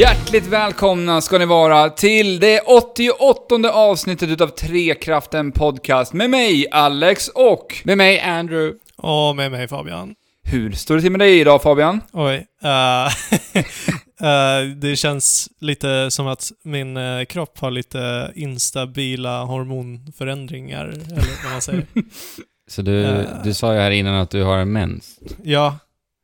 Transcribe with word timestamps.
Hjärtligt 0.00 0.46
välkomna 0.46 1.20
ska 1.20 1.38
ni 1.38 1.44
vara 1.44 1.90
till 1.90 2.40
det 2.40 2.60
88 2.60 3.70
avsnittet 3.72 4.28
utav 4.28 4.46
Trekraften 4.46 5.52
Podcast 5.52 6.12
med 6.12 6.30
mig, 6.30 6.66
Alex, 6.70 7.28
och 7.28 7.82
Med 7.84 7.98
mig, 7.98 8.20
Andrew. 8.20 8.78
Och 8.96 9.36
med 9.36 9.50
mig 9.50 9.68
Fabian. 9.68 10.14
hur 10.42 10.72
står 10.72 10.94
det 10.94 11.00
till 11.00 11.10
med 11.10 11.20
dig 11.20 11.40
idag 11.40 11.62
Fabian? 11.62 12.00
Oj. 12.12 12.46
eh, 12.62 13.06
eh, 14.28 14.66
det 14.76 14.96
känns 14.96 15.48
lite 15.60 16.10
som 16.10 16.26
att 16.26 16.52
min 16.64 16.96
eh, 16.96 17.24
kropp 17.24 17.58
har 17.58 17.70
lite 17.70 18.32
instabila 18.34 19.44
hormonförändringar, 19.44 20.84
eller 20.86 21.44
vad 21.44 21.52
man 21.52 21.62
säger. 21.62 21.86
Så 22.70 22.82
du, 22.82 23.26
du 23.44 23.54
sa 23.54 23.72
ju 23.74 23.80
här 23.80 23.90
innan 23.90 24.14
att 24.14 24.30
du 24.30 24.42
har 24.42 24.58
en 24.58 24.72
mens. 24.72 25.18
Ja. 25.42 25.78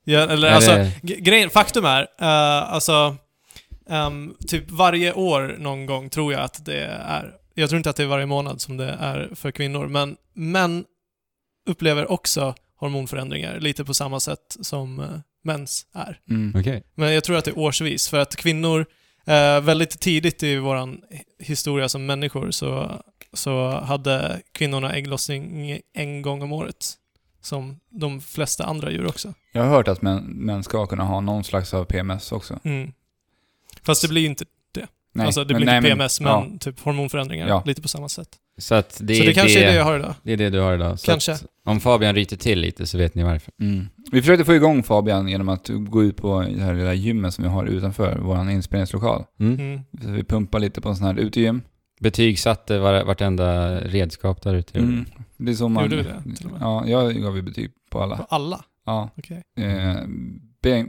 ja 0.05 0.21
eller 0.21 0.49
Är 0.49 0.53
alltså, 0.53 0.87
grejen, 1.03 1.51
faktum 1.51 1.85
är, 1.85 2.09
alltså, 2.19 3.17
ehm, 3.91 4.35
typ 4.47 4.71
varje 4.71 5.13
år 5.13 5.57
någon 5.59 5.87
gång 5.87 6.11
tror 6.11 6.33
jag 6.33 6.43
att 6.43 6.65
det 6.65 6.85
är, 6.85 7.35
jag 7.55 7.69
tror 7.69 7.77
inte 7.77 7.91
att 7.91 7.97
det 7.97 8.03
är 8.03 8.07
varje 8.07 8.27
månad 8.27 8.61
som 8.61 8.77
det 8.77 8.97
är 9.01 9.31
för 9.35 9.51
kvinnor, 9.51 9.87
men 9.87 10.17
män 10.35 10.85
upplever 11.67 12.11
också 12.11 12.55
hormonförändringar 12.77 13.61
lite 13.61 13.85
på 13.85 13.95
samma 13.95 14.21
sätt 14.21 14.57
som 14.61 15.01
eh, 15.01 15.07
mens 15.45 15.87
är. 15.95 16.21
Mm. 16.31 16.61
Okej. 16.61 16.83
Men 16.95 17.13
jag 17.13 17.25
tror 17.25 17.37
att 17.37 17.45
det 17.45 17.51
är 17.51 17.59
årsvis, 17.59 18.09
för 18.09 18.19
att 18.19 18.37
kvinnor, 18.37 18.87
eh, 19.27 19.61
väldigt 19.61 20.01
tidigt 20.01 20.43
i 20.43 20.57
vår 20.57 20.89
historia 21.39 21.89
som 21.89 22.07
människor 22.07 22.51
så, 22.51 23.03
så 23.33 23.71
hade 23.71 24.41
kvinnorna 24.53 24.93
ägglossning 24.93 25.81
en 25.95 26.23
gång 26.23 26.43
om 26.43 26.53
året. 26.53 26.95
Som 27.41 27.81
de 27.91 28.21
flesta 28.21 28.65
andra 28.65 28.91
djur 28.91 29.07
också. 29.07 29.35
Jag 29.53 29.63
har 29.63 29.71
hört 29.71 29.89
att 29.89 30.03
män, 30.03 30.25
män 30.25 30.63
ska 30.63 30.87
kunna 30.87 31.05
ha 31.05 31.21
någon 31.21 31.45
slags 31.45 31.75
av 31.75 31.85
PMS 31.85 32.33
också. 32.33 32.59
Mm. 32.65 32.93
Fast 33.87 34.03
det 34.03 34.09
blir 34.09 34.23
ju 34.23 34.29
inte, 34.29 34.45
Nej, 35.15 35.27
alltså 35.27 35.45
det 35.45 35.55
men- 35.55 35.57
blir 35.61 35.67
nej, 35.67 35.77
inte 35.77 35.89
men- 35.89 35.99
PMS, 35.99 36.21
men, 36.21 36.29
ja. 36.33 36.47
typ 36.61 36.81
hormonförändringar, 36.81 37.49
Ja. 37.49 37.63
lite 37.67 37.83
på 37.83 37.89
samma 37.89 38.09
sätt. 38.09 38.29
Så 38.59 38.75
att 38.75 39.01
det 39.03 39.15
så 39.15 39.25
det 39.25 39.35
kanske 39.35 39.59
det, 39.59 39.65
är 39.65 39.71
det 39.71 39.77
jag 39.77 39.85
har 39.85 39.99
idag. 39.99 40.15
det 40.23 40.33
är 40.33 40.37
det 40.37 40.51
du 40.51 40.61
har 40.61 40.75
idag. 40.75 41.01
Så 41.01 41.07
Kanske. 41.07 41.33
Att 41.33 41.45
om 41.65 41.81
Fabian 41.81 42.15
ryter 42.15 42.37
till 42.37 42.59
lite 42.61 42.87
så 42.87 42.99
vet 42.99 43.15
ni 43.15 43.23
varför. 43.23 43.53
Mm. 43.61 43.87
Vi 44.13 44.21
försökte 44.23 44.45
få 44.45 44.55
igång 44.55 44.83
Fabian 44.83 45.29
genom 45.29 45.49
att 45.49 45.69
gå 45.73 46.05
ut 46.05 46.17
på 46.17 46.41
det 46.41 46.63
här 46.63 46.75
lilla 46.75 46.95
gymmet 46.95 47.35
som 47.35 47.45
vi 47.45 47.51
har 47.51 47.65
utanför 47.67 48.19
vår 48.19 48.51
inspelningslokal. 48.51 49.25
Mm. 49.41 49.61
Mm. 49.61 49.81
Så 50.03 50.11
vi 50.11 50.25
pumpar 50.25 50.59
lite 50.59 50.81
på 50.81 50.89
en 50.89 50.97
sån 50.97 51.07
här 51.07 51.19
utegym. 51.19 51.63
Betygsatte 52.01 52.79
var, 52.79 53.05
vartenda 53.05 53.81
redskap 53.81 54.43
där 54.43 54.55
ute. 54.55 54.79
Mm. 54.79 55.05
Det 55.37 55.51
är 55.51 55.55
så 55.55 55.69
man... 55.69 55.83
Gjorde 55.85 55.97
vi 55.97 56.03
det, 56.03 56.37
till 56.37 56.47
och 56.47 56.53
med? 56.53 56.61
Ja, 56.63 56.87
jag 56.87 57.15
gav 57.23 57.37
ju 57.37 57.43
betyg 57.43 57.71
på 57.91 58.03
alla. 58.03 58.17
På 58.17 58.23
alla? 58.29 58.65
Ja. 58.87 59.11
Okej. 59.19 59.43
Eh, 59.59 59.97
bänk, 60.63 60.89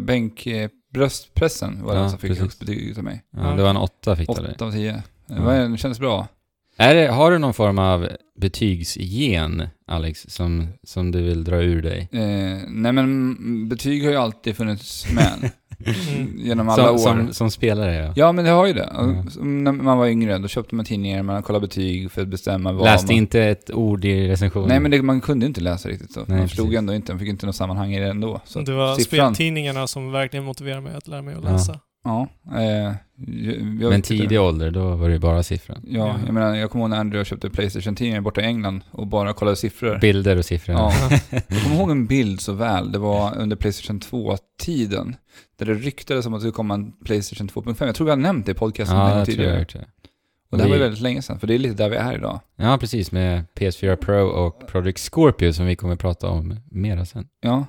bänk 0.00 0.46
eh, 0.46 0.70
bröstpressen 0.94 1.82
var 1.84 1.94
Ja, 1.94 2.00
den 2.00 2.10
som 2.10 2.18
fick 2.18 2.28
precis. 2.30 2.42
högst 2.42 2.60
betyg 2.60 2.78
utav 2.90 3.04
mig. 3.04 3.22
Ja, 3.36 3.42
det 3.42 3.62
var 3.62 3.70
en 3.70 3.76
åtta 3.76 4.16
fick 4.16 4.26
du. 4.28 4.32
8 4.52 4.64
av 4.64 4.72
10. 4.72 5.02
Ja. 5.26 5.34
Det 5.34 5.40
var- 5.40 5.76
kändes 5.76 5.98
bra. 5.98 6.28
Är 6.76 6.94
det, 6.94 7.08
har 7.08 7.30
du 7.30 7.38
någon 7.38 7.54
form 7.54 7.78
av 7.78 8.08
betygsgen, 8.40 9.68
Alex, 9.86 10.26
som, 10.28 10.68
som 10.82 11.10
du 11.10 11.22
vill 11.22 11.44
dra 11.44 11.56
ur 11.62 11.82
dig? 11.82 12.08
Eh, 12.12 12.58
nej 12.68 12.92
men 12.92 13.68
betyg 13.68 14.04
har 14.04 14.10
ju 14.10 14.16
alltid 14.16 14.56
funnits 14.56 15.06
med. 15.12 15.50
Mm. 15.86 16.32
genom 16.38 16.68
alla 16.68 16.84
som, 16.84 16.94
år. 16.94 16.98
Som, 16.98 17.32
som 17.34 17.50
spelare, 17.50 17.94
ja. 17.94 18.12
Ja 18.16 18.32
men 18.32 18.44
det 18.44 18.50
har 18.50 18.66
ju 18.66 18.72
det. 18.72 18.88
Som 19.30 19.64
När 19.64 19.72
man 19.72 19.98
var 19.98 20.06
yngre 20.06 20.38
då 20.38 20.48
köpte 20.48 20.74
man 20.74 20.84
tidningar, 20.84 21.22
man 21.22 21.42
kollade 21.42 21.66
betyg 21.66 22.10
för 22.10 22.22
att 22.22 22.28
bestämma 22.28 22.72
vad 22.72 22.84
Läste 22.84 23.06
man... 23.06 23.16
inte 23.16 23.42
ett 23.42 23.70
ord 23.70 24.04
i 24.04 24.28
recensionen. 24.28 24.68
Nej 24.68 24.80
men 24.80 24.90
det, 24.90 25.02
man 25.02 25.20
kunde 25.20 25.46
inte 25.46 25.60
läsa 25.60 25.88
riktigt 25.88 26.12
så. 26.12 26.20
Nej, 26.26 26.38
man 26.38 26.48
förstod 26.48 26.66
precis. 26.66 26.78
ändå 26.78 26.94
inte, 26.94 27.12
man 27.12 27.18
fick 27.20 27.28
inte 27.28 27.46
något 27.46 27.56
sammanhang 27.56 27.94
i 27.94 28.00
det 28.00 28.08
ändå. 28.10 28.40
Så 28.44 28.60
det 28.60 28.72
var 28.72 28.94
siffran- 28.96 29.04
speltidningarna 29.04 29.86
som 29.86 30.12
verkligen 30.12 30.44
motiverade 30.44 30.80
mig 30.82 30.94
att 30.94 31.08
lära 31.08 31.22
mig 31.22 31.34
att 31.34 31.44
läsa. 31.44 31.72
Ja. 31.72 31.80
Eh, 32.06 32.94
jag, 33.16 33.56
jag 33.80 33.90
Men 33.90 34.02
tidig 34.02 34.40
ålder, 34.40 34.70
då 34.70 34.96
var 34.96 35.08
det 35.08 35.18
bara 35.18 35.42
siffran. 35.42 35.84
Ja, 35.88 36.16
jag 36.26 36.34
menar 36.34 36.54
jag 36.54 36.70
kommer 36.70 36.82
ihåg 36.84 36.90
när 36.90 36.98
Andrew 37.00 37.24
köpte 37.24 37.50
Playstation-tidningar 37.50 38.20
borta 38.20 38.40
i 38.40 38.44
England 38.44 38.80
och 38.90 39.06
bara 39.06 39.32
kollade 39.32 39.56
siffror. 39.56 39.98
Bilder 39.98 40.36
och 40.36 40.44
siffror. 40.44 40.74
Ja. 40.76 40.92
Jag 41.48 41.62
kommer 41.62 41.76
ihåg 41.76 41.90
en 41.90 42.06
bild 42.06 42.40
så 42.40 42.52
väl. 42.52 42.92
Det 42.92 42.98
var 42.98 43.38
under 43.38 43.56
Playstation 43.56 44.00
2-tiden. 44.00 45.16
Där 45.58 45.66
det 45.66 45.74
ryktades 45.74 46.26
om 46.26 46.34
att 46.34 46.38
det 46.38 46.42
skulle 46.42 46.52
komma 46.52 46.74
en 46.74 46.92
Playstation 47.04 47.48
2.5. 47.48 47.86
Jag 47.86 47.94
tror 47.94 48.04
vi 48.04 48.10
har 48.10 48.16
nämnt 48.16 48.46
det 48.46 48.52
i 48.52 48.54
podcasten 48.54 48.96
en 48.96 49.02
Ja, 49.02 49.18
jag 49.18 49.26
tror 49.26 49.38
jag 49.46 49.68
tidigare. 49.68 49.84
det. 49.86 50.08
Och 50.50 50.58
det 50.58 50.62
här 50.64 50.68
var 50.68 50.76
ju 50.76 50.82
Vi- 50.82 50.84
väldigt 50.84 51.02
länge 51.02 51.22
sedan, 51.22 51.38
för 51.40 51.46
det 51.46 51.54
är 51.54 51.58
lite 51.58 51.74
där 51.82 51.88
vi 51.90 51.96
är 51.96 52.14
idag. 52.14 52.40
Ja, 52.56 52.78
precis. 52.80 53.12
Med 53.12 53.44
PS4 53.54 53.96
Pro 53.96 54.26
och 54.26 54.66
Project 54.68 54.98
Scorpio 55.12 55.52
som 55.52 55.66
vi 55.66 55.76
kommer 55.76 55.96
prata 55.96 56.28
om 56.28 56.56
mera 56.70 57.04
sen. 57.04 57.26
Ja. 57.40 57.66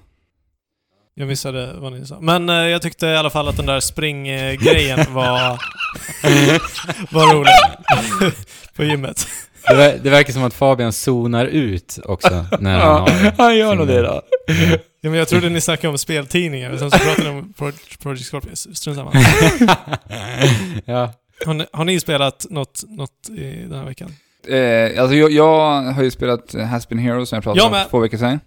Jag 1.20 1.28
missade 1.28 1.74
vad 1.78 1.92
ni 1.94 2.06
sa. 2.06 2.18
Men 2.22 2.50
eh, 2.50 2.56
jag 2.56 2.82
tyckte 2.82 3.08
i 3.08 3.16
alla 3.18 3.30
fall 3.30 3.48
att 3.48 3.58
den 3.58 3.66
där 3.66 3.80
springgrejen 3.80 5.00
var, 5.14 5.60
var 7.14 7.34
rolig. 7.34 7.52
På 8.76 8.84
gymmet. 8.84 9.28
Det, 9.68 9.76
ver- 9.76 10.00
det 10.04 10.10
verkar 10.10 10.34
som 10.34 10.44
att 10.44 10.54
Fabian 10.54 10.94
zonar 10.94 11.46
ut 11.46 12.00
också 12.06 12.46
när 12.60 12.80
han 12.80 13.02
har... 13.02 13.32
han 13.38 13.58
gör 13.58 13.76
nog 13.76 13.88
det 13.88 14.02
då. 14.02 14.22
Ja, 15.02 15.10
men 15.10 15.14
jag 15.14 15.28
trodde 15.28 15.50
ni 15.50 15.62
snackade 15.62 15.92
om 15.92 15.98
speltidningar, 15.98 16.72
och 16.72 16.80
sen 16.80 16.92
så 16.92 16.98
pratade 17.00 17.32
ni 17.32 17.40
om 17.40 17.54
Pro- 17.54 17.72
Project 18.02 18.26
Scorpio. 18.26 18.56
Strunt 18.56 18.98
samma. 18.98 19.12
ja. 20.86 21.14
Har 21.46 21.54
ni, 21.54 21.66
har 21.74 21.86
ni 21.86 22.00
spelat 22.00 22.46
något, 22.50 22.84
något 22.88 23.30
i 23.38 23.66
den 23.70 23.80
här 23.80 23.86
veckan? 23.86 24.14
Eh, 24.48 25.02
alltså 25.02 25.16
jag, 25.16 25.32
jag 25.32 25.82
har 25.82 26.04
ju 26.04 26.12
spelat 26.12 26.54
Has 26.54 26.90
Been 26.90 27.00
Heroes 27.00 27.30
som 27.30 27.36
jag 27.36 27.44
pratade 27.44 27.60
Jag 27.66 27.74
om 27.74 27.84
för 27.84 27.90
två 27.90 28.00
veckor 28.00 28.18
sedan. 28.18 28.40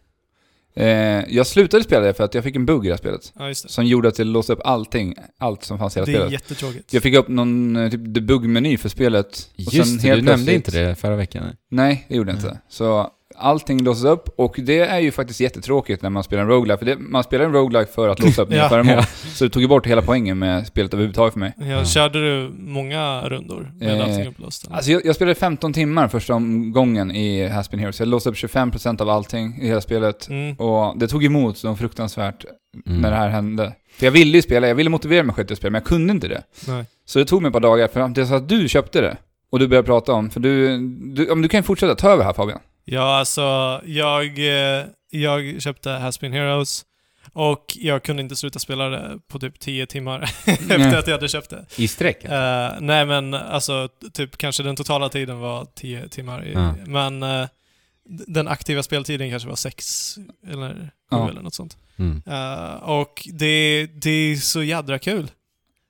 Eh, 0.75 0.87
jag 1.29 1.47
slutade 1.47 1.85
spela 1.85 2.07
det 2.07 2.15
för 2.15 2.25
att 2.25 2.35
jag 2.35 2.45
fick 2.45 2.57
en 2.57 2.67
bugg 2.67 2.85
i 2.85 2.89
det 2.89 2.93
här 2.95 2.99
spelet. 2.99 3.33
Ja, 3.39 3.49
just 3.49 3.63
det. 3.63 3.69
Som 3.73 3.85
gjorde 3.87 4.09
att 4.09 4.15
det 4.17 4.25
låste 4.25 4.53
upp 4.53 4.61
allting, 4.65 5.15
allt 5.39 5.65
som 5.65 5.79
fanns 5.79 5.97
i 5.97 6.01
hela 6.01 6.07
Det 6.07 6.13
är 6.13 6.17
spelet. 6.17 6.33
jättetråkigt. 6.33 6.93
Jag 6.93 7.03
fick 7.03 7.15
upp 7.15 7.29
någon 7.29 7.77
eh, 7.77 7.91
typ 7.91 8.01
debug-meny 8.05 8.77
för 8.79 8.89
spelet. 8.89 9.27
och 9.69 9.75
Just 9.75 10.03
det, 10.03 10.09
helt 10.09 10.21
du 10.23 10.31
nämnde 10.31 10.55
inte 10.55 10.71
det 10.71 10.95
förra 10.95 11.17
veckan. 11.17 11.45
Nej, 11.71 12.05
det 12.09 12.17
gjorde 12.17 12.31
jag 12.31 12.39
inte. 12.39 12.59
Så 12.69 13.11
allting 13.43 13.83
låses 13.83 14.05
upp 14.05 14.29
och 14.37 14.55
det 14.59 14.79
är 14.79 14.99
ju 14.99 15.11
faktiskt 15.11 15.41
jättetråkigt 15.41 16.03
när 16.03 16.11
man 16.11 16.25
spelar 16.25 16.43
en 16.43 16.49
roguelike. 16.49 16.79
För 16.79 16.87
det, 16.87 16.97
man 16.99 17.23
spelar 17.25 17.45
en 17.45 17.53
roguelike 17.53 17.93
för 17.93 18.09
att 18.09 18.21
låsa 18.21 18.43
upp 18.43 18.49
nya 18.51 18.59
Ja. 18.59 18.69
föremål. 18.69 18.95
Ja. 18.97 19.03
Så 19.35 19.45
det 19.45 19.51
tog 19.51 19.63
ju 19.63 19.69
bort 19.69 19.87
hela 19.87 20.03
poängen 20.03 20.39
med 20.39 20.67
spelet 20.67 20.95
överhuvudtaget 20.95 21.33
för 21.33 21.41
mig. 21.41 21.53
Jag 21.59 21.69
Ja. 21.69 21.85
körde 21.85 22.19
du 22.21 22.51
många 22.59 23.21
rundor 23.29 23.73
med 23.81 23.97
Eh, 24.01 24.05
allting 24.05 24.27
upplöst? 24.27 24.65
eller? 24.67 24.77
Alltså 24.77 24.91
jag, 24.91 25.05
jag 25.05 25.15
spelade 25.15 25.35
15 25.35 25.73
timmar 25.73 26.09
första 26.09 26.35
omgången 26.35 27.11
i 27.11 27.49
Has 27.49 27.71
Been 27.71 27.81
Heroes. 27.81 27.99
Jag 27.99 28.09
låste 28.09 28.29
upp 28.31 28.37
25% 28.37 29.01
av 29.03 29.09
allting 29.09 29.59
i 29.63 29.67
hela 29.69 29.81
spelet. 29.81 30.29
Mm. 30.29 30.55
Och 30.57 30.99
det 30.99 31.09
tog 31.09 31.25
emot 31.25 31.59
så 31.59 31.77
fruktansvärt 31.77 32.45
Mm. 32.87 33.01
när 33.01 33.11
det 33.11 33.17
här 33.17 33.29
hände. 33.29 33.73
För 33.99 34.07
jag 34.07 34.13
ville 34.13 34.39
ju 34.39 34.43
spela, 34.43 34.69
jag 34.69 34.75
ville 34.75 34.91
motivera 34.91 35.23
mig 35.23 35.35
själv 35.35 35.47
till 35.47 35.55
att 35.55 35.59
spela, 35.59 35.71
men 35.71 35.79
jag 35.81 35.87
kunde 35.89 36.13
inte 36.13 36.29
det. 36.29 36.43
Nej. 36.69 36.85
Så 37.05 37.19
det 37.19 37.25
tog 37.25 37.43
mig 37.43 37.49
ett 37.49 37.53
par 37.53 37.61
dagar, 37.61 37.89
för 37.89 38.09
det 38.09 38.21
är 38.21 38.25
så 38.25 38.35
att 38.35 38.49
du 38.49 38.69
köpte 38.69 39.01
det. 39.01 39.17
Och 39.51 39.59
du 39.59 39.69
började 39.69 39.87
prata 39.87 40.13
om, 40.13 40.31
för 40.31 40.41
du, 40.41 40.79
du, 41.15 41.25
ja, 41.27 41.35
men 41.35 41.43
du 41.43 41.49
kan 41.49 41.59
ju 41.59 41.63
fortsätta, 41.63 41.95
ta 41.95 42.11
över 42.11 42.25
här 42.25 42.33
Fabian. 42.33 42.59
Ja, 42.85 43.17
alltså 43.19 43.81
jag, 43.87 44.39
eh, 44.39 44.85
jag 45.11 45.63
köpte 45.63 45.91
Has 45.91 46.21
Been 46.21 46.33
Heroes 46.33 46.85
och 47.33 47.77
jag 47.81 48.03
kunde 48.03 48.23
inte 48.23 48.37
sluta 48.37 48.59
spela 48.59 48.89
det 48.89 49.19
på 49.29 49.39
typ 49.39 49.61
10 49.61 49.87
timmar 49.87 50.23
efter 50.47 50.99
att 50.99 51.07
jag 51.07 51.15
hade 51.15 51.29
köpt 51.29 51.51
det. 51.51 51.65
I 51.77 51.89
sträck? 51.89 52.25
Eh, 52.25 52.71
nej 52.81 53.07
men 53.07 53.35
alltså, 53.35 53.89
typ 54.13 54.37
kanske 54.37 54.63
den 54.63 54.77
totala 54.77 55.09
tiden 55.09 55.39
var 55.39 55.67
10 55.75 56.09
timmar. 56.09 56.45
I, 56.47 56.53
Ja. 56.53 56.75
Men 56.87 57.21
d- 57.21 58.25
den 58.27 58.49
aktiva 58.49 58.83
speltiden 58.83 59.31
kanske 59.31 59.49
var 59.49 59.57
6 59.57 60.17
eller 60.49 60.75
7 60.75 60.89
Ja. 61.11 61.29
eller 61.31 61.43
något 61.43 61.55
sånt. 61.55 61.77
Mm. 61.99 62.23
Eh, 62.27 62.75
och 62.75 63.29
det, 63.33 63.87
det 63.87 64.11
är 64.11 64.37
så 64.37 64.63
jädra 64.63 64.99
kul. 64.99 65.31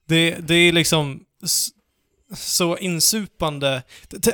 Det, 0.08 0.30
det 0.48 0.54
är 0.54 0.72
liksom 0.72 1.24
så 2.36 2.76
insupande. 2.78 3.82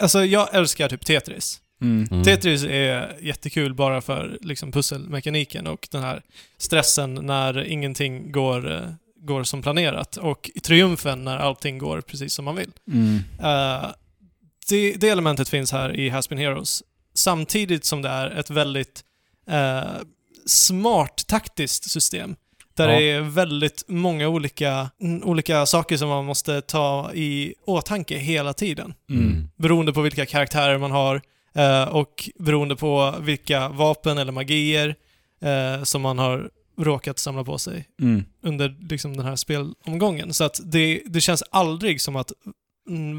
Alltså 0.01 0.25
jag 0.25 0.55
älskar 0.55 0.89
typ 0.89 1.05
Tetris. 1.07 1.61
Mm. 1.81 2.09
Mm. 2.11 2.25
Tetris 2.25 2.65
är 2.65 3.17
jättekul 3.21 3.75
bara 3.75 4.01
för 4.01 4.39
liksom 4.41 4.73
pusselmekaniken 4.73 5.67
och 5.67 5.89
den 5.91 6.03
här 6.03 6.23
stressen 6.59 7.15
när 7.15 7.65
ingenting 7.65 8.33
går, 8.33 8.73
eh, 8.73 8.81
går 9.21 9.45
som 9.45 9.63
planerat 9.63 10.17
och 10.17 10.51
triumfen 10.63 11.25
när 11.25 11.37
allting 11.39 11.79
går 11.79 12.01
precis 12.01 12.35
som 12.35 12.45
man 12.45 12.57
vill. 12.57 12.71
Mm. 12.93 13.17
Eh, 13.41 13.89
det, 14.69 14.93
det 14.93 15.09
elementet 15.09 15.49
finns 15.49 15.73
här 15.73 15.97
i 15.97 16.09
Has 16.09 16.29
Been 16.29 16.39
Heroes 16.39 16.83
samtidigt 17.15 17.85
som 17.85 18.03
det 18.03 18.09
är 18.09 18.31
ett 18.31 18.51
väldigt 18.51 19.05
eh, 19.51 19.83
smart 20.47 21.25
taktiskt 21.27 21.91
system. 21.91 22.37
Där 22.77 22.89
Ja. 22.89 22.99
det 22.99 23.11
är 23.11 23.21
väldigt 23.21 23.85
många 23.89 24.29
olika, 24.29 24.91
olika 25.23 25.67
saker 25.67 25.97
som 25.97 26.09
man 26.09 26.25
måste 26.25 26.61
ta 26.61 27.13
i 27.15 27.55
åtanke 27.67 28.19
hela 28.19 28.53
tiden 28.53 28.95
Mm. 29.11 29.49
beroende 29.57 29.93
på 29.93 30.01
vilka 30.01 30.27
karaktärer 30.27 30.79
man 30.79 30.91
har 30.91 31.23
och 31.91 32.31
beroende 32.39 32.77
på 32.77 33.15
vilka 33.21 33.69
vapen 33.69 34.19
eller 34.19 34.33
magier 34.33 34.95
eh, 35.41 35.83
som 35.85 36.03
man 36.03 36.19
har 36.19 36.51
råkat 36.79 37.19
samla 37.19 37.45
på 37.45 37.59
sig 37.59 37.89
Mm. 38.01 38.25
under 38.43 38.77
liksom, 38.91 39.17
den 39.17 39.27
här 39.27 39.37
spelomgången. 39.37 40.35
Så 40.35 40.45
att 40.45 40.61
det, 40.65 41.03
det 41.07 41.21
känns 41.21 41.43
aldrig 41.51 42.01
som 42.01 42.17
att 42.17 42.33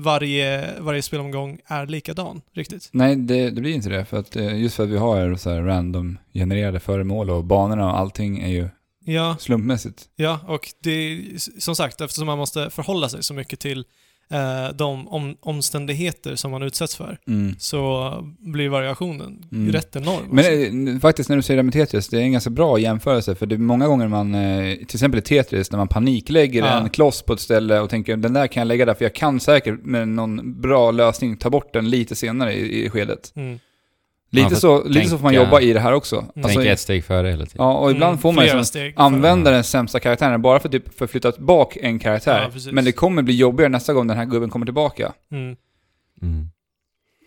varje, 0.03 0.79
varje 0.79 1.01
spelomgång 1.01 1.59
är 1.65 1.85
likadan 1.87 2.41
riktigt. 2.53 2.89
Nej, 2.91 3.15
det, 3.15 3.49
det 3.49 3.61
blir 3.61 3.73
inte 3.73 3.89
det. 3.89 4.05
För 4.05 4.17
att, 4.17 4.35
eh, 4.35 4.61
just 4.61 4.75
för 4.75 4.83
att 4.83 4.89
vi 4.89 4.97
har 4.97 5.35
så 5.35 5.49
här 5.49 5.61
random 5.61 6.17
genererade 6.33 6.79
föremål 6.79 7.29
och 7.29 7.43
banorna 7.43 7.91
och 7.91 7.97
allting 7.99 8.39
är 8.39 8.47
ju 8.47 8.69
Ja, 9.05 9.35
slumpmässigt. 9.39 10.09
ja, 10.15 10.39
och 10.47 10.67
det 10.83 11.21
som 11.59 11.75
sagt 11.75 12.01
eftersom 12.01 12.25
man 12.27 12.37
måste 12.37 12.69
förhålla 12.69 13.09
sig 13.09 13.23
så 13.23 13.33
mycket 13.33 13.59
till 13.59 13.85
eh, 14.33 14.75
de 14.75 15.07
om, 15.07 15.37
omständigheter 15.41 16.35
som 16.35 16.51
man 16.51 16.63
utsätts 16.63 16.95
för 16.95 17.17
Mm. 17.27 17.55
så 17.59 18.13
blir 18.39 18.69
variationen 18.69 19.45
Mm. 19.51 19.71
rätt 19.71 19.95
enorm. 19.95 20.23
Men 20.31 20.87
eh, 20.95 20.99
faktiskt 20.99 21.29
när 21.29 21.35
du 21.35 21.41
säger 21.41 21.57
det 21.57 21.63
med 21.63 21.73
Tetris, 21.73 22.07
det 22.09 22.17
är 22.17 22.21
en 22.21 22.31
ganska 22.31 22.49
bra 22.49 22.79
jämförelse. 22.79 23.35
För 23.35 23.45
det 23.45 23.55
är 23.55 23.59
många 23.59 23.87
gånger 23.87 24.07
man, 24.07 24.35
eh, 24.35 24.75
till 24.75 24.95
exempel 24.95 25.17
i 25.19 25.21
Tetris, 25.21 25.71
när 25.71 25.77
man 25.77 25.87
paniklägger 25.87 26.65
Ja. 26.65 26.79
en 26.81 26.89
kloss 26.89 27.21
på 27.21 27.33
ett 27.33 27.39
ställe 27.39 27.79
och 27.79 27.89
tänker 27.89 28.17
den 28.17 28.33
där 28.33 28.47
kan 28.47 28.61
jag 28.61 28.67
lägga 28.67 28.85
där 28.85 28.93
för 28.93 29.05
jag 29.05 29.15
kan 29.15 29.39
säkert 29.39 29.79
med 29.83 30.07
någon 30.07 30.61
bra 30.61 30.91
lösning 30.91 31.37
ta 31.37 31.49
bort 31.49 31.73
den 31.73 31.89
lite 31.89 32.15
senare 32.15 32.53
i, 32.53 32.85
i 32.85 32.89
skedet. 32.89 33.31
mm. 33.35 33.59
Lite, 34.31 34.55
så, 34.55 34.83
lite 34.87 35.09
så 35.09 35.17
får 35.17 35.23
man 35.23 35.33
tänka- 35.33 35.43
jobba 35.45 35.61
i 35.61 35.73
det 35.73 35.79
här 35.79 35.93
också. 35.93 36.15
Alltså, 36.17 36.53
Tänk 36.53 36.65
ett 36.65 36.79
steg 36.79 37.05
före 37.05 37.27
hela 37.27 37.45
tiden. 37.45 37.65
ja, 37.65 37.73
och 37.73 37.91
ibland 37.91 38.09
Mm, 38.11 38.21
får 38.21 38.31
man 38.31 38.43
ju 38.45 38.49
flera 38.49 38.63
som 38.63 38.65
steg 38.67 38.93
för- 38.95 39.01
använda 39.01 39.51
den 39.51 39.63
sämsta 39.63 39.99
karaktären 39.99 40.41
bara 40.41 40.59
för, 40.59 40.69
typ, 40.69 40.97
för 40.97 41.05
att 41.05 41.11
flytta 41.11 41.31
bak 41.37 41.77
en 41.81 41.99
karaktär. 41.99 42.51
Ja. 42.55 42.71
Men 42.71 42.85
det 42.85 42.91
kommer 42.91 43.21
bli 43.21 43.35
jobbigare 43.35 43.69
nästa 43.69 43.93
gång 43.93 44.07
den 44.07 44.17
här 44.17 44.25
gubben 44.25 44.49
kommer 44.49 44.65
tillbaka. 44.65 45.13
Mm. 45.31 45.55
Mm. 46.21 46.49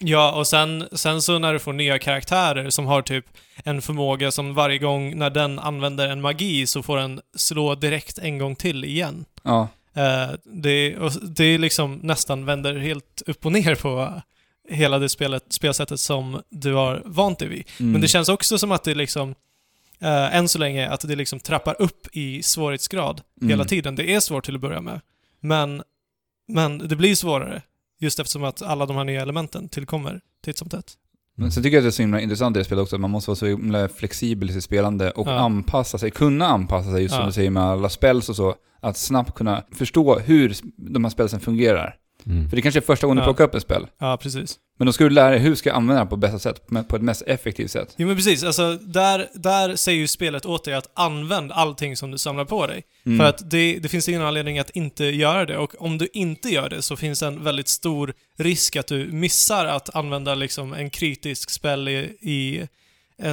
Ja, 0.01 0.33
och 0.33 0.47
sen, 0.47 0.89
sen 0.93 1.23
så 1.23 1.39
när 1.39 1.53
du 1.53 1.59
får 1.59 1.73
nya 1.73 1.99
karaktärer 1.99 2.71
som 2.71 2.87
har 2.87 3.03
typ 3.03 3.25
en 3.65 3.83
förmåga 3.83 4.31
som 4.31 4.55
varje 4.55 4.79
gång 4.79 5.19
när 5.19 5.31
den 5.31 5.59
använder 5.59 6.09
en 6.09 6.21
magi 6.21 6.67
så 6.67 6.83
får 6.83 6.97
den 6.97 7.21
slå 7.37 7.75
direkt 7.75 8.19
en 8.19 8.39
gång 8.39 8.57
till 8.57 8.85
igen. 8.85 9.25
Ja. 9.43 9.69
Eh, 9.97 10.35
det, 10.45 10.97
och 10.97 11.11
det 11.23 11.45
är 11.45 11.59
liksom 11.59 12.01
nästan 12.03 12.45
vänder 12.45 12.79
helt 12.79 13.23
upp 13.27 13.47
och 13.47 13.53
ner 13.53 13.75
på 13.75 14.23
hela 14.69 14.99
det 14.99 15.09
spelet, 15.09 15.45
spelsättet 15.53 16.01
som 16.01 16.43
du 16.51 16.73
har 16.75 17.03
vant 17.05 17.39
dig 17.39 17.49
vid. 17.49 17.65
Mm. 17.81 17.93
Men 17.93 18.01
det 18.01 18.09
känns 18.09 18.29
också 18.29 18.59
som 18.59 18.73
att 18.73 18.85
det 18.85 18.95
liksom, 18.95 19.35
eh, 20.01 20.37
än 20.37 20.49
så 20.49 20.59
länge, 20.59 20.89
att 20.89 21.01
det 21.01 21.17
liksom 21.17 21.41
trappar 21.41 21.77
upp 21.83 22.07
i 22.13 22.43
svårighetsgrad 22.43 23.21
Mm. 23.41 23.51
hela 23.51 23.65
tiden. 23.65 23.95
Det 23.97 24.15
är 24.15 24.21
svårt 24.21 24.45
till 24.45 24.55
att 24.55 24.61
börja 24.61 24.81
med. 24.81 25.01
Men, 25.41 25.83
men 26.49 26.79
det 26.79 26.97
blir 26.97 27.15
svårare. 27.15 27.63
Just 28.01 28.19
eftersom 28.21 28.45
att 28.45 28.63
alla 28.63 28.87
de 28.87 28.97
här 28.97 29.05
nya 29.05 29.23
elementen 29.23 29.69
tillkommer 29.69 30.21
titt 30.45 30.59
som 30.59 30.69
tätt. 30.69 30.93
Men 31.37 31.53
sen 31.53 31.63
tycker 31.63 31.77
jag 31.77 31.81
att 31.81 31.85
det 31.85 31.89
är 31.89 31.91
så 31.91 32.03
himla 32.03 32.21
intressant 32.21 32.57
i 32.57 32.61
det 32.61 32.65
spelet 32.65 32.83
också, 32.83 32.97
att 32.97 33.01
man 33.01 33.11
måste 33.11 33.31
vara 33.31 33.37
så 33.37 33.47
himla 33.47 33.89
flexibel 33.89 34.51
i 34.51 34.53
sitt 34.53 34.65
spelande 34.65 35.11
och 35.11 35.27
Ja. 35.29 35.33
anpassa 35.39 35.99
sig, 35.99 36.11
kunna 36.11 36.47
anpassa 36.47 36.91
sig, 36.93 37.03
just 37.03 37.15
som 37.15 37.21
Ja. 37.21 37.27
du 37.27 37.33
säger 37.33 37.51
med 37.51 37.63
alla 37.63 37.89
spells 37.89 38.29
och 38.29 38.37
så, 38.37 38.55
att 38.81 38.97
snabbt 38.97 39.35
kunna 39.35 39.65
förstå 39.73 40.19
hur 40.19 40.57
de 40.77 41.05
här 41.05 41.11
spelsen 41.11 41.41
fungerar. 41.41 41.97
Mm. 42.27 42.49
För 42.49 42.57
det 42.57 42.63
kanske 42.63 42.79
är 42.79 42.83
första 42.83 43.07
gången 43.07 43.17
du 43.17 43.21
Ja. 43.23 43.27
plockar 43.27 43.45
upp 43.45 43.55
ett 43.55 43.63
spel, 43.63 43.87
Ja, 43.99 44.17
precis. 44.17 44.59
men 44.79 44.87
då 44.87 44.93
ska 44.93 45.05
du 45.05 45.11
lära 45.11 45.31
dig 45.31 45.39
hur 45.39 45.55
ska 45.55 45.69
jag 45.69 45.77
använda 45.77 46.05
det 46.05 46.11
på 46.11 46.17
bästa 46.17 46.39
sätt, 46.39 46.67
på 46.89 46.97
ett 46.97 47.03
mest 47.03 47.23
effektivt 47.23 47.71
sätt. 47.71 47.95
Jo 47.97 48.07
men 48.07 48.17
precis, 48.17 48.45
alltså 48.45 48.77
där, 48.77 49.29
där 49.35 49.77
säger 49.77 49.99
ju 49.99 50.07
spelet 50.07 50.47
åt 50.47 50.65
dig 50.65 50.75
att 50.75 50.91
använd 50.95 51.53
allting 51.53 51.97
som 51.97 52.11
du 52.11 52.19
samlar 52.19 52.45
på 52.45 52.67
dig. 52.67 52.83
Mm. 53.07 53.19
För 53.19 53.25
att 53.25 53.51
det, 53.51 53.79
det 53.79 53.89
finns 53.89 54.09
ingen 54.09 54.23
anledning 54.23 54.59
att 54.59 54.71
inte 54.71 55.05
göra 55.05 55.47
det. 55.47 55.57
Och 55.59 55.75
om 55.79 55.99
du 55.99 56.09
inte 56.13 56.49
gör 56.49 56.69
det 56.69 56.83
så 56.83 56.97
finns 56.97 57.23
en 57.23 57.45
väldigt 57.45 57.69
stor 57.69 58.15
risk 58.39 58.77
att 58.77 58.87
du 58.87 59.07
missar 59.13 59.67
att 59.67 59.97
använda 59.97 60.35
liksom 60.35 60.73
en 60.73 60.91
kritisk 60.91 61.51
spel 61.51 61.89
i, 61.89 62.17
i 62.21 62.67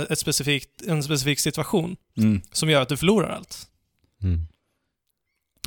ett 0.10 0.20
specifikt, 0.20 0.82
en 0.88 1.04
specifik 1.04 1.40
situation 1.40 1.96
Mm. 2.18 2.42
som 2.52 2.70
gör 2.70 2.82
att 2.82 2.90
du 2.90 2.98
förlorar 2.98 3.30
allt. 3.30 3.68
Mm. 4.24 4.40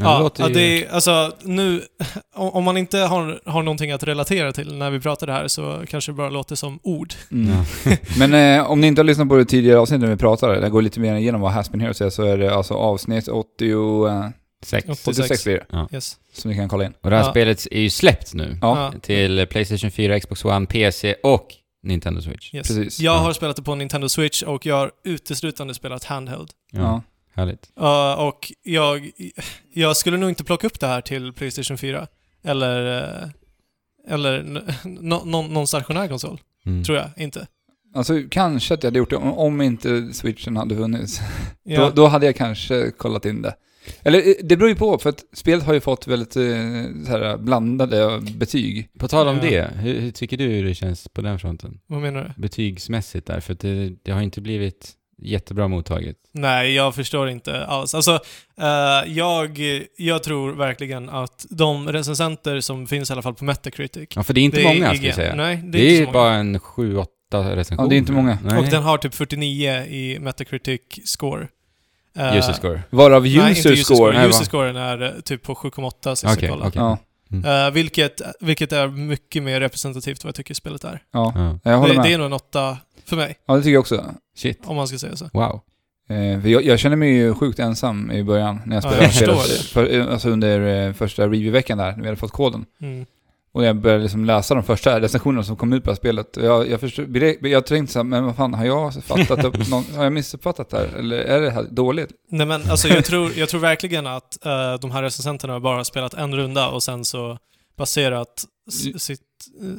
Ja, 0.01 0.05
Ja, 0.05 0.17
det 0.17 0.23
låter 0.23 0.43
ja, 0.43 0.49
ju... 0.49 0.55
det 0.55 0.85
är, 0.87 0.91
alltså 0.93 1.33
nu, 1.43 1.83
om 2.35 2.65
man 2.65 2.77
inte 2.77 2.99
har, 2.99 3.41
har 3.51 3.63
någonting 3.63 3.91
att 3.93 4.03
relatera 4.03 4.53
till 4.53 4.75
när 4.75 4.91
vi 4.91 5.01
pratar 5.01 5.27
det 5.27 5.33
här 5.33 5.49
så 5.49 5.83
kanske 5.89 6.13
det 6.13 6.17
bara 6.17 6.31
låter 6.31 6.55
som 6.57 6.79
ord. 6.83 7.15
Mm. 7.33 7.53
Ja. 7.85 7.97
Men 8.19 8.35
eh, 8.59 8.71
om 8.71 8.81
ni 8.81 8.87
inte 8.87 9.01
har 9.01 9.05
lyssnat 9.05 9.29
på 9.29 9.37
det 9.37 9.45
tidigare 9.45 9.79
avsnittet 9.79 10.01
när 10.03 10.09
vi 10.11 10.17
pratade, 10.17 10.61
där 10.61 10.69
går 10.69 10.83
lite 10.83 11.01
mer 11.01 11.15
igenom 11.15 11.41
vad 11.41 11.53
Haspin 11.53 11.81
Heroes 11.81 12.01
är, 12.01 12.11
så 12.11 12.23
är 12.23 12.39
det 12.39 12.55
alltså 12.55 12.75
avsnitt 12.75 13.29
80, 13.29 14.07
eh, 14.09 14.29
Sex. 14.65 14.89
86 15.07 15.45
blir 15.45 15.65
det, 15.71 15.87
Yes. 15.97 16.17
som 16.33 16.51
ni 16.51 16.57
kan 16.57 16.69
kolla 16.69 16.85
in. 16.85 16.93
Och 17.03 17.11
det 17.11 17.17
här 17.17 17.25
Ja. 17.25 17.31
spelet 17.31 17.67
är 17.71 17.81
ju 17.81 17.91
släppt 17.91 18.35
nu. 18.35 18.59
Ja, 18.63 18.91
Ja. 18.95 18.99
Till 19.01 19.47
Playstation 19.47 19.91
4, 19.91 20.21
Xbox 20.21 20.45
One, 20.45 20.67
PC 20.67 21.15
och 21.23 21.47
Nintendo 21.83 22.21
Switch. 22.21 22.55
Yes. 22.55 22.69
precis. 22.69 23.01
Jag 23.01 23.15
Ja. 23.15 23.19
har 23.19 23.33
spelat 23.33 23.57
det 23.57 23.63
på 23.63 23.75
Nintendo 23.75 24.09
Switch 24.09 24.43
och 24.43 24.67
jag 24.67 24.77
har 24.77 24.91
uteslutande 25.05 25.75
spelat 25.75 26.05
handheld. 26.05 26.51
Ja, 26.73 26.81
Ja. 26.81 27.03
Härligt. 27.35 27.73
Uh, 27.81 28.13
och 28.13 28.53
jag, 28.63 29.11
jag 29.73 29.97
skulle 29.97 30.17
nog 30.17 30.29
inte 30.29 30.45
plocka 30.45 30.67
upp 30.67 30.81
det 30.81 30.87
här 30.87 31.01
till 31.01 31.33
Playstation 31.33 31.79
4. 31.79 32.07
Eller, 32.45 33.03
eh, 33.23 33.29
eller 34.09 34.63
någon, 35.25 35.67
stationär 35.67 36.09
konsol. 36.09 36.41
Mm. 36.67 36.85
Tror 36.85 36.99
jag 36.99 37.11
inte. 37.17 37.47
Alltså 37.95 38.23
kanske 38.31 38.75
att 38.75 38.83
jag 38.83 38.91
hade 38.91 38.99
gjort 38.99 39.11
det 39.11 39.17
om, 39.17 39.33
om 39.39 39.61
inte 39.61 40.13
switchen 40.13 40.57
hade 40.57 40.75
vunnits. 40.75 41.21
Ja. 41.65 41.81
Då, 41.81 41.91
då 41.91 42.07
hade 42.07 42.27
jag 42.27 42.37
kanske 42.37 42.91
kollat 42.91 43.25
in 43.25 43.43
det. 43.43 43.55
Eller 44.03 44.19
eh, 44.19 44.35
det 44.43 44.57
beror 44.57 44.69
ju 44.69 44.77
på, 44.77 44.99
för 44.99 45.11
att 45.11 45.25
spelet 45.33 45.65
har 45.65 45.75
ju 45.75 45.81
fått 45.81 46.07
väldigt 46.07 46.37
eh, 46.37 46.43
så 47.07 47.11
här, 47.11 47.37
blandade 47.37 48.21
betyg. 48.37 48.89
På 48.99 49.09
tal 49.09 49.29
om 49.29 49.37
Ja. 49.37 49.43
det, 49.43 49.71
hur, 49.77 50.01
hur 50.01 50.11
tycker 50.11 50.37
du 50.37 50.63
det 50.63 50.75
känns 50.75 51.09
på 51.09 51.23
den 51.23 51.39
fronten? 51.39 51.81
Vad 51.87 52.01
menar 52.01 52.35
du? 52.37 52.43
Betygsmässigt 52.43 53.27
där, 53.27 53.41
för 53.41 53.53
att 53.53 53.61
det, 53.61 53.93
det 54.03 54.13
har 54.13 54.23
inte 54.23 54.41
blivit 54.41 54.93
jättebra 55.25 55.69
mottaget. 55.69 56.17
Nej, 56.33 56.75
jag 56.75 56.95
förstår 56.95 57.29
inte 57.29 57.67
alls. 57.67 57.95
Alltså, 57.95 58.13
eh, 58.61 59.13
jag, 59.13 59.61
jag 59.97 60.23
tror 60.23 60.53
verkligen 60.53 61.09
att 61.09 61.47
de 61.51 61.89
recensenter 61.93 62.61
som 62.61 62.87
finns 62.87 63.11
i 63.11 63.13
alla 63.13 63.23
fall 63.23 63.35
på 63.35 63.45
Metacritic. 63.45 64.09
Ja, 64.17 64.23
för 64.23 64.35
det 64.35 64.41
är 64.41 64.43
inte 64.43 64.57
det 64.57 64.63
är 64.63 64.75
många 64.75 64.87
ska 64.87 64.95
IGN. 64.97 65.05
jag 65.07 65.15
säga. 65.15 65.35
Nej, 65.35 65.57
det 65.57 65.79
Det 65.79 65.79
är, 65.79 65.93
är, 65.93 65.97
så 65.97 66.03
många. 66.03 66.13
bara 66.13 66.35
en 66.35 66.59
7-8 66.59 67.07
recensioner. 67.33 67.85
Ja, 67.85 67.89
det 67.89 67.95
är 67.95 67.99
inte 67.99 68.13
många. 68.13 68.39
Nej. 68.45 68.59
Och 68.59 68.65
den 68.65 68.83
har 68.83 68.99
typ 68.99 69.15
49 69.15 69.85
i 69.85 70.19
Metacritic 70.21 70.81
score. 71.05 71.49
Eh, 72.17 72.37
User 72.39 72.53
score. 72.53 72.83
Varav 72.91 73.23
Nej, 73.23 73.33
inte 73.37 73.51
user 73.51 73.71
user 73.73 73.85
score. 73.85 73.97
score. 73.97 74.19
Nej, 74.19 74.29
User 74.29 74.45
scoren 74.45 74.77
är 74.77 75.21
typ 75.25 75.43
på 75.43 75.55
7,8 75.55 76.15
sist 76.15 76.25
Okej, 76.33 76.39
jag 76.45 76.51
kollade. 76.51 76.69
okej. 76.69 76.81
Ja, 76.83 76.99
Eh, 77.67 77.71
vilket, 77.71 78.21
vilket 78.41 78.73
är 78.73 78.89
mycket 78.89 79.43
mer 79.43 79.61
representativt 79.61 80.25
vad 80.25 80.29
jag 80.29 80.35
tycker 80.35 80.55
spelet 80.55 80.85
är. 80.85 81.03
ja. 81.13 81.33
Ja. 81.35 81.59
Jag 81.71 81.79
håller 81.79 81.95
Det, 81.95 82.01
med. 82.01 82.07
det 82.11 82.13
är 82.15 82.19
nog 82.19 82.27
en 82.27 82.33
8 82.33 82.79
för 83.05 83.17
mig, 83.17 83.37
Ja, 83.47 83.55
det 83.57 83.61
tycker 83.63 83.73
jag 83.73 83.81
också. 83.81 84.15
Shit. 84.37 84.61
om 84.65 84.77
man 84.77 84.89
ska 84.89 84.99
säga 84.99 85.17
så. 85.17 85.29
Wow. 85.33 85.61
Eh, 86.09 86.49
jag, 86.49 86.65
jag 86.65 86.79
känner 86.79 86.97
mig 86.97 87.13
ju 87.13 87.35
sjukt 87.35 87.59
ensam 87.59 88.11
i 88.11 88.25
början 88.25 88.61
när 88.67 88.77
jag 88.77 88.85
Ja, 88.85 88.89
spelade 88.89 89.05
jag 89.05 89.13
förstår 89.13 89.35
spelet. 89.35 89.63
För, 89.63 90.01
eh, 90.01 90.13
alltså 90.13 90.29
under 90.29 90.87
eh, 90.87 90.93
första 90.93 91.23
reviewveckan 91.23 91.79
där, 91.79 91.93
när 91.93 92.01
vi 92.01 92.07
hade 92.07 92.17
fått 92.17 92.33
koden. 92.33 92.65
Mm. 92.81 93.07
Och 93.55 93.65
jag 93.65 93.77
började 93.77 94.03
liksom 94.03 94.25
läsa 94.25 94.55
de 94.55 94.65
första 94.65 95.01
recensionerna 95.01 95.45
som 95.45 95.57
kom 95.57 95.73
ut 95.73 95.85
på 95.85 95.91
det 95.91 95.93
här 95.93 95.97
spelet. 95.97 96.37
Och 96.37 96.45
jag, 96.45 96.71
jag, 96.71 96.81
förstod, 96.81 97.17
jag 97.41 97.67
tänkte 97.67 97.93
såhär, 97.93 98.05
men 98.05 98.25
vad 98.25 98.37
fan, 98.37 98.55
har 98.55 98.65
jag 98.65 98.95
fattat 99.05 99.45
upp 99.45 99.69
någon, 99.71 99.85
har 99.97 100.05
jag 100.05 100.13
missuppfattat 100.13 100.71
det 100.71 100.77
här? 100.77 100.99
Eller 100.99 101.19
är 101.19 101.41
det 101.41 101.51
här 101.51 101.67
dåligt? 101.71 102.11
Nej 102.31 102.47
men 102.47 102.71
alltså 102.71 102.89
jag 102.89 103.05
tror, 103.05 103.33
jag 103.37 103.49
tror 103.49 103.61
verkligen 103.61 104.07
att 104.07 104.47
eh, 104.47 104.75
de 104.81 104.91
här 104.91 105.03
recensenterna 105.03 105.61
bara 105.61 105.77
har 105.77 105.85
spelat 105.85 106.15
en 106.15 106.37
runda 106.37 106.69
och 106.69 106.83
sen 106.83 107.05
så 107.05 107.39
baserat 107.77 108.45
s- 108.69 109.03
sitt, 109.03 109.21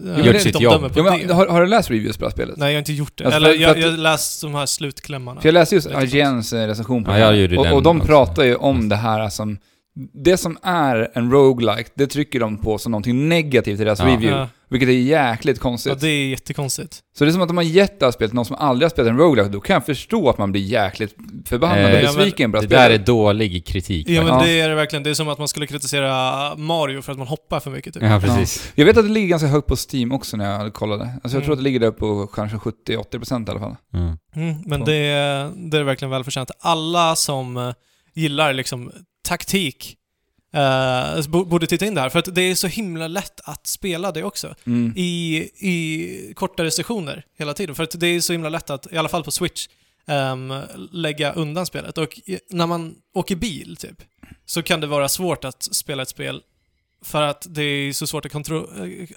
uh, 0.06 0.24
det- 0.24 0.40
sitt 0.40 0.62
jobb. 0.62 0.92
Ja, 0.96 1.04
men, 1.04 1.30
har, 1.30 1.48
har 1.48 1.62
du 1.62 1.68
läst 1.68 1.90
reviews 1.92 2.18
på 2.18 2.22
det 2.24 2.28
här 2.30 2.32
spelet? 2.32 2.58
Nej, 2.58 2.70
jag 2.72 2.76
har 2.76 2.80
inte 2.80 2.94
gjort 2.94 3.18
det. 3.18 3.24
Alltså, 3.26 3.38
Eller 3.38 3.50
för- 3.54 3.62
jag, 3.62 3.74
för 3.74 3.82
jag 3.82 3.88
att- 3.90 3.96
har 3.96 4.04
läst 4.04 4.42
de 4.42 4.54
här 4.56 4.66
slutklämmarna. 4.66 5.42
För 5.42 5.48
jag 5.48 5.54
läste 5.54 5.76
just. 5.76 5.88
IGNs 5.88 6.54
eh, 6.54 6.68
recension 6.68 7.04
på 7.04 7.12
Ja, 7.12 7.32
det 7.32 7.48
här. 7.48 7.58
och, 7.58 7.74
och 7.78 7.84
de 7.84 7.98
också. 7.98 8.08
pratar 8.08 8.44
ju 8.44 8.56
om 8.56 8.90
det 8.90 8.96
här 8.96 9.30
som... 9.30 9.58
Det 10.14 10.38
som 10.38 10.58
är 10.64 11.12
en 11.14 11.32
roguelike, 11.32 11.90
det 11.96 12.08
trycker 12.08 12.40
de 12.40 12.58
på 12.58 12.78
som 12.78 12.92
någonting 12.92 13.30
negativt 13.30 13.80
i 13.80 13.84
deras 13.84 14.00
Ja. 14.00 14.06
review. 14.06 14.48
Ja, 14.74 14.80
Vilket 14.80 14.90
är 14.90 14.94
jäkligt 15.30 15.58
ja, 15.58 15.62
konstigt. 15.62 16.02
det 16.02 16.08
är 16.08 16.28
jättekonstigt. 16.28 17.00
Så 17.18 17.24
det 17.24 17.30
är 17.30 17.32
som 17.32 17.42
att 17.42 17.48
de 17.48 17.58
har 17.58 17.64
gett 17.64 18.00
det 18.00 18.06
här 18.06 18.12
spelet 18.12 18.34
någon 18.34 18.46
som 18.46 18.56
aldrig 18.56 18.86
har 18.86 18.90
spelat 18.90 19.10
en 19.12 19.18
roguelike, 19.18 19.50
då 19.54 19.60
kan 19.62 19.74
jag 19.74 19.86
förstå 19.86 20.30
att 20.30 20.38
man 20.38 20.52
blir 20.52 20.62
jäkligt 20.62 21.16
förbannad 21.46 21.78
Eh, 21.80 21.86
och 21.86 21.92
ja, 21.92 21.96
men 21.96 22.16
besviken 22.16 22.52
på 22.52 22.60
det 22.60 22.68
Det 22.68 22.78
här 22.78 22.90
där 22.90 23.00
är 23.00 23.04
dålig 23.06 23.66
kritik. 23.66 24.10
Ja 24.10 24.22
men 24.24 24.34
Ja. 24.34 24.44
det 24.44 24.62
är 24.62 24.70
det 24.70 24.76
verkligen. 24.76 25.04
Det 25.04 25.10
är 25.10 25.14
som 25.14 25.28
att 25.30 25.38
man 25.38 25.48
skulle 25.48 25.68
kritisera 25.68 26.56
Mario 26.56 27.02
för 27.02 27.12
att 27.12 27.18
man 27.18 27.28
hoppar 27.28 27.60
för 27.60 27.72
mycket 27.72 27.94
typ. 27.94 28.04
Ja, 28.04 28.20
precis. 28.24 28.72
Jag 28.76 28.86
vet 28.86 28.98
att 28.98 29.06
det 29.06 29.12
ligger 29.12 29.28
ganska 29.28 29.48
högt 29.48 29.68
på 29.68 29.76
Steam 29.92 30.12
också 30.12 30.38
när 30.38 30.52
jag 30.64 30.74
kollade. 30.74 31.04
Alltså 31.04 31.20
jag 31.24 31.32
Mm. 31.34 31.44
tror 31.44 31.54
att 31.54 31.60
det 31.60 31.64
ligger 31.64 31.80
där 31.80 31.92
på 31.92 32.28
kanske 32.28 32.58
70-80% 32.58 33.48
i 33.48 33.52
alla 33.52 33.60
fall. 33.60 33.76
Ja. 33.92 34.00
Mm, 34.00 34.56
men 34.66 34.80
Ja. 34.80 34.86
det, 34.86 34.96
är- 34.96 35.52
det 35.72 35.78
är 35.78 35.84
verkligen 35.84 36.10
välförtjänt. 36.12 36.52
Alla 36.60 37.16
som 37.16 37.58
eh, 37.58 37.74
gillar 38.16 38.54
liksom 38.54 38.92
taktik 39.28 39.96
bo- 41.28 41.46
borde 41.46 41.68
titta 41.68 41.86
in 41.86 41.96
det 41.96 42.02
här. 42.02 42.10
För 42.10 42.20
att 42.20 42.36
det 42.36 42.42
är 42.42 42.56
så 42.56 42.68
himla 42.68 43.08
lätt 43.08 43.42
att 43.44 43.68
spela 43.68 44.12
det 44.12 44.24
också. 44.24 44.56
Mm. 44.66 44.94
I, 44.96 45.36
i 45.60 46.34
kortare 46.36 46.72
sessioner 46.72 47.26
hela 47.38 47.54
tiden. 47.54 47.76
För 47.76 47.84
att 47.84 48.00
det 48.00 48.08
är 48.08 48.20
så 48.22 48.34
himla 48.34 48.50
lätt 48.50 48.70
att, 48.70 48.94
i 48.94 48.98
alla 48.98 49.10
fall 49.10 49.24
på 49.24 49.32
Switch, 49.32 49.68
ehm, 50.08 50.54
lägga 50.92 51.34
undan 51.34 51.66
spelet. 51.66 51.98
Och 51.98 52.20
när 52.50 52.68
man 52.68 52.96
åker 53.14 53.36
bil, 53.36 53.78
typ, 53.78 54.02
så 54.46 54.64
kan 54.64 54.82
det 54.82 54.88
vara 54.88 55.10
svårt 55.10 55.46
att 55.46 55.64
spela 55.64 56.02
ett 56.04 56.10
spel 56.10 56.42
för 57.04 57.22
att 57.22 57.48
det 57.50 57.64
är 57.64 57.94
så 57.94 58.08
svårt 58.08 58.26
att, 58.26 58.50
eh, 58.50 58.60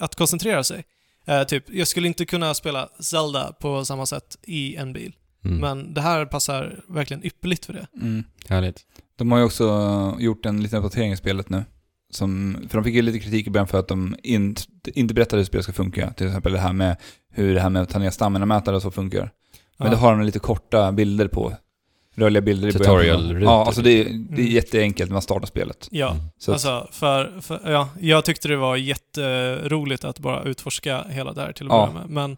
att 0.00 0.14
koncentrera 0.14 0.64
sig. 0.64 0.85
Eh, 1.26 1.43
typ, 1.43 1.64
jag 1.71 1.88
skulle 1.88 2.07
inte 2.09 2.26
kunna 2.26 2.55
spela 2.55 2.88
Zelda 3.00 3.52
på 3.52 3.85
samma 3.85 4.07
sätt 4.07 4.38
i 4.43 4.76
en 4.76 4.93
bil. 4.93 5.12
Mm. 5.45 5.59
Men 5.59 5.95
det 5.95 6.00
här 6.00 6.26
passar 6.26 6.81
verkligen 6.88 7.26
ypperligt 7.26 7.66
för 7.66 7.73
det. 7.73 7.87
Mm. 7.95 8.25
Härligt. 8.49 8.81
De 9.16 9.32
har 9.32 9.38
ju 9.38 9.44
också 9.44 10.16
gjort 10.18 10.46
en 10.46 10.62
liten 10.62 10.78
uppdatering 10.78 11.12
i 11.12 11.16
spelet 11.16 11.49
nu. 11.50 11.64
Som, 12.11 12.56
för 12.68 12.78
de 12.78 12.85
fick 12.85 12.94
ju 12.94 13.02
lite 13.02 13.18
kritik 13.18 13.46
i 13.46 13.50
början 13.50 13.66
för 13.66 13.78
att 13.78 13.88
de 13.88 14.16
inte, 14.23 14.62
inte 15.00 15.14
berättade 15.14 15.40
hur 15.40 15.44
spelet 15.46 15.64
ska 15.64 15.73
funka. 15.73 16.11
Till 16.12 16.26
exempel 16.26 16.52
det 16.52 16.58
här 16.58 16.73
med 16.73 16.96
hur 17.32 17.54
det 17.54 17.61
här 17.61 17.70
med 17.70 17.82
att 17.82 17.88
ta 17.90 17.99
ner 17.99 18.11
stamina-mätare 18.11 18.76
och 18.76 18.82
så 18.82 18.90
funkar. 18.90 19.30
Men 19.76 19.87
Ja. 19.87 19.90
det 19.90 19.96
har 19.96 20.11
de 20.16 20.23
lite 20.23 20.38
korta 20.38 20.92
bilder 20.92 21.28
på. 21.28 21.52
rörliga 22.18 22.40
bilder 22.42 22.68
i 22.68 22.73
Tutorial 22.73 22.96
början. 22.96 23.20
rutor. 23.35 23.42
Ja, 23.42 23.64
alltså 23.66 23.82
det 23.82 23.90
är, 23.90 24.04
det 24.04 24.11
är 24.11 24.38
Mm. 24.40 24.46
jätteenkelt 24.46 25.11
när 25.11 25.14
man 25.14 25.23
startar 25.23 25.46
spelet. 25.46 25.88
Ja, 25.90 26.11
Mm. 26.11 26.23
Alltså 26.49 26.88
för, 26.92 27.40
för, 27.40 27.70
ja, 27.73 27.88
jag 28.00 28.25
tyckte 28.25 28.49
det 28.49 28.56
var 28.56 28.76
jätteroligt 28.76 30.04
att 30.04 30.18
bara 30.18 30.42
utforska 30.42 31.04
hela 31.08 31.32
det 31.32 31.40
här 31.40 31.52
till 31.52 31.66
att 31.66 31.73
Ja. 31.73 31.87
börja 31.87 32.00
med. 32.06 32.11
Men, 32.11 32.37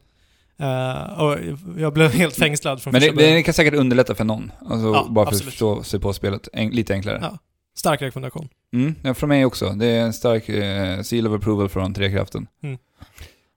eh, 0.59 1.21
och 1.21 1.39
jag 1.77 1.93
blev 1.93 2.11
helt 2.11 2.37
fängslad 2.37 2.83
från 2.83 2.93
men 2.93 3.01
det, 3.01 3.13
det 3.13 3.43
kan 3.43 3.55
säkert 3.55 3.75
underlätta 3.75 4.15
för 4.15 4.25
någon. 4.25 4.53
Alltså, 4.61 4.87
Ja, 4.87 5.07
bara 5.11 5.27
för 5.27 5.31
absolut. 5.31 5.49
att 5.49 5.53
förstå 5.53 5.83
sig 5.83 6.01
på 6.01 6.13
spelet. 6.13 6.49
En, 6.53 6.71
lite 6.71 6.95
enklare. 6.95 7.19
Ja. 7.23 7.39
Stark 7.77 8.03
rekommendation. 8.03 8.49
Mm, 8.73 8.95
ja, 9.03 9.15
från 9.15 9.29
mig 9.29 9.45
också. 9.45 9.71
Det 9.71 9.87
är 9.87 10.01
en 10.01 10.13
stark 10.13 10.49
eh, 10.49 11.03
seal 11.03 11.27
of 11.27 11.35
approval 11.41 11.69
från 11.69 11.95
Trekraften. 11.95 12.47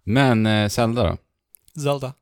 Men 0.03 0.45
eh, 0.45 0.67
Zelda 0.69 1.03
då? 1.03 1.17
Zelda. 1.81 2.13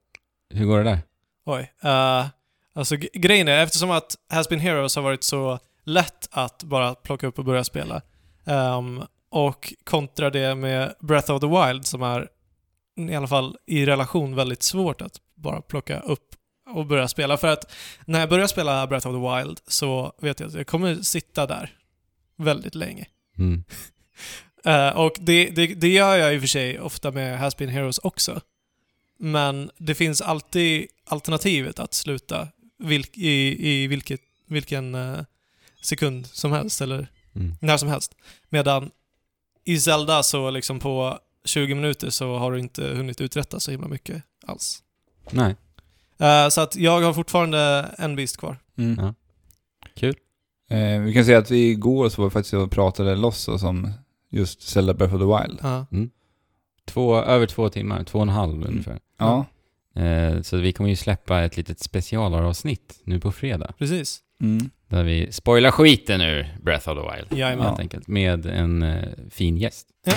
Hur 0.53 0.65
går 0.65 0.77
det 0.77 0.83
där? 0.83 0.99
Oj. 1.45 1.71
Uh, 1.85 2.25
alltså 2.73 2.95
grejen 3.13 3.47
är, 3.47 3.63
eftersom 3.63 3.91
att 3.91 4.15
Has 4.29 4.49
Been 4.49 4.59
Heroes 4.59 4.95
har 4.95 5.03
varit 5.03 5.23
så 5.23 5.59
lätt 5.83 6.27
att 6.31 6.63
bara 6.63 6.95
plocka 6.95 7.27
upp 7.27 7.39
och 7.39 7.45
börja 7.45 7.63
spela 7.63 8.01
ehm, 8.45 9.03
och 9.31 9.73
kontra 9.83 10.29
det 10.29 10.55
med 10.55 10.93
Breath 10.99 11.31
of 11.31 11.41
the 11.41 11.47
Wild 11.47 11.85
som 11.85 12.03
är 12.03 12.27
i 13.09 13.15
alla 13.15 13.27
fall 13.27 13.57
i 13.65 13.85
relation 13.85 14.35
väldigt 14.35 14.63
svårt 14.63 15.01
att 15.01 15.21
bara 15.35 15.61
plocka 15.61 15.99
upp 15.99 16.35
och 16.69 16.85
börja 16.85 17.07
spela. 17.07 17.37
För 17.37 17.47
att 17.47 17.71
när 18.05 18.19
jag 18.19 18.29
börjar 18.29 18.47
spela 18.47 18.87
Breath 18.87 19.07
of 19.07 19.13
the 19.15 19.41
Wild 19.41 19.59
så 19.67 20.13
vet 20.21 20.39
jag 20.39 20.47
att 20.47 20.53
jag 20.53 20.67
kommer 20.67 20.95
sitta 20.95 21.45
där 21.47 21.77
väldigt 22.37 22.75
länge. 22.75 23.05
Mm. 23.37 23.63
Eh, 24.65 24.89
och 24.89 25.15
det, 25.19 25.49
det, 25.49 25.67
det 25.67 25.87
gör 25.87 26.15
jag 26.15 26.33
i 26.33 26.37
och 26.37 26.41
för 26.41 26.47
sig 26.47 26.79
ofta 26.79 27.11
med 27.11 27.39
Has 27.39 27.57
Been 27.57 27.69
Heroes 27.69 27.97
också. 27.97 28.41
Men 29.19 29.71
det 29.77 29.95
finns 29.95 30.21
alltid 30.21 30.87
alternativet 31.05 31.79
att 31.79 31.93
sluta 31.93 32.47
vilk, 32.79 33.17
i, 33.17 33.67
i 33.69 33.87
vilket, 33.87 34.21
vilken 34.47 34.95
eh, 34.95 35.19
sekund 35.81 36.25
som 36.27 36.51
helst, 36.51 36.81
eller 36.81 37.07
Mm. 37.35 37.55
när 37.61 37.77
som 37.77 37.89
helst. 37.89 38.15
Medan 38.49 38.91
i 39.65 39.79
Zelda 39.79 40.23
så 40.23 40.49
liksom 40.49 40.79
på 40.79 41.19
20 41.45 41.75
minuter 41.75 42.09
så 42.09 42.37
har 42.37 42.51
du 42.51 42.59
inte 42.59 42.83
hunnit 42.83 43.21
uträtta 43.21 43.59
så 43.59 43.71
himla 43.71 43.87
mycket 43.87 44.23
alls. 44.47 44.83
Nej. 45.31 45.55
Eh, 46.19 46.49
så 46.49 46.61
att 46.61 46.75
jag 46.75 47.01
har 47.01 47.13
fortfarande 47.13 47.89
en 47.97 48.15
beast 48.15 48.37
kvar. 48.37 48.57
Mm. 48.77 49.05
Ja. 49.05 49.13
Kul. 49.95 50.15
Eh, 50.69 50.99
vi 50.99 51.13
kan 51.13 51.25
säga 51.25 51.37
att 51.37 51.51
vi 51.51 51.69
igår 51.69 52.09
så 52.09 52.21
var 52.21 52.29
vi 52.29 52.33
faktiskt 52.33 52.53
och 52.53 52.71
pratade 52.71 53.15
loss 53.15 53.47
oss 53.47 53.63
om 53.63 53.91
just 54.29 54.61
Zelda 54.61 54.93
Breath 54.93 55.15
of 55.15 55.21
the 55.21 55.25
Wild. 55.25 55.59
Ja. 55.61 55.85
Två, 56.85 57.15
över 57.15 57.45
två 57.45 57.69
timmar, 57.69 58.03
två 58.03 58.19
och 58.19 58.23
en 58.23 58.29
halv 58.29 58.65
ungefär. 58.67 58.99
Ja. 59.17 59.45
Eh, 59.95 60.41
så 60.41 60.57
vi 60.57 60.73
kommer 60.73 60.89
ju 60.89 60.95
släppa 60.95 61.41
ett 61.41 61.57
litet 61.57 61.79
specialavsnitt 61.79 63.01
nu 63.03 63.19
på 63.19 63.31
fredag. 63.31 63.73
Precis. 63.77 64.19
Mm. 64.41 64.69
Där 64.87 65.03
vi 65.03 65.31
spoilar 65.31 65.71
skiten 65.71 66.21
ur 66.21 66.57
Breath 66.61 66.89
of 66.89 66.97
the 66.97 67.15
Wild. 67.15 67.39
Jajamän. 67.39 67.65
Helt 67.65 67.79
enkelt. 67.79 68.07
Med 68.07 68.45
en 68.45 68.83
eh, 68.83 69.03
fin 69.29 69.57
gäst. 69.57 69.87
Ja. 70.05 70.13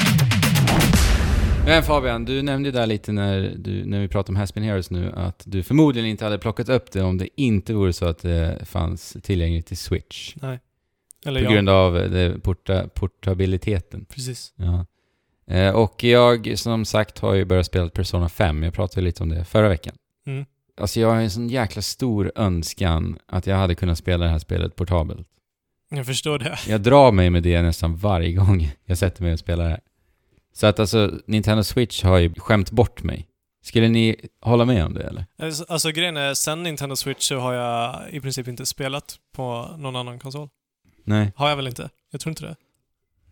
Men 1.66 1.83
Fabian, 1.83 2.25
du 2.25 2.42
nämnde 2.42 2.69
ju 2.69 2.73
där 2.73 2.87
lite 2.87 3.12
när, 3.12 3.54
du, 3.59 3.85
när 3.85 4.00
vi 4.00 4.09
pratade 4.09 4.33
om 4.33 4.37
Has 4.37 4.54
Been 4.54 4.64
Heroes 4.64 4.90
nu 4.90 5.12
att 5.16 5.42
du 5.47 5.62
förmodligen 5.62 6.09
inte 6.09 6.25
hade 6.25 6.38
plockat 6.38 6.69
upp 6.69 6.92
det 6.92 7.02
om 7.02 7.19
det 7.19 7.28
inte 7.37 7.75
vore 7.75 7.92
så 7.92 8.07
att 8.07 8.19
det 8.19 8.69
fanns 8.69 9.16
tillgängligt 9.23 9.66
till 9.66 9.76
Switch. 9.76 10.35
Nej. 10.37 10.61
Eller 11.26 11.40
På 11.40 11.47
ja. 11.47 11.54
grund 11.54 11.69
av 11.69 11.92
det 11.92 12.38
porta, 12.42 12.88
portabiliteten. 12.88 14.04
Precis. 14.04 14.52
Ja. 14.57 14.87
Eh, 15.54 15.75
och 15.75 16.04
jag, 16.04 16.59
som 16.59 16.85
sagt, 16.85 17.19
har 17.19 17.35
ju 17.35 17.45
börjat 17.45 17.66
spela 17.66 17.88
Persona 17.88 18.28
5. 18.28 18.62
Jag 18.62 18.75
pratade 18.75 19.04
lite 19.04 19.23
om 19.23 19.28
det 19.28 19.45
förra 19.45 19.69
veckan. 19.69 19.95
Mm. 20.26 20.45
Alltså 20.81 21.00
jag 21.00 21.09
har 21.09 21.16
en 21.16 21.31
sån 21.31 21.49
jäkla 21.49 21.83
stor 21.83 22.33
önskan 22.35 23.19
att 23.26 23.47
jag 23.47 23.57
hade 23.57 23.75
kunnat 23.75 23.99
spela 23.99 24.25
det 24.25 24.31
här 24.31 24.38
spelet 24.38 24.76
portabelt. 24.76 25.28
Jag 25.90 26.07
förstår 26.07 26.38
det. 26.38 26.59
Jag 26.69 26.81
drar 26.81 27.12
mig 27.12 27.31
med 27.31 27.42
det 27.42 27.62
nästan 27.62 27.97
varje 27.97 28.33
gång 28.33 28.73
jag 28.85 28.99
sätter 28.99 29.23
mig 29.23 29.33
och 29.33 29.38
spelar 29.38 29.64
det 29.64 29.71
här. 29.71 29.81
Så 30.52 30.66
att 30.66 30.80
alltså, 30.80 31.18
Nintendo 31.26 31.62
Switch 31.64 32.02
har 32.02 32.18
ju 32.18 32.35
skämt 32.35 32.71
bort 32.71 33.02
mig. 33.02 33.28
Skulle 33.64 33.88
ni 33.88 34.16
hålla 34.40 34.64
med 34.64 34.85
om 34.85 34.94
det 34.94 35.02
eller? 35.02 35.26
Alltså, 35.38 35.64
alltså 35.68 35.90
grejen 35.90 36.16
är, 36.16 36.35
sen 36.35 36.62
Nintendo 36.62 36.97
Switch 36.97 37.28
så 37.28 37.38
har 37.38 37.52
jag 37.52 38.11
i 38.11 38.21
princip 38.21 38.49
inte 38.49 38.66
spelat 38.66 39.18
på 39.37 39.75
någon 39.78 39.97
annan 39.97 40.18
konsol. 40.18 40.49
Nej. 41.04 41.32
Har 41.37 41.49
jag 41.49 41.56
väl 41.56 41.66
inte? 41.66 41.90
Jag 42.11 42.21
tror 42.21 42.30
inte 42.30 42.44
det. 42.44 42.56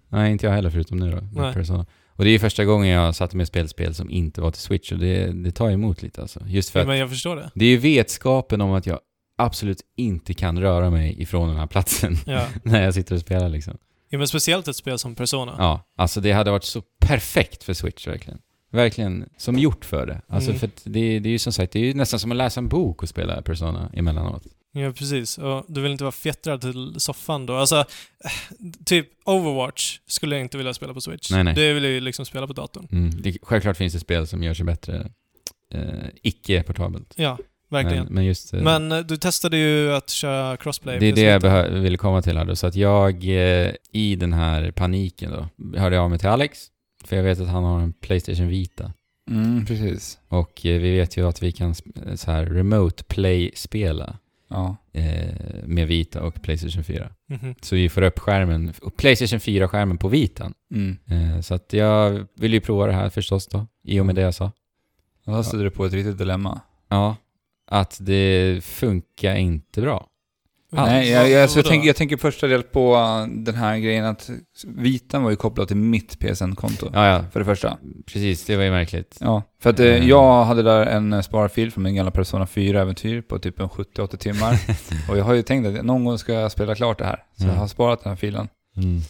Nej, 0.08 0.32
inte 0.32 0.46
jag 0.46 0.52
heller 0.52 0.70
förutom 0.70 0.98
nu 0.98 1.10
då. 1.10 1.40
Nej. 1.42 1.54
Persona. 1.54 1.86
Och 2.08 2.24
det 2.24 2.30
är 2.30 2.32
ju 2.32 2.38
första 2.38 2.64
gången 2.64 2.88
jag 2.88 3.14
satte 3.14 3.36
mig 3.36 3.44
och 3.44 3.48
spelade 3.48 3.68
spel 3.68 3.94
som 3.94 4.10
inte 4.10 4.40
var 4.40 4.50
till 4.50 4.60
Switch 4.60 4.92
och 4.92 4.98
det, 4.98 5.26
det 5.32 5.50
tar 5.52 5.70
emot 5.70 6.02
lite 6.02 6.20
alltså. 6.22 6.40
Just 6.46 6.70
för 6.70 6.78
Ja, 6.78 6.82
att 6.82 6.88
men 6.88 6.98
jag 6.98 7.10
förstår 7.10 7.36
det. 7.36 7.50
det 7.54 7.64
är 7.64 7.68
ju 7.68 7.76
vetskapen 7.76 8.60
om 8.60 8.72
att 8.72 8.86
jag 8.86 8.98
absolut 9.38 9.80
inte 9.96 10.34
kan 10.34 10.60
röra 10.60 10.90
mig 10.90 11.22
ifrån 11.22 11.48
den 11.48 11.56
här 11.58 11.66
platsen 11.66 12.16
Ja. 12.26 12.46
när 12.62 12.82
jag 12.82 12.94
sitter 12.94 13.14
och 13.14 13.20
spelar 13.20 13.48
liksom. 13.48 13.78
Ja, 14.10 14.18
men 14.18 14.28
speciellt 14.28 14.68
ett 14.68 14.76
spel 14.76 14.98
som 14.98 15.14
Persona. 15.14 15.54
Ja, 15.58 15.80
alltså 15.96 16.20
det 16.20 16.32
hade 16.32 16.50
varit 16.50 16.64
så 16.64 16.82
perfekt 17.00 17.62
för 17.64 17.74
Switch 17.74 18.06
verkligen. 18.06 18.38
Verkligen 18.72 19.28
som 19.36 19.58
gjort 19.58 19.84
för 19.84 20.06
det. 20.06 20.22
Alltså 20.28 20.50
Mm. 20.50 20.60
för 20.60 20.70
det, 20.84 21.18
det 21.18 21.28
är 21.28 21.30
ju 21.30 21.38
som 21.38 21.52
sagt, 21.52 21.72
det 21.72 21.78
är 21.78 21.84
ju 21.84 21.94
nästan 21.94 22.20
som 22.20 22.30
att 22.30 22.36
läsa 22.36 22.60
en 22.60 22.68
bok 22.68 23.02
och 23.02 23.08
spela 23.08 23.42
Persona 23.42 23.90
emellanåt. 23.94 24.42
Ja, 24.72 24.92
precis. 24.92 25.38
Och 25.38 25.64
du 25.68 25.80
vill 25.80 25.92
inte 25.92 26.04
vara 26.04 26.12
fjättrad 26.12 26.60
till 26.60 26.94
soffan 27.00 27.46
då. 27.46 27.54
Alltså, 27.56 27.76
eh, 27.76 27.84
typ 28.84 29.08
Overwatch 29.24 29.98
skulle 30.06 30.34
jag 30.36 30.42
inte 30.42 30.56
vilja 30.56 30.74
spela 30.74 30.94
på 30.94 31.00
Switch. 31.00 31.30
Nej, 31.30 31.44
nej. 31.44 31.54
Det 31.54 31.72
vill 31.72 31.84
jag 31.84 31.92
ju 31.92 32.00
liksom 32.00 32.26
spela 32.26 32.46
på 32.46 32.52
datorn. 32.52 32.88
Mm. 32.92 33.22
Det, 33.22 33.36
självklart 33.42 33.76
finns 33.76 33.92
det 33.92 34.00
spel 34.00 34.26
som 34.26 34.42
gör 34.42 34.54
sig 34.54 34.64
bättre 34.64 35.10
eh, 35.74 36.08
icke-portabelt. 36.22 37.14
Ja, 37.16 37.38
verkligen. 37.70 38.04
Men, 38.04 38.14
men 38.14 38.24
just... 38.24 38.54
eh, 38.54 38.62
Men, 38.62 38.92
eh, 38.92 38.98
du 38.98 39.16
testade 39.16 39.56
ju 39.56 39.92
att 39.92 40.10
köra 40.10 40.56
crossplay. 40.56 40.98
det 40.98 41.06
är 41.06 41.12
det 41.40 41.46
jag 41.48 41.68
ville 41.70 41.96
komma 41.98 42.22
till 42.22 42.36
här 42.36 42.44
då. 42.44 42.56
Så 42.56 42.66
att 42.66 42.74
jag, 42.76 43.24
eh, 43.24 43.72
i 43.92 44.16
den 44.16 44.32
här 44.32 44.70
paniken 44.70 45.30
då, 45.30 45.48
hörde 45.78 45.96
jag 45.96 46.02
av 46.02 46.10
mig 46.10 46.18
till 46.18 46.28
Alex. 46.28 46.58
För 47.04 47.16
jag 47.16 47.22
vet 47.22 47.40
att 47.40 47.48
han 47.48 47.64
har 47.64 47.80
en 47.80 47.92
Playstation 47.92 48.48
Vita. 48.48 48.92
Mm, 49.30 49.66
precis. 49.66 50.18
Och 50.28 50.60
vi 50.64 50.78
vet 50.78 51.16
ju 51.16 51.28
att 51.28 51.42
vi 51.42 51.52
kan 51.52 51.74
så 52.14 52.30
här 52.30 52.46
remote 52.46 53.04
play-spela 53.04 54.16
Ja. 54.52 54.76
med 55.64 55.88
Vita 55.88 56.22
och 56.22 56.42
Playstation 56.42 56.84
4. 56.84 57.08
Mhm. 57.28 57.54
Så 57.62 57.74
vi 57.76 57.88
får 57.88 58.02
upp 58.02 58.18
skärmen, 58.18 58.72
och 58.82 58.96
Playstation 58.96 59.38
4-skärmen 59.38 59.98
på 59.98 60.08
Vitan. 60.08 60.54
Mm. 60.74 61.42
Så 61.42 61.54
att 61.54 61.72
jag 61.72 62.26
vill 62.36 62.52
ju 62.52 62.60
prova 62.60 62.86
det 62.86 62.92
här 62.92 63.08
förstås 63.10 63.46
då, 63.46 63.66
i 63.84 64.00
och 64.00 64.06
med 64.06 64.14
det 64.14 64.20
jag 64.20 64.34
sa. 64.34 64.52
Och 65.26 65.32
då 65.32 65.42
stötte 65.42 65.62
du 65.64 65.70
på 65.70 65.84
ett 65.86 65.92
riktigt 65.92 66.18
dilemma. 66.18 66.60
Ja, 66.88 67.16
att 67.70 67.96
det 68.00 68.60
funkar 68.64 69.34
inte 69.36 69.80
bra. 69.80 70.06
Nej, 70.72 71.10
jag, 71.10 71.30
jag, 71.30 71.50
så 71.50 71.58
jag, 71.58 71.66
tänker, 71.66 71.86
jag 71.86 71.96
tänker 71.96 72.16
första 72.16 72.46
del 72.46 72.62
på 72.62 72.96
den 73.30 73.54
här 73.54 73.78
grejen 73.78 74.04
att 74.04 74.30
Vitan 74.66 75.22
var 75.22 75.30
ju 75.30 75.36
kopplad 75.36 75.68
till 75.68 75.76
mitt 75.76 76.18
PSN-konto. 76.18 76.90
Ja, 76.92 77.06
ja, 77.06 77.24
För 77.32 77.40
det 77.40 77.44
första. 77.46 77.78
precis. 78.06 78.44
Det 78.44 78.56
var 78.56 78.64
ju 78.64 78.70
märkligt. 78.70 79.16
Ja, 79.20 79.42
för 79.62 79.70
att 79.70 79.80
Mm. 79.80 80.08
jag 80.08 80.44
hade 80.44 80.62
där 80.62 80.86
en 80.86 81.12
eh, 81.12 81.20
sparfil 81.20 81.70
från 81.70 81.84
min 81.84 81.94
gamla 81.94 82.10
Persona 82.10 82.44
4-äventyr 82.44 83.22
på 83.22 83.38
typ 83.38 83.60
en 83.60 83.68
70-80 83.68 84.16
timmar. 84.16 84.58
och 85.10 85.18
jag 85.18 85.24
har 85.24 85.34
ju 85.34 85.42
tänkt 85.42 85.66
att 85.66 85.84
någon 85.84 86.04
gång 86.04 86.18
ska 86.18 86.32
jag 86.32 86.52
spela 86.52 86.74
klart 86.74 86.98
det 86.98 87.04
här. 87.04 87.22
Så 87.36 87.42
Mm. 87.44 87.54
jag 87.54 87.60
har 87.60 87.68
sparat 87.68 88.02
den 88.02 88.10
här 88.10 88.16
filen. 88.16 88.48
Mm. 88.76 89.00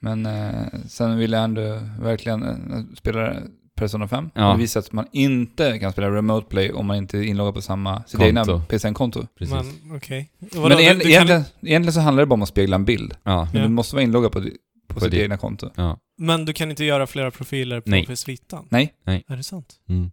Men 0.00 0.26
eh, 0.26 0.64
sen 0.88 1.18
ville 1.18 1.36
jag 1.36 1.44
ändå 1.44 1.80
verkligen 2.00 2.96
spela 2.98 3.34
Persona 3.80 4.08
5. 4.08 4.30
Ja. 4.34 4.52
Det 4.52 4.58
visar 4.58 4.80
att 4.80 4.92
man 4.92 5.06
inte 5.12 5.78
kan 5.78 5.92
spela 5.92 6.10
Remote 6.10 6.46
Play 6.48 6.72
om 6.72 6.86
man 6.86 6.96
inte 6.96 7.18
är 7.18 7.22
inloggad 7.22 7.54
på 7.54 7.62
samma, 7.62 8.02
sitt 8.02 8.10
Konto. 8.20 8.26
egna 8.26 8.44
PSN-konto. 8.68 9.26
Men. 9.38 9.50
Vadå, 9.50 10.68
Men 10.68 10.76
du- 10.76 10.82
egent, 10.82 10.98
du 10.98 11.02
kan- 11.04 11.10
egentligen, 11.12 11.44
egentligen 11.62 11.92
så 11.92 12.00
handlar 12.00 12.22
det 12.22 12.26
bara 12.26 12.34
om 12.34 12.42
att 12.42 12.48
spegla 12.48 12.74
en 12.76 12.84
bild. 12.84 13.14
ja. 13.22 13.48
Men 13.52 13.62
Ja. 13.62 13.68
du 13.68 13.72
måste 13.74 13.94
vara 13.96 14.02
inloggad 14.02 14.32
på, 14.32 14.40
på, 14.42 14.94
På 14.94 15.00
sitt 15.00 15.10
det. 15.10 15.22
egna 15.22 15.36
konto. 15.36 15.70
ja. 15.74 15.98
Men 16.18 16.44
du 16.44 16.52
kan 16.52 16.70
inte 16.70 16.84
göra 16.84 17.06
flera 17.06 17.30
profiler 17.30 17.80
på 17.80 17.90
Nej. 17.90 18.06
PS 18.06 18.28
Vitan? 18.28 18.66
Nej. 18.70 18.94
Är 19.06 19.36
det 19.36 19.42
sant? 19.42 19.74
Mm. 19.88 20.10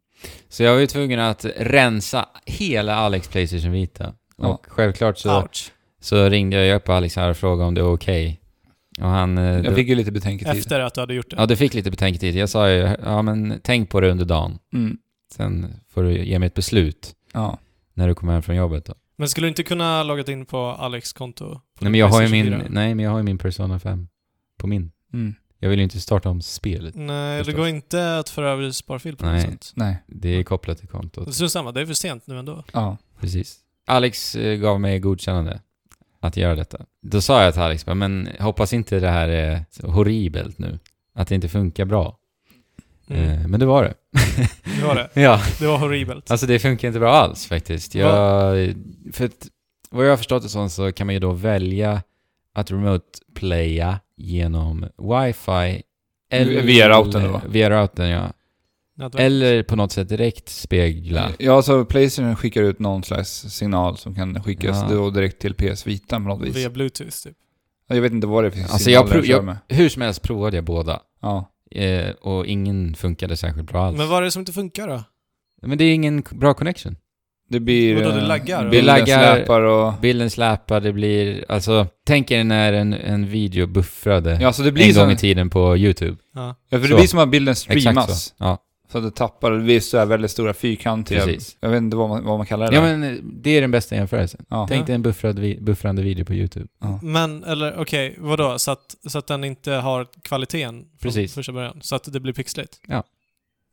Så 0.50 0.64
jag 0.64 0.74
var 0.74 0.80
ju 0.80 0.88
tvungen 0.88 1.20
att 1.20 1.46
rensa 1.58 2.26
hela 2.46 2.96
Alex 2.96 3.28
Playstation 3.28 3.72
Vita. 3.72 4.14
Ja. 4.38 4.48
Och 4.48 4.66
självklart 4.70 5.18
så, 5.18 5.42
Ouch. 5.42 5.72
så 6.02 6.30
ringde 6.30 6.66
jag 6.66 6.76
upp 6.76 6.90
Alex 6.90 7.16
här 7.16 7.30
och 7.30 7.38
frågade 7.38 7.68
om 7.68 7.74
det 7.74 7.82
var 7.84 7.94
okej. 7.94 8.40
Och 8.98 9.10
han... 9.10 9.38
eh, 9.38 9.44
Jag 9.44 9.76
fick 9.76 9.88
ju 9.88 9.96
lite 9.96 10.12
betänketid. 10.12 10.58
Efter 10.58 10.80
att 10.80 10.94
du 10.94 11.00
hade 11.02 11.14
gjort 11.14 11.30
det? 11.30 11.36
Ja, 11.40 11.46
du 11.46 11.56
fick 11.56 11.74
lite 11.74 11.92
betänketid. 11.92 12.36
Jag 12.36 12.50
sa 12.50 12.70
ju, 12.72 12.96
ja 13.04 13.22
men 13.22 13.60
tänk 13.64 13.90
på 13.90 14.02
det 14.02 14.12
under 14.12 14.26
dagen. 14.26 14.60
Mm. 14.74 14.98
Sen 15.34 15.74
får 15.90 16.04
du 16.04 16.24
ge 16.26 16.40
mig 16.40 16.48
ett 16.48 16.54
beslut 16.54 17.14
Ja. 17.34 17.58
när 17.94 18.08
du 18.08 18.16
kommer 18.16 18.34
hem 18.34 18.42
från 18.42 18.56
jobbet 18.56 18.86
då. 18.86 18.94
Men 19.18 19.30
skulle 19.30 19.46
du 19.46 19.50
inte 19.50 19.64
kunna 19.64 20.04
logga 20.04 20.32
in 20.32 20.46
på 20.46 20.58
Alex 20.66 21.14
konto? 21.14 21.46
på 21.50 21.60
Nej 21.80 21.92
men 21.92 22.00
jag 22.00 22.08
har 22.08 22.22
ju 22.22 22.28
min, 22.30 22.46
PlayStation 22.46 22.74
4? 22.74 22.82
nej 22.82 22.96
men 22.96 23.06
jag 23.06 23.12
har 23.12 23.18
ju 23.18 23.24
min 23.24 23.38
Persona 23.38 23.80
5 23.80 24.08
på 24.60 24.68
min. 24.68 24.92
Mm. 25.14 25.36
Jag 25.60 25.70
vill 25.70 25.80
ju 25.80 25.84
inte 25.84 26.00
starta 26.00 26.30
om 26.30 26.42
spelet. 26.42 26.96
Nej, 26.96 27.38
det 27.38 27.44
Förstås. 27.44 27.58
går 27.60 27.68
inte 27.68 28.18
att 28.18 28.30
föra 28.30 28.50
över 28.52 28.72
sparfil 28.72 29.16
på 29.16 29.26
något 29.26 29.34
Nej. 29.34 29.42
sätt. 29.42 29.72
Nej. 29.76 30.04
Det 30.08 30.30
är 30.30 30.44
kopplat 30.44 30.78
till 30.78 30.88
kontot. 30.88 31.34
Så 31.36 31.50
samma, 31.50 31.72
det 31.72 31.82
är 31.82 31.86
för 31.86 31.94
sent 31.94 32.28
nu 32.28 32.40
ändå. 32.40 32.64
Ja. 32.74 32.98
Precis. 33.20 33.58
Alex 33.88 34.36
eh, 34.36 34.56
gav 34.58 34.82
mig 34.82 35.00
godkännande 35.00 35.62
att 36.28 36.38
göra 36.38 36.56
detta. 36.56 36.86
Då 37.02 37.22
sa 37.22 37.44
jag 37.44 37.54
till 37.54 37.62
Alex, 37.62 37.86
men 37.86 38.30
hoppas 38.40 38.74
inte 38.74 39.00
det 39.00 39.10
här 39.10 39.30
är 39.30 39.66
horribelt 39.84 40.60
nu. 40.60 40.80
Att 41.14 41.28
det 41.28 41.36
inte 41.36 41.50
funkar 41.50 41.86
bra. 41.86 42.18
Mm. 43.10 43.30
Eh, 43.30 43.48
men 43.48 43.60
det 43.60 43.66
var 43.66 43.84
det. 43.84 43.94
Det 44.80 44.86
var 44.88 44.96
det. 44.96 45.10
ja. 45.22 45.42
Det 45.60 45.68
var 45.68 45.78
horribelt. 45.78 46.32
Alltså 46.32 46.46
det 46.46 46.60
funkar 46.60 46.88
inte 46.88 47.00
bra 47.00 47.14
alls 47.14 47.48
faktiskt. 47.48 47.96
Jag, 47.96 48.74
för 49.14 49.26
att 49.26 49.48
vad 49.90 50.06
jag 50.06 50.12
har 50.12 50.18
förstått 50.18 50.44
det 50.44 50.50
som 50.50 50.70
så 50.70 50.92
kan 50.92 51.08
man 51.08 51.14
ju 51.14 51.20
då 51.20 51.32
välja 51.32 52.02
att 52.54 52.72
remote-playa 52.72 54.00
genom 54.18 54.86
wifi 54.98 55.82
eller... 56.30 56.62
Via 56.62 56.90
routern 56.90 57.24
då? 57.24 57.42
Via 57.50 57.70
routern, 57.70 58.10
ja. 58.10 58.34
Var- 58.98 59.20
Eller 59.20 59.64
på 59.64 59.76
något 59.76 59.92
sätt 59.92 60.10
direkt 60.10 60.50
spegla. 60.50 61.30
Ja, 61.40 61.62
så 61.62 61.86
Playstation 61.86 62.36
skickar 62.36 62.64
ut 62.64 62.80
någon 62.80 63.04
slags 63.04 63.30
signal 63.32 63.98
som 63.98 64.16
kan 64.16 64.44
skickas 64.44 64.78
Ja. 64.90 64.96
då 64.96 65.10
direkt 65.10 65.42
till 65.42 65.54
PS 65.54 65.88
Vita 65.88 66.16
på 66.16 66.22
något 66.22 66.48
vis. 66.48 66.56
Via 66.56 66.70
bluetooth 66.70 67.10
typ. 67.24 67.36
Jag 67.90 68.02
vet 68.02 68.12
inte 68.12 68.28
vad 68.28 68.44
det 68.44 68.52
finns 68.52 68.72
Alltså 68.72 68.90
jag, 68.92 69.10
prov, 69.10 69.26
jag, 69.26 69.44
med. 69.46 69.58
hur 69.68 69.90
som 69.90 70.02
helst 70.02 70.22
provade 70.22 70.58
jag 70.58 70.64
båda. 70.66 71.00
Ja. 71.22 71.52
Eh, 71.72 72.10
och 72.12 72.46
ingen 72.46 72.96
funkade 72.96 73.38
särskilt 73.38 73.72
bra 73.72 73.86
alls. 73.86 73.98
Men 73.98 74.10
vad 74.10 74.18
är 74.20 74.22
det 74.22 74.32
som 74.32 74.40
inte 74.40 74.54
funkar 74.54 74.88
då? 74.88 75.04
Men 75.62 75.78
det 75.78 75.84
är 75.84 75.94
ingen 75.94 76.24
bra 76.32 76.54
connection. 76.54 76.96
Det 77.50 77.60
blir... 77.60 77.96
Vadå, 77.96 78.10
det 78.10 78.22
eh, 78.22 78.28
laggar? 78.28 78.70
bilden 78.70 78.86
laggar- 78.86 79.36
släpar 79.36 79.62
och... 79.62 79.94
Bilden 80.02 80.30
släpar, 80.30 80.82
det 80.82 80.94
blir... 80.94 81.46
Alltså, 81.50 81.88
tänk 82.08 82.32
er 82.32 82.44
när 82.44 82.74
en, 82.74 82.94
en 82.94 83.28
video 83.28 83.68
buffrade 83.68 84.38
Ja, 84.42 84.54
så 84.54 84.64
det 84.64 84.72
blir 84.72 84.86
en 84.88 84.94
som... 84.94 85.04
gång 85.04 85.12
i 85.12 85.18
tiden 85.18 85.50
på 85.50 85.78
YouTube. 85.78 86.18
Ja. 86.36 86.56
Ja, 86.70 86.78
för 86.78 86.84
det 86.84 86.88
Så. 86.88 86.96
blir 86.96 87.08
som 87.08 87.20
att 87.20 87.30
bilden 87.30 87.52
Exakt 87.52 87.80
streamas. 87.82 88.24
så. 88.26 88.34
Ja, 88.38 88.58
Så 88.92 88.98
att 88.98 89.04
det 89.04 89.12
tappar, 89.12 89.52
här 89.52 90.06
väldigt 90.06 90.32
stora 90.32 90.54
fyrkantiga... 90.54 91.26
Precis. 91.26 91.58
Jag 91.60 91.70
vet 91.70 91.78
inte 91.78 91.98
vad 91.98 92.10
man, 92.10 92.24
vad 92.24 92.38
man 92.38 92.46
kallar 92.46 92.70
det 92.70 92.76
ja 92.76 92.82
där. 92.82 92.98
men 92.98 93.22
det 93.42 93.50
är 93.50 93.62
den 93.62 93.72
bästa 93.72 93.96
jämförelsen. 93.96 94.46
Ja. 94.50 94.66
Tänk 94.70 94.86
dig 94.86 94.96
en 94.96 95.02
buffrad, 95.02 95.40
vi- 95.40 95.62
buffrande 95.62 96.02
video 96.02 96.26
på 96.26 96.34
YouTube. 96.34 96.68
Ja. 96.82 97.00
Men, 97.04 97.44
eller 97.44 97.80
okej, 97.80 98.16
vadå? 98.18 98.60
Så 98.60 98.72
att, 98.72 98.96
så 99.08 99.18
att 99.18 99.28
den 99.28 99.44
inte 99.44 99.72
har 99.72 100.08
kvaliteten 100.22 100.86
från 101.00 101.28
första 101.28 101.52
början? 101.52 101.80
Så 101.82 101.96
att 101.96 102.14
det 102.14 102.20
blir 102.20 102.34
pixligt? 102.34 102.80
Ja. 102.88 103.04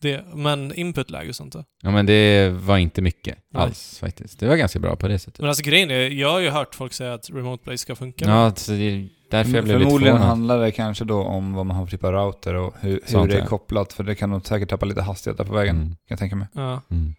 Det, 0.00 0.25
men 0.35 0.75
input-lag 0.75 1.28
och 1.28 1.37
sånt 1.37 1.52
då? 1.52 1.64
Ja 1.83 1.90
men 1.90 2.06
det 2.06 2.49
var 2.50 2.78
inte 2.78 3.02
mycket 3.02 3.38
Nej. 3.50 3.62
alls 3.62 3.99
faktiskt. 3.99 4.40
Det 4.40 4.47
var 4.47 4.56
ganska 4.56 4.78
bra 4.78 4.97
på 4.97 5.09
det 5.09 5.18
sättet. 5.18 5.40
Men 5.40 5.49
alltså 5.49 5.64
grejen 5.64 5.90
är, 5.90 6.11
jag 6.11 6.30
har 6.30 6.40
ju 6.40 6.50
hört 6.50 6.75
folk 6.75 6.92
säga 6.92 7.14
att 7.14 7.30
Remote 7.30 7.64
Play 7.64 7.78
ska 7.78 7.97
funka. 7.97 8.25
Ja, 8.25 8.54
så 8.54 8.73
det 8.73 9.09
därför 9.34 9.54
jag 9.54 9.64
blev 9.64 9.78
lite 9.78 9.88
Förmodligen 9.88 10.14
förvånad. 10.14 10.28
handlar 10.28 10.58
det 10.58 10.70
kanske 10.70 11.04
då 11.04 11.22
om 11.22 11.52
vad 11.54 11.66
man 11.66 11.76
har 11.76 11.86
för 11.86 11.90
typ 11.90 12.04
av 12.04 12.12
router 12.12 12.54
och 12.54 12.74
hur, 12.80 13.00
hur 13.06 13.26
det 13.26 13.34
är 13.34 13.38
ja. 13.38 13.46
kopplat. 13.46 13.92
För 13.92 14.04
det 14.04 14.14
kan 14.14 14.30
nog 14.30 14.46
säkert 14.46 14.68
tappa 14.68 14.86
lite 14.86 15.02
hastighet 15.02 15.38
där 15.38 15.44
på 15.44 15.54
vägen, 15.54 15.76
Mm. 15.76 15.88
kan 15.88 15.96
jag 16.08 16.18
tänka 16.18 16.36
mig. 16.36 16.48
Ja. 16.52 16.80
Mm. 16.90 17.14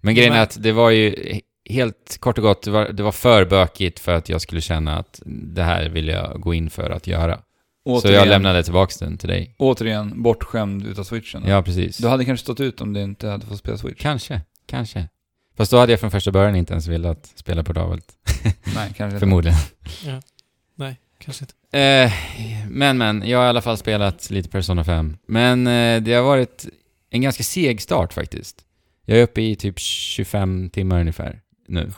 Men 0.00 0.14
grejen 0.14 0.32
är 0.32 0.42
att 0.42 0.62
det 0.62 0.72
var 0.72 0.90
ju 0.90 1.10
he- 1.10 1.40
helt 1.70 2.16
kort 2.20 2.38
och 2.38 2.44
gott, 2.44 2.62
det 2.62 2.70
var, 2.70 2.88
det 2.88 3.02
var 3.02 3.12
för 3.12 3.44
bökigt 3.44 3.98
för 4.00 4.12
att 4.14 4.28
jag 4.28 4.40
skulle 4.40 4.60
känna 4.60 4.98
att 4.98 5.22
det 5.26 5.62
här 5.62 5.88
vill 5.88 6.08
jag 6.08 6.40
gå 6.40 6.54
in 6.54 6.70
för 6.70 6.90
att 6.90 7.06
göra. 7.06 7.38
Så 8.02 8.08
jag 8.08 8.28
lämnade 8.28 8.62
tillbaks 8.62 8.98
den 8.98 9.18
till 9.18 9.28
dig. 9.28 9.54
Återigen, 9.58 10.22
bortskämd 10.22 10.86
utav 10.86 11.04
switchen. 11.04 11.42
Ja, 11.46 11.62
precis. 11.62 11.96
Du 11.98 12.08
hade 12.08 12.24
kanske 12.24 12.44
stått 12.44 12.60
ut 12.60 12.80
om 12.80 12.92
du 12.92 13.02
inte 13.02 13.28
hade 13.28 13.46
fått 13.46 13.58
spela 13.58 13.78
switch. 13.78 14.00
Kanske, 14.02 14.40
kanske. 14.66 15.08
Fast 15.56 15.70
då 15.70 15.78
hade 15.78 15.92
jag 15.92 16.00
från 16.00 16.10
första 16.10 16.30
början 16.30 16.56
inte 16.56 16.72
ens 16.72 16.86
velat 16.88 17.32
spela 17.34 17.62
portabelt. 17.64 18.06
Nej, 18.44 18.54
kanske 18.74 19.04
inte. 19.04 19.18
Förmodligen. 19.18 19.58
Nej, 20.76 20.96
kanske 21.24 21.44
inte. 21.44 21.78
Eh, 21.78 22.12
men, 22.70 22.98
men, 22.98 23.28
jag 23.28 23.38
har 23.38 23.46
i 23.46 23.48
alla 23.48 23.62
fall 23.62 23.78
spelat 23.78 24.30
lite 24.30 24.48
Persona 24.48 24.84
5. 24.84 25.16
Men 25.26 25.66
eh, 25.66 26.02
det 26.02 26.12
har 26.12 26.22
varit 26.22 26.66
en 27.10 27.22
ganska 27.22 27.42
seg 27.42 27.82
start 27.82 28.12
faktiskt. 28.12 28.64
Jag 29.04 29.18
är 29.18 29.22
uppe 29.22 29.42
i 29.42 29.56
typ 29.56 29.78
25 29.78 30.70
timmar 30.70 31.00
ungefär 31.00 31.40
nu. 31.68 31.92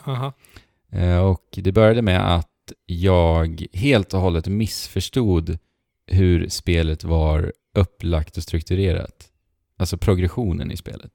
Eh, 0.91 1.17
och 1.17 1.45
det 1.51 1.71
började 1.71 2.01
med 2.01 2.35
att 2.35 2.49
jag 2.85 3.65
helt 3.73 4.13
och 4.13 4.19
hållet 4.19 4.47
missförstod 4.47 5.57
hur 6.07 6.49
spelet 6.49 7.03
var 7.03 7.53
upplagt 7.73 8.37
och 8.37 8.43
strukturerat. 8.43 9.29
Alltså 9.77 9.97
progressionen 9.97 10.71
i 10.71 10.77
spelet. 10.77 11.11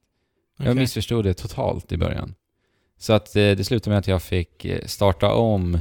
Jag 0.58 0.66
Okej. 0.66 0.74
missförstod 0.74 1.24
det 1.24 1.34
totalt 1.34 1.92
i 1.92 1.96
början. 1.96 2.34
Så 2.98 3.12
att 3.12 3.36
eh, 3.36 3.50
det 3.50 3.64
slutade 3.64 3.90
med 3.90 3.98
att 3.98 4.08
jag 4.08 4.22
fick 4.22 4.64
eh, 4.64 4.84
starta 4.86 5.32
om 5.32 5.78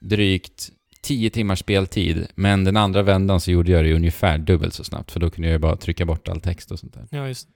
drygt 0.00 0.70
10 1.02 1.30
timmars 1.30 1.58
speltid. 1.58 2.26
Men 2.34 2.64
den 2.64 2.76
andra 2.76 3.02
vändan 3.02 3.40
så 3.40 3.50
gjorde 3.50 3.72
jag 3.72 3.84
det 3.84 3.92
ungefär 3.94 4.38
dubbelt 4.38 4.74
så 4.74 4.84
snabbt. 4.84 5.10
För 5.10 5.20
då 5.20 5.30
kunde 5.30 5.48
jag 5.48 5.60
bara 5.60 5.76
trycka 5.76 6.04
bort 6.04 6.28
all 6.28 6.40
text 6.40 6.70
och 6.70 6.78
sånt 6.78 6.94
där. 6.94 7.06
Ja, 7.10 7.28
just 7.28 7.48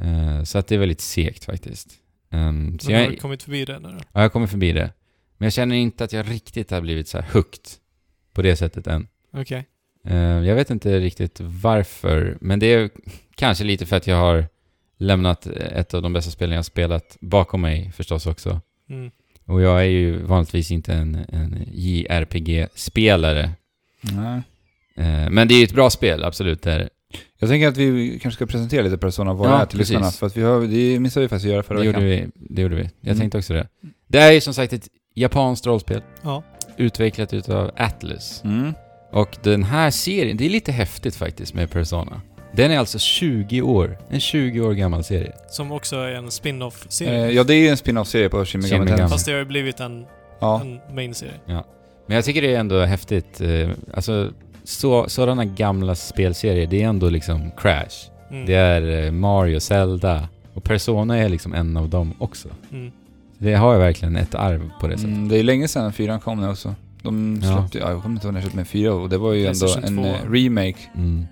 Eh, 0.00 0.42
så 0.42 0.58
att 0.58 0.66
det 0.66 0.74
är 0.74 0.78
väldigt 0.78 1.00
segt 1.00 1.44
faktiskt. 1.44 1.94
Um, 2.30 2.78
så 2.78 2.90
Men 2.90 3.04
har 3.04 3.10
du 3.10 3.16
kommit 3.16 3.42
förbi 3.42 3.64
det 3.64 3.78
då? 3.78 3.90
ja, 4.12 4.22
jag 4.22 4.32
kommer 4.32 4.46
förbi 4.46 4.72
det. 4.72 4.92
Men 5.38 5.46
jag 5.46 5.52
känner 5.52 5.76
inte 5.76 6.04
att 6.04 6.12
jag 6.12 6.30
riktigt 6.30 6.70
har 6.70 6.80
blivit 6.80 7.08
så 7.08 7.18
här 7.18 7.26
hooked 7.32 7.64
på 8.32 8.42
det 8.42 8.56
sättet 8.56 8.86
än. 8.86 9.08
Okej. 9.32 9.66
Eh, 10.04 10.16
jag 10.16 10.54
vet 10.54 10.70
inte 10.70 11.00
riktigt 11.00 11.40
varför, 11.40 12.38
men 12.40 12.58
det 12.58 12.66
är 12.66 12.90
kanske 13.34 13.64
lite 13.64 13.86
för 13.86 13.96
att 13.96 14.06
jag 14.06 14.16
har 14.16 14.46
lämnat 14.98 15.46
ett 15.46 15.94
av 15.94 16.02
de 16.02 16.12
bästa 16.12 16.30
spelen 16.30 16.56
jag 16.56 16.64
spelat 16.64 17.16
bakom 17.20 17.60
mig 17.60 17.92
förstås 17.92 18.26
också. 18.26 18.60
Mm. 18.90 19.10
Och 19.48 19.62
jag 19.62 19.80
är 19.80 19.84
ju 19.84 20.22
vanligtvis 20.22 20.70
inte 20.70 20.92
en, 20.94 21.14
en 21.28 21.64
JRPG-spelare. 21.72 23.50
Nej. 24.00 24.42
Eh, 24.96 25.30
men 25.30 25.48
det 25.48 25.54
är 25.54 25.58
ju 25.58 25.64
ett 25.64 25.74
bra 25.74 25.90
spel, 25.90 26.24
absolut. 26.24 26.62
Det, 26.62 26.72
är, 26.72 26.88
Jag 27.38 27.48
tänker 27.50 27.68
att 27.68 27.76
vi 27.76 28.18
kanske 28.22 28.36
ska 28.36 28.46
presentera 28.46 28.82
lite 28.82 28.98
Persona, 28.98 29.32
vad 29.34 29.50
Ja, 29.50 29.56
det 29.56 29.62
är 29.62 29.66
till 29.66 29.78
precis. 29.78 29.92
lyssnarna. 29.94 30.10
För 30.10 30.26
att 30.26 30.36
vi 30.36 30.42
har, 30.42 30.60
det 30.66 31.00
missade 31.00 31.24
vi 31.24 31.28
faktiskt 31.28 31.46
att 31.46 31.52
göra 31.52 31.62
förra 31.62 31.78
det, 31.78 31.84
gjorde 31.84 32.00
veckan. 32.00 32.32
vi, 32.34 32.54
det 32.54 32.62
gjorde 32.62 32.74
vi. 32.76 32.82
Jag 33.00 33.08
Mm. 33.10 33.18
tänkte 33.18 33.38
också 33.38 33.52
det. 33.54 33.68
Det 34.06 34.18
är 34.18 34.32
ju 34.32 34.40
som 34.40 34.54
sagt 34.54 34.72
ett 34.72 34.88
japanskt 35.14 35.66
rollspel. 35.66 36.02
Ja. 36.22 36.42
Utvecklat 36.76 37.34
utav 37.34 37.70
Atlus. 37.76 38.40
Mm. 38.44 38.72
Och 39.12 39.36
den 39.42 39.62
här 39.62 39.90
serien, 39.90 40.36
det 40.36 40.46
är 40.46 40.50
lite 40.50 40.72
häftigt 40.72 41.16
faktiskt 41.16 41.54
med 41.54 41.70
Persona. 41.70 42.20
Den 42.52 42.70
är 42.70 42.78
alltså 42.78 42.98
20 42.98 43.62
år. 43.62 43.98
En 44.10 44.20
20 44.20 44.60
år 44.60 44.72
gammal 44.72 45.04
serie. 45.04 45.32
Som 45.50 45.72
också 45.72 45.96
är 45.96 46.10
en 46.14 46.30
spin-off-serie. 46.30 47.24
Eh, 47.26 47.30
ja, 47.30 47.44
det 47.44 47.54
är 47.54 47.58
ju 47.58 47.68
en 47.68 47.76
spin-off-serie 47.76 48.28
på 48.28 48.44
Shin 48.44 48.60
Megami. 48.60 48.86
Tensei. 48.86 49.08
Fast 49.08 49.26
det 49.26 49.32
har 49.32 49.38
ju 49.38 49.44
blivit 49.44 49.80
en, 49.80 50.04
Ja. 50.40 50.60
en 50.60 50.94
main-serie. 50.94 51.32
Men 52.06 52.14
jag 52.16 52.24
tycker 52.24 52.42
det 52.42 52.54
är 52.54 52.60
ändå 52.60 52.80
häftigt. 52.80 53.40
eh, 53.40 53.68
Alltså, 53.94 54.30
så, 54.64 55.08
sådana 55.08 55.44
gamla 55.44 55.94
spelserier, 55.94 56.66
det 56.66 56.82
är 56.82 56.88
ändå 56.88 57.08
liksom 57.08 57.50
Crash. 57.56 58.10
Mm. 58.30 58.46
Det 58.46 58.54
är 58.54 59.04
eh, 59.06 59.10
Mario, 59.12 59.60
Zelda. 59.60 60.28
Och 60.54 60.64
Persona 60.64 61.18
är 61.18 61.28
liksom 61.28 61.54
en 61.54 61.76
av 61.76 61.88
dem 61.88 62.14
också. 62.18 62.48
Mm. 62.72 62.92
Det 63.38 63.54
har 63.54 63.72
ju 63.72 63.78
verkligen 63.78 64.16
ett 64.16 64.34
arv 64.34 64.70
på 64.80 64.86
det 64.88 64.96
sättet. 64.98 65.10
Mm, 65.14 65.28
det 65.28 65.38
är 65.38 65.42
länge 65.42 65.68
sedan 65.68 65.92
fyran 65.92 66.20
kom 66.20 66.40
nu 66.40 66.48
också. 66.48 66.74
De 67.02 67.40
Ja. 67.44 67.56
släppte, 67.58 67.78
ja. 67.78 67.90
jag 67.90 68.02
kommer 68.02 68.14
inte 68.14 68.26
ihåg 68.26 68.34
när 68.34 68.40
jag 68.40 68.44
köpte 68.44 68.56
med 68.56 68.68
fyra 68.68 68.94
och 68.94 69.08
det 69.08 69.18
var 69.18 69.32
ju 69.32 69.46
ändå 69.46 69.66
en 69.84 69.96
2. 69.96 70.04
eh, 70.04 70.30
remake. 70.32 70.78
Mm. 70.96 71.26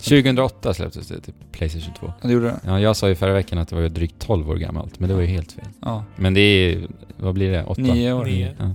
2008 0.00 0.74
släpptes 0.74 1.08
det 1.08 1.20
till 1.20 1.34
Playstation 1.52 1.94
2. 1.94 2.06
Ja, 2.06 2.28
det 2.28 2.32
gjorde 2.32 2.46
det. 2.46 2.60
Ja, 2.64 2.80
jag 2.80 2.96
sa 2.96 3.08
ju 3.08 3.14
förra 3.14 3.32
veckan 3.32 3.58
att 3.58 3.68
det 3.68 3.74
var 3.74 3.82
ju 3.82 3.88
drygt 3.88 4.18
12 4.18 4.50
år 4.50 4.56
gammalt, 4.56 5.00
men 5.00 5.08
det 5.08 5.14
var 5.14 5.22
ju 5.22 5.26
helt 5.26 5.52
fel. 5.52 5.64
Ja. 5.80 6.04
Men 6.16 6.34
det 6.34 6.40
är, 6.40 6.88
vad 7.16 7.34
blir 7.34 7.52
det? 7.52 7.64
8? 7.64 7.82
Nio 7.82 8.12
år. 8.12 8.24
Nio. 8.24 8.54
Ja, 8.58 8.74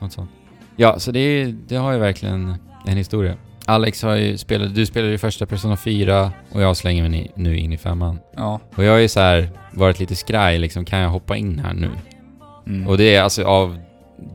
något 0.00 0.12
sånt. 0.12 0.30
Ja, 0.76 0.98
så 0.98 1.12
det, 1.12 1.20
är, 1.20 1.56
det 1.68 1.76
har 1.76 1.92
ju 1.92 1.98
verkligen 1.98 2.54
en 2.86 2.96
historia. 2.96 3.34
Alex 3.66 4.02
har 4.02 4.14
ju 4.14 4.38
spelat, 4.38 4.74
du 4.74 4.86
spelade 4.86 5.12
ju 5.12 5.18
första 5.18 5.46
Persona 5.46 5.76
4 5.76 6.32
och 6.52 6.62
jag 6.62 6.76
slänger 6.76 7.08
mig 7.08 7.32
nu 7.34 7.58
in 7.58 7.72
i 7.72 7.78
femman. 7.78 8.18
Ja. 8.36 8.60
Och 8.74 8.84
jag 8.84 8.92
har 8.92 8.98
ju 8.98 9.08
så 9.08 9.20
här 9.20 9.50
varit 9.72 10.00
lite 10.00 10.16
skraj 10.16 10.58
liksom, 10.58 10.84
kan 10.84 10.98
jag 10.98 11.08
hoppa 11.08 11.36
in 11.36 11.58
här 11.58 11.74
nu? 11.74 11.90
Mm. 12.66 12.88
Och 12.88 12.98
det 12.98 13.14
är 13.14 13.22
alltså 13.22 13.44
av 13.44 13.78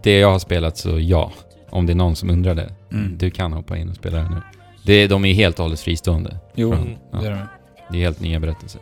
det 0.04 0.20
jag 0.20 0.32
har 0.32 0.40
spelat 0.40 0.78
så 0.78 1.00
ja. 1.00 1.32
Om 1.70 1.86
det 1.86 1.94
är 1.94 1.96
någon 1.96 2.16
som 2.16 2.30
undrar 2.30 2.56
det. 2.56 2.74
Mm. 2.92 3.18
Du 3.18 3.30
kan 3.30 3.54
hoppa 3.54 3.78
in 3.78 3.90
och 3.90 3.96
spela 3.96 4.22
här 4.22 4.30
nu. 4.30 4.42
Det, 4.86 5.08
de 5.08 5.26
är 5.26 5.34
helt 5.34 5.60
och 5.60 5.64
hållet 5.66 5.80
fristående. 5.80 6.38
Jo, 6.56 6.74
Mm. 6.74 6.90
Ja. 7.12 7.20
det 7.20 7.28
är 7.28 7.32
det. 7.32 7.48
Det 7.92 7.98
är 7.98 8.02
helt 8.02 8.20
nya 8.20 8.40
berättelser. 8.40 8.82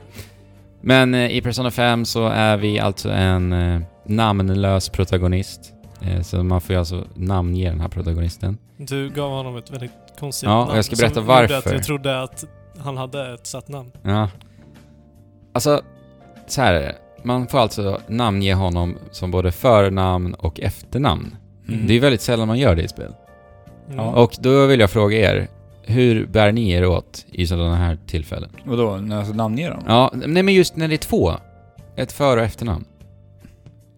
Men 0.81 1.13
eh, 1.13 1.31
i 1.31 1.41
Persona 1.41 1.71
5 1.71 2.05
så 2.05 2.27
är 2.27 2.57
vi 2.57 2.79
alltså 2.79 3.09
en 3.09 3.53
eh, 3.53 3.81
namnlös 4.05 4.89
protagonist. 4.89 5.73
Eh, 6.01 6.21
så 6.21 6.43
man 6.43 6.61
får 6.61 6.73
ju 6.73 6.79
alltså 6.79 7.03
namnge 7.15 7.69
den 7.69 7.81
här 7.81 7.87
protagonisten. 7.87 8.57
Du 8.77 9.09
gav 9.09 9.31
honom 9.31 9.57
ett 9.57 9.71
väldigt 9.71 9.91
konstigt 10.19 10.49
Ja, 10.49 10.59
och 10.61 10.65
namn. 10.67 10.75
jag 10.75 10.85
ska 10.85 10.95
berätta 10.95 11.21
varför. 11.21 11.57
Att 11.57 11.71
jag 11.71 11.83
trodde 11.83 12.21
att 12.21 12.43
han 12.79 12.97
hade 12.97 13.33
ett 13.33 13.47
satt 13.47 13.67
namn. 13.67 13.91
Ja. 14.03 14.29
Alltså, 15.53 15.81
så 16.47 16.61
här 16.61 16.73
är 16.73 16.81
det. 16.81 16.95
Man 17.23 17.47
får 17.47 17.59
alltså 17.59 18.01
namnge 18.07 18.53
honom 18.53 18.97
som 19.11 19.31
både 19.31 19.51
förnamn 19.51 20.33
och 20.33 20.59
efternamn. 20.59 21.35
Mm. 21.67 21.87
Det 21.87 21.93
är 21.93 21.99
väldigt 21.99 22.21
sällan 22.21 22.47
man 22.47 22.59
gör 22.59 22.75
det 22.75 22.81
i 22.83 22.87
spel. 22.87 23.13
Mm. 23.87 23.97
Ja. 24.05 24.11
Och 24.11 24.31
då 24.39 24.65
vill 24.65 24.79
jag 24.79 24.89
fråga 24.91 25.17
er, 25.17 25.47
hur 25.85 26.25
bär 26.25 26.51
ni 26.51 26.71
er 26.71 26.85
åt 26.85 27.25
i 27.31 27.47
sådana 27.47 27.75
här 27.75 27.97
tillfällen? 28.07 28.49
Vadå, 28.65 28.97
när 28.97 29.15
jag 29.15 29.25
ska 29.25 29.35
namnge 29.35 29.69
dem? 29.69 29.83
Ja, 29.87 30.11
nej 30.13 30.43
men 30.43 30.53
just 30.53 30.75
när 30.75 30.87
det 30.87 30.95
är 30.95 30.97
två. 30.97 31.33
Ett 31.95 32.11
för 32.11 32.37
och 32.37 32.43
efternamn. 32.43 32.85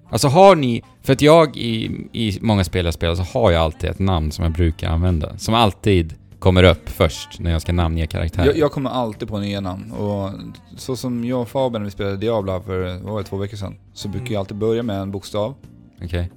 Alltså 0.09 0.27
har 0.27 0.55
ni, 0.55 0.81
för 1.03 1.13
att 1.13 1.21
jag 1.21 1.57
i, 1.57 1.85
i 2.13 2.37
många 2.41 2.63
spel 2.63 2.85
jag 2.85 2.93
spelar 2.93 3.15
så 3.15 3.23
har 3.23 3.51
jag 3.51 3.61
alltid 3.61 3.89
ett 3.89 3.99
namn 3.99 4.31
som 4.31 4.43
jag 4.43 4.53
brukar 4.53 4.89
använda. 4.89 5.37
Som 5.37 5.53
alltid 5.53 6.13
kommer 6.39 6.63
upp 6.63 6.89
först 6.89 7.39
när 7.39 7.51
jag 7.51 7.61
ska 7.61 7.73
namnge 7.73 8.07
karaktärer. 8.07 8.45
Jag, 8.45 8.57
jag 8.57 8.71
kommer 8.71 8.89
alltid 8.89 9.27
på 9.27 9.39
nya 9.39 9.61
namn 9.61 9.91
och 9.91 10.29
så 10.77 10.95
som 10.95 11.25
jag 11.25 11.41
och 11.41 11.47
Fabian 11.49 11.81
när 11.81 11.85
vi 11.85 11.91
spelade 11.91 12.17
Diabla 12.17 12.61
för, 12.61 12.93
vad 12.99 13.13
var 13.13 13.17
det, 13.17 13.27
två 13.27 13.37
veckor 13.37 13.57
sedan. 13.57 13.75
Så 13.93 14.07
brukar 14.07 14.21
Mm. 14.25 14.33
jag 14.33 14.39
alltid 14.39 14.57
börja 14.57 14.83
med 14.83 14.99
en 15.01 15.11
bokstav. 15.11 15.55
Okej. 16.03 16.31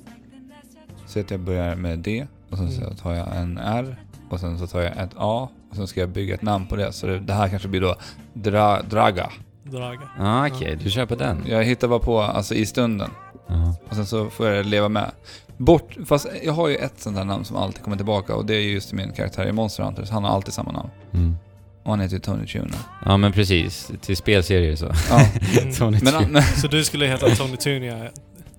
Så 1.07 1.21
att 1.21 1.31
jag 1.31 1.41
börjar 1.41 1.75
med 1.77 1.99
D 1.99 2.27
och 2.51 2.59
sen 2.59 2.71
så 2.73 2.81
Mm. 2.83 2.97
tar 2.97 3.15
jag 3.15 3.37
en 3.37 3.59
R 3.59 3.97
och 4.33 4.41
sen 4.41 4.59
så 4.59 4.67
tar 4.67 4.81
jag 4.81 4.97
ett 4.97 5.11
A 5.17 5.49
och 5.71 5.77
sen 5.77 5.87
ska 5.87 6.01
jag 6.01 6.09
bygga 6.09 6.35
ett 6.35 6.43
namn 6.43 6.67
på 6.67 6.77
det. 6.77 6.93
Så 6.93 7.07
det, 7.07 7.19
det 7.21 7.33
här 7.33 7.49
kanske 7.49 7.69
blir 7.69 7.81
då 7.81 7.97
Dra, 8.33 8.83
Draga. 8.83 9.31
Draga. 9.65 10.09
Ah, 10.19 10.47
Okej, 10.47 10.79
du 10.85 10.91
kör 10.91 11.07
på 11.07 11.15
den. 11.15 11.45
Jag 11.47 11.65
hittar 11.65 11.89
bara 11.89 11.99
på, 11.99 12.21
alltså 12.21 12.55
i 12.55 12.67
stunden. 12.67 13.11
Ja. 13.47 13.75
Och 13.89 13.95
sen 13.97 14.07
så 14.07 14.31
får 14.31 14.47
jag 14.49 14.67
leva 14.67 14.89
med. 14.89 15.11
Bort, 15.57 15.97
fast 16.07 16.27
jag 16.43 16.53
har 16.53 16.69
ju 16.69 16.77
ett 16.77 17.01
sånt 17.01 17.17
där 17.17 17.25
namn 17.25 17.45
som 17.45 17.57
alltid 17.57 17.83
kommer 17.85 17.97
tillbaka 17.97 18.35
och 18.35 18.47
det 18.47 18.55
är 18.55 18.61
just 18.61 18.93
min 18.93 19.13
karaktär 19.13 19.47
i 19.47 19.53
Monster 19.53 19.83
Hunters. 19.83 20.11
Han 20.11 20.25
har 20.25 20.31
alltid 20.31 20.55
samma 20.55 20.73
namn. 20.73 20.91
Mm. 21.13 21.37
Och 21.83 21.91
han 21.91 22.01
heter 22.01 22.15
ju 22.15 22.21
Tony 22.21 22.47
Tuna. 22.47 22.77
ja, 23.05 23.17
men 23.17 23.33
precis. 23.33 23.91
Till 24.01 24.17
spelserier 24.17 24.77
så. 24.77 24.93
Ja. 25.11 25.21
Tony 25.79 25.99
men, 26.03 26.13
Tuna. 26.13 26.29
men 26.29 26.43
Så 26.43 26.67
du 26.69 26.85
skulle 26.85 27.07
heta 27.07 27.29
Tony 27.29 27.57
Tunia... 27.57 28.09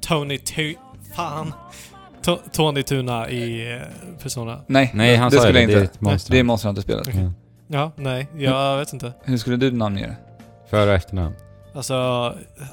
Tony 0.02 0.38
Tu... 0.38 0.76
Fan! 1.16 1.54
To- 2.22 2.40
Tony 2.52 2.84
Tuna 2.84 3.30
i 3.30 3.74
eh, 3.76 3.82
Persona. 4.24 4.62
nej, 4.68 4.92
Nej, 4.94 5.16
han 5.16 5.30
det 5.32 5.38
sa 5.38 5.44
ju 5.44 5.48
skulle 5.54 5.60
det. 5.60 5.62
jag 5.62 5.70
Det 5.70 5.78
är 5.80 5.82
inte. 5.84 5.98
monster. 6.04 6.32
Det 6.34 6.40
är 6.40 6.44
Monster 6.44 6.68
Hunter-spelet. 6.70 7.08
Ja. 7.14 7.32
Ja, 7.68 7.92
nej, 7.96 8.28
jag 8.38 8.78
vet 8.78 8.94
inte. 8.94 9.14
Hur 9.24 9.38
skulle 9.38 9.58
du 9.58 9.72
namnge 9.72 10.08
det? 10.08 10.16
För 10.70 10.88
och 10.88 10.94
efternamn. 10.94 11.36
Alltså, 11.74 11.94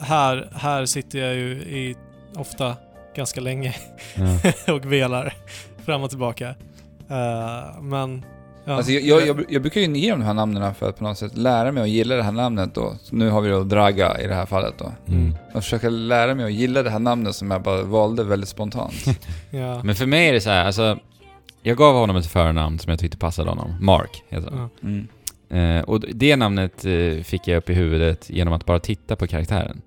här, 0.00 0.48
här 0.54 0.86
sitter 0.86 1.18
jag 1.18 1.34
ju 1.34 1.50
i 1.52 1.96
ofta 2.36 2.76
ganska 3.16 3.40
länge 3.40 3.74
Ja. 4.14 4.52
och 4.74 4.92
velar 4.92 5.34
fram 5.84 6.02
och 6.02 6.10
tillbaka. 6.10 6.48
Eh, 7.10 7.80
men... 7.82 8.24
Ja, 8.68 8.74
Alltså 8.74 8.92
jag, 8.92 9.02
jag, 9.02 9.26
jag, 9.26 9.44
jag 9.48 9.62
brukar 9.62 9.80
ju 9.80 9.98
ge 9.98 10.10
de 10.10 10.22
här 10.22 10.34
namnen 10.34 10.74
för 10.74 10.88
att 10.88 10.98
på 10.98 11.04
något 11.04 11.18
sätt 11.18 11.36
lära 11.36 11.72
mig 11.72 11.82
att 11.82 11.88
gilla 11.88 12.16
det 12.16 12.22
här 12.22 12.32
namnet 12.32 12.74
då. 12.74 12.96
Så 13.02 13.16
nu 13.16 13.30
har 13.30 13.40
vi 13.40 13.48
då 13.50 13.64
Draga 13.64 14.20
i 14.20 14.26
det 14.26 14.34
här 14.34 14.46
fallet 14.46 14.74
då. 14.78 14.92
Mm. 15.08 15.34
Och 15.54 15.62
försöka 15.64 15.88
lära 15.88 16.34
mig 16.34 16.44
att 16.44 16.52
gilla 16.52 16.82
det 16.82 16.90
här 16.90 16.98
namnet 16.98 17.34
som 17.34 17.50
jag 17.50 17.62
bara 17.62 17.82
valde 17.82 18.24
väldigt 18.24 18.48
spontant. 18.48 18.94
ja. 19.50 19.82
Men 19.84 19.94
för 19.94 20.06
mig 20.06 20.28
är 20.28 20.32
det 20.32 20.40
så 20.40 20.50
här, 20.50 20.64
alltså... 20.64 20.98
Jag 21.62 21.76
gav 21.76 21.94
honom 21.94 22.16
ett 22.16 22.26
förnamn 22.26 22.78
som 22.78 22.90
jag 22.90 23.00
tyckte 23.00 23.18
passade 23.18 23.48
honom. 23.48 23.74
Mark 23.80 24.22
heter 24.28 24.50
han. 24.50 24.58
ja. 24.80 24.88
Mm. 24.88 25.08
Eh, 25.50 25.84
och 25.84 26.00
det 26.00 26.36
namnet 26.36 26.84
eh, 26.84 27.22
fick 27.22 27.48
jag 27.48 27.56
upp 27.56 27.70
i 27.70 27.74
huvudet 27.74 28.30
genom 28.30 28.54
att 28.54 28.66
bara 28.66 28.78
titta 28.78 29.16
på 29.16 29.26
karaktären. 29.26 29.82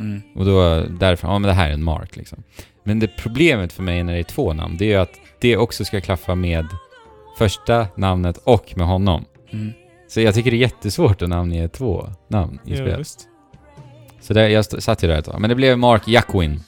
Mm. 0.00 0.22
Och 0.34 0.44
då 0.44 0.84
därför, 0.90 1.28
ja 1.28 1.38
men 1.38 1.48
det 1.48 1.54
här 1.54 1.68
är 1.68 1.72
en 1.72 1.84
Mark 1.84 2.16
liksom. 2.16 2.42
Men 2.84 2.98
det 2.98 3.08
problemet 3.16 3.72
för 3.72 3.82
mig 3.82 4.02
när 4.02 4.12
det 4.12 4.18
är 4.18 4.22
två 4.22 4.52
namn, 4.52 4.76
det 4.78 4.84
är 4.84 4.88
ju 4.88 4.96
att 4.96 5.20
det 5.40 5.56
också 5.56 5.84
ska 5.84 6.00
klaffa 6.00 6.34
med 6.34 6.66
första 7.44 7.86
namnet 7.94 8.36
och 8.44 8.72
med 8.76 8.86
honom. 8.86 9.24
Mm. 9.50 9.72
Så 10.08 10.20
jag 10.20 10.34
tycker 10.34 10.50
det 10.50 10.56
är 10.56 10.58
jättesvårt 10.58 11.22
att 11.22 11.28
namnge 11.28 11.68
två 11.68 12.08
namn 12.28 12.58
i 12.64 12.70
Ja, 12.70 12.76
spel. 12.76 12.98
visst. 12.98 13.28
Så 14.20 14.34
där, 14.34 14.48
jag 14.48 14.64
satt 14.64 15.02
ju 15.04 15.08
där 15.08 15.18
ett 15.18 15.24
tag. 15.24 15.40
Men 15.40 15.50
det 15.50 15.56
blev 15.56 15.78
Mark 15.78 16.08
Jacquin. 16.08 16.60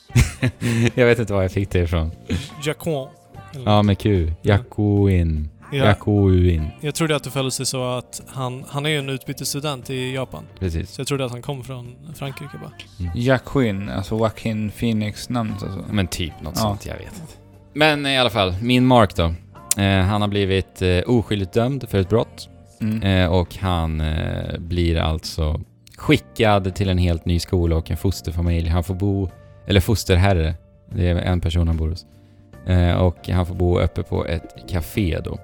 jag 0.94 1.06
vet 1.06 1.18
inte 1.18 1.32
var 1.32 1.42
jag 1.42 1.52
fick 1.52 1.70
det 1.70 1.78
ifrån. 1.78 2.10
Jacquin. 2.64 3.06
Eller- 3.54 3.64
Ja, 3.70 3.82
med 3.82 3.98
Q. 3.98 4.32
Jacquin. 4.42 5.48
Ja, 5.72 5.84
Jacquin. 5.84 6.68
jag 6.80 6.94
trodde 6.94 7.16
att 7.16 7.24
det 7.24 7.30
föll 7.30 7.50
sig 7.50 7.66
så 7.66 7.84
att 7.92 8.22
han, 8.28 8.64
han 8.68 8.86
är 8.86 8.90
ju 8.90 8.98
en 8.98 9.08
utbytesstudent 9.08 9.90
i 9.90 10.14
Japan. 10.14 10.44
Precis. 10.58 10.90
Så 10.90 11.00
jag 11.00 11.06
trodde 11.06 11.24
att 11.24 11.30
han 11.32 11.42
kom 11.42 11.64
från 11.64 11.94
Frankrike 12.14 12.58
bara. 12.62 12.72
Jack 13.14 13.44
Quinn, 13.44 13.88
alltså 13.88 14.14
Joaquin 14.16 14.70
Phoenix 14.70 15.28
namnet 15.28 15.62
alltså. 15.62 15.84
Men 15.90 16.06
typ 16.06 16.32
något 16.42 16.52
Ja. 16.56 16.60
sånt, 16.60 16.86
jag 16.86 16.94
vet 16.94 17.04
inte. 17.20 17.32
Men 17.74 18.06
i 18.06 18.18
alla 18.18 18.30
fall, 18.30 18.54
min 18.62 18.86
Mark 18.86 19.16
då. 19.16 19.34
Eh, 19.78 20.00
han 20.00 20.20
har 20.20 20.28
blivit 20.28 20.82
eh, 20.82 21.00
oskyldigt 21.06 21.52
dömd 21.52 21.88
för 21.88 21.98
ett 21.98 22.08
brott. 22.08 22.48
Mm. 22.80 23.02
Eh, 23.02 23.32
och 23.32 23.56
han 23.56 24.02
blir 24.58 24.96
alltså 24.96 25.60
skickad 25.96 26.74
till 26.74 26.88
en 26.88 26.98
helt 26.98 27.24
ny 27.24 27.38
skola 27.38 27.76
och 27.76 27.90
en 27.90 27.96
fosterfamilj. 27.96 28.68
Han 28.68 28.84
får 28.84 28.94
bo, 28.94 29.28
eller 29.66 29.80
fosterherre, 29.80 30.54
det 30.94 31.08
är 31.08 31.16
en 31.16 31.40
person 31.40 31.68
han 31.68 31.76
bor 31.76 31.88
hos. 31.88 32.06
Och 32.98 33.28
han 33.28 33.46
får 33.46 33.54
bo 33.54 33.78
uppe 33.78 34.02
på 34.02 34.26
ett 34.26 34.54
café 34.68 35.20
då. 35.24 35.38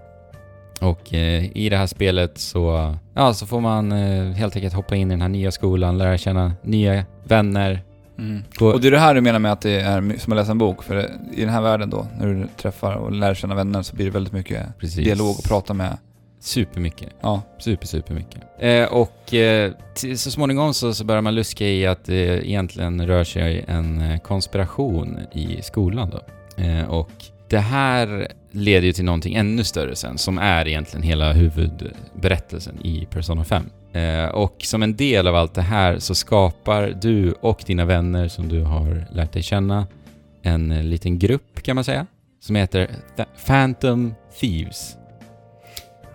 Och 0.81 1.13
i 1.13 1.69
det 1.69 1.77
här 1.77 1.87
spelet 1.87 2.39
så, 2.39 2.95
ja, 3.15 3.35
så 3.35 3.47
får 3.47 3.61
man 3.61 3.93
helt 4.33 4.57
enkelt 4.57 4.75
hoppa 4.75 4.97
in 4.97 5.11
i 5.11 5.15
den 5.15 5.23
här 5.23 5.29
nya 5.29 5.51
skolan, 5.51 5.99
lära 5.99 6.19
känna 6.19 6.53
nya 6.63 7.05
vänner. 7.25 7.83
Mm. 8.19 8.43
Och 8.61 8.81
det 8.81 8.89
är 8.89 8.91
det 8.91 8.99
här 8.99 9.15
du 9.15 9.21
menar 9.21 9.39
med 9.39 9.53
att 9.53 9.61
det 9.61 9.81
är 9.81 10.19
som 10.19 10.33
att 10.33 10.37
läsa 10.37 10.51
en 10.51 10.59
bok? 10.59 10.83
För 10.83 10.95
det, 10.95 11.11
i 11.35 11.41
den 11.41 11.51
här 11.51 11.63
världen 11.63 11.91
då, 11.91 12.07
när 12.19 12.27
du 12.27 12.47
träffar 12.57 12.95
och 12.95 13.13
lär 13.13 13.35
känna 13.35 13.55
vänner 13.55 13.83
så 13.83 13.97
blir 13.97 14.07
det 14.07 14.13
väldigt 14.13 14.33
mycket 14.33 14.79
precis. 14.79 15.05
dialog 15.05 15.39
och 15.39 15.45
prata 15.45 15.75
med. 15.75 15.99
Supermycket. 16.41 17.09
Ja. 17.21 17.43
Super, 17.59 17.87
super 17.87 18.15
mycket. 18.15 18.43
Eh, 18.59 18.85
och 18.85 19.35
eh, 19.35 19.73
så 20.17 20.31
småningom 20.31 20.75
så, 20.75 20.95
så 20.95 21.05
börjar 21.05 21.23
man 21.23 21.35
luska 21.35 21.67
i 21.67 21.87
att 21.87 22.05
det 22.05 22.49
egentligen 22.49 23.07
rör 23.07 23.25
sig 23.25 23.65
en 23.69 24.01
eh, 24.01 24.19
konspiration 24.19 25.19
i 25.33 25.63
skolan 25.63 26.11
då. 26.11 26.21
Eh, 26.65 26.85
och 26.85 27.11
det 27.49 27.59
här 27.59 28.29
leder 28.51 28.87
ju 28.87 28.93
till 28.93 29.05
någonting 29.05 29.35
ännu 29.35 29.65
större 29.65 29.97
sen, 29.97 30.19
som 30.19 30.39
är 30.39 30.69
egentligen 30.69 31.03
hela 31.03 31.33
huvudberättelsen 31.33 32.87
i 32.87 33.07
Persona 33.11 33.45
5. 33.45 33.71
Eh, 33.93 34.25
och 34.29 34.57
som 34.59 34.83
en 34.83 34.97
del 34.97 35.27
av 35.27 35.35
allt 35.37 35.55
det 35.55 35.63
här 35.63 35.99
så 35.99 36.15
skapar 36.15 36.99
du 37.03 37.33
och 37.33 37.63
dina 37.67 37.85
vänner 37.85 38.29
som 38.29 38.49
du 38.49 38.63
har 38.63 39.07
lärt 39.13 39.33
dig 39.33 39.43
känna 39.43 39.87
en 40.43 40.91
liten 40.91 41.19
grupp 41.19 41.63
kan 41.63 41.75
man 41.75 41.85
säga, 41.85 42.07
som 42.41 42.57
heter 42.57 42.91
Th- 43.17 43.47
Phantom 43.47 44.15
Thieves. 44.41 44.97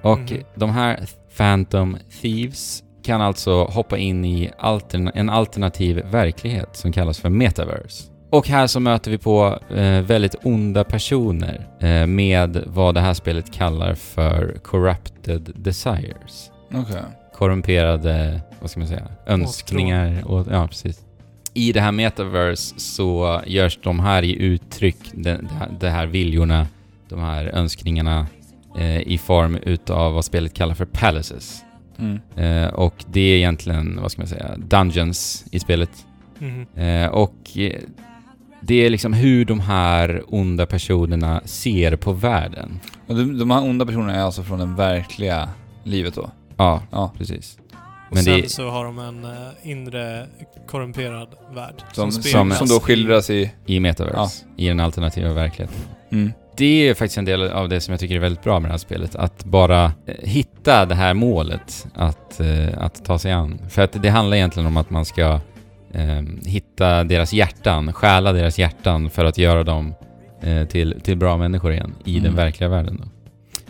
Och 0.01 0.19
Mhm. 0.19 0.43
de 0.55 0.69
här 0.69 0.99
Phantom 1.37 1.97
Thieves 2.21 2.83
kan 3.03 3.21
alltså 3.21 3.63
hoppa 3.63 3.97
in 3.97 4.25
i 4.25 4.51
altern- 4.59 5.11
en 5.15 5.29
alternativ 5.29 6.01
verklighet 6.11 6.75
som 6.75 6.91
kallas 6.91 7.19
för 7.19 7.29
Metaverse. 7.29 8.03
Och 8.29 8.47
här 8.47 8.67
så 8.67 8.79
möter 8.79 9.11
vi 9.11 9.17
på 9.17 9.59
eh, 9.75 10.01
väldigt 10.01 10.35
onda 10.43 10.83
personer 10.83 11.67
eh, 11.79 12.07
med 12.07 12.63
vad 12.67 12.95
det 12.95 13.01
här 13.01 13.13
spelet 13.13 13.53
kallar 13.53 13.95
för 13.95 14.57
Corrupted 14.63 15.51
Desires. 15.55 16.51
Okej. 16.73 17.01
Korrumperade, 17.33 18.41
vad 18.61 18.69
ska 18.69 18.79
man 18.79 18.89
säga, 18.89 19.07
önskningar. 19.25 20.23
Och, 20.25 20.47
ja, 20.51 20.67
precis. 20.67 21.05
I 21.53 21.71
det 21.71 21.81
här 21.81 21.91
Metaverse 21.91 22.79
så 22.79 23.41
görs 23.45 23.79
de 23.83 23.99
här 23.99 24.23
i 24.23 24.43
uttryck, 24.43 24.97
de, 25.13 25.37
de, 25.79 25.89
här, 25.89 26.05
viljorna, 26.05 26.67
de 27.09 27.19
här 27.19 27.45
önskningarna 27.45 28.27
eh, 28.77 29.01
i 29.01 29.17
form 29.17 29.55
utav 29.55 30.13
vad 30.13 30.25
spelet 30.25 30.53
kallar 30.53 30.75
för 30.75 30.85
palaces. 30.85 31.63
Mm. 31.97 32.19
Eh, 32.35 32.73
och 32.73 33.05
det 33.11 33.21
är 33.21 33.37
egentligen, 33.37 33.99
vad 34.01 34.11
ska 34.11 34.21
man 34.21 34.27
säga, 34.27 34.55
dungeons 34.57 35.45
i 35.51 35.59
spelet. 35.59 36.05
Mhm. 36.39 36.65
Eh, 36.75 37.07
och 37.07 37.57
eh, 37.57 37.79
det 38.61 38.85
är 38.85 38.89
liksom 38.89 39.13
hur 39.13 39.45
de 39.45 39.59
här 39.59 40.23
onda 40.27 40.65
personerna 40.65 41.41
ser 41.45 41.95
på 41.95 42.13
världen. 42.13 42.79
Och 43.07 43.15
de, 43.15 43.37
de 43.37 43.51
här 43.51 43.63
onda 43.63 43.85
personerna 43.85 44.15
är 44.15 44.21
alltså 44.21 44.43
från 44.43 44.59
det 44.59 44.65
verkliga 44.65 45.49
livet 45.83 46.15
då? 46.15 46.31
Ja, 46.63 46.81
Ja. 46.91 47.11
precis. 47.17 47.57
Och 48.09 48.15
Men 48.15 48.23
sen 48.23 48.41
det- 48.41 48.49
så 48.51 48.69
har 48.69 48.85
de 48.85 48.99
en 48.99 49.23
eh, 49.25 49.31
inre 49.63 50.27
korrumperad 50.67 51.27
värld. 51.55 51.73
Som, 51.93 52.11
som, 52.11 52.51
som 52.51 52.67
då 52.67 52.79
skildras 52.79 53.29
i... 53.29 53.51
I 53.65 53.79
Metaverse, 53.79 54.45
i 54.57 54.67
den 54.67 54.79
alternativa 54.79 55.33
verkligheten. 55.33 55.79
Mm. 56.11 56.33
Det 56.57 56.89
är 56.89 56.93
faktiskt 56.93 57.17
en 57.17 57.25
del 57.25 57.51
av 57.51 57.69
det 57.69 57.81
som 57.81 57.91
jag 57.91 57.99
tycker 57.99 58.15
är 58.15 58.19
väldigt 58.19 58.43
bra 58.43 58.59
med 58.59 58.69
det 58.69 58.73
här 58.73 58.77
spelet. 58.77 59.15
Att 59.15 59.45
bara 59.45 59.83
eh, 59.85 60.15
hitta 60.23 60.85
det 60.85 60.95
här 60.95 61.13
målet 61.13 61.87
att, 61.95 62.39
eh, 62.39 62.67
att 62.77 63.05
ta 63.05 63.19
sig 63.19 63.31
an. 63.31 63.59
För 63.69 63.81
att 63.81 64.03
det 64.03 64.09
handlar 64.09 64.37
egentligen 64.37 64.67
om 64.67 64.77
att 64.77 64.89
man 64.89 65.05
ska 65.05 65.39
eh, 65.93 66.21
hitta 66.45 67.03
deras 67.03 67.33
hjärtan, 67.33 67.93
stjäla 67.93 68.31
deras 68.33 68.59
hjärtan 68.59 69.09
för 69.09 69.25
att 69.25 69.37
göra 69.37 69.63
dem 69.63 69.93
eh, 70.41 70.65
till, 70.67 71.01
till 71.03 71.17
bra 71.17 71.37
människor 71.37 71.73
igen 71.73 71.95
i 72.05 72.13
den 72.13 72.21
Mm. 72.25 72.35
verkliga 72.35 72.69
världen. 72.69 73.01
Då. 73.03 73.09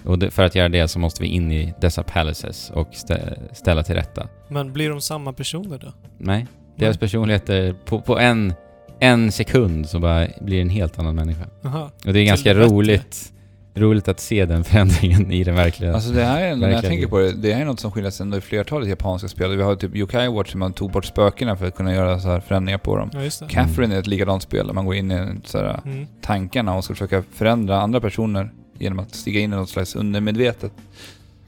Och 0.06 0.20
det, 0.20 0.32
för 0.32 0.44
att 0.44 0.56
göra 0.56 0.70
det 0.70 0.88
så 0.88 1.00
måste 1.00 1.24
vi 1.24 1.28
in 1.30 1.52
i 1.52 1.74
dessa 1.82 2.04
palaces 2.04 2.70
och 2.70 2.88
stä, 2.92 3.38
ställa 3.54 3.84
till 3.84 3.96
rätta. 3.96 4.28
Men 4.50 4.74
blir 4.74 4.90
de 4.90 5.02
samma 5.02 5.34
personer 5.34 5.78
då? 5.78 5.94
Nej, 6.18 6.48
deras 6.76 6.98
personligheter 6.98 7.76
på, 7.86 8.02
på 8.02 8.20
en, 8.20 8.54
en 9.00 9.32
sekund 9.32 9.90
så 9.90 10.00
bara 10.00 10.28
blir 10.42 10.62
en 10.62 10.70
helt 10.70 11.00
annan 11.00 11.16
människa. 11.16 11.46
Aha. 11.66 11.92
Och 12.06 12.14
det 12.14 12.20
är 12.20 12.26
ganska 12.26 12.54
det 12.54 12.60
bättre. 12.60 12.74
roligt, 12.76 13.34
roligt 13.76 14.08
att 14.08 14.20
se 14.20 14.46
den 14.46 14.64
förändringen 14.64 15.32
i 15.32 15.44
den 15.44 15.56
verkliga... 15.56 15.94
Alltså 15.94 16.12
det 16.14 16.24
här 16.24 16.42
är, 16.42 16.42
när 16.42 16.50
jag 16.50 16.60
Verkligen. 16.60 16.84
tänker 16.84 17.08
på 17.08 17.20
det, 17.20 17.32
det 17.34 17.54
här 17.54 17.62
är 17.62 17.66
något 17.66 17.80
som 17.80 17.92
skiljer 17.92 18.12
sig 18.12 18.24
ändå 18.24 18.38
i 18.38 18.42
flertalet 18.42 18.90
japanska 18.90 19.28
spel. 19.28 19.56
Vi 19.58 19.64
har 19.64 19.76
typ 19.76 19.96
Yokai 19.96 20.28
Watch 20.28 20.52
där 20.52 20.58
man 20.58 20.74
tog 20.74 20.92
bort 20.92 21.06
spökena 21.06 21.56
för 21.56 21.68
att 21.68 21.76
kunna 21.76 21.94
göra 21.94 22.20
så 22.20 22.28
här 22.30 22.40
förändringar 22.40 22.78
på 22.78 22.98
dem. 22.98 23.10
Ja. 23.14 23.48
Catherine 23.50 23.96
är 23.96 24.00
ett 24.00 24.08
likadant 24.08 24.44
spel 24.44 24.68
där 24.68 24.74
man 24.74 24.86
går 24.86 24.96
in 24.96 25.12
i 25.12 25.28
så 25.46 25.58
här, 25.58 25.80
Mm. 25.86 26.08
tankarna 26.22 26.76
och 26.76 26.84
ska 26.84 26.94
försöka 26.94 27.24
förändra 27.34 27.82
andra 27.82 28.00
personer 28.02 28.50
genom 28.84 29.00
att 29.00 29.16
stiga 29.16 29.40
in 29.40 29.54
i 29.54 29.56
något 29.56 29.70
slags 29.70 29.96
undermedvetet. 29.96 30.72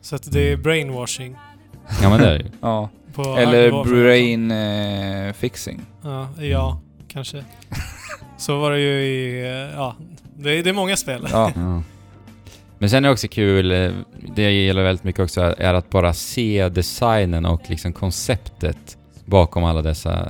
Så 0.02 0.16
att 0.16 0.32
det 0.32 0.52
är 0.52 0.58
brainwashing 0.58 1.36
Ja 2.02 2.10
men 2.10 2.20
det 2.20 2.28
är 2.30 2.38
det 2.38 2.44
ju. 2.44 2.50
Ja. 2.62 2.90
på 3.14 3.22
Eller 3.38 3.84
brain 3.84 4.52
eh, 4.52 5.34
fixing. 5.34 5.82
Ja, 6.04 6.28
ja, 6.40 6.80
kanske. 7.08 7.44
Så 8.38 8.60
var 8.60 8.72
det 8.72 8.80
ju 8.80 8.90
i... 9.02 9.42
eh, 9.44 9.76
Ja, 9.76 9.96
det 10.38 10.52
är, 10.52 10.64
det 10.64 10.70
är 10.70 10.74
många 10.74 10.98
spel. 10.98 11.28
Ja. 11.32 11.52
Ja. 11.56 11.82
Men 12.78 12.90
sen 12.90 13.06
är 13.06 13.10
det 13.10 13.14
också 13.14 13.28
kul, 13.28 13.72
eh, 13.72 13.92
det 14.36 14.44
jag 14.44 14.52
gillar 14.52 14.84
väldigt 14.84 15.04
mycket 15.04 15.22
också, 15.24 15.56
är 15.58 15.74
att 15.74 15.90
bara 15.90 16.14
se 16.14 16.70
designen 16.70 17.46
och 17.46 17.62
liksom 17.70 17.94
konceptet 17.94 18.98
bakom 19.26 19.64
alla 19.64 19.82
dessa 19.82 20.28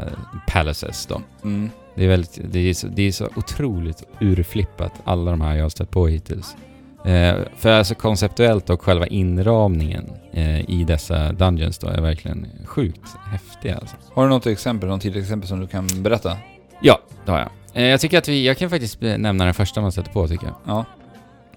palaces 0.47 1.05
då. 1.05 1.21
Mm. 1.43 1.69
Det 1.95 2.03
är, 2.03 2.07
väldigt, 2.07 2.39
det 2.51 2.59
är, 2.59 2.73
så, 2.73 2.87
det 2.87 3.01
är 3.01 3.11
så 3.11 3.29
otroligt 3.35 4.03
urflippat, 4.19 4.93
alla 5.03 5.31
de 5.31 5.41
här 5.41 5.55
jag 5.55 5.65
har 5.65 5.69
stött 5.69 5.91
på 5.91 6.07
hittills. 6.07 6.55
Eh, 7.05 7.35
för 7.57 7.71
alltså 7.71 7.95
konceptuellt 7.95 8.69
och 8.69 8.81
själva 8.81 9.07
inramningen 9.07 10.09
eh, 10.33 10.69
i 10.69 10.83
dessa 10.87 11.31
dungeons 11.31 11.77
då 11.77 11.87
är 11.87 12.01
verkligen 12.01 12.47
sjukt 12.65 13.15
häftiga 13.31 13.75
alltså. 13.77 13.95
Har 14.13 14.23
du 14.23 14.29
något 14.29 14.45
exempel, 14.47 14.89
något 14.89 15.01
tidigt 15.01 15.21
exempel 15.23 15.47
som 15.49 15.59
du 15.59 15.67
kan 15.67 15.87
berätta? 16.03 16.37
Ja, 16.81 16.99
det 17.25 17.31
har 17.31 17.39
jag. 17.39 17.49
Eh, 17.73 17.83
Jag 17.89 17.99
tycker 18.01 18.17
att 18.17 18.27
vi, 18.27 18.45
jag 18.47 18.57
kan 18.57 18.69
faktiskt 18.69 19.03
eh, 19.03 19.17
nämna 19.17 19.45
den 19.45 19.53
första 19.53 19.81
man 19.81 19.91
sätter 19.91 20.11
på 20.11 20.27
tycker 20.27 20.45
jag. 20.47 20.55
Ja. 20.65 20.85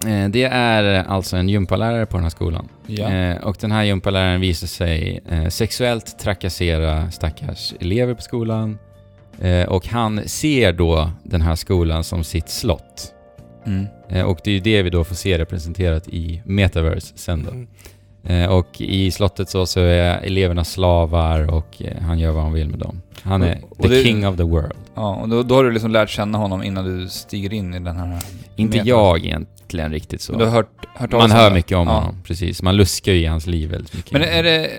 Eh, 0.09 0.29
Det 0.29 0.43
är 0.43 0.83
alltså 1.07 1.37
en 1.37 1.49
gympalärare 1.49 2.05
på 2.05 2.17
den 2.17 2.23
här 2.23 2.29
skolan. 2.29 2.67
Ja. 2.87 3.09
Eh, 3.09 3.37
och 3.43 3.57
den 3.59 3.71
här 3.71 3.83
gympaläraren 3.83 4.41
visar 4.41 4.67
sig 4.67 5.21
sexuellt 5.49 6.19
trakassera 6.19 7.11
stackars 7.11 7.73
elever 7.79 8.13
på 8.13 8.21
skolan. 8.21 8.77
Och 9.67 9.87
han 9.87 10.21
ser 10.27 10.73
då 10.73 11.11
den 11.23 11.41
här 11.41 11.55
skolan 11.55 12.03
som 12.03 12.23
sitt 12.23 12.49
slott. 12.49 13.13
Mm. 13.65 13.85
Eh, 14.09 14.23
och 14.25 14.39
det 14.43 14.49
är 14.49 14.53
ju 14.53 14.59
det 14.59 14.83
vi 14.83 14.89
då 14.89 15.03
får 15.03 15.15
se 15.15 15.37
representerat 15.37 16.07
i 16.07 16.41
Metaverse 16.45 17.13
sen 17.17 17.43
då. 17.43 17.51
Mm. 17.51 17.67
Eh, 18.23 18.49
och 18.49 18.81
i 18.81 19.11
slottet 19.11 19.49
så, 19.49 19.65
så 19.65 19.79
är 19.79 20.17
eleverna 20.23 20.63
slavar 20.63 21.53
och 21.53 21.81
eh, 21.81 22.01
han 22.01 22.19
gör 22.19 22.31
vad 22.31 22.43
han 22.43 22.53
vill 22.53 22.69
med 22.69 22.79
dem. 22.79 23.01
Han 23.21 23.41
är 23.41 23.59
Och- 23.63 23.71
och 23.79 23.83
the 23.85 23.87
det- 23.95 24.03
king 24.03 24.27
of 24.27 24.37
the 24.37 24.43
world. 24.43 24.73
Ja, 24.95 25.15
och 25.15 25.29
då, 25.29 25.43
då 25.43 25.55
har 25.55 25.63
du 25.63 25.71
liksom 25.71 25.91
lärt 25.91 26.09
känna 26.09 26.37
honom 26.37 26.63
innan 26.63 26.85
du 27.01 27.07
stiger 27.09 27.53
in 27.53 27.73
i 27.73 27.79
den 27.79 27.95
här... 27.97 28.07
Inte 28.55 28.77
Metaverse. 28.77 28.89
jag 28.89 29.25
egentligen 29.25 29.91
riktigt 29.91 30.21
så. 30.21 30.31
Men 30.31 30.39
du 30.39 30.45
har 30.45 30.51
hört, 30.51 30.69
hört 30.95 31.11
Man 31.11 31.31
hör 31.31 31.53
mycket 31.53 31.77
om 31.77 31.87
Ja. 31.87 31.93
honom, 31.93 32.15
precis. 32.23 32.61
Man 32.61 32.77
luskar 32.77 33.11
ju 33.13 33.19
i 33.19 33.25
hans 33.25 33.47
liv 33.47 33.69
väldigt 33.69 33.93
mycket. 33.95 34.11
Men 34.11 34.21
är 34.21 34.43
det, 34.43 34.69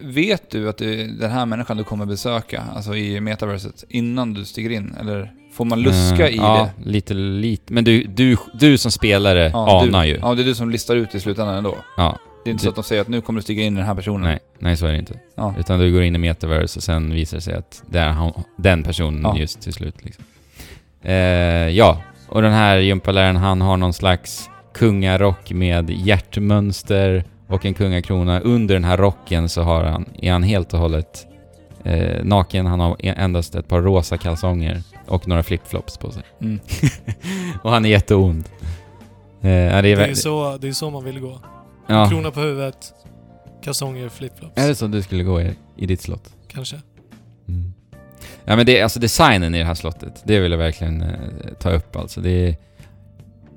vet 0.00 0.50
du 0.50 0.68
att 0.68 0.78
du, 0.78 1.06
den 1.06 1.30
här 1.30 1.46
människan 1.46 1.76
du 1.76 1.84
kommer 1.84 2.06
besöka, 2.06 2.62
alltså 2.76 2.96
i 2.96 3.20
metaverset, 3.20 3.84
innan 3.88 4.34
du 4.34 4.44
stiger 4.44 4.70
in? 4.70 4.94
Eller 5.00 5.32
får 5.60 5.64
man 5.64 5.80
luska 5.82 6.28
Eh, 6.28 6.34
i 6.34 6.36
ja, 6.36 6.68
det? 6.84 6.90
lite, 6.90 7.14
lite. 7.14 7.72
Men 7.72 7.84
du, 7.84 8.02
du, 8.04 8.36
du 8.54 8.78
som 8.78 8.90
spelare 8.90 9.50
Ja, 9.52 9.82
anar 9.82 10.02
du, 10.02 10.08
ju. 10.08 10.18
Ja, 10.22 10.34
det 10.34 10.42
är 10.42 10.44
du 10.44 10.54
som 10.54 10.70
listar 10.70 10.96
ut 10.96 11.14
i 11.14 11.20
slutändan 11.20 11.54
ändå. 11.56 11.74
Ja. 11.96 12.18
Det 12.44 12.50
är 12.50 12.52
inte 12.52 12.62
Du- 12.62 12.64
så 12.64 12.68
att 12.68 12.74
de 12.74 12.84
säger 12.84 13.02
att 13.02 13.08
nu 13.08 13.20
kommer 13.20 13.40
du 13.40 13.42
stiga 13.42 13.62
in 13.62 13.74
i 13.74 13.76
den 13.76 13.86
här 13.86 13.94
personen. 13.94 14.20
Nej, 14.22 14.38
nej 14.58 14.76
så 14.76 14.86
är 14.86 14.92
det 14.92 14.98
inte. 14.98 15.14
Ja. 15.36 15.54
Utan 15.58 15.78
du 15.78 15.92
går 15.92 16.02
in 16.02 16.14
i 16.14 16.18
metaverse 16.18 16.78
och 16.78 16.82
sen 16.82 17.14
visar 17.14 17.36
det 17.36 17.40
sig 17.40 17.54
att 17.54 17.82
det 17.86 17.98
är 17.98 18.32
den 18.56 18.82
personen 18.82 19.20
Ja. 19.22 19.36
just 19.38 19.60
till 19.60 19.72
slut. 19.72 19.94
Liksom. 20.04 20.24
Eh, 21.02 21.12
ja, 21.68 22.02
och 22.28 22.42
den 22.42 22.52
här 22.52 22.78
gympaläraren 22.78 23.36
han 23.36 23.60
har 23.60 23.76
någon 23.76 23.92
slags 23.92 24.50
kungarock 24.74 25.50
med 25.52 25.90
hjärtmönster 25.90 27.24
och 27.48 27.64
en 27.66 27.74
kungakrona. 27.74 28.40
Under 28.40 28.74
den 28.74 28.84
här 28.84 28.96
rocken 28.96 29.48
så 29.48 29.62
har 29.62 29.84
han, 29.84 30.04
är 30.22 30.32
han 30.32 30.42
helt 30.42 30.72
och 30.74 30.78
hållet 30.80 31.26
eh, 31.84 32.24
naken. 32.24 32.66
Han 32.66 32.80
har 32.80 32.96
e- 32.98 33.14
endast 33.16 33.54
ett 33.54 33.68
par 33.68 33.80
rosa 33.82 34.16
kalsonger 34.18 34.82
och 35.06 35.28
några 35.28 35.42
flipflops 35.42 35.96
på 35.98 36.10
sig. 36.12 36.22
Mm. 36.40 36.60
och 37.62 37.70
han 37.70 37.84
är 37.84 37.88
jätteond. 37.88 38.48
Eh, 39.40 39.42
det 39.42 39.48
är, 39.48 39.82
Det 39.82 40.04
är 40.04 40.14
så, 40.14 40.56
det 40.60 40.68
är 40.68 40.72
så 40.72 40.90
man 40.90 41.04
vill 41.04 41.20
gå. 41.20 41.40
ja. 41.86 42.08
Krona 42.10 42.30
på 42.30 42.40
huvudet, 42.40 42.92
kalsonger, 43.64 44.08
flipflops. 44.08 44.52
Är 44.56 44.68
det 44.68 44.74
så 44.74 44.86
du 44.86 45.02
skulle 45.02 45.22
gå 45.24 45.40
i, 45.40 45.50
i 45.76 45.86
ditt 45.86 46.00
slott? 46.00 46.30
Kanske. 46.48 46.76
Mm. 47.48 47.72
Ja 48.44 48.56
men 48.56 48.66
det 48.66 48.78
är 48.78 48.82
alltså 48.82 49.00
designen 49.00 49.54
i 49.54 49.58
det 49.58 49.64
här 49.64 49.74
slottet, 49.74 50.22
det 50.24 50.40
vill 50.40 50.50
jag 50.52 50.58
verkligen 50.58 51.02
eh, 51.02 51.08
ta 51.58 51.70
upp 51.70 51.96
alltså. 51.96 52.20
Det 52.20 52.30
är, 52.48 52.56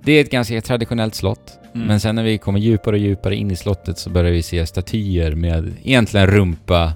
det 0.04 0.12
är 0.12 0.22
ett 0.22 0.32
ganska 0.32 0.62
traditionellt 0.62 1.16
slott, 1.16 1.60
Mm. 1.76 1.88
men 1.88 2.00
sen 2.00 2.16
när 2.16 2.24
vi 2.24 2.38
kommer 2.38 2.60
djupare 2.60 2.96
och 2.96 3.00
djupare 3.02 3.36
in 3.36 3.52
i 3.52 3.56
slottet 3.56 3.98
så 3.98 4.10
börjar 4.10 4.32
vi 4.32 4.42
se 4.44 4.66
statyer 4.66 5.36
med 5.36 5.74
egentligen 5.84 6.28
rumpa 6.28 6.94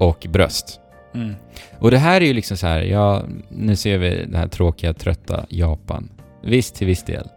och 0.00 0.26
bröst. 0.28 0.80
Mm. 1.14 1.34
Och 1.78 1.90
det 1.90 1.98
här 1.98 2.20
är 2.20 2.24
ju 2.24 2.32
liksom 2.32 2.56
så 2.56 2.66
här, 2.66 2.82
ja, 2.82 3.24
nu 3.48 3.76
ser 3.76 3.98
vi 3.98 4.26
det 4.28 4.38
här 4.38 4.48
tråkiga, 4.48 4.94
trötta 4.94 5.46
Japan. 5.48 6.10
Visst, 6.44 6.74
till 6.74 6.86
viss 6.86 7.04
del. 7.04 7.28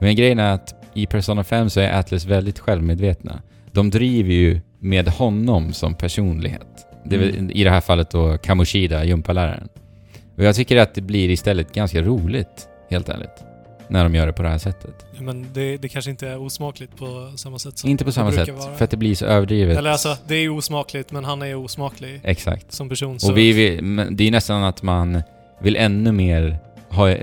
Men 0.00 0.16
grejen 0.16 0.38
är 0.38 0.52
att 0.52 0.74
i 0.94 1.06
Persona 1.06 1.44
5 1.44 1.70
så 1.70 1.80
är 1.80 1.98
Atlas 1.98 2.24
väldigt 2.24 2.58
självmedvetna. 2.58 3.42
De 3.72 3.90
driver 3.90 4.32
ju 4.32 4.60
med 4.78 5.08
honom 5.08 5.72
som 5.72 5.94
personlighet. 5.94 6.86
Det 7.04 7.16
Mm. 7.16 7.50
I 7.50 7.64
det 7.64 7.70
här 7.70 7.80
fallet 7.80 8.10
då 8.10 8.38
Kamoshida, 8.38 9.04
gympaläraren. 9.04 9.68
Och 10.36 10.44
jag 10.44 10.54
tycker 10.54 10.76
att 10.76 10.94
det 10.94 11.00
blir 11.00 11.30
istället 11.30 11.74
ganska 11.74 12.02
roligt, 12.02 12.68
helt 12.90 13.08
ärligt. 13.08 13.44
När 13.92 14.02
de 14.04 14.14
gör 14.14 14.26
det 14.26 14.32
på 14.32 14.42
det 14.42 14.48
här 14.48 14.58
sättet. 14.58 15.06
Ja, 15.16 15.22
Men 15.22 15.46
det, 15.52 15.76
det 15.76 15.88
kanske 15.88 16.10
inte 16.10 16.28
är 16.28 16.38
osmakligt 16.38 16.96
på 16.96 17.32
samma 17.36 17.58
sätt 17.58 17.78
som 17.78 17.90
Inte 17.90 18.04
på 18.04 18.12
samma 18.12 18.32
sätt, 18.32 18.48
vara. 18.48 18.74
för 18.74 18.84
att 18.84 18.90
det 18.90 18.96
blir 18.96 19.14
så 19.14 19.26
överdrivet. 19.26 19.78
Eller 19.78 19.90
alltså, 19.90 20.16
det 20.26 20.34
är 20.34 20.48
osmakligt, 20.48 21.12
men 21.12 21.24
han 21.24 21.42
är 21.42 21.54
osmaklig 21.54 22.20
Exakt. 22.24 22.72
som 22.72 22.88
person. 22.88 23.20
Så 23.20 23.30
Och 23.30 23.38
vi 23.38 23.82
men 23.82 24.16
det 24.16 24.24
är 24.26 24.30
nästan 24.30 24.64
att 24.64 24.82
man 24.82 25.22
vill 25.60 25.76
ännu 25.76 26.12
mer 26.12 26.58
ha, 26.88 27.14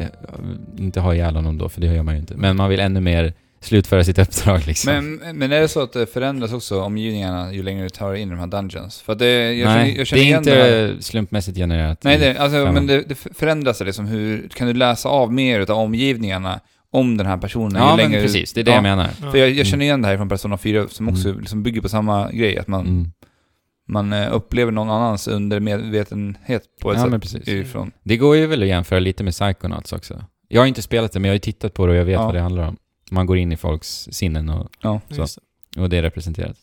inte 0.77 0.99
ha 0.99 1.13
ihjäl 1.13 1.35
honom 1.35 1.57
då, 1.57 1.69
för 1.69 1.81
det 1.81 1.87
gör 1.87 2.03
man 2.03 2.13
ju 2.13 2.19
inte. 2.19 2.35
Men 2.37 2.55
man 2.55 2.69
vill 2.69 2.79
ännu 2.79 2.99
mer 2.99 3.33
slutföra 3.61 4.03
sitt 4.03 4.19
uppdrag 4.19 4.67
liksom. 4.67 4.93
Men, 4.93 5.37
men 5.37 5.51
är 5.51 5.61
det 5.61 5.67
så 5.67 5.81
att 5.83 5.93
det 5.93 6.05
förändras 6.05 6.53
också 6.53 6.81
omgivningarna 6.81 7.53
ju 7.53 7.63
längre 7.63 7.83
du 7.83 7.89
tar 7.89 8.13
in 8.13 8.27
i 8.27 8.31
de 8.31 8.39
här 8.39 8.47
dungeons? 8.47 9.01
För 9.01 9.13
att 9.13 9.19
det, 9.19 9.53
jag, 9.53 9.65
Nej, 9.67 9.85
känner, 9.87 9.97
jag 9.97 10.07
känner 10.07 10.21
det 10.21 10.25
är 10.25 10.27
igen 10.27 10.37
inte 10.39 10.91
det 10.95 11.03
slumpmässigt 11.03 11.57
genererat. 11.57 12.03
Nej, 12.03 12.17
det, 12.17 12.37
alltså, 12.37 12.71
men 12.71 12.87
det, 12.87 13.01
det 13.01 13.15
förändras 13.15 13.77
det 13.79 13.85
liksom 13.85 14.05
hur, 14.05 14.49
kan 14.55 14.67
du 14.67 14.73
läsa 14.73 15.09
av 15.09 15.33
mer 15.33 15.59
utav 15.59 15.77
omgivningarna 15.77 16.59
om 16.91 17.17
den 17.17 17.27
här 17.27 17.37
personen? 17.37 17.81
Ja, 17.81 17.91
ju 17.91 17.97
men 17.97 18.11
längre, 18.11 18.21
precis. 18.21 18.53
Det 18.53 18.61
är 18.61 18.63
det 18.63 18.71
ja, 18.71 18.75
jag 18.75 18.83
menar. 18.83 19.07
För 19.31 19.37
jag, 19.37 19.49
jag 19.49 19.65
känner 19.67 19.85
igen 19.85 20.01
det 20.01 20.07
här 20.07 20.17
från 20.17 20.29
Persona 20.29 20.57
4 20.57 20.87
som 20.87 21.09
också 21.09 21.27
Mm. 21.29 21.39
liksom 21.39 21.63
bygger 21.63 21.81
på 21.81 21.89
samma 21.89 22.31
grej, 22.31 22.57
att 22.57 22.67
man, 22.67 22.81
Mm. 22.87 23.11
man 23.87 24.13
eh, 24.13 24.35
upplever 24.35 24.71
någon 24.71 24.89
annans 24.89 25.27
undermedvetenhet 25.27 26.63
på 26.81 26.91
ett 26.91 26.97
Ja, 26.97 27.03
sätt. 27.03 27.11
men 27.11 27.19
precis. 27.21 27.47
Ifrån. 27.47 27.91
Det 28.03 28.17
går 28.17 28.35
ju 28.35 28.45
väl 28.47 28.61
att 28.61 28.67
jämföra 28.67 28.99
lite 28.99 29.23
med 29.23 29.33
Psychonauts 29.33 29.93
också. 29.93 30.23
Jag 30.47 30.61
har 30.61 30.65
inte 30.65 30.81
spelat 30.81 31.11
det, 31.11 31.19
men 31.19 31.27
jag 31.27 31.31
har 31.31 31.35
ju 31.35 31.39
tittat 31.39 31.73
på 31.73 31.85
det 31.85 31.91
och 31.91 31.97
jag 31.97 32.05
vet 32.05 32.13
Ja. 32.13 32.25
vad 32.25 32.33
det 32.35 32.39
handlar 32.41 32.67
om. 32.67 32.77
Man 33.11 33.25
går 33.25 33.37
in 33.37 33.51
i 33.51 33.57
folks 33.57 34.07
sinnen 34.11 34.49
och, 34.49 34.69
Ja. 34.81 35.01
så. 35.09 35.15
Just 35.15 35.37
det. 35.75 35.81
och 35.81 35.89
det 35.89 35.97
är 35.97 36.01
representerat. 36.01 36.57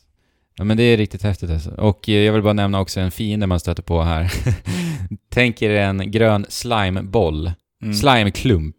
Ja, 0.58 0.64
men 0.64 0.76
det 0.76 0.82
är 0.82 0.96
riktigt 0.96 1.22
häftigt 1.22 1.50
alltså. 1.50 1.70
Och 1.70 2.08
eh, 2.08 2.14
jag 2.14 2.32
vill 2.32 2.42
bara 2.42 2.52
nämna 2.52 2.80
också 2.80 3.00
en 3.00 3.10
fiende 3.10 3.46
man 3.46 3.60
stöter 3.60 3.82
på 3.82 4.02
här. 4.02 4.32
Tänk 5.30 5.62
er 5.62 5.70
en 5.70 6.10
grön 6.10 6.46
slimeboll, 6.48 7.52
Mm. 7.82 7.94
slimeklump, 7.94 8.76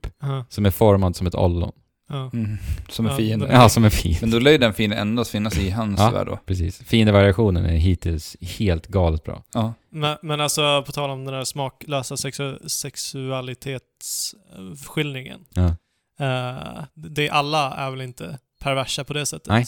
som 0.50 0.66
är 0.66 0.72
formad 0.72 1.16
som 1.16 1.28
ett 1.28 1.36
ollon. 1.36 1.72
ja. 2.10 2.30
Mm. 2.34 2.58
Som 2.90 3.06
en 3.06 3.12
Ja, 3.12 3.18
fiende. 3.18 3.48
Ja, 3.52 3.70
som 3.70 3.86
en 3.86 3.92
fiende. 3.92 4.20
Men 4.22 4.32
då 4.32 4.40
lär 4.40 4.52
ju 4.52 4.58
den 4.58 4.74
fienden 4.74 5.00
endast 5.00 5.32
finnas 5.32 5.58
i 5.58 5.70
hans 5.70 6.00
Ja. 6.00 6.10
värld 6.12 6.28
då. 6.28 6.40
Precis. 6.46 6.78
Fiendevariationen 6.84 7.66
är 7.66 7.78
hittills 7.78 8.38
helt 8.42 8.88
galet 8.88 9.24
bra. 9.24 9.44
Ja. 9.54 9.74
Men, 9.92 10.18
men 10.22 10.42
alltså, 10.42 10.84
på 10.86 10.92
tal 10.92 11.10
om 11.10 11.26
den 11.26 11.34
där 11.34 11.44
smaklösa 11.44 12.18
sexu 12.18 12.58
sexualitetsskildringen. 12.68 15.40
Ja. 15.54 15.76
Uh, 16.22 16.84
det 16.94 17.30
alla 17.30 17.74
är 17.74 17.92
väl 17.92 18.02
inte 18.02 18.40
perversa 18.62 19.04
på 19.04 19.14
det 19.14 19.26
sättet? 19.26 19.48
Nej. 19.50 19.66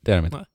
Det 0.00 0.12
är 0.12 0.16
de 0.16 0.24
inte. 0.24 0.36
Nej. 0.36 0.46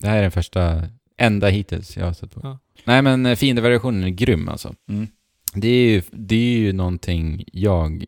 Det 0.00 0.08
här 0.08 0.16
är 0.18 0.22
den 0.22 0.30
första, 0.30 0.82
enda 1.18 1.48
hittills 1.48 1.96
jag 1.96 2.06
har 2.06 2.12
stött 2.12 2.34
på. 2.34 2.40
Ja. 2.42 2.58
Nej 2.84 3.02
men 3.02 3.26
eh, 3.26 3.36
fiendevariationen 3.36 4.04
är 4.04 4.08
grym 4.08 4.48
alltså. 4.48 4.74
Mm. 4.88 5.06
Det 5.54 5.68
är, 5.68 5.90
ju, 5.90 6.02
det 6.10 6.34
är 6.34 6.58
ju 6.58 6.72
någonting 6.72 7.44
jag 7.52 8.04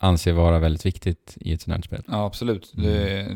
anser 0.00 0.32
vara 0.32 0.58
väldigt 0.58 0.86
viktigt 0.86 1.36
i 1.40 1.52
ett 1.52 1.60
sånt 1.62 1.74
här 1.76 1.82
spel. 1.82 2.02
ja, 2.08 2.26
absolut. 2.26 2.72
Det, 2.76 3.10
är- 3.20 3.34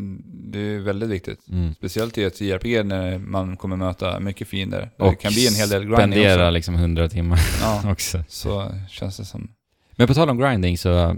det 0.53 0.59
är 0.59 0.79
väldigt 0.79 1.09
viktigt. 1.11 1.49
Mm. 1.49 1.75
Speciellt 1.75 2.19
i 2.19 2.23
ett 2.25 2.41
JRPG 2.41 2.85
när 2.87 3.19
man 3.19 3.57
kommer 3.57 3.77
möta 3.77 4.21
mycket 4.21 4.49
fiender. 4.49 4.91
Det 4.97 5.05
Och 5.05 5.21
kan 5.21 5.33
bli 5.33 5.47
en 5.49 5.55
hel 5.55 5.69
del 5.69 5.81
grinding 5.83 5.97
spendera 5.97 6.43
också. 6.47 6.51
liksom 6.51 6.75
100 6.75 7.09
timmar 7.09 7.41
Ja, 7.61 7.83
också. 7.93 8.25
så 8.29 8.75
känns 8.91 9.17
det 9.17 9.25
som. 9.25 9.51
Men 9.97 10.07
på 10.07 10.15
tal 10.15 10.31
om 10.31 10.39
grinding 10.39 10.79
så 10.79 11.17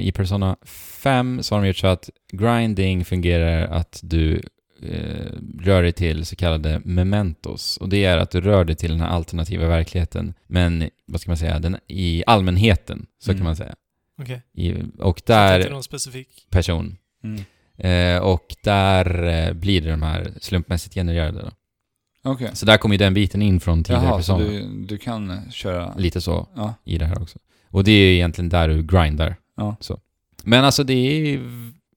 i 0.00 0.12
Persona 0.12 0.56
5 0.64 1.42
så 1.42 1.54
har 1.54 1.62
de 1.62 1.68
gjort 1.68 1.76
så 1.76 1.86
att 1.86 2.10
grinding 2.32 3.04
fungerar 3.04 3.66
att 3.66 4.00
du 4.02 4.42
eh, 4.82 5.32
rör 5.60 5.82
dig 5.82 5.92
till 5.92 6.26
så 6.26 6.36
kallade 6.36 6.80
mementos. 6.84 7.76
Och 7.76 7.88
det 7.88 8.04
är 8.04 8.18
att 8.18 8.30
du 8.30 8.40
rör 8.40 8.64
dig 8.64 8.76
till 8.76 8.90
den 8.90 9.00
här 9.00 9.08
alternativa 9.08 9.66
verkligheten. 9.68 10.34
Men, 10.46 10.90
vad 11.06 11.20
ska 11.20 11.30
man 11.30 11.36
säga, 11.36 11.58
den, 11.58 11.76
i 11.86 12.22
allmänheten, 12.26 13.06
så 13.18 13.30
Mm. 13.30 13.38
kan 13.38 13.44
man 13.44 13.56
säga. 13.56 13.74
Okej. 14.22 14.42
I, 14.54 14.74
och 14.98 15.18
Så 15.18 15.24
där, 15.26 15.70
någon 15.70 15.82
specifik... 15.82 16.28
person. 16.50 16.96
Mm. 17.24 17.40
Eh, 17.78 18.22
och 18.22 18.56
där 18.64 19.22
eh, 19.48 19.52
blir 19.52 19.80
det 19.80 19.90
de 19.90 20.02
här 20.02 20.30
slumpmässigt 20.40 20.94
genererade 20.94 21.40
då. 21.42 21.50
Okej. 22.30 22.50
Så 22.52 22.66
där 22.66 22.76
kommer 22.76 22.94
ju 22.94 22.98
den 22.98 23.14
biten 23.14 23.42
in 23.42 23.60
från 23.60 23.84
tidigare 23.84 24.04
Jaha, 24.04 24.22
så 24.22 24.36
Persona. 24.38 24.50
du, 24.60 24.84
du 24.86 24.98
kan 24.98 25.30
eh, 25.30 25.36
köra... 25.50 25.94
Lite 25.96 26.20
så 26.20 26.48
Ja. 26.56 26.74
i 26.84 26.98
det 26.98 27.06
här 27.06 27.22
också. 27.22 27.38
Och 27.68 27.84
det 27.84 27.92
är 27.92 28.06
ju 28.06 28.14
egentligen 28.14 28.48
där 28.48 28.68
du 28.68 28.82
grindar. 28.82 29.36
Ja. 29.56 29.76
Så. 29.80 30.00
Men 30.44 30.64
alltså 30.64 30.84
det 30.84 30.92
är 30.92 31.26
ju 31.26 31.40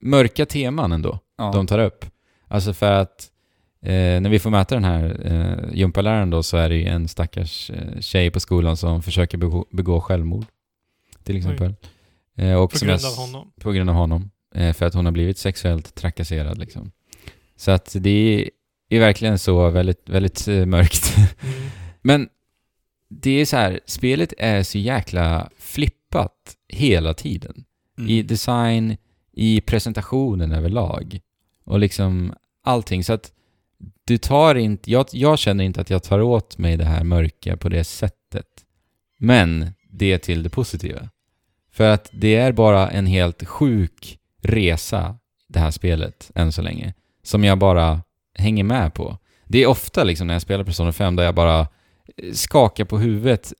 mörka 0.01 0.45
teman 0.45 0.91
ändå 0.91 1.19
ja. 1.37 1.51
de 1.51 1.67
tar 1.67 1.79
upp. 1.79 2.05
Alltså 2.47 2.73
för 2.73 2.91
att 2.91 3.31
eh, 3.81 3.91
när 4.21 4.29
vi 4.29 4.39
får 4.39 4.49
möta 4.49 4.75
den 4.75 4.83
här 4.83 5.21
eh, 5.25 5.75
gympaläraren 5.77 6.29
då 6.29 6.43
så 6.43 6.57
är 6.57 6.69
det 6.69 6.75
ju 6.75 6.85
en 6.85 7.07
stackars 7.07 7.69
eh, 7.69 7.99
tjej 7.99 8.31
på 8.31 8.39
skolan 8.39 8.77
som 8.77 9.01
försöker 9.03 9.37
begå, 9.37 9.65
begå 9.71 10.01
självmord. 10.01 10.45
Till 11.23 11.37
exempel. 11.37 11.73
Eh, 12.37 12.53
och 12.53 12.71
På 12.71 12.77
som 12.77 12.87
grund 12.87 13.01
jag- 13.01 13.11
av 13.11 13.17
honom. 13.17 13.51
På 13.59 13.71
grund 13.71 13.89
av 13.89 13.95
honom. 13.95 14.29
Eh, 14.55 14.73
för 14.73 14.85
att 14.85 14.93
hon 14.93 15.05
har 15.05 15.11
blivit 15.11 15.37
sexuellt 15.37 15.95
trakasserad 15.95 16.57
liksom. 16.57 16.91
Så 17.55 17.71
att 17.71 17.95
det 17.99 18.49
är 18.89 18.99
verkligen 18.99 19.39
så 19.39 19.69
väldigt, 19.69 20.09
väldigt 20.09 20.47
eh, 20.47 20.65
mörkt. 20.65 21.15
Mm. 21.43 21.69
Men 22.05 22.29
det 23.09 23.31
är 23.41 23.45
så 23.45 23.57
här, 23.57 23.79
spelet 23.85 24.33
är 24.37 24.63
så 24.63 24.77
jäkla 24.77 25.49
flippat 25.57 26.31
hela 26.73 27.13
tiden. 27.13 27.65
Mm. 27.97 28.09
I 28.09 28.21
design, 28.21 28.97
i 29.31 29.61
presentationen 29.61 30.51
överlag. 30.51 31.19
Och 31.65 31.79
liksom 31.79 32.33
allting. 32.63 33.03
Så 33.03 33.13
att 33.13 33.31
du 34.05 34.17
tar 34.17 34.55
inte, 34.55 34.91
jag, 34.91 35.05
jag 35.11 35.39
känner 35.39 35.63
inte 35.63 35.81
att 35.81 35.89
jag 35.89 36.03
tar 36.03 36.21
åt 36.21 36.57
mig 36.57 36.77
det 36.77 36.85
här 36.85 37.03
mörka 37.03 37.57
på 37.57 37.69
det 37.69 37.83
sättet. 37.83 38.47
Men 39.17 39.73
det 39.89 40.11
är 40.11 40.17
till 40.17 40.43
det 40.43 40.49
positiva. 40.49 41.09
För 41.71 41.89
att 41.89 42.09
det 42.11 42.35
är 42.35 42.51
bara 42.51 42.89
en 42.89 43.05
helt 43.05 43.47
sjuk 43.47 44.19
resa, 44.41 45.17
det 45.47 45.59
här 45.59 45.71
spelet, 45.71 46.31
än 46.35 46.51
så 46.51 46.61
länge. 46.61 46.93
Som 47.23 47.43
jag 47.43 47.57
bara 47.57 48.01
hänger 48.35 48.63
med 48.63 48.93
på. 48.93 49.17
Det 49.45 49.63
är 49.63 49.67
ofta 49.67 50.03
liksom 50.03 50.27
när 50.27 50.33
jag 50.33 50.41
spelar 50.41 50.63
Persona 50.63 50.91
5 50.91 51.15
där 51.15 51.23
jag 51.23 51.35
bara 51.35 51.67
skakar 52.33 52.85
på 52.85 52.97
huvudet, 52.97 53.53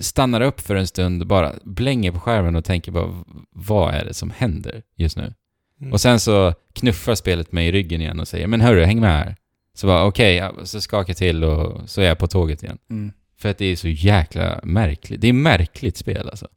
stannar 0.00 0.40
upp 0.40 0.60
för 0.60 0.74
en 0.76 0.86
stund, 0.86 1.26
bara 1.26 1.52
blänger 1.64 2.12
på 2.12 2.20
skärmen 2.20 2.56
och 2.56 2.64
tänker 2.64 2.92
bara 2.92 3.24
vad 3.50 3.94
är 3.94 4.04
det 4.04 4.14
som 4.14 4.30
händer 4.30 4.82
just 4.96 5.16
nu? 5.16 5.34
Mm. 5.80 5.92
Och 5.92 6.00
sen 6.00 6.20
så 6.20 6.54
knuffar 6.72 7.14
spelet 7.14 7.52
mig 7.52 7.68
i 7.68 7.72
ryggen 7.72 8.00
igen 8.00 8.20
och 8.20 8.28
säger 8.28 8.46
men 8.46 8.60
hörru, 8.60 8.84
häng 8.84 9.00
med 9.00 9.10
här. 9.10 9.36
Så 9.74 9.86
bara 9.86 10.04
okej, 10.04 10.34
ja, 10.34 10.52
så 10.64 10.80
skakar 10.80 11.10
jag 11.10 11.16
till 11.16 11.44
och 11.44 11.90
så 11.90 12.00
är 12.00 12.04
jag 12.06 12.18
på 12.18 12.26
tåget 12.26 12.62
igen. 12.62 12.78
Mm. 12.90 13.12
För 13.38 13.48
att 13.48 13.58
det 13.58 13.64
är 13.66 13.76
så 13.76 13.88
jäkla 13.88 14.60
märkligt. 14.62 15.20
Det 15.20 15.28
är 15.28 15.32
märkligt 15.32 15.96
spel 15.96 16.28
alltså. 16.28 16.48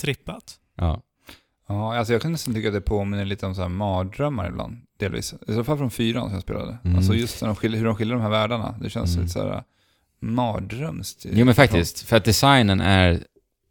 Trippat. 0.00 0.54
Ja. 0.76 1.02
Ja, 1.68 1.96
alltså 1.96 2.12
jag 2.12 2.22
kan 2.22 2.32
nästan 2.32 2.54
tycka 2.54 2.68
att 2.68 2.74
det 2.74 2.80
påminner 2.80 3.24
lite 3.24 3.46
om 3.46 3.54
så 3.54 3.62
här 3.62 3.68
mardrömmar 3.68 4.48
ibland, 4.48 4.76
delvis. 4.98 5.34
I 5.48 5.52
så 5.54 5.64
fall 5.64 5.78
från 5.78 5.90
fyran 5.90 6.24
som 6.24 6.32
jag 6.34 6.42
spelade. 6.42 6.78
Mm. 6.84 6.96
Alltså 6.96 7.14
just 7.14 7.40
när 7.42 7.48
de 7.48 7.56
skiljer, 7.56 7.78
hur 7.78 7.86
de 7.86 7.96
skiljer 7.96 8.14
de 8.14 8.22
här 8.22 8.30
världarna. 8.30 8.74
Det 8.80 8.90
känns 8.90 9.10
Mm. 9.14 9.22
lite 9.22 9.32
så 9.32 9.48
här 9.48 9.62
mardrömst. 10.20 11.26
Jo 11.32 11.44
men 11.44 11.54
faktiskt, 11.54 12.00
för 12.02 12.16
att 12.16 12.24
designen 12.24 12.80
är 12.80 13.22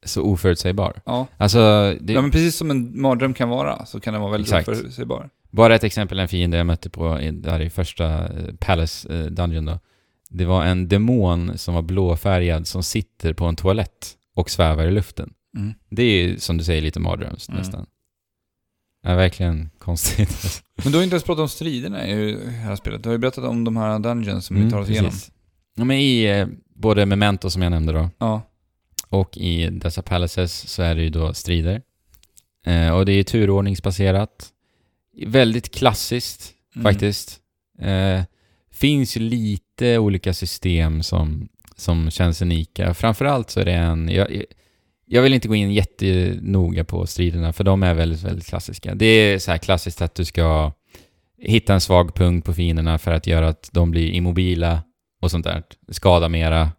så 0.05 0.21
oförutsägbar. 0.21 1.01
Ja. 1.05 1.27
Alltså, 1.37 1.59
det, 2.01 2.13
ja, 2.13 2.21
men 2.21 2.31
precis 2.31 2.55
som 2.55 2.71
en 2.71 3.01
mardröm 3.01 3.33
kan 3.33 3.49
vara, 3.49 3.85
så 3.85 3.99
kan 3.99 4.13
den 4.13 4.21
vara 4.21 4.31
väldigt 4.31 4.53
Exakt. 4.53 4.67
oförutsägbar. 4.69 5.29
bara 5.51 5.75
ett 5.75 5.83
exempel, 5.83 6.19
en 6.19 6.27
fiende 6.27 6.57
jag 6.57 6.65
mötte 6.65 6.89
på 6.89 7.19
i, 7.21 7.31
där 7.31 7.59
i 7.61 7.69
första 7.69 8.25
eh, 8.27 8.53
Palace 8.59 9.19
eh, 9.19 9.25
Dungeon 9.25 9.65
då. 9.65 9.79
Det 10.29 10.45
var 10.45 10.65
en 10.65 10.87
demon 10.87 11.57
som 11.57 11.73
var 11.73 11.81
blåfärgad 11.81 12.67
som 12.67 12.83
sitter 12.83 13.33
på 13.33 13.45
en 13.45 13.55
toalett 13.55 14.13
och 14.35 14.49
svävar 14.49 14.85
i 14.87 14.91
luften. 14.91 15.33
Mm. 15.57 15.73
Det 15.89 16.03
är 16.03 16.23
ju 16.27 16.39
som 16.39 16.57
du 16.57 16.63
säger 16.63 16.81
lite 16.81 16.99
mardröms 16.99 17.49
Mm. 17.49 17.59
nästan. 17.61 17.85
Ja, 19.03 19.15
verkligen 19.15 19.69
konstigt. 19.79 20.63
Men 20.83 20.91
du 20.91 20.97
har 20.97 21.03
inte 21.03 21.13
ens 21.13 21.23
pratat 21.23 21.41
om 21.41 21.49
striderna 21.49 22.07
i 22.07 22.31
det 22.45 22.49
här 22.51 22.75
spelet. 22.75 23.03
Du 23.03 23.09
har 23.09 23.13
ju 23.13 23.17
berättat 23.19 23.43
om 23.43 23.63
de 23.63 23.77
här 23.77 23.99
dungeons 23.99 24.45
som 24.45 24.55
vi 24.55 24.61
Mm, 24.61 24.71
tar 24.71 24.79
oss 24.79 24.89
igenom. 24.89 25.09
precis. 25.09 25.31
Ja, 25.31 25.33
men 25.85 25.97
i 25.97 26.23
eh, 26.23 26.47
både 26.75 27.05
Memento 27.05 27.49
som 27.49 27.61
jag 27.61 27.69
nämnde 27.69 27.93
då, 27.93 28.09
Ja. 28.17 28.41
och 29.09 29.37
i 29.37 29.69
dessa 29.69 30.01
palaces 30.01 30.69
så 30.69 30.81
är 30.83 30.95
det 30.95 31.01
ju 31.03 31.09
då 31.09 31.33
strider. 31.33 31.81
Eh, 32.65 32.89
och 32.89 33.05
det 33.05 33.11
är 33.11 33.15
ju 33.15 33.23
turordningsbaserat. 33.23 34.49
Väldigt 35.25 35.75
klassiskt 35.75 36.53
Mm. 36.75 36.83
faktiskt. 36.93 37.39
Eh, 37.81 38.21
finns 38.71 39.17
ju 39.17 39.21
lite 39.21 39.97
olika 39.97 40.33
system 40.33 41.03
som, 41.03 41.49
som 41.75 42.11
känns 42.11 42.41
unika. 42.41 42.93
Framförallt 42.93 43.49
så 43.49 43.59
är 43.59 43.65
det 43.65 43.73
en... 43.73 44.09
Jag, 44.09 44.43
jag 45.05 45.21
vill 45.21 45.33
inte 45.33 45.47
gå 45.47 45.55
in 45.55 45.73
jättenoga 45.73 46.83
på 46.83 47.07
striderna, 47.07 47.53
för 47.53 47.63
de 47.63 47.83
är 47.83 47.93
väldigt, 47.93 48.23
väldigt 48.23 48.45
klassiska. 48.47 48.95
Det 48.95 49.05
är 49.05 49.39
så 49.39 49.51
här 49.51 49.57
klassiskt 49.57 50.01
att 50.01 50.15
du 50.15 50.25
ska 50.25 50.71
hitta 51.41 51.73
en 51.73 51.81
svag 51.81 52.15
punkt 52.15 52.45
på 52.45 52.53
fienderna 52.53 52.97
för 52.97 53.11
att 53.11 53.27
göra 53.27 53.47
att 53.47 53.69
de 53.71 53.91
blir 53.91 54.09
immobila 54.11 54.83
och 55.19 55.31
sånt 55.31 55.45
där. 55.45 55.63
Skada 55.89 56.29
mera. 56.29 56.71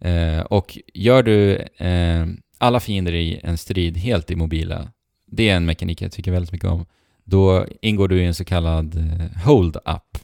Eh, 0.00 0.40
och 0.40 0.78
gör 0.94 1.22
du 1.22 1.56
eh, 1.76 2.26
alla 2.58 2.80
fiender 2.80 3.12
i 3.12 3.40
en 3.42 3.58
strid 3.58 3.96
helt 3.96 4.30
immobila, 4.30 4.88
det 5.26 5.48
är 5.48 5.56
en 5.56 5.66
mekanik 5.66 6.02
jag 6.02 6.12
tycker 6.12 6.32
väldigt 6.32 6.52
mycket 6.52 6.70
om, 6.70 6.86
då 7.24 7.66
ingår 7.82 8.08
du 8.08 8.22
i 8.22 8.24
en 8.24 8.34
så 8.34 8.44
kallad 8.44 8.96
eh, 8.96 9.42
hold-up. 9.44 10.18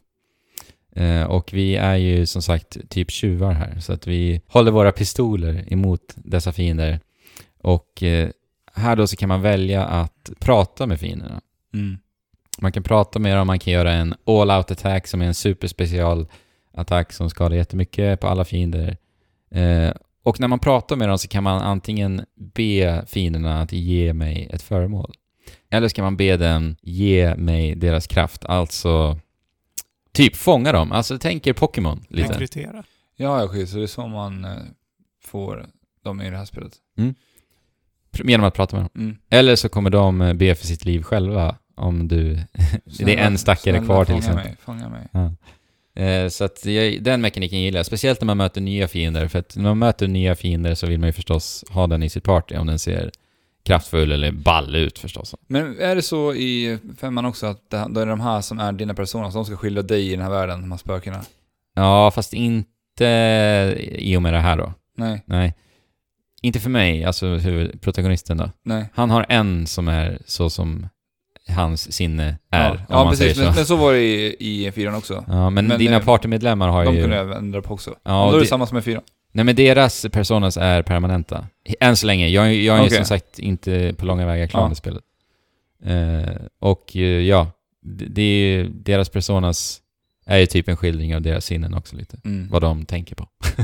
Eh, 0.97 1.23
och 1.23 1.51
vi 1.53 1.77
är 1.77 1.97
ju 1.97 2.27
som 2.27 2.43
sagt 2.43 2.77
typ 2.89 3.11
tjuvar 3.11 3.53
här, 3.53 3.81
så 3.81 3.93
att 3.93 4.07
vi 4.07 4.41
håller 4.47 4.71
våra 4.71 4.93
pistoler 4.93 5.73
emot 5.73 6.15
dessa 6.17 6.53
fiender. 6.53 7.01
Och 7.63 8.03
eh, 8.03 8.31
här 8.75 8.97
då 8.97 9.07
så 9.07 9.17
kan 9.17 9.29
man 9.29 9.43
välja 9.43 9.85
att 9.85 10.31
prata 10.39 10.87
med 10.87 11.01
fienderna. 11.01 11.41
Mm. 11.75 11.99
Man 12.59 12.73
kan 12.73 12.83
prata 12.83 13.19
med 13.19 13.37
dem, 13.37 13.47
man 13.47 13.59
kan 13.59 13.73
göra 13.73 13.93
en 13.93 14.15
all-out 14.27 14.71
attack 14.71 15.07
som 15.07 15.23
är 15.23 15.27
en 15.27 15.35
superspecial 15.35 16.27
attack 16.75 17.13
som 17.13 17.31
skadar 17.31 17.57
jättemycket 17.57 18.21
på 18.21 18.27
alla 18.27 18.45
fiender. 18.45 18.97
Eh, 19.51 19.91
och 20.23 20.41
när 20.41 20.49
man 20.49 20.59
pratar 20.59 20.97
med 20.97 21.09
dem 21.09 21.19
så 21.19 21.29
kan 21.29 21.43
man 21.43 21.63
antingen 21.63 22.25
be 22.55 23.05
fienderna 23.07 23.61
att 23.61 23.73
ge 23.73 24.13
mig 24.13 24.49
ett 24.53 24.63
föremål. 24.63 25.15
Eller 25.71 25.89
så 25.89 25.95
kan 25.95 26.05
man 26.05 26.17
be 26.17 26.37
dem 26.37 26.77
ge 26.83 27.35
mig 27.37 27.75
deras 27.75 28.07
kraft, 28.07 28.45
alltså 28.45 29.19
typ 30.13 30.37
fånga 30.37 30.73
dem. 30.73 30.93
Alltså 30.93 31.19
tänk 31.19 31.47
er 31.47 31.53
Pokémon 31.53 32.05
lite. 32.09 32.33
Rekrytera. 32.33 32.85
Ja, 33.17 33.41
ja, 33.41 33.67
så 33.67 33.77
det 33.77 33.83
är 33.83 33.87
så 33.87 34.07
man 34.07 34.45
eh, 34.45 34.51
får 35.23 35.67
dem 36.05 36.21
i 36.21 36.31
det 36.31 36.37
här 36.37 36.45
spelet. 36.45 36.73
Pr- 38.13 38.31
Genom 38.31 38.47
att 38.47 38.55
prata 38.55 38.77
med 38.77 38.85
dem. 38.85 39.03
Mm. 39.03 39.17
Eller 39.31 39.57
så 39.57 39.69
kommer 39.69 39.91
de 39.91 40.21
eh, 40.21 40.35
be 40.35 40.55
för 40.55 40.67
sitt 40.67 40.85
liv 40.85 41.03
själva 41.03 41.57
om 41.75 42.09
du... 42.09 42.35
det 42.85 43.15
är 43.19 43.27
en 43.27 43.39
stackare 43.39 43.75
Snälla, 43.75 43.85
kvar 43.87 44.05
till 44.05 44.13
fånga 44.15 44.19
exempel. 44.19 44.45
Mig, 44.45 44.57
fånga 44.61 44.89
mig. 44.89 45.09
Ja. 45.13 45.33
Eh, 45.97 46.29
Så 46.29 46.45
att 46.45 46.65
jag, 46.67 47.03
den 47.03 47.21
mekaniken 47.21 47.61
gillar 47.61 47.79
jag, 47.79 47.87
speciellt 47.87 48.21
när 48.21 48.27
man 48.27 48.37
möter 48.37 48.61
nya 48.61 48.89
fiender. 48.89 49.29
För 49.29 49.39
att 49.39 49.57
när 49.57 49.63
man 49.65 49.79
möter 49.79 50.09
nya 50.09 50.35
fiender 50.35 50.75
så 50.75 50.87
vill 50.87 50.99
man 51.01 51.09
ju 51.09 51.13
förstås 51.13 51.65
ha 51.71 51.87
den 51.87 52.03
i 52.03 52.09
sitt 52.09 52.25
party 52.25 52.57
om 52.57 52.67
den 52.67 52.79
ser 52.79 53.11
kraftfull 53.65 54.13
eller 54.13 54.33
ball 54.33 54.75
ut 54.75 54.99
förstås. 54.99 55.35
Men 55.47 55.79
är 55.81 55.95
det 55.95 56.03
så 56.03 56.35
i 56.35 56.79
femman 57.01 57.25
också 57.25 57.47
att 57.47 57.71
det, 57.71 57.87
då 57.91 58.01
är 58.01 58.07
det 58.07 58.13
de 58.13 58.21
här 58.21 58.41
som 58.41 58.59
är 58.59 58.73
dina 58.73 58.95
personer, 58.95 59.31
de 59.31 59.45
ska 59.45 59.57
skilja 59.57 59.83
dig 59.83 60.09
i 60.09 60.11
den 60.11 60.21
här 60.23 60.31
världen, 60.31 60.61
de 60.61 60.71
här 60.71 60.79
spökena? 60.79 61.21
Ja, 61.75 62.11
fast 62.11 62.33
inte 62.35 63.05
i 63.99 64.17
och 64.17 64.23
med 64.23 64.33
det 64.33 64.41
här 64.41 64.57
då. 64.57 64.73
Nej, 64.97 65.23
Nej. 65.27 65.55
Inte 66.43 66.61
för 66.61 66.71
mig, 66.71 67.05
alltså 67.05 67.27
huvudprotagonisten 67.27 68.37
då. 68.37 68.51
nej. 68.63 68.89
Han 68.95 69.11
har 69.11 69.27
en 69.29 69.67
som 69.67 69.89
är 69.89 70.19
så 70.27 70.51
som 70.51 70.89
hans 71.49 71.93
sinne 71.93 72.39
är, 72.51 72.75
ja, 72.75 72.77
ja 72.89 73.11
precis. 73.11 73.37
så. 73.37 73.43
Men, 73.45 73.55
men 73.55 73.67
så 73.67 73.77
var 73.77 73.93
det 73.93 74.03
i, 74.03 74.67
i 74.67 74.73
fyran 74.73 74.95
också. 74.95 75.25
ja, 75.29 75.51
men, 75.51 75.67
men, 75.67 75.79
dina 75.79 75.97
eh, 75.97 76.05
partymedlemmar 76.05 76.69
har 76.69 76.85
De 76.85 76.95
ju... 76.95 77.01
kunde 77.01 77.17
jag 77.17 77.37
ändra 77.37 77.63
på 77.63 77.75
också. 77.75 77.91
Ja, 77.91 77.97
Ja, 78.05 78.25
då 78.25 78.31
är 78.31 78.35
och 78.35 78.41
det 78.41 78.47
samma 78.47 78.67
som 78.67 78.79
i 78.79 78.83
fyran. 78.83 79.03
Nej 79.33 79.45
men 79.45 79.57
deras 79.57 80.07
personas 80.13 80.57
är 80.57 80.83
permanenta. 80.83 81.47
Än 81.81 81.97
så 81.97 82.07
länge. 82.07 82.29
Jag, 82.29 82.55
jag 82.55 82.79
är 82.79 82.83
Okej. 82.83 82.97
som 82.97 83.05
sagt 83.05 83.39
inte 83.39 83.95
på 83.99 84.07
långa 84.07 84.27
vägar 84.27 84.47
klar 84.47 84.61
Ja. 84.61 84.69
med 84.69 84.77
spelet. 84.77 85.03
Eh, 85.85 86.35
och 86.59 86.97
eh, 86.97 87.03
ja, 87.03 87.51
det, 87.83 88.05
det 88.05 88.23
är 88.23 88.47
ju, 88.57 88.69
deras 88.69 89.09
personas 89.09 89.81
är 90.27 90.39
ju 90.39 90.47
typ 90.47 90.69
en 90.69 90.77
skildring 90.77 91.17
av 91.17 91.23
deras 91.23 91.45
sinnen 91.45 91.75
också 91.75 91.97
lite. 91.97 92.17
Mm. 92.25 92.49
Vad 92.51 92.63
de 92.63 92.87
tänker 92.87 93.15
på. 93.17 93.29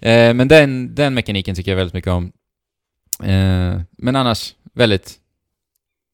eh, 0.00 0.34
men 0.34 0.48
den, 0.48 0.94
den 0.94 1.14
mekaniken 1.14 1.54
tycker 1.54 1.70
jag 1.70 1.76
väldigt 1.76 1.94
mycket 1.94 2.10
om. 2.10 2.32
Eh, 3.22 3.80
men 3.90 4.16
annars 4.16 4.54
väldigt, 4.74 5.14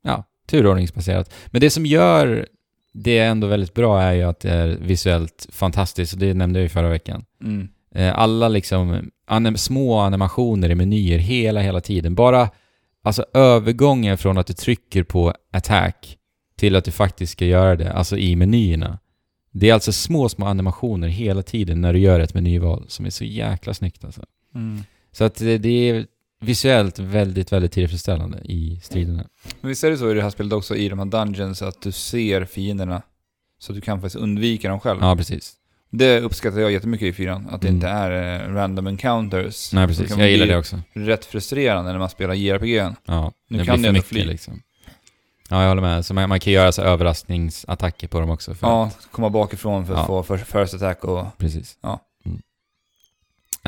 ja, 0.03 0.25
turordningsbaserat. 0.51 1.35
Men 1.47 1.61
det 1.61 1.71
som 1.71 1.87
gör 1.87 2.47
det 2.93 3.19
ändå 3.19 3.47
väldigt 3.47 3.75
bra 3.75 4.03
är 4.03 4.13
ju 4.13 4.23
att 4.23 4.41
det 4.41 4.51
är 4.51 4.69
visuellt 4.69 5.49
fantastiskt, 5.53 6.13
och 6.13 6.19
det 6.19 6.35
nämnde 6.35 6.59
jag 6.59 6.63
ju 6.63 6.69
förra 6.69 6.89
veckan. 6.89 7.25
Mm. 7.45 7.69
Eh, 7.95 8.19
Alla 8.19 8.49
liksom 8.49 9.11
anim 9.27 9.57
små 9.57 9.99
animationer 9.99 10.71
i 10.71 10.75
menyer 10.75 11.19
hela, 11.19 11.61
hela 11.61 11.81
tiden. 11.81 12.15
Bara 12.15 12.51
alltså 13.03 13.25
övergången 13.35 14.19
från 14.19 14.39
att 14.39 14.47
du 14.47 14.53
trycker 14.53 15.03
på 15.03 15.35
attack 15.53 16.17
till 16.57 16.77
att 16.77 16.85
du 16.85 16.91
faktiskt 16.91 17.33
ska 17.33 17.45
göra 17.45 17.77
det, 17.77 17.93
alltså 17.93 18.19
i 18.19 18.37
menyerna. 18.37 18.99
Det 19.53 19.71
är 19.71 19.75
alltså 19.75 19.93
små, 19.93 20.29
små 20.29 20.47
animationer 20.47 21.09
hela 21.09 21.43
tiden 21.43 21.81
när 21.81 21.93
du 21.93 21.99
gör 21.99 22.21
ett 22.21 22.35
menyval 22.35 22.85
som 22.89 23.07
är 23.07 23.11
så 23.11 23.25
jäkla 23.25 23.75
snyggt 23.75 24.05
alltså. 24.05 24.25
Mm. 24.55 24.83
Så 25.13 25.25
att 25.25 25.35
det, 25.35 25.59
det 25.59 25.91
är 25.91 26.07
visuellt 26.41 26.99
väldigt, 26.99 27.53
väldigt 27.53 27.73
tillfredsställande 27.73 28.39
i 28.45 28.81
striderna. 28.83 29.25
Men 29.61 29.69
visst 29.69 29.85
är 29.85 29.91
det 29.91 29.97
så 29.99 30.11
i 30.11 30.15
det 30.15 30.23
här 30.23 30.31
spelet 30.31 30.53
också, 30.53 30.77
i 30.77 30.89
de 30.89 30.99
här 30.99 31.07
dungeons, 31.07 31.63
att 31.63 31.83
du 31.83 31.93
ser 31.93 32.45
fienderna. 32.45 33.03
Så 33.59 33.73
att 33.73 33.77
du 33.77 33.81
kan 33.81 34.01
faktiskt 34.01 34.17
undvika 34.23 34.69
dem 34.69 34.81
själv. 34.81 34.99
Ja, 35.03 35.17
precis. 35.17 35.53
Det 35.93 36.21
uppskattar 36.21 36.61
jag 36.61 36.73
jättemycket 36.73 37.07
i 37.07 37.13
fyran, 37.13 37.49
att 37.51 37.61
det 37.61 37.69
Mm. 37.69 37.77
inte 37.77 37.89
är 37.89 38.41
eh, 38.49 38.55
random 38.55 38.87
encounters. 38.87 39.73
Nej, 39.73 39.87
precis. 39.87 40.11
Jag 40.17 40.31
gillar 40.31 40.47
det 40.47 40.57
också. 40.57 40.81
rätt 40.93 41.25
frustrerande 41.25 41.93
när 41.93 41.99
man 41.99 42.11
spelar 42.11 42.35
JRPG. 42.35 42.77
Ja, 43.05 43.33
Nu 43.49 43.59
det 43.59 43.65
kan 43.65 43.75
blir 43.81 43.83
du 43.83 43.85
för 43.89 43.93
mycket 43.93 44.09
fly. 44.09 44.25
liksom. 44.25 44.63
Ja, 45.49 45.63
jag 45.63 45.69
håller 45.69 45.83
med. 45.83 46.07
Så 46.07 46.15
man, 46.15 46.29
man 46.29 46.41
kan 46.41 46.53
göra 46.53 46.73
så 46.73 46.83
överraskningsattacker 46.83 48.09
på 48.09 48.21
dem 48.21 48.31
också. 48.31 48.55
Ja, 48.63 48.91
komma 49.11 49.31
bakifrån 49.31 49.87
för 49.87 49.95
att 49.95 50.09
Ja. 50.09 50.23
få 50.23 50.37
first 50.39 50.75
attack 50.75 51.05
och... 51.05 51.27
Precis. 51.39 51.77
Ja. 51.83 52.01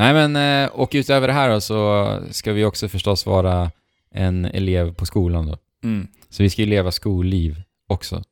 Nej 0.03 0.13
men, 0.13 0.63
eh, 0.65 0.69
och 0.71 0.89
utöver 0.93 1.27
det 1.27 1.33
här 1.33 1.49
då 1.49 1.61
så 1.61 2.19
ska 2.31 2.53
vi 2.53 2.65
också 2.65 2.89
förstås 2.89 3.25
vara 3.25 3.71
en 4.11 4.45
elev 4.45 4.93
på 4.93 5.05
skolan 5.05 5.47
då. 5.47 5.57
Mm. 5.83 6.07
Så 6.29 6.43
vi 6.43 6.49
ska 6.49 6.61
ju 6.61 6.67
leva 6.67 6.91
skolliv 6.91 7.61
också. 7.87 8.23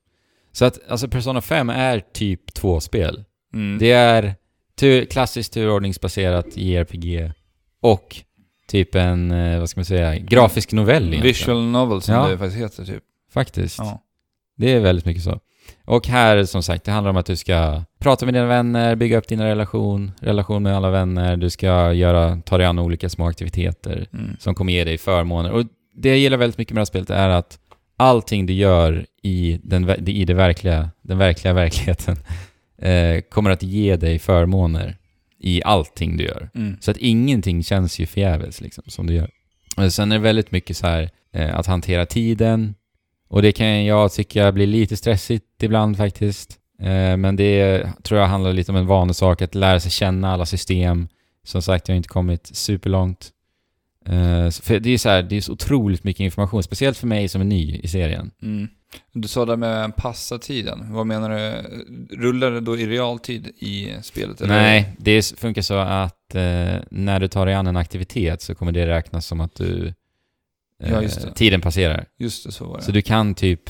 Så 0.51 0.65
att, 0.65 0.79
alltså 0.89 1.07
Persona 1.07 1.41
5 1.41 1.69
är 1.69 1.99
typ 2.13 2.53
två 2.53 2.79
spel. 2.79 3.23
Mm. 3.53 3.79
Det 3.79 3.91
är 3.91 4.35
tur, 4.75 5.05
klassiskt 5.05 5.53
turordningsbaserat 5.53 6.57
JRPG 6.57 7.31
och 7.81 8.15
typ 8.67 8.95
en, 8.95 9.31
eh, 9.31 9.59
vad 9.59 9.69
ska 9.69 9.79
man 9.79 9.85
säga, 9.85 10.15
grafisk 10.17 10.71
novell 10.71 11.03
egentligen. 11.03 11.23
Visual 11.23 11.63
novel 11.63 12.01
som 12.01 12.15
Ja. 12.15 12.27
det 12.27 12.37
faktiskt 12.37 12.61
heter 12.61 12.85
typ. 12.85 13.03
Faktiskt. 13.33 13.77
Ja. 13.79 14.03
Det 14.57 14.71
är 14.71 14.79
väldigt 14.79 15.05
mycket 15.05 15.23
så. 15.23 15.39
Och 15.85 16.07
här, 16.07 16.43
som 16.43 16.63
sagt, 16.63 16.83
det 16.83 16.91
handlar 16.91 17.09
om 17.09 17.17
att 17.17 17.25
du 17.25 17.35
ska 17.35 17.83
prata 17.99 18.25
med 18.25 18.33
dina 18.33 18.45
vänner, 18.45 18.95
bygga 18.95 19.17
upp 19.17 19.27
dina 19.27 19.45
relation, 19.45 20.11
relation 20.21 20.63
med 20.63 20.75
alla 20.75 20.89
vänner, 20.91 21.37
du 21.37 21.49
ska 21.49 21.93
göra, 21.93 22.41
ta 22.45 22.57
dig 22.57 22.67
an 22.67 22.79
olika 22.79 23.09
små 23.09 23.27
aktiviteter 23.27 24.07
Mm. 24.13 24.37
som 24.39 24.55
kommer 24.55 24.73
ge 24.73 24.83
dig 24.83 24.97
förmåner. 24.97 25.51
Och 25.51 25.65
det 25.95 26.09
jag 26.09 26.17
gillar 26.17 26.37
väldigt 26.37 26.57
mycket 26.57 26.73
med 26.73 26.77
det 26.77 26.81
här 26.81 26.85
spelet 26.85 27.09
är 27.09 27.29
att 27.29 27.59
allting 27.97 28.45
du 28.45 28.53
gör 28.53 29.05
i 29.23 29.59
den, 29.63 30.07
i 30.09 30.25
det 30.25 30.33
verkliga, 30.33 30.89
den 31.01 31.17
verkliga 31.17 31.53
verkligheten 31.53 32.17
eh, 32.81 33.21
kommer 33.21 33.49
att 33.49 33.63
ge 33.63 33.95
dig 33.95 34.19
förmåner 34.19 34.97
i 35.39 35.61
allting 35.63 36.17
du 36.17 36.23
gör. 36.23 36.49
Mm. 36.55 36.77
Så 36.81 36.91
att 36.91 36.97
ingenting 36.97 37.63
känns 37.63 37.99
ju 37.99 38.05
förgäves 38.05 38.61
liksom, 38.61 38.83
som 38.87 39.07
du 39.07 39.13
gör. 39.13 39.29
Och 39.77 39.93
sen 39.93 40.11
är 40.11 40.15
det 40.15 40.23
väldigt 40.23 40.51
mycket 40.51 40.77
så 40.77 40.87
här 40.87 41.09
eh, 41.33 41.59
att 41.59 41.65
hantera 41.65 42.05
tiden. 42.05 42.75
Och 43.31 43.41
det 43.41 43.51
kan 43.51 43.85
jag 43.85 44.11
tycka 44.11 44.51
blir 44.51 44.67
lite 44.67 44.97
stressigt 44.97 45.63
ibland 45.63 45.97
faktiskt. 45.97 46.57
Eh, 46.81 47.17
men 47.17 47.35
det 47.35 47.87
tror 48.03 48.19
jag 48.19 48.27
handlar 48.27 48.53
lite 48.53 48.71
om 48.71 48.77
en 48.77 48.87
vanesak, 48.87 49.41
att 49.41 49.55
lära 49.55 49.79
sig 49.79 49.91
känna 49.91 50.33
alla 50.33 50.45
system. 50.45 51.07
Som 51.43 51.61
sagt, 51.61 51.87
jag 51.87 51.93
har 51.93 51.97
inte 51.97 52.09
kommit 52.09 52.55
superlångt. 52.55 53.29
Eh, 54.05 54.49
för 54.49 54.79
det 54.79 54.89
är 54.89 54.97
så 54.97 55.09
här, 55.09 55.23
det 55.23 55.37
är 55.37 55.41
så 55.41 55.53
otroligt 55.53 56.03
mycket 56.03 56.19
information, 56.19 56.63
speciellt 56.63 56.97
för 56.97 57.07
mig 57.07 57.27
som 57.27 57.41
är 57.41 57.45
ny 57.45 57.79
i 57.83 57.87
serien. 57.87 58.31
Mm. 58.41 58.67
Du 59.13 59.27
sa 59.27 59.45
det 59.45 59.57
med 59.57 59.95
passa 59.95 60.37
tiden. 60.37 60.93
Vad 60.93 61.07
menar 61.07 61.29
du? 61.29 62.17
Rullar 62.17 62.51
det 62.51 62.59
då 62.59 62.77
i 62.77 62.87
realtid 62.87 63.47
i 63.47 63.93
spelet? 64.01 64.41
eller? 64.41 64.55
Nej, 64.55 64.95
det 64.97 65.39
funkar 65.39 65.61
så 65.61 65.75
att 65.75 66.35
eh, 66.35 66.75
när 66.89 67.19
du 67.19 67.27
tar 67.27 67.45
dig 67.45 67.55
an 67.55 67.67
en 67.67 67.77
aktivitet 67.77 68.41
så 68.41 68.55
kommer 68.55 68.71
det 68.71 68.87
räknas 68.87 69.25
som 69.25 69.41
att 69.41 69.55
du 69.55 69.93
Ja, 70.89 71.01
just 71.01 71.21
det. 71.21 71.33
tiden 71.33 71.61
passerar. 71.61 72.05
Just 72.17 72.45
det, 72.45 72.51
så 72.51 72.65
var 72.65 72.77
det. 72.77 72.83
Så 72.83 72.91
du 72.91 73.01
kan 73.01 73.35
typ 73.35 73.69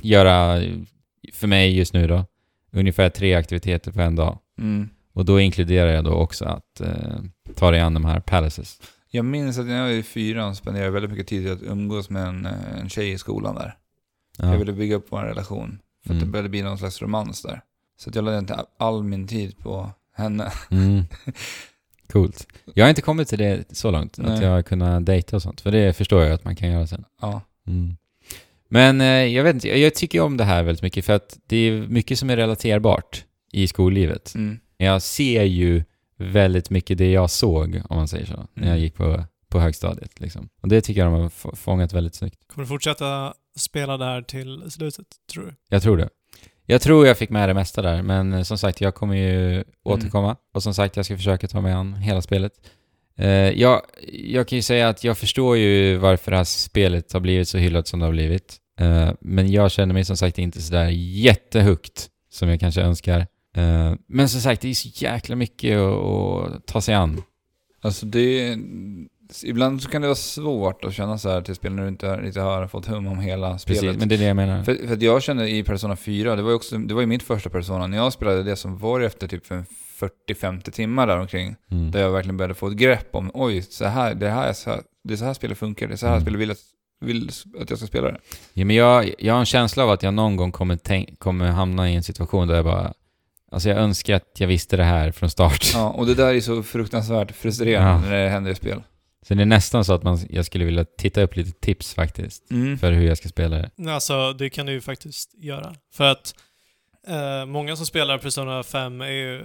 göra, 0.00 0.60
för 1.32 1.46
mig 1.46 1.76
just 1.76 1.92
nu 1.92 2.06
då, 2.06 2.24
ungefär 2.72 3.08
tre 3.08 3.34
aktiviteter 3.34 3.92
på 3.92 4.00
en 4.00 4.16
dag. 4.16 4.38
Mm. 4.58 4.88
Och 5.12 5.24
då 5.24 5.40
inkluderar 5.40 5.90
jag 5.90 6.04
då 6.04 6.10
också 6.12 6.44
att 6.44 6.80
eh, 6.80 7.20
ta 7.54 7.70
dig 7.70 7.80
an 7.80 7.94
de 7.94 8.04
här 8.04 8.20
palaces. 8.20 8.80
Jag 9.10 9.24
minns 9.24 9.58
att 9.58 9.66
när 9.66 9.76
jag 9.76 9.82
var 9.84 9.90
i 9.90 10.02
fyran 10.02 10.56
spenderade 10.56 10.86
jag 10.86 10.92
väldigt 10.92 11.10
mycket 11.10 11.26
tid 11.26 11.46
i 11.46 11.50
att 11.50 11.62
umgås 11.62 12.10
med 12.10 12.26
en, 12.28 12.46
eh, 12.46 12.80
en 12.80 12.88
tjej 12.88 13.10
i 13.12 13.18
skolan 13.18 13.54
där. 13.54 13.76
Ja. 14.38 14.50
Jag 14.52 14.58
ville 14.58 14.72
bygga 14.72 14.96
upp 14.96 15.06
vår 15.10 15.22
relation. 15.22 15.78
För 16.06 16.10
att 16.10 16.16
Mm. 16.16 16.26
det 16.26 16.32
började 16.32 16.48
bli 16.48 16.62
någon 16.62 16.78
slags 16.78 17.02
romans 17.02 17.42
där. 17.42 17.60
Så 18.00 18.10
att 18.10 18.14
jag 18.16 18.24
lade 18.24 18.38
inte 18.38 18.64
all 18.78 19.02
min 19.04 19.26
tid 19.26 19.58
på 19.58 19.90
henne. 20.16 20.52
Mm. 20.70 21.02
Coolt. 22.12 22.46
Jag 22.74 22.84
har 22.84 22.88
inte 22.88 23.02
kommit 23.02 23.28
till 23.28 23.38
det 23.38 23.64
så 23.76 23.90
långt, 23.90 24.18
att 24.18 24.26
Nej. 24.26 24.42
jag 24.42 24.50
har 24.50 24.62
kunnat 24.62 25.06
dejta 25.06 25.36
och 25.36 25.42
sånt. 25.42 25.60
För 25.60 25.70
det 25.70 25.92
förstår 25.96 26.22
jag 26.22 26.32
att 26.32 26.44
man 26.44 26.56
kan 26.56 26.70
göra 26.70 26.86
sen. 26.86 27.04
Ja. 27.20 27.40
Mm. 27.66 27.96
Men 28.68 29.00
eh, 29.00 29.06
jag 29.06 29.44
vet 29.44 29.54
inte, 29.54 29.78
jag 29.80 29.94
tycker 29.94 30.20
om 30.20 30.36
det 30.36 30.44
här 30.44 30.62
väldigt 30.62 30.82
mycket 30.82 31.04
för 31.04 31.12
att 31.12 31.38
det 31.46 31.56
är 31.56 31.72
mycket 31.88 32.18
som 32.18 32.30
är 32.30 32.36
relaterbart 32.36 33.24
i 33.52 33.68
skollivet. 33.68 34.34
Mm. 34.34 34.58
Jag 34.76 35.02
ser 35.02 35.42
ju 35.44 35.84
väldigt 36.16 36.70
mycket 36.70 36.98
det 36.98 37.10
jag 37.12 37.30
såg, 37.30 37.82
om 37.88 37.96
man 37.96 38.08
säger 38.08 38.26
så, 38.26 38.46
när 38.54 38.62
jag 38.66 38.66
Mm. 38.72 38.78
gick 38.82 38.94
på, 38.94 39.24
på 39.48 39.60
högstadiet. 39.60 40.20
Liksom. 40.20 40.48
Och 40.62 40.68
det 40.68 40.80
tycker 40.80 41.00
jag 41.04 41.12
de 41.12 41.20
har 41.22 41.28
få- 41.28 41.56
fångat 41.56 41.92
väldigt 41.92 42.14
snyggt. 42.14 42.38
Kommer 42.48 42.64
du 42.64 42.68
fortsätta 42.68 43.34
spela 43.58 43.96
där 43.96 44.22
till 44.22 44.70
slutet, 44.70 45.06
tror 45.32 45.44
du? 45.46 45.54
Jag 45.68 45.82
tror 45.82 45.96
det. 45.96 46.08
Jag 46.70 46.80
tror 46.80 47.06
jag 47.06 47.18
fick 47.18 47.30
med 47.30 47.48
det 47.48 47.54
mesta 47.54 47.82
där, 47.82 48.02
men 48.02 48.32
eh, 48.32 48.42
som 48.42 48.58
sagt, 48.58 48.80
jag 48.80 48.94
kommer 48.94 49.16
ju 49.16 49.64
återkomma. 49.84 50.36
Och 50.54 50.62
som 50.62 50.74
sagt, 50.74 50.96
jag 50.96 51.04
ska 51.04 51.16
försöka 51.16 51.48
ta 51.48 51.60
mig 51.60 51.72
an 51.72 51.94
hela 51.94 52.22
spelet. 52.22 52.52
Eh, 53.16 53.28
jag, 53.28 53.82
jag 54.12 54.48
kan 54.48 54.56
ju 54.56 54.62
säga 54.62 54.88
att 54.88 55.04
jag 55.04 55.18
förstår 55.18 55.56
ju 55.56 55.96
varför 55.96 56.30
det 56.30 56.36
här 56.36 56.44
spelet 56.44 57.12
har 57.12 57.20
blivit 57.20 57.48
så 57.48 57.58
hyllat 57.58 57.88
som 57.88 58.00
det 58.00 58.06
har 58.06 58.12
blivit. 58.12 58.56
Eh, 58.80 59.10
men 59.20 59.52
jag 59.52 59.70
känner 59.70 59.94
mig 59.94 60.04
som 60.04 60.16
sagt 60.16 60.38
inte 60.38 60.62
sådär 60.62 60.88
jättehukt 60.92 62.08
som 62.30 62.48
jag 62.48 62.60
kanske 62.60 62.80
önskar. 62.80 63.20
Eh, 63.56 63.94
men 64.08 64.28
som 64.28 64.40
sagt, 64.40 64.62
det 64.62 64.68
är 64.68 64.74
så 64.74 64.88
jäkla 65.04 65.36
mycket 65.36 65.78
att, 65.78 66.04
att 66.04 66.66
ta 66.66 66.80
sig 66.80 66.94
an. 66.94 67.22
Alltså 67.80 68.06
det... 68.06 68.56
Ibland 69.44 69.82
så 69.82 69.88
kan 69.90 70.02
det 70.02 70.08
vara 70.08 70.14
svårt 70.16 70.84
att 70.84 70.94
känna 70.94 71.18
så 71.18 71.28
här 71.30 71.42
till 71.42 71.54
spel 71.54 71.72
när 71.72 71.82
du 71.82 71.88
inte, 71.88 72.20
inte 72.24 72.40
har 72.40 72.66
fått 72.66 72.86
hum 72.86 73.06
om 73.06 73.18
hela 73.18 73.58
spelet. 73.58 73.80
Precis, 73.82 73.98
men 73.98 74.08
det 74.08 74.14
är 74.14 74.18
det 74.18 74.24
jag 74.24 74.36
menar. 74.36 74.62
För, 74.62 74.74
för 74.86 74.94
att 74.94 75.02
jag 75.02 75.22
kände 75.22 75.48
i 75.50 75.62
Persona 75.62 75.96
4, 75.96 76.36
det 76.36 76.42
var 76.42 76.50
ju 76.50 76.56
också, 76.56 76.78
det 76.78 76.94
var 76.94 77.00
ju 77.00 77.06
mitt 77.06 77.22
första 77.22 77.50
Persona, 77.50 77.86
när 77.86 77.96
jag 77.96 78.12
spelade 78.12 78.42
det 78.42 78.56
som 78.56 78.78
var 78.78 79.00
efter 79.00 79.28
typ 79.28 79.50
en 79.50 79.64
40-50 80.28 80.70
timmar 80.70 81.06
där 81.06 81.18
omkring 81.18 81.54
Mm. 81.70 81.90
där 81.90 82.00
jag 82.00 82.10
verkligen 82.10 82.36
började 82.36 82.54
få 82.54 82.68
ett 82.68 82.76
grepp 82.76 83.14
om, 83.14 83.30
oj, 83.34 83.62
så 83.62 83.84
här, 83.84 84.14
det 84.14 84.28
här 84.30 84.48
är 84.48 84.52
så 84.52 84.70
här, 84.70 84.80
det 85.04 85.12
är 85.14 85.16
så 85.16 85.24
här 85.24 85.34
spelet 85.34 85.58
funkar, 85.58 85.86
det 85.88 85.94
är 85.94 85.96
så 85.96 86.06
här 86.06 86.12
Mm. 86.12 86.22
spelet 86.24 86.40
vill 86.40 86.50
att, 86.50 86.58
vill 87.00 87.30
att 87.60 87.70
jag 87.70 87.78
ska 87.78 87.86
spela 87.88 88.10
det. 88.10 88.18
Ja, 88.52 88.64
men 88.64 88.76
jag, 88.76 89.14
jag 89.18 89.32
har 89.34 89.40
en 89.40 89.46
känsla 89.46 89.84
av 89.84 89.90
att 89.90 90.02
jag 90.02 90.14
någon 90.14 90.36
gång 90.36 90.52
kommer, 90.52 90.76
tänk, 90.76 91.18
kommer 91.18 91.46
hamna 91.48 91.90
i 91.90 91.94
en 91.96 92.02
situation 92.02 92.48
där 92.48 92.54
jag 92.54 92.64
bara... 92.64 92.92
Alltså 93.52 93.68
jag 93.68 93.78
önskar 93.78 94.14
att 94.14 94.32
jag 94.38 94.48
visste 94.48 94.76
det 94.76 94.84
här 94.84 95.10
från 95.12 95.30
start. 95.30 95.70
Ja, 95.74 95.90
och 95.90 96.06
det 96.06 96.14
där 96.14 96.34
är 96.34 96.40
så 96.40 96.62
fruktansvärt 96.62 97.32
frustrerande 97.32 98.06
Ja. 98.06 98.10
när 98.10 98.24
det 98.24 98.28
händer 98.30 98.50
i 98.50 98.54
spel. 98.54 98.82
Så 99.28 99.34
det 99.34 99.42
är 99.42 99.46
nästan 99.46 99.84
så 99.84 99.92
att 99.92 100.02
man, 100.02 100.18
jag 100.30 100.46
skulle 100.46 100.64
vilja 100.64 100.84
titta 100.84 101.22
upp 101.22 101.36
lite 101.36 101.52
tips 101.52 101.94
faktiskt. 101.94 102.50
Mm. 102.50 102.78
För 102.78 102.92
hur 102.92 103.06
jag 103.06 103.18
ska 103.18 103.28
spela 103.28 103.56
det. 103.56 103.92
Alltså, 103.92 104.32
det 104.32 104.50
kan 104.50 104.66
du 104.66 104.72
ju 104.72 104.80
faktiskt 104.80 105.34
göra. 105.38 105.74
För 105.92 106.04
att 106.04 106.34
eh, 107.06 107.46
många 107.46 107.76
som 107.76 107.86
spelar 107.86 108.18
Persona 108.18 108.62
5 108.62 109.00
är 109.00 109.10
ju 109.10 109.36
eh, 109.38 109.44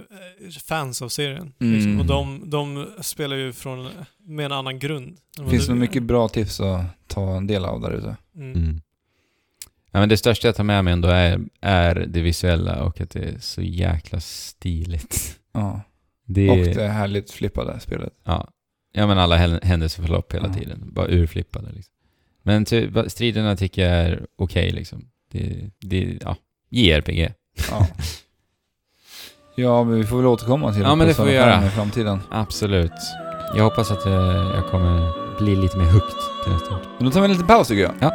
fans 0.68 1.02
av 1.02 1.08
serien. 1.08 1.52
Mm. 1.60 1.74
Liksom, 1.74 2.00
och 2.00 2.06
de, 2.06 2.50
de 2.50 2.86
spelar 3.00 3.36
ju 3.36 3.52
från, 3.52 3.88
med 4.26 4.46
en 4.46 4.52
annan 4.52 4.78
grund. 4.78 5.16
Det 5.38 5.50
finns 5.50 5.68
nog 5.68 5.78
mycket 5.78 6.02
bra 6.02 6.28
tips 6.28 6.60
att 6.60 6.84
ta 7.06 7.36
en 7.36 7.46
del 7.46 7.64
av 7.64 7.80
där 7.80 7.90
ute. 7.90 8.16
Mm. 8.36 8.52
Mm. 8.52 8.80
Ja, 9.90 10.00
men 10.00 10.08
det 10.08 10.16
största 10.16 10.48
jag 10.48 10.56
tar 10.56 10.64
med 10.64 10.84
mig 10.84 10.92
ändå 10.92 11.08
är, 11.08 11.40
är 11.60 11.94
det 11.94 12.20
visuella 12.20 12.84
och 12.84 13.00
att 13.00 13.10
det 13.10 13.20
är 13.20 13.38
så 13.38 13.62
jäkla 13.62 14.20
stiligt. 14.20 15.40
Ja. 15.52 15.80
Det, 16.26 16.50
Och 16.50 16.56
det 16.56 16.88
härligt 16.88 17.30
flippade 17.30 17.80
spelet. 17.80 18.12
Ja. 18.24 18.48
Ja, 18.94 19.06
men 19.06 19.18
alla 19.18 19.36
hän- 19.36 19.60
händelseförlopp 19.62 20.34
hela 20.34 20.48
Ja. 20.48 20.54
tiden. 20.54 20.80
Bara 20.92 21.06
urflippade 21.08 21.72
liksom. 21.72 21.94
Men 22.42 22.64
ty, 22.64 22.90
striderna 23.08 23.56
tycker 23.56 23.82
jag 23.90 23.92
är 24.04 24.26
okej 24.38 24.70
liksom. 24.70 25.04
Det, 25.32 25.70
det, 25.80 26.18
ja, 26.20 26.36
JRPG. 26.70 27.32
Ja. 27.70 27.86
ja, 29.56 29.84
men 29.84 29.94
vi 29.98 30.04
får 30.04 30.16
väl 30.16 30.26
återkomma 30.26 30.72
till 30.72 30.82
Ja, 30.82 30.94
men 30.94 31.06
det 31.08 31.14
får 31.14 31.24
vi 31.24 31.32
göra. 31.32 31.60
5 31.60 31.64
i 31.68 31.70
framtiden. 31.70 32.18
Absolut. 32.30 32.92
Jag 33.56 33.64
hoppas 33.64 33.90
att 33.90 34.06
jag, 34.06 34.34
jag 34.56 34.66
kommer 34.70 35.12
bli 35.38 35.56
lite 35.56 35.76
mer 35.78 35.84
hooked 35.92 36.14
till 36.44 36.52
nästa 36.52 36.74
år. 36.74 36.80
Men 36.96 37.04
då 37.06 37.10
tar 37.12 37.20
vi 37.20 37.24
en 37.24 37.30
liten 37.32 37.46
paus 37.46 37.68
tycker 37.68 37.82
jag. 37.82 37.92
Ja. 38.00 38.10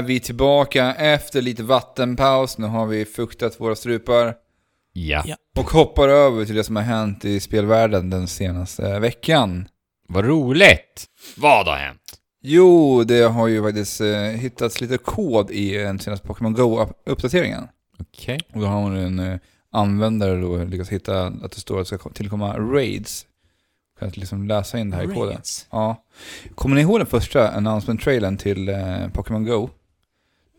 Är 0.00 0.04
vi 0.04 0.20
tillbaka 0.20 0.94
efter 0.94 1.42
lite 1.42 1.62
vattenpaus. 1.62 2.58
Nu 2.58 2.66
har 2.66 2.86
vi 2.86 3.04
fuktat 3.04 3.60
våra 3.60 3.76
strupar. 3.76 4.34
Ja. 4.92 5.22
Ja. 5.26 5.36
Och 5.58 5.70
hoppar 5.70 6.08
över 6.08 6.44
till 6.44 6.54
det 6.54 6.64
som 6.64 6.76
har 6.76 6.82
hänt 6.82 7.24
i 7.24 7.40
spelvärlden 7.40 8.10
den 8.10 8.28
senaste 8.28 8.98
veckan. 8.98 9.68
Vad 10.08 10.24
roligt! 10.24 11.06
Vad 11.36 11.66
har 11.66 11.76
hänt? 11.76 12.00
Jo, 12.42 13.04
det 13.04 13.22
har 13.22 13.48
ju 13.48 13.62
faktiskt 13.62 14.00
eh, 14.00 14.20
hittats 14.20 14.80
lite 14.80 14.98
kod 14.98 15.50
i 15.50 15.76
den 15.76 15.98
senaste 15.98 16.28
Pokémon 16.28 16.54
Go-uppdateringen. 16.54 17.68
Okej. 17.98 18.40
Och 18.54 18.60
då 18.60 18.66
har 18.66 18.80
hon 18.80 18.96
en 18.96 19.18
eh, 19.18 19.38
användare 19.72 20.40
då 20.40 20.64
lyckats 20.64 20.90
hitta 20.90 21.26
att 21.26 21.52
det 21.52 21.60
står 21.60 21.80
att 21.80 21.88
det 21.88 21.98
ska 21.98 22.10
tillkomma 22.10 22.58
raids. 22.58 23.26
Kan 23.98 24.08
att 24.08 24.16
liksom 24.16 24.46
läsa 24.46 24.78
in 24.78 24.90
det 24.90 24.96
här 24.96 25.04
i 25.04 25.14
koden. 25.14 25.32
Raids. 25.34 25.66
Ja. 25.70 26.04
Kommer 26.54 26.76
ni 26.76 26.82
ihåg 26.82 27.00
den 27.00 27.06
första 27.06 27.50
announcement-trailern 27.50 28.36
till 28.36 28.68
eh, 28.68 29.08
Pokémon 29.12 29.44
Go? 29.44 29.68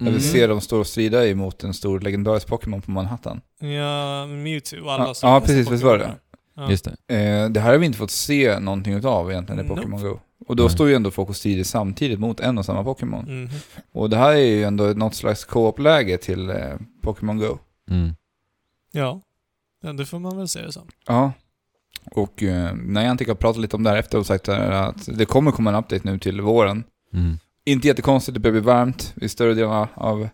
Mm. 0.01 0.13
vi 0.13 0.19
ser 0.19 0.47
dem 0.47 0.61
stå 0.61 0.79
och 0.79 0.87
strida 0.87 1.27
emot 1.27 1.63
en 1.63 1.73
stor 1.73 1.99
legendarisk 1.99 2.47
Pokémon 2.47 2.81
på 2.81 2.91
Manhattan. 2.91 3.41
Ja, 3.59 4.25
Mewtwo 4.27 4.81
och 4.83 4.93
alla 4.93 5.07
Ja, 5.07 5.13
som 5.13 5.29
ja, 5.29 5.39
precis, 5.41 5.71
visst 5.71 5.83
var 5.83 5.97
det? 5.97 6.15
Ja. 6.55 6.69
Just 6.71 6.85
det. 7.07 7.15
Eh, 7.15 7.49
det 7.49 7.59
här 7.59 7.71
har 7.71 7.77
vi 7.77 7.85
inte 7.85 7.97
fått 7.97 8.11
se 8.11 8.59
någonting 8.59 8.93
utav 8.93 9.31
egentligen 9.31 9.65
i 9.65 9.67
Nope. 9.67 9.75
Pokémon 9.81 10.01
Go. 10.01 10.19
Och 10.47 10.55
då 10.55 10.63
Nej. 10.63 10.71
står 10.71 10.87
ju 10.89 10.95
ändå 10.95 11.11
folk 11.11 11.29
och 11.29 11.35
strider 11.35 11.63
samtidigt 11.63 12.19
mot 12.19 12.39
en 12.39 12.57
och 12.57 12.65
samma 12.65 12.83
Pokémon. 12.83 13.25
Mhm. 13.43 13.49
Och 13.91 14.09
det 14.09 14.17
här 14.17 14.31
är 14.31 14.37
ju 14.37 14.63
ändå 14.63 14.83
något 14.83 15.15
slags 15.15 15.45
co-op-läge 15.45 16.17
till 16.17 16.49
eh, 16.49 16.55
Pokémon 17.01 17.37
Go. 17.37 17.57
Mm. 17.89 18.15
Ja. 18.91 19.21
ja, 19.83 19.93
det 19.93 20.05
får 20.05 20.19
man 20.19 20.37
väl 20.37 20.47
se 20.47 20.61
det 20.61 20.71
som. 20.71 20.87
Ja. 21.07 21.31
Och 22.11 22.43
eh, 22.43 22.75
Niantic 22.75 23.27
har 23.27 23.35
pratat 23.35 23.61
lite 23.61 23.75
om 23.75 23.83
det 23.83 23.89
här 23.89 23.97
efter 23.97 24.17
och 24.17 24.25
sagt 24.25 24.49
att 24.49 25.17
det 25.17 25.25
kommer 25.25 25.51
komma 25.51 25.69
en 25.69 25.75
update 25.75 26.01
nu 26.11 26.19
till 26.19 26.41
våren. 26.41 26.83
Mm. 27.13 27.37
Inte 27.65 27.87
jättekonstigt, 27.87 28.33
det 28.33 28.39
börjar 28.39 28.51
bli 28.51 28.61
varmt 28.61 29.13
i 29.21 29.29
större 29.29 29.53
delar 29.53 29.87
av 29.95 30.29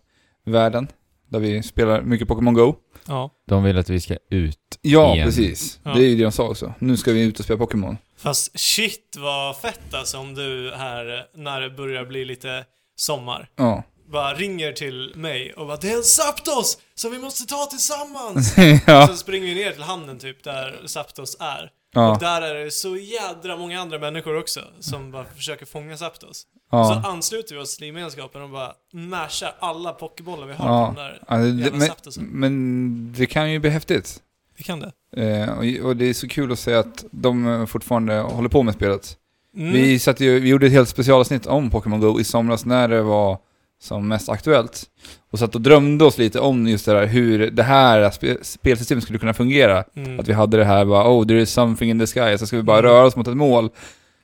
världen. 0.45 0.87
Där 1.29 1.39
vi 1.39 1.63
spelar 1.63 2.01
mycket 2.01 2.27
Pokémon 2.27 2.53
Go. 2.53 2.75
Ja. 3.07 3.31
De 3.47 3.63
vill 3.63 3.77
att 3.77 3.89
vi 3.89 3.99
ska 3.99 4.17
ut. 4.31 4.57
Ja, 4.81 5.13
Igen. 5.15 5.25
precis. 5.27 5.79
Ja. 5.83 5.93
Det 5.93 5.99
är 6.05 6.07
ju 6.09 6.15
det 6.15 6.23
de 6.23 6.31
sa 6.31 6.49
också. 6.49 6.73
Nu 6.79 6.97
ska 6.97 7.11
vi 7.11 7.21
ut 7.23 7.39
och 7.39 7.45
spela 7.45 7.57
Pokémon. 7.57 7.97
Fast 8.17 8.59
shit 8.59 9.15
vad 9.17 9.57
fett 9.57 9.93
alltså 9.93 10.17
om 10.17 10.33
du 10.35 10.73
här, 10.77 11.25
när 11.35 11.61
det 11.61 11.69
börjar 11.69 12.05
bli 12.05 12.25
lite 12.25 12.65
sommar, 12.95 13.49
Ja. 13.55 13.83
bara 14.11 14.33
ringer 14.33 14.71
till 14.71 15.11
mig 15.15 15.53
och 15.53 15.67
bara 15.67 15.77
'Det 15.77 15.91
är 15.91 15.97
en 15.97 16.03
Zapdos 16.03 16.77
som 16.95 17.11
vi 17.11 17.19
måste 17.19 17.45
ta 17.45 17.65
tillsammans!' 17.65 18.55
ja. 18.87 19.07
Så 19.07 19.15
springer 19.15 19.47
vi 19.47 19.55
ner 19.55 19.71
till 19.71 19.83
hamnen 19.83 20.19
typ, 20.19 20.43
där 20.43 20.81
Zapdos 20.85 21.37
är. 21.39 21.69
Och 21.97 22.03
Ja. 22.03 22.17
där 22.21 22.41
är 22.41 22.65
det 22.65 22.71
så 22.71 22.97
jädra 22.97 23.57
många 23.57 23.81
andra 23.81 23.99
människor 23.99 24.37
också 24.39 24.59
som 24.79 25.11
bara 25.11 25.25
försöker 25.35 25.65
fånga 25.65 25.97
Zapdos. 25.97 26.43
Ja. 26.71 27.01
Så 27.03 27.09
ansluter 27.09 27.55
vi 27.55 27.61
oss 27.61 27.77
till 27.77 27.87
gemenskapen 27.87 28.41
och 28.41 28.49
bara 28.49 28.71
mashar 28.93 29.55
alla 29.59 29.93
pokébollar 29.93 30.47
vi 30.47 30.53
har 30.53 30.69
Ja. 30.81 30.87
på 30.87 30.95
den 31.01 31.05
där. 31.05 31.23
Ja, 31.27 31.35
det, 31.37 31.71
men, 31.71 32.39
men 32.39 33.13
det 33.17 33.25
kan 33.25 33.51
ju 33.51 33.59
bli 33.59 33.69
häftigt. 33.69 34.21
Vi 34.57 34.63
kan 34.63 34.79
det. 34.79 34.91
Eh, 35.23 35.49
och, 35.57 35.85
och 35.87 35.97
det 35.97 36.05
är 36.05 36.13
så 36.13 36.27
kul 36.27 36.51
att 36.51 36.59
se 36.59 36.73
att 36.73 37.05
de 37.11 37.47
eh, 37.47 37.65
fortfarande 37.65 38.13
håller 38.19 38.49
på 38.49 38.63
med 38.63 38.73
spelet. 38.73 39.17
Mm. 39.55 39.73
Vi, 39.73 39.99
satt 39.99 40.19
ju, 40.19 40.39
vi 40.39 40.49
gjorde 40.49 40.65
ett 40.65 40.71
helt 40.71 40.89
specialavsnitt 40.89 41.45
om 41.47 41.69
Pokémon 41.69 41.99
Go 41.99 42.19
i 42.19 42.23
somras 42.23 42.65
när 42.65 42.87
det 42.87 43.01
var 43.01 43.37
som 43.79 44.07
mest 44.07 44.29
aktuellt. 44.29 44.83
Och 45.31 45.39
satt 45.39 45.55
och 45.55 45.61
drömde 45.61 46.05
oss 46.05 46.17
lite 46.17 46.39
om 46.39 46.67
just 46.67 46.85
det 46.85 46.93
där 46.93 47.05
hur 47.05 47.51
det 47.51 47.63
här 47.63 48.09
spe, 48.11 48.37
spelsystemet 48.41 49.03
skulle 49.03 49.19
kunna 49.19 49.33
fungera. 49.33 49.83
Mm. 49.95 50.19
Att 50.19 50.27
vi 50.27 50.33
hade 50.33 50.57
det 50.57 50.65
här 50.65 50.85
bara, 50.85 51.09
oh 51.11 51.27
there 51.27 51.41
is 51.41 51.51
something 51.51 51.89
in 51.89 51.99
the 51.99 52.07
sky, 52.07 52.37
så 52.37 52.47
ska 52.47 52.57
vi 52.57 52.63
bara 52.63 52.79
Mm. 52.79 52.91
röra 52.91 53.05
oss 53.05 53.15
mot 53.15 53.27
ett 53.27 53.37
mål. 53.37 53.69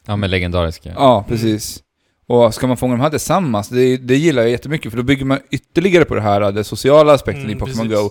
Ja, 0.06 0.16
men 0.16 0.30
legendariska. 0.32 0.94
Ja, 0.96 1.26
precis. 1.28 1.80
Och 2.28 2.54
ska 2.54 2.68
man 2.68 2.78
fånga 2.78 2.94
de 2.96 3.02
här 3.02 3.10
tillsammans, 3.10 3.70
det, 3.70 3.98
det 3.98 4.16
gillar 4.16 4.42
jag 4.42 4.52
jättemycket 4.52 4.92
för 4.92 4.98
då 4.98 5.04
bygger 5.04 5.26
man 5.26 5.40
ytterligare 5.52 6.06
på 6.06 6.16
det 6.16 6.22
här, 6.22 6.52
den 6.52 6.64
sociala 6.64 7.14
aspekten 7.14 7.44
Mm, 7.44 7.58
i 7.58 7.60
Pokémon. 7.60 7.90
Go. 7.90 8.10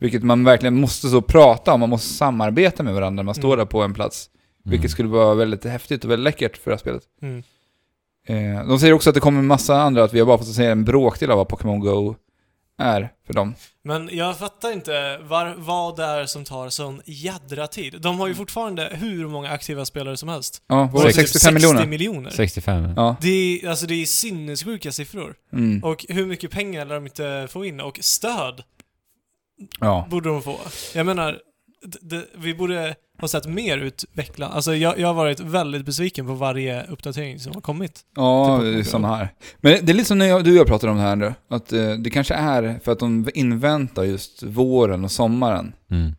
Vilket 0.00 0.22
man 0.22 0.44
verkligen 0.44 0.80
måste 0.80 1.08
så 1.08 1.20
prata 1.22 1.72
om, 1.72 1.80
man 1.80 1.88
måste 1.88 2.14
samarbeta 2.14 2.82
med 2.82 2.94
varandra 2.94 3.16
när 3.16 3.22
man 3.22 3.34
står 3.34 3.48
Mm. 3.48 3.58
där 3.58 3.64
på 3.66 3.82
en 3.82 3.94
plats. 3.94 4.26
Mm. 4.64 4.70
Vilket 4.70 4.90
skulle 4.90 5.08
vara 5.08 5.34
väldigt 5.34 5.64
häftigt 5.64 6.04
och 6.04 6.10
väldigt 6.10 6.24
läckert 6.24 6.56
för 6.56 6.70
det 6.70 6.74
här 6.74 6.80
spelet. 6.80 7.02
Mm. 8.30 8.56
Eh, 8.56 8.66
de 8.68 8.78
säger 8.78 8.92
också 8.92 9.10
att 9.10 9.14
det 9.14 9.20
kommer 9.20 9.38
en 9.38 9.46
massa 9.46 9.76
andra, 9.80 10.04
att 10.04 10.12
vi 10.12 10.18
har 10.18 10.26
bara 10.26 10.38
fått 10.38 10.54
se 10.54 10.66
en 10.66 10.84
bråkdel 10.84 11.30
av 11.30 11.36
vad 11.36 11.48
Pokémon 11.48 11.80
Go 11.80 12.14
är 12.78 13.12
för 13.26 13.34
dem. 13.34 13.54
Men 13.84 14.08
jag 14.12 14.38
fattar 14.38 14.72
inte 14.72 15.18
var, 15.18 15.54
vad 15.58 15.96
det 15.96 16.04
är 16.04 16.26
som 16.26 16.44
tar 16.44 16.68
sån 16.68 17.02
jädra 17.04 17.66
tid. 17.66 18.00
De 18.00 18.20
har 18.20 18.28
ju 18.28 18.34
fortfarande 18.34 18.88
hur 18.92 19.28
många 19.28 19.50
aktiva 19.50 19.84
spelare 19.84 20.16
som 20.16 20.28
helst. 20.28 20.62
Ja, 20.66 20.90
var 20.92 21.02
det 21.02 21.08
det 21.08 21.12
typ 21.12 21.28
65 21.28 21.54
miljoner? 21.54 21.86
miljoner? 21.86 22.30
65. 22.30 22.92
Ja. 22.96 23.16
Det 23.20 23.28
är, 23.28 23.68
alltså 23.68 23.86
det 23.86 23.94
är 24.02 24.06
sinnessjuka 24.06 24.92
siffror. 24.92 25.34
Mm. 25.52 25.84
Och 25.84 26.06
hur 26.08 26.26
mycket 26.26 26.50
pengar 26.50 26.84
lär 26.84 26.94
de 26.94 27.06
inte 27.06 27.48
få 27.50 27.64
in? 27.64 27.80
Och 27.80 27.98
stöd 28.02 28.62
ja. 29.80 30.06
borde 30.10 30.28
de 30.28 30.42
få. 30.42 30.58
Jag 30.94 31.06
menar, 31.06 31.38
d- 31.84 31.98
d- 32.00 32.24
vi 32.34 32.54
borde 32.54 32.94
ha 33.20 33.28
sett 33.28 33.46
mer 33.46 33.78
utvecklat. 33.78 34.52
Alltså 34.54 34.74
jag, 34.74 34.98
jag 34.98 35.06
har 35.06 35.14
varit 35.14 35.40
väldigt 35.40 35.84
besviken 35.84 36.26
på 36.26 36.34
varje 36.34 36.82
uppdatering 36.86 37.38
som 37.38 37.54
har 37.54 37.60
kommit. 37.60 38.00
Ja, 38.16 38.56
Go. 38.62 38.84
samma 38.84 39.16
här. 39.16 39.28
Men 39.58 39.72
det 39.86 39.92
är 39.92 39.94
lite 39.94 40.08
som 40.08 40.18
när 40.18 40.26
jag, 40.26 40.44
du 40.44 40.50
och 40.50 40.56
jag 40.56 40.66
pratade 40.66 40.90
om 40.92 40.96
det 40.98 41.04
här 41.04 41.16
nu. 41.16 41.34
Att 41.48 41.72
eh, 41.72 41.92
det 41.92 42.10
kanske 42.10 42.34
är 42.34 42.80
för 42.84 42.92
att 42.92 42.98
de 42.98 43.28
inväntar 43.34 44.02
just 44.04 44.42
våren 44.42 45.04
och 45.04 45.10
sommaren. 45.12 45.72
Mm. 45.90 46.12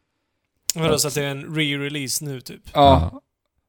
Vadå, 0.76 0.97
så 0.97 1.08
att 1.08 1.14
det 1.16 1.24
är 1.24 1.30
en 1.30 1.45
re-release 1.45 2.24
nu 2.24 2.41
typ? 2.41 2.62
Ja. 2.74 3.22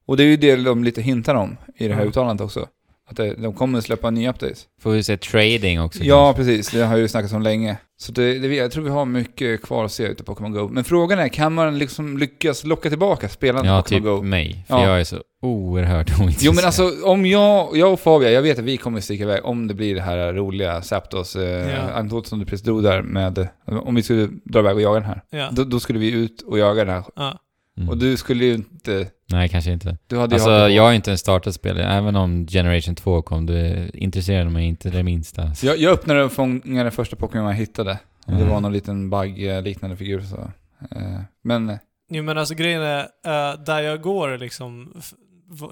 Och 0.06 0.16
det 0.16 0.22
är 0.22 0.26
ju 0.26 0.36
det 0.36 0.56
de 0.56 0.84
lite 0.84 1.02
hintar 1.02 1.34
om 1.34 1.56
i 1.76 1.88
det 1.88 1.94
här 1.94 2.02
Ja. 2.02 2.08
uttalandet 2.08 2.44
också. 2.44 2.66
Att 3.12 3.16
det, 3.16 3.34
de 3.34 3.52
kommer 3.54 3.78
att 3.78 3.84
släppa 3.84 4.08
en 4.08 4.14
ny 4.14 4.28
update. 4.28 4.54
Får 4.82 4.90
vi 4.90 5.02
se 5.02 5.16
trading 5.16 5.80
också 5.80 6.04
Ja, 6.04 6.32
kanske? 6.34 6.52
precis. 6.54 6.70
Det 6.72 6.84
har 6.84 6.96
ju 6.96 7.08
snackats 7.08 7.32
om 7.34 7.42
länge. 7.42 7.76
Så 8.00 8.12
det, 8.12 8.38
det, 8.38 8.54
jag 8.54 8.72
tror 8.72 8.84
vi 8.84 8.90
har 8.90 9.04
mycket 9.04 9.62
kvar 9.62 9.84
att 9.84 9.92
se 9.92 10.02
ute 10.04 10.24
på 10.24 10.34
Pokémon 10.34 10.52
Go. 10.52 10.68
Men 10.68 10.84
frågan 10.84 11.18
är, 11.18 11.28
kan 11.28 11.52
man 11.52 11.78
liksom 11.78 12.18
lyckas 12.18 12.64
locka 12.64 12.88
tillbaka 12.88 13.28
spelarna 13.28 13.66
Ja, 13.68 13.82
typ 13.82 13.98
Pokémon 13.98 14.16
Go? 14.16 14.22
mig. 14.22 14.64
För 14.68 14.74
Ja. 14.78 14.88
jag 14.88 15.00
är 15.00 15.04
så 15.04 15.16
oerhört 15.42 16.10
ointresserad. 16.20 16.36
Jo 16.40 16.52
men 16.52 16.64
alltså, 16.64 16.90
om 17.04 17.26
jag, 17.26 17.76
jag 17.76 17.92
och 17.92 18.00
Fabian, 18.00 18.32
jag 18.32 18.42
vet 18.42 18.58
att 18.58 18.64
vi 18.64 18.76
kommer 18.76 18.98
att 18.98 19.04
sticka 19.04 19.22
iväg 19.24 19.44
om 19.44 19.66
det 19.68 19.74
blir 19.74 19.94
det 19.94 20.00
här 20.00 20.32
roliga 20.32 20.82
Zapdos, 20.82 21.36
eh, 21.36 21.42
Ja. 21.70 21.90
anekdoten 21.94 22.28
som 22.28 22.38
du 22.38 22.44
precis 22.44 22.64
drog 22.64 22.82
där 22.82 23.02
med, 23.02 23.48
om 23.66 23.94
vi 23.94 24.02
skulle 24.02 24.28
dra 24.44 24.58
iväg 24.60 24.74
och 24.74 24.82
jaga 24.82 25.00
den 25.00 25.08
här. 25.08 25.22
Ja. 25.30 25.48
Då, 25.52 25.64
då 25.64 25.80
skulle 25.80 25.98
vi 25.98 26.10
ut 26.10 26.42
och 26.42 26.58
jaga 26.58 26.84
den 26.84 26.94
här. 26.94 27.04
ja. 27.16 27.38
Mm. 27.76 27.88
Och 27.88 27.98
du 27.98 28.16
skulle 28.16 28.44
ju 28.44 28.54
inte, 28.54 29.08
Nej, 29.30 29.48
kanske 29.48 29.72
inte. 29.72 29.96
du 30.06 30.18
hade 30.18 30.34
Alltså, 30.34 30.48
på. 30.48 30.68
jag 30.68 30.82
har 30.82 30.92
inte 30.92 31.10
ens 31.10 31.20
startat 31.20 31.54
spelet. 31.54 31.86
Även 31.86 32.16
om 32.16 32.46
Generation 32.46 32.94
2 32.94 33.22
kom, 33.22 33.46
det 33.46 33.90
intresserade 33.94 34.50
mig 34.50 34.64
inte 34.66 34.90
det 34.90 35.02
minsta. 35.02 35.50
Jag, 35.62 35.78
jag 35.78 35.92
öppnade 35.92 36.24
och 36.24 36.32
fångade 36.32 36.82
den 36.82 36.92
första 36.92 37.16
Pokémon 37.16 37.46
jag 37.46 37.54
hittade. 37.54 37.98
Och 38.26 38.32
det 38.32 38.36
Mm. 38.38 38.48
var 38.48 38.60
någon 38.60 38.72
liten 38.72 39.10
bug-liknande 39.10 39.96
figur 39.96 40.20
så. 40.20 40.36
Eh, 40.96 41.20
men, 41.44 41.78
Jo 42.10 42.22
men 42.22 42.38
alltså 42.38 42.54
grejen 42.54 42.82
är, 42.82 43.00
eh, 43.00 43.64
där 43.64 43.80
jag 43.80 44.00
går 44.00 44.38
liksom 44.38 44.92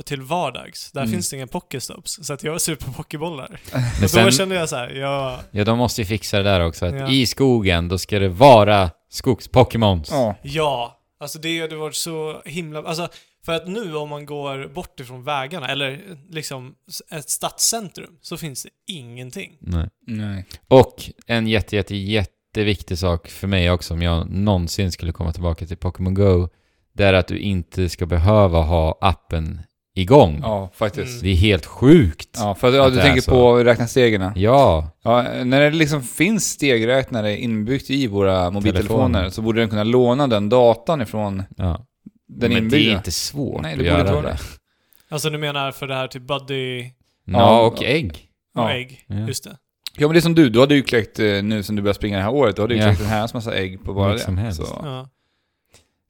till 0.05 0.23
vardags, 0.23 0.93
där 0.93 1.01
Mm. 1.01 1.13
finns 1.13 1.31
det 1.31 1.37
inga 1.37 1.47
pokestops. 1.47 2.19
Så 2.23 2.33
att 2.33 2.43
jag 2.45 2.59
på 2.81 2.93
pokébollar. 2.93 3.49
Men 3.73 3.83
Och 3.83 4.01
då 4.01 4.09
sen, 4.09 4.31
kände 4.31 4.55
jag 4.55 4.69
så 4.69 4.77
här, 4.77 4.91
jag... 4.91 5.39
ja, 5.51 5.65
de 5.65 5.79
måste 5.79 6.01
ju 6.01 6.05
fixa 6.07 6.37
det 6.37 6.43
där 6.43 6.61
också. 6.61 6.87
Att 6.87 6.95
Ja. 6.95 7.09
i 7.11 7.27
skogen, 7.27 7.89
då 7.89 7.99
ska 7.99 8.19
det 8.19 8.29
vara 8.29 8.91
skogs-Pokémons. 9.13 10.09
ja. 10.11 10.35
Ja, 10.43 10.97
alltså 11.21 11.39
det 11.39 11.61
hade 11.61 11.77
varit 11.77 11.95
så 11.95 12.43
himla... 12.45 12.83
Alltså, 12.83 13.09
för 13.45 13.53
att 13.53 13.69
nu 13.69 13.97
om 13.97 14.09
man 14.09 14.27
går 14.27 14.69
bort 14.69 15.01
ifrån 15.01 15.25
vägarna, 15.25 15.69
eller 15.69 16.19
liksom 16.31 16.75
ett 17.11 17.31
stadscentrum, 17.31 18.19
så 18.21 18.37
finns 18.37 18.63
det 18.63 18.71
ingenting. 18.87 19.57
Nej. 19.61 19.89
Nej. 20.07 20.45
Och 20.69 21.11
en 21.27 21.47
jätte, 21.47 21.77
jätte, 21.77 21.97
jätteviktig 21.97 22.99
sak 22.99 23.29
för 23.29 23.47
mig 23.47 23.71
också, 23.71 23.95
om 23.95 24.03
jag 24.03 24.31
någonsin 24.31 24.93
skulle 24.93 25.13
komma 25.13 25.33
tillbaka 25.33 25.67
till 25.67 25.77
Pokémon 25.77 26.15
Go, 26.15 26.49
det 26.93 27.05
är 27.05 27.13
att 27.13 27.29
du 27.29 27.39
inte 27.39 27.89
ska 27.89 28.07
behöva 28.07 28.63
ha 28.63 28.99
appen 29.01 29.61
igång. 30.01 30.39
Ja, 30.43 30.71
faktiskt. 30.75 31.23
Det 31.23 31.29
är 31.29 31.35
helt 31.35 31.67
sjukt. 31.67 32.29
Ja, 32.39 32.55
för 32.55 32.69
att, 32.69 32.75
ja, 32.75 32.87
Att 32.87 32.93
du 32.93 32.97
det 32.97 33.03
är 33.03 33.07
tänker 33.07 33.21
så. 33.23 33.31
på 33.31 33.57
att 33.57 33.67
räkna 33.67 33.87
stegen. 33.87 34.33
Ja, 34.37 34.91
Ja, 35.03 35.23
när 35.45 35.61
det 35.61 35.71
liksom 35.71 36.03
finns 36.03 36.51
stegräknare 36.51 37.39
inbyggt 37.39 37.91
i 37.91 38.07
våra 38.07 38.51
mobiltelefoner 38.51 39.05
Telefoner. 39.07 39.31
så 39.31 39.43
borde 39.43 39.61
den 39.61 39.69
kunna 39.69 39.85
låna 39.85 40.27
den 40.27 40.49
datan 40.49 41.03
ifrån 41.03 41.43
ja. 41.57 41.87
den 42.29 42.53
Men 42.53 42.59
inbyggda. 42.63 42.77
det 42.89 42.93
är 42.93 42.97
inte 42.97 43.11
svårt 43.11 43.63
Nej, 43.63 43.73
att 43.73 43.79
det 43.79 43.85
borde 43.85 44.01
inte 44.01 44.11
göra 44.13 44.23
vara 44.23 44.33
det. 44.33 44.39
det. 44.39 45.15
Alltså 45.15 45.31
du 45.31 45.39
menar 45.39 45.73
för 45.73 45.87
det 45.87 45.95
här 45.95 46.07
typ 46.09 46.23
Buddy 46.23 46.81
Ja, 46.83 46.91
Ja. 47.25 47.61
och 47.67 47.83
ägg. 47.85 48.11
och 48.57 48.63
Ja. 48.63 48.71
ägg? 48.73 49.05
Ja. 49.07 49.17
Just 49.27 49.45
det. 49.45 49.57
Ja 49.99 50.07
men 50.09 50.13
det 50.15 50.19
är 50.19 50.21
som 50.23 50.35
du, 50.35 50.49
du 50.51 50.61
hade 50.61 50.75
ju 50.75 50.83
kläckt 50.83 51.19
eh, 51.19 51.43
nu 51.43 51.63
som 51.63 51.77
du 51.77 51.83
började 51.83 51.97
springa 51.97 52.17
det 52.17 52.23
här 52.23 52.33
året, 52.35 52.57
du 52.57 52.63
hade 52.63 52.75
ju 52.75 52.81
Ja. 52.81 52.87
kläckt 52.87 53.01
en 53.01 53.07
herrans 53.07 53.35
massa 53.35 53.55
ägg 53.55 53.85
på 53.85 53.95
bara 53.95 54.09
Vad 54.09 54.17
det. 54.17 54.21
som 54.23 54.39
helst. 54.39 54.59
Så, 54.67 54.81
Ja. 54.85 55.09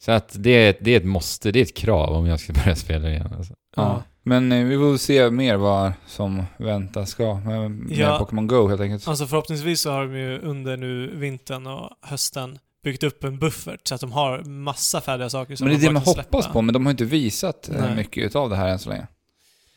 Så 0.04 0.12
att 0.12 0.34
det 0.38 0.50
är, 0.50 0.74
det 0.80 0.90
är 0.92 0.96
ett 0.96 1.04
måste, 1.04 1.52
det 1.52 1.58
är 1.58 1.62
ett 1.62 1.76
krav 1.76 2.10
om 2.16 2.26
jag 2.26 2.40
ska 2.40 2.52
börja 2.52 2.76
spela 2.76 3.08
igen. 3.10 3.28
Alltså. 3.38 3.54
Ja. 3.76 4.02
Men 4.22 4.52
eh, 4.52 4.64
vi 4.64 4.76
får 4.76 4.96
se 4.96 5.30
mer 5.30 5.56
vad 5.56 5.92
som 6.06 6.42
vänta 6.56 7.06
ska 7.06 7.34
med, 7.34 7.70
med 7.70 7.98
Ja. 7.98 8.18
Pokémon 8.18 8.46
Go 8.46 8.68
helt 8.68 8.80
enkelt. 8.80 9.08
Alltså 9.08 9.26
förhoppningsvis 9.26 9.80
så 9.80 9.90
har 9.90 10.06
de 10.06 10.16
ju 10.16 10.38
under 10.38 10.76
nu 10.76 11.16
vintern 11.16 11.66
och 11.66 11.90
hösten 12.02 12.58
byggt 12.82 13.02
upp 13.02 13.24
en 13.24 13.38
buffert 13.38 13.88
så 13.88 13.94
att 13.94 14.00
de 14.00 14.12
har 14.12 14.42
massa 14.42 15.00
färdiga 15.00 15.30
saker 15.30 15.56
som 15.56 15.68
men 15.68 15.74
det 15.74 15.78
är 15.78 15.80
de 15.80 15.86
det 15.86 15.92
man 15.92 16.02
kan 16.02 16.08
hoppas 16.08 16.44
släppa. 16.44 16.52
på, 16.52 16.62
men 16.62 16.72
de 16.72 16.86
har 16.86 16.90
inte 16.90 17.04
visat 17.04 17.68
eh, 17.68 17.80
Nej. 17.80 17.96
mycket 17.96 18.24
utav 18.24 18.50
det 18.50 18.56
här 18.56 18.68
än 18.68 18.78
så 18.78 18.88
länge. 18.88 19.06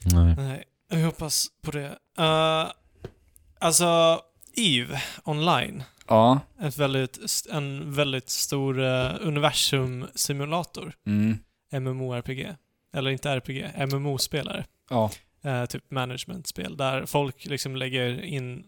Nej. 0.06 0.36
Nej, 0.38 0.64
vi 0.90 1.04
hoppas 1.04 1.48
på 1.62 1.72
det. 1.72 1.88
Uh, 2.20 2.72
alltså, 3.60 4.20
EVE 4.56 5.02
online. 5.24 5.84
Ja. 6.08 6.40
Ett 6.62 6.78
väldigt, 6.78 7.20
en 7.52 7.94
väldigt 7.94 8.30
stor 8.30 8.80
uh, 8.80 9.12
universum-simulator. 9.22 10.94
Mm. 11.08 11.38
MMORPG. 11.72 12.56
Eller 12.94 13.12
inte 13.12 13.30
RPG, 13.30 13.72
MMO-spelare. 13.92 14.66
Ja. 14.90 15.12
Eh, 15.44 15.66
typ 15.66 15.92
management-spel 15.92 16.78
där 16.78 17.06
folk 17.06 17.46
liksom 17.46 17.76
lägger 17.76 18.22
in 18.24 18.64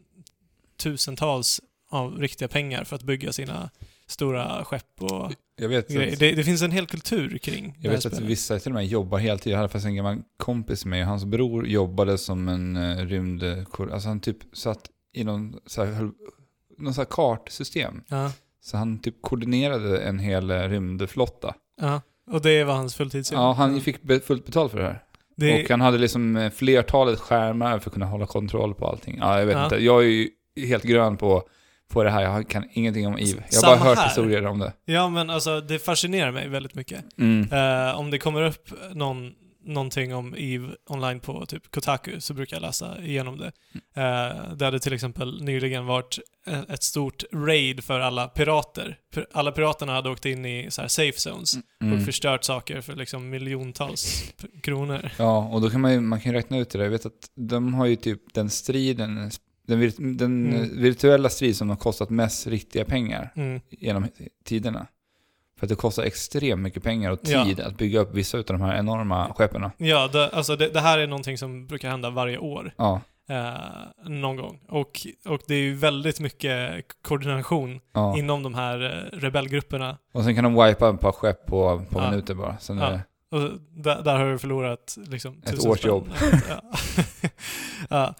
tusentals 0.78 1.62
av 1.90 2.20
riktiga 2.20 2.48
pengar 2.48 2.84
för 2.84 2.96
att 2.96 3.04
bygga 3.04 3.32
sina 3.34 3.70
stora 4.08 4.66
skepp 4.66 5.02
och 5.02 5.32
Jag 5.56 5.70
vet, 5.70 5.86
att, 5.86 6.20
Det, 6.20 6.32
det 6.32 6.44
finns 6.44 6.62
en 6.62 6.72
hel 6.72 6.88
kultur 6.88 7.38
kring 7.38 7.78
jag 7.82 7.92
vet 7.92 8.06
att 8.06 8.14
spelet. 8.14 8.30
vissa 8.30 8.60
till 8.60 8.72
och 8.72 8.76
med 8.76 8.86
jobbar 8.88 9.18
heltid. 9.18 9.54
Jag 9.54 9.58
hade 9.58 9.70
faktiskt 9.70 9.86
en 9.86 9.96
gammal 9.96 10.22
kompis 10.38 10.86
med 10.86 11.06
hans 11.06 11.26
bror 11.26 11.68
jobbade 11.68 12.18
som 12.18 12.48
en 12.48 12.78
uh, 12.78 13.06
rymd... 13.06 13.44
Alltså 13.92 14.08
han 14.08 14.20
typ 14.20 14.38
satt 14.54 14.90
i 15.14 15.24
någon 15.24 15.60
så 15.66 15.84
här, 15.84 16.12
någon 16.78 16.94
så 16.94 17.02
här 17.02 17.08
kartsystem. 17.10 18.04
Ja, 18.08 18.32
Så 18.62 18.78
han 18.78 19.00
typ 19.00 19.22
koordinerade 19.22 20.02
en 20.02 20.20
hel 20.20 20.52
eh, 20.52 20.70
rymdflotta. 20.70 21.56
ja. 21.82 22.02
Och 22.32 22.42
det 22.42 22.64
var 22.64 22.74
hans 22.74 22.96
fulltidsjobb. 22.96 23.40
Ja, 23.40 23.54
han 23.54 23.82
fick 23.82 24.02
be- 24.02 24.20
fullt 24.20 24.46
betalt 24.46 24.72
för 24.72 24.80
det 24.80 24.86
här. 24.86 25.00
det, 25.38 25.64
Och 25.64 25.70
han 25.70 25.82
hade 25.82 25.98
liksom 25.98 26.36
eh, 26.36 26.52
flertalet 26.52 27.20
skärmar 27.20 27.80
för 27.80 27.90
att 27.90 27.94
kunna 27.94 28.06
hålla 28.06 28.26
kontroll 28.26 28.74
på 28.74 28.88
allting. 28.88 29.18
Ja, 29.22 29.40
jag 29.40 29.46
vet 29.46 29.56
Ja. 29.56 29.64
inte. 29.64 29.76
Jag 29.84 30.04
är 30.04 30.08
ju 30.08 30.30
helt 30.68 30.84
grön 30.84 31.18
på, 31.18 31.44
på 31.94 32.04
det 32.04 32.10
här. 32.10 32.22
Jag 32.22 32.50
kan 32.50 32.66
ingenting 32.72 33.08
om 33.08 33.18
EVE. 33.18 33.44
Jag 33.52 33.62
har 33.62 33.76
bara 33.78 33.86
hört 33.90 33.98
här. 33.98 34.06
historier 34.08 34.46
om 34.46 34.60
det. 34.60 34.74
Ja, 34.86 35.10
men 35.10 35.30
alltså 35.30 35.62
det 35.62 35.80
fascinerar 35.80 36.32
mig 36.32 36.48
väldigt 36.50 36.76
mycket. 36.76 37.06
Mm. 37.20 37.48
Eh, 37.52 38.00
om 38.00 38.12
det 38.12 38.18
kommer 38.18 38.42
upp 38.42 38.70
någon, 38.94 39.32
någonting 39.66 40.16
om 40.16 40.36
EVE 40.38 40.68
online 40.90 41.20
på 41.20 41.46
typ 41.46 41.72
Kotaku 41.72 42.20
så 42.20 42.34
brukar 42.34 42.56
jag 42.58 42.62
läsa 42.62 43.02
igenom 43.04 43.38
det. 43.38 43.52
Uh, 43.98 44.54
det 44.56 44.66
hade 44.66 44.80
till 44.80 44.94
exempel 44.94 45.44
nyligen 45.44 45.86
varit 45.86 46.20
ett 46.70 46.84
stort 46.84 47.24
raid 47.34 47.84
för 47.84 48.00
alla 48.00 48.28
pirater. 48.28 48.98
Pir- 49.16 49.26
Alla 49.34 49.52
piraterna 49.52 49.94
hade 49.94 50.10
åkt 50.10 50.26
in 50.26 50.46
i 50.46 50.68
så 50.72 50.82
här 50.82 50.88
safe 50.88 51.20
zones 51.20 51.54
Mm. 51.82 51.98
och 52.00 52.06
förstört 52.06 52.44
saker 52.44 52.82
för 52.82 52.96
liksom 52.96 53.30
miljontals 53.30 54.34
kronor. 54.64 55.10
Ja, 55.20 55.48
och 55.48 55.62
då 55.62 55.70
kan 55.70 55.82
man 55.82 55.94
ju 55.94 56.00
man 56.00 56.22
kan 56.22 56.34
räkna 56.34 56.58
ut 56.58 56.70
det 56.70 56.78
där. 56.78 56.86
Jag 56.86 56.92
vet 56.92 57.06
att 57.06 57.30
de 57.36 57.74
har 57.74 57.86
ju 57.86 57.96
typ 57.96 58.34
den 58.34 58.50
striden, 58.50 59.32
den, 59.68 59.82
vir- 59.84 60.18
den 60.18 60.54
Mm. 60.54 60.82
virtuella 60.82 61.30
strid 61.30 61.56
som 61.58 61.70
har 61.70 61.76
kostat 61.78 62.10
mest 62.10 62.48
riktiga 62.48 62.86
pengar 62.86 63.32
Mm. 63.36 63.62
genom 63.70 64.08
tiderna. 64.46 64.88
För 65.60 65.66
att 65.66 65.70
det 65.70 65.76
kostar 65.76 66.04
extremt 66.04 66.62
mycket 66.62 66.84
pengar 66.84 67.12
och 67.12 67.20
Ja. 67.24 67.46
tid 67.46 67.60
att 67.60 67.78
bygga 67.78 68.00
upp 68.00 68.14
vissa 68.14 68.38
av 68.38 68.44
de 68.44 68.62
här 68.62 68.76
enorma 68.78 69.34
skeppen. 69.34 69.70
Ja, 69.78 70.08
det, 70.08 70.30
alltså 70.30 70.56
det, 70.56 70.70
det 70.70 70.80
här 70.82 70.98
är 70.98 71.08
någonting 71.08 71.38
som 71.38 71.68
brukar 71.68 71.90
hända 71.90 72.10
varje 72.10 72.38
år. 72.38 72.72
Ja, 72.78 73.02
eh, 73.30 74.10
någon 74.10 74.36
gång. 74.36 74.60
Och, 74.70 75.08
och 75.26 75.42
det 75.48 75.56
är 75.56 75.60
ju 75.60 75.74
väldigt 75.76 76.20
mycket 76.20 76.86
koordination 77.02 77.80
ja. 77.94 78.18
inom 78.18 78.44
de 78.44 78.54
här 78.54 78.82
eh, 79.14 79.18
rebellgrupperna. 79.20 79.98
Och 80.14 80.24
sen 80.24 80.36
kan 80.36 80.44
de 80.44 80.66
wipa 80.66 80.90
ett 80.90 81.00
par 81.00 81.12
skepp 81.12 81.46
på, 81.46 81.86
på 81.90 82.00
Ja. 82.00 82.10
minuter 82.10 82.34
bara. 82.34 82.58
Sen 82.58 82.78
Ja. 82.78 83.00
där, 83.72 84.02
där 84.02 84.18
har 84.18 84.26
du 84.32 84.38
förlorat 84.38 84.98
liksom 85.08 85.42
Ett 85.46 85.66
års 85.66 85.86
jobb. 85.86 86.10
Ja. 86.50 86.62
ja, 87.90 88.14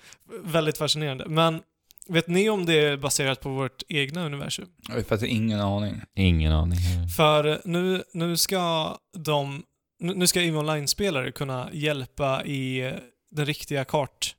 väldigt 0.44 0.78
fascinerande. 0.78 1.26
Men 1.28 1.62
vet 2.10 2.28
ni 2.28 2.50
om 2.50 2.66
det 2.66 2.74
är 2.74 2.98
baserat 2.98 3.42
på 3.42 3.50
vårt 3.50 3.84
egna 3.90 4.26
universum? 4.26 4.70
jag 4.88 4.96
har 4.96 5.02
faktiskt 5.04 5.32
ingen 5.32 5.60
aning. 5.60 6.02
Ingen 6.16 6.52
aning. 6.52 6.78
För 7.18 7.62
nu, 7.66 8.04
nu 8.14 8.38
ska 8.38 8.96
de... 9.18 9.64
Nu 10.00 10.28
ska 10.28 10.42
EVE 10.42 10.58
Online-spelare 10.58 11.32
kunna 11.32 11.70
hjälpa 11.74 12.46
i 12.46 12.94
den 13.32 13.46
riktiga 13.46 13.86
kart, 13.86 14.36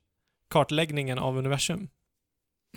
kartläggningen 0.49 1.19
av 1.19 1.37
universum. 1.37 1.87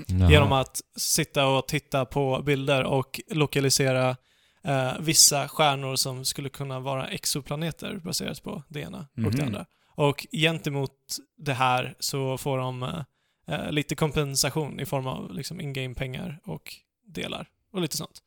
Jaha. 0.06 0.30
Genom 0.30 0.52
att 0.52 0.80
sitta 0.96 1.46
och 1.46 1.68
titta 1.68 2.04
på 2.04 2.42
bilder 2.42 2.84
och 2.84 3.20
lokalisera 3.30 4.16
eh, 4.64 4.92
vissa 5.00 5.48
stjärnor 5.48 5.96
som 5.96 6.24
skulle 6.24 6.48
kunna 6.48 6.80
vara 6.80 7.08
exoplaneter 7.08 7.96
baserat 8.04 8.42
på 8.42 8.62
det 8.68 8.80
ena 8.80 8.98
och 8.98 9.06
det 9.32 9.38
Mhm. 9.38 9.46
andra. 9.46 9.66
Och 9.94 10.26
gentemot 10.32 10.96
det 11.36 11.52
här 11.54 11.94
så 12.00 12.38
får 12.38 12.58
de 12.58 12.82
eh, 12.82 13.02
eh, 13.50 13.70
lite 13.72 13.94
kompensation 13.94 14.80
i 14.80 14.86
form 14.86 15.06
av 15.06 15.34
liksom 15.34 15.60
in-game-pengar 15.60 16.40
och 16.44 16.74
delar 17.06 17.48
och 17.72 17.80
lite 17.80 17.96
sånt. 17.96 18.18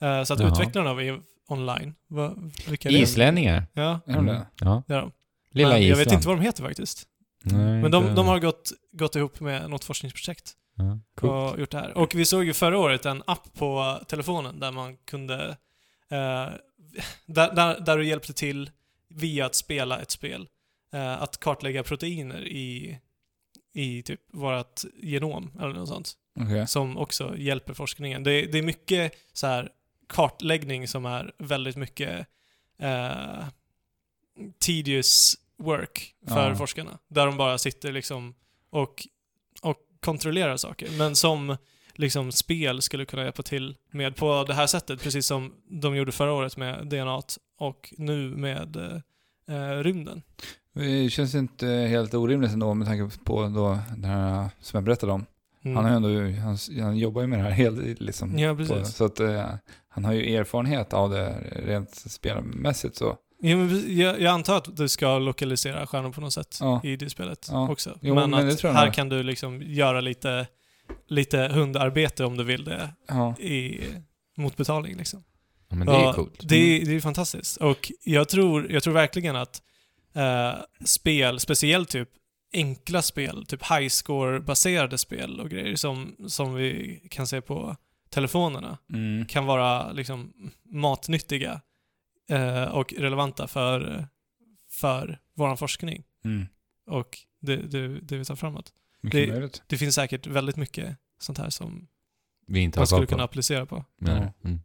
Eh, 0.00 0.22
så 0.24 0.34
att 0.34 0.40
Jaha. 0.40 0.48
utvecklarna 0.52 0.90
av 0.90 1.00
EVE 1.00 1.20
Online, 1.48 1.94
vad, 2.06 2.52
vilka 2.68 2.88
är 2.88 2.92
det? 2.92 2.98
Islänningar. 2.98 3.66
Ja, 3.72 4.00
Är 4.06 4.14
de 4.14 4.26
det? 4.26 4.46
Ja. 4.60 4.82
det 4.86 4.94
är 4.94 5.00
de. 5.00 5.12
Lilla 5.50 5.68
Men 5.68 5.78
Island. 5.82 5.90
jag 6.00 6.04
vet 6.04 6.12
inte 6.14 6.28
vad 6.28 6.36
de 6.36 6.42
heter 6.44 6.62
faktiskt. 6.62 7.08
Nej, 7.42 7.82
Men 7.82 7.90
de, 7.90 8.14
de 8.14 8.26
har 8.26 8.38
gått, 8.38 8.72
gått 8.92 9.16
ihop 9.16 9.40
med 9.40 9.70
något 9.70 9.84
forskningsprojekt 9.84 10.52
Ja, 10.76 10.98
coolt. 11.14 11.52
och 11.54 11.60
gjort 11.60 11.70
det 11.70 11.78
här. 11.78 11.98
Och 11.98 12.14
vi 12.14 12.24
såg 12.24 12.44
ju 12.44 12.52
förra 12.54 12.78
året 12.78 13.06
en 13.06 13.22
app 13.26 13.54
på 13.54 13.98
telefonen 14.08 14.60
där 14.60 14.72
man 14.72 14.96
kunde... 14.96 15.44
Eh, 16.10 16.48
där, 17.26 17.54
där, 17.54 17.80
där 17.80 17.98
du 17.98 18.06
hjälpte 18.08 18.32
till 18.32 18.70
via 19.08 19.46
att 19.46 19.54
spela 19.54 20.00
ett 20.00 20.10
spel. 20.10 20.48
Eh, 20.92 21.22
att 21.22 21.40
kartlägga 21.40 21.82
proteiner 21.82 22.46
i, 22.48 22.98
i 23.74 24.02
typ 24.02 24.20
vårt 24.32 24.80
genom 25.02 25.50
eller 25.60 25.74
något 25.74 25.88
sånt. 25.88 26.12
Okej. 26.40 26.66
Som 26.66 26.98
också 26.98 27.34
hjälper 27.38 27.74
forskningen. 27.74 28.22
Det, 28.22 28.42
det 28.46 28.58
är 28.58 28.62
mycket 28.62 29.12
så 29.32 29.46
här 29.46 29.70
kartläggning 30.08 30.88
som 30.88 31.06
är 31.06 31.32
väldigt 31.38 31.76
mycket 31.76 32.26
eh, 32.78 33.44
tedious 34.66 35.34
work 35.58 36.14
för 36.28 36.48
Ja. 36.50 36.56
forskarna. 36.56 36.98
Där 37.08 37.26
de 37.26 37.36
bara 37.36 37.58
sitter 37.58 37.92
liksom 37.92 38.34
och, 38.70 39.06
och 39.62 39.76
kontrollerar 40.00 40.56
saker. 40.56 40.90
Men 40.98 41.16
som 41.16 41.56
liksom 41.94 42.32
spel 42.32 42.82
skulle 42.82 43.04
kunna 43.04 43.22
hjälpa 43.24 43.42
till 43.42 43.76
med 43.90 44.16
på 44.16 44.44
det 44.44 44.54
här 44.54 44.66
sättet, 44.66 45.02
precis 45.02 45.26
som 45.26 45.54
de 45.68 45.96
gjorde 45.96 46.12
förra 46.12 46.32
året 46.32 46.56
med 46.56 46.86
DNA 46.86 47.22
och 47.58 47.94
nu 47.98 48.28
med 48.36 48.76
eh, 48.76 49.56
eh, 49.56 49.78
rymden. 49.82 50.22
Det 50.74 51.10
känns 51.10 51.34
inte 51.34 51.66
helt 51.66 52.14
orimligt 52.14 52.52
ändå 52.52 52.74
med 52.74 52.86
tanke 52.86 53.18
på 53.24 53.42
då 53.48 53.78
den 53.96 54.04
här 54.04 54.48
som 54.60 54.76
jag 54.76 54.84
berättade 54.84 55.12
om. 55.12 55.26
Mm. 55.64 55.76
Han, 55.76 55.84
har 55.84 55.90
ju 56.10 56.26
ändå, 56.26 56.40
han, 56.40 56.58
han 56.82 56.96
jobbar 56.98 57.20
ju 57.20 57.26
med 57.26 57.38
det 57.38 57.42
här 57.42 57.50
helt 57.50 58.00
liksom. 58.00 58.38
Ja, 58.38 58.54
på, 58.54 58.84
så 58.84 59.04
att 59.04 59.20
eh, 59.20 59.44
han 59.88 60.04
har 60.04 60.12
ju 60.12 60.36
erfarenhet 60.36 60.92
av 60.92 61.10
det 61.10 61.34
rent 61.66 61.94
spelmässigt 61.94 62.96
så. 62.96 63.16
Ja, 63.40 63.56
men 63.56 63.96
jag, 63.96 64.20
jag 64.20 64.32
antar 64.32 64.56
att 64.56 64.76
du 64.76 64.88
ska 64.88 65.18
lokalisera 65.18 65.86
stjärnor 65.86 66.10
på 66.12 66.20
något 66.20 66.32
sätt 66.32 66.58
Ja. 66.60 66.80
i 66.84 66.96
det 66.96 67.10
spelet 67.10 67.48
Ja. 67.50 67.70
också. 67.70 67.98
Jo, 68.00 68.14
men, 68.14 68.30
men 68.30 68.48
att 68.48 68.62
här 68.62 68.92
kan 68.92 69.08
du 69.08 69.22
liksom 69.22 69.62
göra 69.62 70.00
lite, 70.00 70.46
lite 71.08 71.38
hundarbete 71.48 72.24
om 72.24 72.36
du 72.36 72.44
vill 72.44 72.64
det 72.64 72.90
Ja. 73.08 73.36
i, 73.38 73.80
mot 74.36 74.56
betalning 74.56 74.96
liksom. 74.96 75.24
Ja, 75.68 75.76
men 75.76 75.86
det 75.86 75.92
är 75.92 76.12
coolt. 76.12 76.40
Det, 76.48 76.56
är- 76.56 76.86
det 76.86 76.96
är 76.96 77.00
fantastiskt. 77.00 77.56
Och 77.56 77.92
jag 78.04 78.28
tror, 78.28 78.72
jag 78.72 78.82
tror 78.82 78.94
verkligen 78.94 79.36
att 79.36 79.62
eh, 80.14 80.54
spel, 80.84 81.40
speciellt 81.40 81.88
typ 81.88 82.08
enkla 82.52 83.02
spel, 83.02 83.46
typ 83.46 83.62
high 83.62 83.88
score-baserade 83.88 84.98
spel 84.98 85.40
och 85.40 85.50
grejer 85.50 85.76
som, 85.76 86.16
som 86.28 86.54
vi 86.54 87.00
kan 87.10 87.26
se 87.26 87.40
på 87.40 87.76
telefonerna, 88.10 88.78
Mm. 88.92 89.26
kan 89.26 89.46
vara 89.46 89.92
liksom 89.92 90.32
matnyttiga 90.64 91.60
eh, 92.30 92.64
och 92.64 92.92
relevanta 92.92 93.46
för, 93.48 94.06
för 94.70 95.18
vår 95.34 95.56
forskning 95.56 96.04
Mm. 96.24 96.46
och 96.86 97.18
det, 97.40 97.56
det, 97.56 97.88
det 98.00 98.16
vi 98.16 98.24
tar 98.24 98.36
framåt. 98.36 98.72
Det-. 99.02 99.62
Det 99.66 99.78
finns 99.78 99.94
säkert 99.94 100.26
väldigt 100.26 100.56
mycket 100.56 100.96
sånt 101.18 101.38
här 101.38 101.50
som 101.50 101.88
Vi 102.46 102.60
inte 102.60 102.78
man 102.78 102.86
skulle 102.86 103.06
kunna 103.06 103.22
applicera 103.24 103.66
på. 103.66 103.84
du? 103.98 104.10
Mm. 104.10 104.60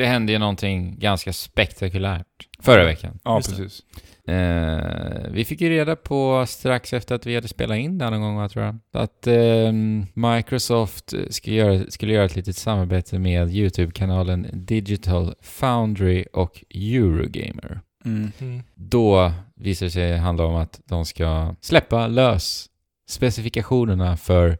Det 0.00 0.06
hände 0.06 0.32
ju 0.32 0.38
någonting 0.38 0.98
ganska 0.98 1.32
spektakulärt 1.32 2.26
förra 2.58 2.84
veckan. 2.84 3.18
Ja, 3.24 3.36
Just 3.36 3.56
precis. 3.56 3.82
Eh, 4.26 5.30
vi 5.30 5.44
fick 5.44 5.60
ju 5.60 5.70
reda 5.70 5.96
på 5.96 6.44
strax 6.48 6.92
efter 6.92 7.14
att 7.14 7.26
vi 7.26 7.34
hade 7.34 7.48
spelat 7.48 7.78
in 7.78 7.98
det 7.98 8.10
någon 8.10 8.34
gång, 8.34 8.48
tror 8.48 8.64
jag, 8.64 8.78
att 8.92 9.26
eh, 9.26 9.72
Microsoft 10.14 11.14
skulle 11.30 11.56
göra, 11.56 11.84
skulle 11.90 12.12
göra 12.12 12.24
ett 12.24 12.36
litet 12.36 12.56
samarbete 12.56 13.18
med 13.18 13.50
YouTube-kanalen 13.50 14.46
Digital 14.52 15.34
Foundry 15.40 16.24
och 16.32 16.64
Eurogamer. 16.74 17.80
Mm. 18.04 18.32
Mm. 18.38 18.62
Då 18.74 19.32
visar 19.56 19.86
det 19.86 19.92
sig 19.92 20.16
handla 20.16 20.44
om 20.44 20.56
att 20.56 20.80
de 20.84 21.04
ska 21.04 21.54
släppa 21.60 22.06
lös 22.06 22.66
specifikationerna 23.08 24.16
för 24.16 24.58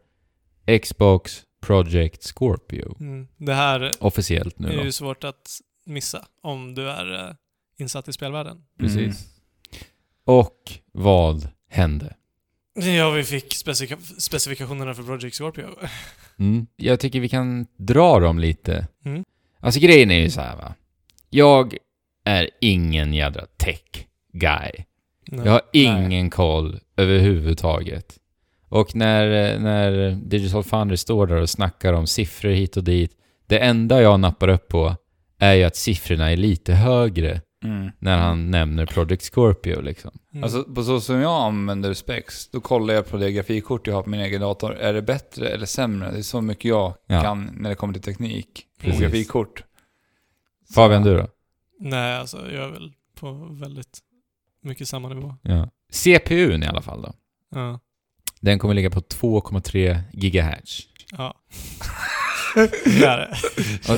Xbox 0.82 1.42
Project 1.60 2.22
Scorpio. 2.22 2.96
Mm. 3.00 3.28
Det 3.36 3.54
här 3.54 3.90
Officiellt 4.00 4.58
nu 4.58 4.68
är 4.72 4.76
då. 4.76 4.84
ju 4.84 4.92
svårt 4.92 5.24
att 5.24 5.60
missa 5.86 6.26
om 6.42 6.74
du 6.74 6.90
är 6.90 7.28
eh, 7.28 7.34
insatt 7.78 8.08
i 8.08 8.12
spelvärlden. 8.12 8.64
Precis. 8.78 9.26
Och 10.24 10.72
vad 10.92 11.48
hände? 11.68 12.14
Ja, 12.74 13.10
vi 13.10 13.24
fick 13.24 13.54
specifika- 13.54 14.20
specifikationerna 14.20 14.94
för 14.94 15.02
Project 15.02 15.34
Scorpio. 15.36 15.66
Mm. 16.38 16.66
Jag 16.76 17.00
tycker 17.00 17.20
vi 17.20 17.28
kan 17.28 17.66
dra 17.76 18.20
dem 18.20 18.38
lite. 18.38 18.86
Mm. 19.04 19.24
Alltså 19.60 19.80
grejen 19.80 20.10
är 20.10 20.18
ju 20.20 20.30
så 20.30 20.40
här 20.40 20.56
va. 20.56 20.74
Jag 21.30 21.76
är 22.24 22.50
ingen 22.60 23.14
jädra 23.14 23.46
tech-guy. 23.56 24.84
Nej. 25.26 25.44
Jag 25.44 25.52
har 25.52 25.62
ingen 25.72 26.30
koll 26.30 26.80
överhuvudtaget. 26.96 28.18
Och 28.70 28.96
när, 28.96 29.58
när 29.58 30.10
Digital 30.10 30.64
Foundry 30.64 30.96
står 30.96 31.26
där 31.26 31.36
och 31.36 31.50
snackar 31.50 31.92
om 31.92 32.06
siffror 32.06 32.50
hit 32.50 32.76
och 32.76 32.84
dit, 32.84 33.12
det 33.46 33.58
enda 33.58 34.02
jag 34.02 34.20
nappar 34.20 34.48
upp 34.48 34.68
på 34.68 34.96
är 35.38 35.54
ju 35.54 35.64
att 35.64 35.76
siffrorna 35.76 36.30
är 36.32 36.36
lite 36.36 36.74
högre 36.74 37.40
Mm. 37.64 37.90
när 37.98 38.18
han 38.18 38.50
nämner 38.50 38.86
Project 38.86 39.22
Scorpio 39.34 39.80
liksom. 39.80 40.10
Mm. 40.32 40.44
Alltså 40.44 40.64
på 40.64 40.82
så 40.82 41.00
som 41.00 41.16
jag 41.20 41.42
använder 41.46 41.94
specs, 41.94 42.48
då 42.48 42.60
kollar 42.60 42.94
jag 42.94 43.06
på 43.08 43.16
det 43.16 43.32
grafikkort 43.32 43.86
jag 43.86 43.94
har 43.94 44.02
på 44.02 44.10
min 44.10 44.20
egen 44.20 44.40
dator. 44.40 44.74
Är 44.76 44.92
det 44.92 45.02
bättre 45.02 45.48
eller 45.48 45.66
sämre? 45.66 46.10
Det 46.12 46.18
är 46.18 46.22
så 46.22 46.40
mycket 46.40 46.64
jag 46.64 46.94
Ja. 47.06 47.22
kan 47.22 47.44
när 47.60 47.68
det 47.70 47.74
kommer 47.76 47.92
till 47.94 48.02
teknik 48.02 48.66
Precis. 48.80 49.00
grafikkort. 49.00 49.64
Fabian, 50.74 51.02
du 51.02 51.16
då? 51.16 51.26
Nej, 51.80 52.16
alltså 52.16 52.36
jag 52.52 52.64
är 52.64 52.68
väl 52.70 52.92
på 53.20 53.32
väldigt 53.50 53.98
mycket 54.62 54.88
samma 54.88 55.08
nivå. 55.08 55.34
Ja. 55.42 55.68
CPUn 55.92 56.62
i 56.62 56.66
alla 56.66 56.82
fall 56.82 57.02
då. 57.02 57.12
Ja. 57.54 57.80
Den 58.40 58.58
kommer 58.58 58.74
ligga 58.74 58.90
på 58.90 59.00
2,3 59.00 60.00
gigahertz. 60.12 60.80
ja. 61.18 61.34
Det 62.84 63.04
är 63.04 63.18
det. 63.18 63.36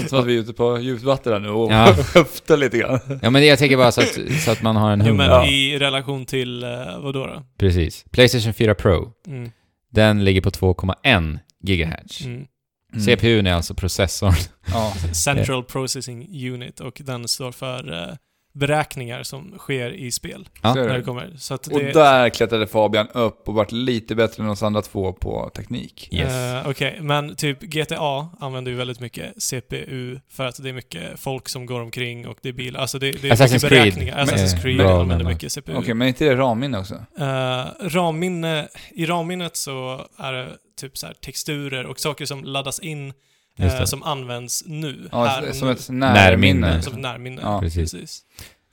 Så 0.08 0.16
att 0.16 0.26
vi 0.26 0.36
är 0.36 0.40
ute 0.40 0.52
på 0.52 0.78
djupt 0.78 1.02
vatten 1.04 1.32
här 1.32 1.40
nu 1.40 1.48
och 1.48 1.72
Ja. 1.72 1.84
höftar 2.14 2.56
lite 2.56 2.78
grann. 2.78 3.00
Ja 3.22 3.30
men 3.30 3.32
det- 3.42 3.46
jag 3.46 3.58
tänker 3.58 3.76
bara 3.76 3.92
så 3.92 4.00
att, 4.00 4.18
så 4.44 4.50
att 4.50 4.62
man 4.62 4.76
har 4.76 4.90
en 4.92 5.00
Jo, 5.00 5.06
hum. 5.06 5.16
men 5.16 5.26
Ja. 5.26 5.46
i 5.46 5.78
relation 5.78 6.26
till, 6.26 6.64
uh, 6.64 6.98
vad 7.02 7.14
då? 7.14 7.26
då? 7.26 7.42
Precis. 7.58 8.04
Playstation 8.10 8.54
4 8.54 8.74
Pro, 8.74 9.12
Mm. 9.26 9.50
den 9.92 10.24
ligger 10.24 10.40
på 10.40 10.50
2,1 10.50 11.38
GHz. 11.60 12.20
Mm. 12.24 12.46
Mm. 12.94 13.04
CPUn 13.04 13.46
är 13.46 13.52
alltså 13.54 13.74
processorn. 13.74 14.34
Ja. 14.72 14.94
Central 15.24 15.64
Processing 15.64 16.48
Unit 16.52 16.80
och 16.80 17.00
den 17.04 17.28
står 17.28 17.52
för 17.52 17.92
eh, 17.92 18.14
beräkningar 18.52 19.22
som 19.22 19.54
sker 19.58 19.90
i 19.90 20.10
spel 20.10 20.48
Ja. 20.62 20.74
När 20.74 20.98
det 20.98 21.02
kommer. 21.02 21.32
Så 21.36 21.54
att 21.54 21.62
det, 21.62 21.74
Och 21.74 21.80
där 21.80 22.28
klättrade 22.28 22.66
Fabian 22.66 23.08
upp 23.08 23.48
och 23.48 23.54
vart 23.54 23.72
lite 23.72 24.14
bättre 24.14 24.42
än 24.42 24.48
oss 24.48 24.62
andra 24.62 24.82
två 24.82 25.12
på 25.12 25.50
teknik. 25.56 26.08
Yes. 26.12 26.32
Eh, 26.32 26.68
Okej, 26.70 26.98
men 27.00 27.34
typ 27.36 27.60
GTA 27.60 28.28
använder 28.40 28.70
ju 28.72 28.76
väldigt 28.78 29.00
mycket 29.00 29.42
CPU 29.42 30.18
för 30.30 30.46
att 30.46 30.62
det 30.62 30.68
är 30.68 30.72
mycket 30.72 31.20
folk 31.20 31.48
som 31.48 31.66
går 31.66 31.80
omkring 31.80 32.26
och 32.28 32.38
det 32.42 32.48
är 32.48 32.52
bilar. 32.52 32.80
Alltså 32.80 32.98
det, 32.98 33.10
det 33.22 33.28
är 33.28 33.32
Assassin's 33.34 33.52
mycket 33.52 33.68
Creed. 33.68 33.82
beräkningar. 33.82 34.24
Assassin's 34.24 34.52
Men- 34.52 34.62
Creed 34.62 34.76
bra 34.76 34.90
använder 34.90 35.16
nämna. 35.16 35.30
mycket 35.30 35.52
CPU. 35.52 35.74
Okej, 35.76 35.94
men 35.94 36.04
är 36.04 36.08
inte 36.08 36.24
det 36.24 36.36
ramminne 36.36 36.78
också? 36.78 36.94
Eh, 37.18 37.64
ramminne, 37.80 38.68
I 38.90 39.06
ramminnet 39.06 39.56
så 39.56 40.06
är 40.18 40.32
det 40.32 40.48
typ 40.80 40.98
så 40.98 41.06
här 41.06 41.14
texturer 41.14 41.86
och 41.86 42.00
saker 42.00 42.24
som 42.26 42.44
laddas 42.44 42.78
in 42.80 43.12
eh, 43.58 43.84
som 43.84 44.02
används 44.02 44.64
nu. 44.66 45.08
Ja, 45.12 45.24
här 45.24 45.52
som 45.52 45.68
nu. 45.68 45.74
ett 45.74 45.88
närminne. 45.88 46.82
Som 46.82 46.92
ett 46.92 46.98
närminne. 46.98 47.42
Ja. 47.42 47.60
Precis. 47.60 47.92
Precis. 47.92 48.24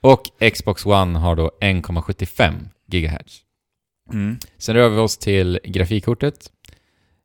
Och 0.02 0.52
Xbox 0.54 0.86
One 0.86 1.20
har 1.20 1.36
då 1.36 1.52
1,75 1.62 2.54
GHz. 2.88 3.42
Mm. 4.14 4.38
Sen 4.58 4.76
rör 4.76 4.90
vi 4.90 4.98
oss 4.98 5.18
till 5.18 5.60
grafikkortet. 5.64 6.52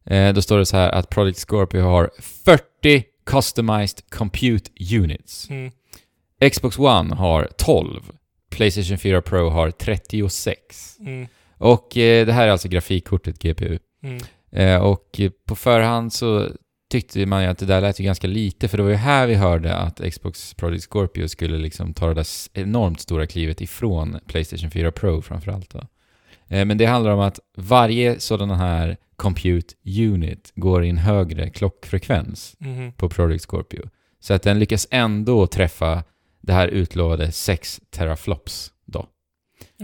Eh, 0.07 0.33
då 0.33 0.43
står 0.43 0.59
det 0.59 0.67
så 0.67 0.77
här 0.77 0.91
att 0.91 1.11
Project 1.11 1.39
Scorpio 1.39 1.81
har 1.81 2.11
40 2.45 3.05
customized 3.27 4.11
compute 4.11 4.71
units. 4.95 5.51
Mm. 5.51 5.73
Xbox 6.51 6.79
One 6.79 7.15
har 7.15 7.49
12. 7.59 8.03
Playstation 8.51 8.99
4 8.99 9.23
Pro 9.23 9.49
har 9.49 9.71
36. 9.71 10.97
Mm. 11.01 11.27
Och 11.59 11.97
eh, 11.97 12.27
det 12.27 12.33
här 12.33 12.47
är 12.47 12.51
alltså 12.51 12.69
grafikkortet 12.69 13.39
GPU. 13.39 13.79
Mm. 14.03 14.23
Eh, 14.53 14.83
och 14.83 15.21
på 15.47 15.57
förhand 15.57 16.13
så 16.13 16.51
tyckte 16.91 17.27
man 17.27 17.43
ju 17.43 17.49
att 17.49 17.59
det 17.59 17.67
där 17.67 17.81
lät 17.81 18.01
ju 18.01 18.05
ganska 18.05 18.27
lite, 18.27 18.69
för 18.69 18.77
det 18.77 18.83
var 18.83 18.91
ju 18.91 18.97
här 18.97 19.27
vi 19.27 19.35
hörde 19.35 19.75
att 19.77 20.01
Xbox 20.13 20.55
Project 20.55 20.85
Scorpio 20.91 21.29
skulle 21.29 21.59
liksom 21.59 21.95
ta 21.95 22.07
det 22.09 22.15
där 22.15 22.27
enormt 22.53 23.01
stora 23.01 23.27
klivet 23.27 23.61
ifrån 23.61 24.19
Playstation 24.27 24.71
4 24.71 24.93
Pro 24.93 25.23
framförallt 25.23 25.71
då. 25.71 25.79
Eh, 26.49 26.65
men 26.65 26.79
det 26.79 26.87
handlar 26.87 27.11
om 27.13 27.21
att 27.21 27.41
varje 27.57 28.21
sådan 28.21 28.51
här 28.51 28.97
compute 29.17 29.75
unit 29.99 30.53
går 30.55 30.85
i 30.85 30.89
en 30.89 30.99
högre 30.99 31.51
klockfrekvens 31.51 32.57
Mhm. 32.59 32.93
på 32.93 33.09
Project 33.09 33.45
Scorpio. 33.51 33.83
Så 34.21 34.35
att 34.35 34.43
den 34.43 34.59
lyckas 34.59 34.87
ändå 34.91 35.47
träffa 35.47 36.05
det 36.41 36.53
här 36.53 36.69
utlovade 36.69 37.33
6 37.33 37.81
teraflops 37.91 38.73
då. 38.87 39.07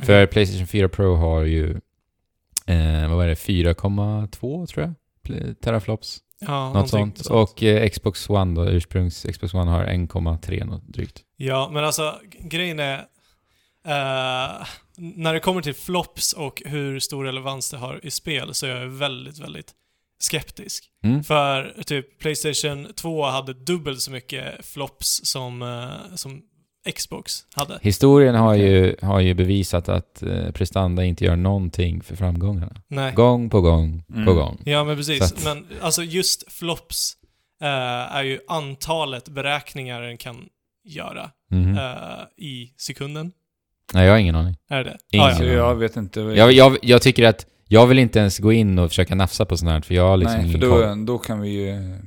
För 0.03 0.27
Playstation 0.27 0.67
4 0.67 0.89
Pro 0.89 1.15
har 1.15 1.43
ju, 1.43 1.71
eh, 2.67 3.09
vad 3.09 3.17
var 3.17 3.27
det, 3.27 3.35
4,2 3.35 4.67
tror 4.67 4.85
jag? 4.87 4.95
Teraflops, 5.61 6.19
ja, 6.41 6.65
något 6.65 6.75
någonting 6.75 7.25
sånt. 7.25 7.51
Och 7.51 7.63
eh, 7.63 7.89
Xbox 7.89 8.31
One 8.31 8.55
då, 8.55 8.71
ursprungs 8.71 9.27
Xbox 9.33 9.55
One 9.55 9.71
har 9.71 9.85
1,3 9.85 10.65
något 10.65 10.89
drygt. 10.89 11.23
Ja, 11.37 11.71
men 11.73 11.85
alltså 11.85 12.21
grejen 12.41 12.81
är... 12.81 12.99
eh, 13.87 14.67
när 14.97 15.35
det 15.35 15.41
kommer 15.41 15.63
till 15.63 15.75
flops 15.75 16.33
och 16.33 16.63
hur 16.67 17.01
stor 17.01 17.25
relevans 17.25 17.71
det 17.71 17.77
har 17.77 18.07
i 18.07 18.11
spel 18.11 18.55
så 18.55 18.67
är 18.67 18.71
jag 18.71 18.87
väldigt, 18.87 19.39
väldigt 19.39 19.73
skeptisk. 20.21 20.85
Mm. 21.05 21.25
För 21.25 21.83
typ 21.87 22.19
Playstation 22.19 22.89
2 22.97 23.25
hade 23.25 23.55
dubbelt 23.55 24.01
så 24.01 24.11
mycket 24.11 24.67
flops 24.67 25.21
som, 25.25 25.63
eh, 25.63 26.17
som 26.17 26.43
Xbox 26.95 27.45
hade. 27.55 27.79
Historien 27.83 28.35
har 28.35 28.55
ju, 28.55 28.97
har 29.03 29.21
ju 29.21 29.35
bevisat 29.35 29.89
att 29.89 30.23
eh, 30.23 30.51
prestanda 30.51 31.05
inte 31.05 31.25
gör 31.25 31.37
någonting 31.37 32.03
för 32.03 32.17
framgångarna. 32.17 32.77
Nej. 32.89 33.13
Gång 33.15 33.51
på 33.51 33.61
gång 33.61 34.03
på 34.09 34.15
Mm. 34.15 34.35
gång. 34.35 34.59
Ja, 34.65 34.85
men 34.85 34.97
precis. 34.97 35.23
Att- 35.23 35.45
Men 35.45 35.67
alltså 35.81 36.03
just 36.03 36.53
flops 36.53 37.17
eh, 37.63 37.69
är 38.17 38.23
ju 38.23 38.39
antalet 38.49 39.29
beräkningar 39.29 40.03
den 40.03 40.17
kan 40.17 40.49
göra 40.85 41.31
Mhm. 41.51 41.79
eh, 41.79 41.85
i 42.37 42.73
sekunden. 42.77 43.33
Nej, 43.95 44.05
jag 44.07 44.13
har 44.13 44.19
ingen 44.19 44.35
aning. 44.37 44.57
Är 44.69 44.85
det 44.85 44.99
Ingen 45.11 45.27
Ah, 45.27 45.35
Så 45.35 45.45
ja. 45.45 45.53
jag 45.53 45.75
vet 45.75 45.97
inte. 45.97 46.21
Jag, 46.21 46.53
jag, 46.53 46.77
jag 46.83 47.03
tycker 47.03 47.27
att 47.27 47.47
jag 47.69 47.87
vill 47.87 47.99
inte 47.99 48.19
ens 48.19 48.39
gå 48.39 48.53
in 48.53 48.79
och 48.79 48.89
försöka 48.91 49.15
nafsa 49.15 49.45
på 49.45 49.57
sånt 49.57 49.71
här, 49.71 49.81
för 49.81 49.95
jag 49.95 50.09
har 50.09 50.17
liksom 50.17 50.41
Nej, 50.43 50.53
för 50.53 50.59
då, 50.59 50.95
då 51.05 51.19
kan 51.19 51.41
vi 51.41 51.49
ju 51.49 51.99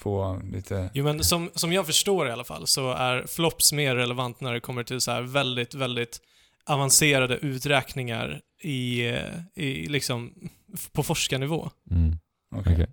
få 0.00 0.40
lite... 0.52 0.90
Jo 0.94 1.04
men 1.04 1.24
som, 1.24 1.50
som 1.54 1.72
jag 1.72 1.86
förstår 1.86 2.28
i 2.28 2.30
alla 2.30 2.44
fall 2.44 2.66
så 2.66 2.92
är 2.92 3.26
flops 3.26 3.72
mer 3.72 3.96
relevant 3.96 4.40
när 4.40 4.52
det 4.52 4.60
kommer 4.60 4.82
till 4.82 5.00
så 5.00 5.10
här 5.10 5.22
väldigt, 5.22 5.74
väldigt 5.74 6.20
avancerade 6.66 7.36
uträkningar 7.36 8.40
i, 8.62 9.08
eh, 9.08 9.64
i 9.64 9.86
liksom 9.86 10.34
på 10.92 11.02
forskarnivå. 11.02 11.70
Mm. 11.90 12.16
Okej. 12.56 12.72
Okej. 12.72 12.86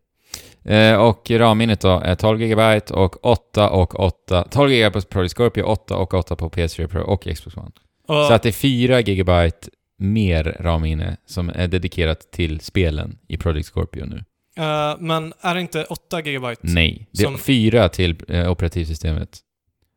Eh, 0.75 0.95
och 0.95 1.31
ramminnet 1.31 1.81
då 1.81 1.99
är 1.99 2.15
12 2.15 2.39
GB 2.39 2.81
och 2.91 3.25
8 3.25 3.69
och 3.69 3.99
8. 3.99 4.47
12 4.51 4.69
GB 4.69 4.91
på 4.91 5.01
Project 5.01 5.37
Scorpio, 5.37 5.63
8 5.63 5.95
och 5.95 6.13
8 6.13 6.35
på 6.35 6.49
PS4 6.49 6.87
Pro 6.87 7.01
och 7.01 7.23
Xbox 7.35 7.57
One. 7.57 7.71
Och, 8.07 8.25
Så 8.25 8.33
att 8.33 8.43
det 8.43 8.49
är 8.49 8.53
4 8.53 9.01
GB 9.01 9.51
mer 9.97 10.57
ramminne 10.59 11.17
som 11.25 11.49
är 11.49 11.67
dedikerat 11.67 12.31
till 12.31 12.59
spelen 12.59 13.17
i 13.27 13.37
Project 13.37 13.67
Scorpio 13.67 14.05
nu. 14.05 14.23
Eh, 14.57 14.95
men 14.99 15.33
är 15.41 15.55
det 15.55 15.61
inte 15.61 15.83
8 15.83 16.21
GB? 16.21 16.55
Nej, 16.61 17.07
det 17.11 17.21
är 17.23 17.25
Som- 17.25 17.37
4 17.37 17.89
till 17.89 18.15
eh, 18.27 18.51
operativsystemet. 18.51 19.37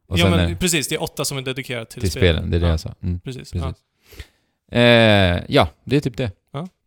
Och 0.08 0.18
ja 0.18 0.22
sen 0.22 0.30
men 0.30 0.50
är, 0.50 0.54
precis, 0.54 0.88
det 0.88 0.94
är 0.94 1.02
8 1.02 1.24
som 1.24 1.38
är 1.38 1.42
dedikerat 1.42 1.90
till, 1.90 2.00
till 2.00 2.10
spelen, 2.10 2.50
det 2.50 2.56
är 2.56 2.60
det 2.60 2.66
ja, 2.66 2.70
jag 2.72 2.80
sa. 2.80 2.94
Mm, 3.02 3.20
Precis. 3.20 3.52
precis. 3.52 3.74
Ja. 4.70 4.78
Eh, 4.78 5.42
ja, 5.48 5.68
det 5.84 5.96
är 5.96 6.00
typ 6.00 6.16
det. 6.16 6.30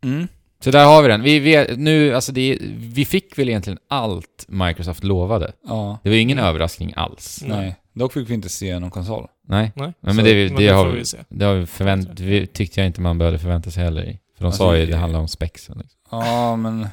Mm. 0.04 0.28
Så 0.64 0.72
där 0.72 0.86
har 0.86 1.02
vi 1.02 1.08
den. 1.08 1.22
Vi, 1.22 1.40
vet, 1.40 1.80
nu, 1.80 2.16
alltså 2.16 2.32
det, 2.32 2.58
vi 2.78 3.06
fick 3.06 3.38
väl 3.38 3.50
egentligen 3.50 3.80
allt 3.88 4.46
Microsoft 4.48 5.04
lovade. 5.04 5.52
Ja. 5.68 6.00
Det 6.04 6.10
var 6.10 6.16
ju 6.16 6.22
ingen 6.22 6.38
Mm. 6.38 6.50
överraskning 6.50 6.94
alls. 6.96 7.44
Nej. 7.48 7.58
Nej. 7.58 7.76
Dock 7.94 8.14
fick 8.14 8.30
vi 8.30 8.34
inte 8.34 8.50
se 8.50 8.80
någon 8.80 8.92
konsol. 8.92 9.28
Nej. 9.48 9.72
Nej. 9.76 9.94
Men, 10.00 10.16
Så- 10.16 10.22
det, 10.22 10.34
det, 10.34 10.54
Men 10.54 10.62
det 10.62 10.68
har, 10.68 10.88
vi, 10.88 10.98
vi 11.00 11.04
det 11.30 11.46
har 11.46 11.54
vi 11.56 11.66
förvänt, 11.66 12.20
vi 12.20 12.48
tyckte 12.48 12.80
jag 12.80 12.88
inte 12.88 13.02
man 13.02 13.18
behövde 13.18 13.40
förvänta 13.40 13.72
sig 13.72 13.84
heller 13.84 14.04
i. 14.04 14.20
För 14.38 14.44
de 14.44 14.46
Alltså, 14.46 14.58
sa 14.58 14.76
ju 14.78 14.86
det- 14.86 14.92
det 14.92 14.98
handlar 14.98 15.20
om 15.20 15.28
spexen. 15.28 15.78
Liksom. 15.82 16.00
Ja, 16.12 16.56
men 16.56 16.88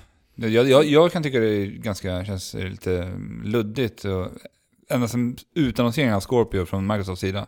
jag, 0.49 0.68
jag, 0.68 0.84
jag 0.84 1.12
kan 1.12 1.22
tycka 1.22 1.41
det 1.41 1.49
är 1.49 1.66
ganska, 1.66 2.24
känns 2.24 2.55
lite 2.55 3.12
luddigt. 3.45 4.05
Och, 4.05 4.26
ända 4.91 5.09
som 5.09 5.36
utannonseringen 5.55 6.14
av 6.14 6.20
Scorpio 6.20 6.64
från 6.64 6.86
Microsofts 6.86 7.20
sida. 7.20 7.47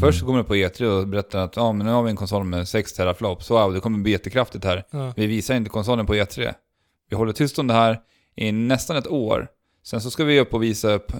Först 0.00 0.18
så 0.18 0.24
Mm. 0.24 0.26
kommer 0.26 0.38
det 0.38 0.68
på 0.70 0.74
E3 0.84 0.84
och 0.84 1.08
berättar 1.08 1.38
att 1.38 1.56
ja, 1.56 1.72
men 1.72 1.86
nu 1.86 1.92
har 1.92 2.02
vi 2.02 2.10
en 2.10 2.16
konsol 2.16 2.44
med 2.44 2.68
6 2.68 2.92
teraflops. 2.92 3.50
Wow, 3.50 3.74
det 3.74 3.80
kommer 3.80 3.98
bli 3.98 4.12
jättekraftigt 4.12 4.64
här. 4.64 4.84
Ja. 4.90 5.12
Vi 5.16 5.26
visar 5.26 5.54
inte 5.54 5.70
konsolen 5.70 6.06
på 6.06 6.14
E3. 6.14 6.54
Vi 7.10 7.16
håller 7.16 7.32
tyst 7.32 7.58
om 7.58 7.66
det 7.66 7.74
här 7.74 8.00
i 8.36 8.52
nästan 8.52 8.96
ett 8.96 9.08
år. 9.08 9.48
Sen 9.82 10.00
så 10.00 10.10
ska 10.10 10.24
vi 10.24 10.40
upp 10.40 10.54
och 10.54 10.62
visa 10.62 10.92
upp 10.92 11.12
eh, 11.12 11.18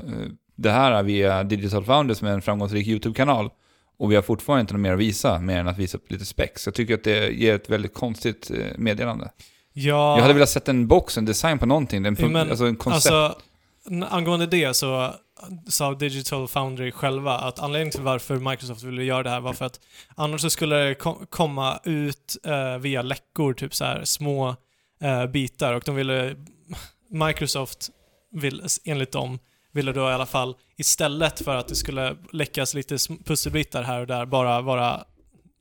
det 0.57 0.71
här 0.71 1.03
via 1.03 1.45
Digital 1.45 1.85
Foundry 1.85 2.15
som 2.15 2.29
är 2.29 2.33
en 2.33 2.43
framgångsrik 2.43 2.87
YouTube-kanal. 2.87 3.51
Och 3.99 4.11
vi 4.13 4.15
har 4.15 4.23
fortfarande 4.23 4.61
inte 4.61 4.75
något 4.75 4.81
mer 4.81 4.93
att 4.93 4.99
visa, 4.99 5.41
mer 5.41 5.59
än 5.61 5.69
att 5.69 5.79
visa 5.79 5.99
upp 5.99 6.11
lite 6.13 6.25
specs. 6.25 6.67
Jag 6.67 6.75
tycker 6.75 6.95
att 6.95 7.05
det 7.05 7.29
ger 7.33 7.55
ett 7.55 7.71
väldigt 7.71 7.95
konstigt 7.95 8.51
eh, 8.51 8.67
meddelande. 8.79 9.31
Ja, 9.73 10.15
Jag 10.15 10.23
hade 10.23 10.35
velat 10.35 10.49
sett 10.51 10.69
en 10.69 10.87
box, 10.89 11.19
en 11.19 11.25
design 11.25 11.59
på 11.59 11.67
någonting. 11.67 12.07
En, 12.07 12.17
Ja, 12.19 12.29
men, 12.29 12.51
alltså 12.51 12.65
en 12.65 12.77
koncept. 12.77 13.13
Alltså, 13.15 13.39
angående 14.11 14.47
det 14.47 14.75
så 14.75 15.15
sa 15.69 15.95
Digital 15.95 16.49
Foundry 16.49 16.93
själva 16.93 17.39
att 17.39 17.59
anledningen 17.59 17.91
till 17.93 18.01
varför 18.03 18.37
Microsoft 18.37 18.83
ville 18.83 19.05
göra 19.05 19.23
det 19.23 19.31
här 19.31 19.41
var 19.41 19.53
för 19.53 19.65
att 19.65 19.81
annars 20.15 20.41
så 20.41 20.51
skulle 20.51 20.77
det 20.77 20.95
ko- 20.95 21.27
komma 21.31 21.81
ut 21.85 22.37
eh, 22.45 22.79
via 22.79 23.03
läckor, 23.03 23.53
typ 23.55 23.75
så 23.75 23.85
här 23.85 24.05
små 24.05 24.57
eh, 25.03 25.27
bitar 25.27 25.75
och 25.75 25.83
de 25.87 25.95
ville 25.95 26.37
Microsoft 27.11 27.91
vill, 28.33 28.63
enligt 28.85 29.13
dem 29.13 29.39
ville 29.73 29.93
då 29.93 30.01
i 30.11 30.13
alla 30.13 30.27
fall 30.27 30.55
istället 30.77 31.45
för 31.45 31.57
att 31.57 31.69
det 31.69 31.75
skulle 31.77 32.17
läckas 32.33 32.75
lite 32.75 32.97
pusselbitar 33.25 33.83
här 33.83 34.01
och 34.01 34.07
där 34.07 34.27
bara 34.27 34.61
vara 34.61 35.05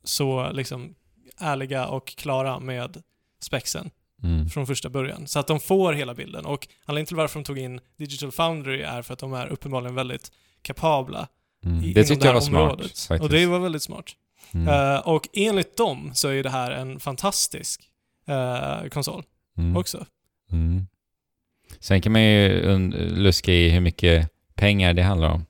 så 0.04 0.52
liksom 0.52 0.96
ärliga 1.40 1.88
och 1.88 2.08
klara 2.08 2.60
med 2.60 3.04
spexen 3.44 3.90
Mm. 4.24 4.50
från 4.50 4.68
första 4.68 4.90
början. 4.90 5.28
Så 5.28 5.40
att 5.40 5.48
de 5.48 5.60
får 5.60 5.94
hela 5.94 6.14
bilden. 6.14 6.46
Och 6.46 6.68
anledningen 6.86 7.06
till 7.08 7.16
varför 7.16 7.40
de 7.40 7.44
tog 7.46 7.58
in 7.58 7.80
Digital 7.98 8.32
Foundry 8.32 8.82
är 8.82 9.02
för 9.02 9.14
att 9.14 9.20
de 9.20 9.34
är 9.34 9.48
uppenbarligen 9.48 9.96
väldigt 9.96 10.32
kapabla 10.62 11.28
Mm. 11.66 11.78
i, 11.84 11.94
Det 11.94 12.00
inom 12.00 12.08
tyckte 12.08 12.28
jag 12.28 12.34
var 12.34 12.42
här 12.42 12.48
smart 12.48 12.62
området. 12.62 12.86
faktiskt. 13.00 13.22
Och 13.24 13.30
det 13.30 13.46
var 13.46 13.60
väldigt 13.60 13.84
smart. 13.84 14.06
Mm. 14.54 14.68
Eh, 14.68 15.00
och 15.00 15.28
enligt 15.34 15.78
dem 15.78 16.12
så 16.14 16.28
är 16.28 16.44
det 16.44 16.50
här 16.50 16.72
en 16.72 17.00
fantastisk 17.00 17.82
eh, 18.28 18.90
konsol 18.90 19.24
Mm. 19.58 19.78
också. 19.78 20.06
Mm. 20.52 20.88
Sen 21.80 22.02
kan 22.02 22.12
man 22.12 22.22
ju 22.24 22.62
luska 23.10 23.54
i 23.54 23.70
hur 23.70 23.80
mycket 23.80 24.30
pengar 24.56 24.94
det 24.94 25.04
handlar 25.04 25.30
om. 25.30 25.46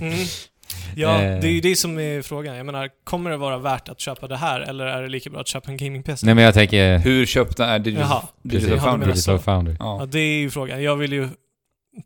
Mm. 0.00 0.14
Ja, 0.96 1.22
Eh. 1.22 1.40
det 1.40 1.46
är 1.48 1.52
ju 1.52 1.60
det 1.60 1.76
som 1.76 1.98
är 1.98 2.22
frågan. 2.22 2.56
Jag 2.56 2.66
menar, 2.66 2.88
kommer 3.04 3.30
det 3.30 3.36
vara 3.36 3.58
värt 3.58 3.88
att 3.88 4.00
köpa 4.00 4.26
det 4.28 4.36
här 4.36 4.60
eller 4.60 4.86
är 4.86 5.02
det 5.02 5.08
lika 5.08 5.30
bra 5.30 5.40
att 5.40 5.48
köpa 5.48 5.70
en 5.70 5.76
gaming-PC? 5.76 6.26
Nej 6.26 6.34
men 6.34 6.44
jag 6.44 6.54
tänker... 6.54 6.98
Hur 6.98 7.26
köpta 7.26 7.66
är 7.66 7.78
Digital, 7.78 8.06
Jaha, 8.10 8.22
Digital 8.42 8.68
Precis. 8.70 8.84
Ja, 8.84 8.90
Foundry? 8.90 9.12
Digital. 9.12 9.38
Foundry. 9.38 9.76
Ja, 9.78 9.96
Ja. 10.00 10.06
det 10.06 10.18
är 10.18 10.38
ju 10.38 10.50
frågan. 10.50 10.82
Jag 10.82 10.96
vill 10.96 11.12
ju 11.12 11.28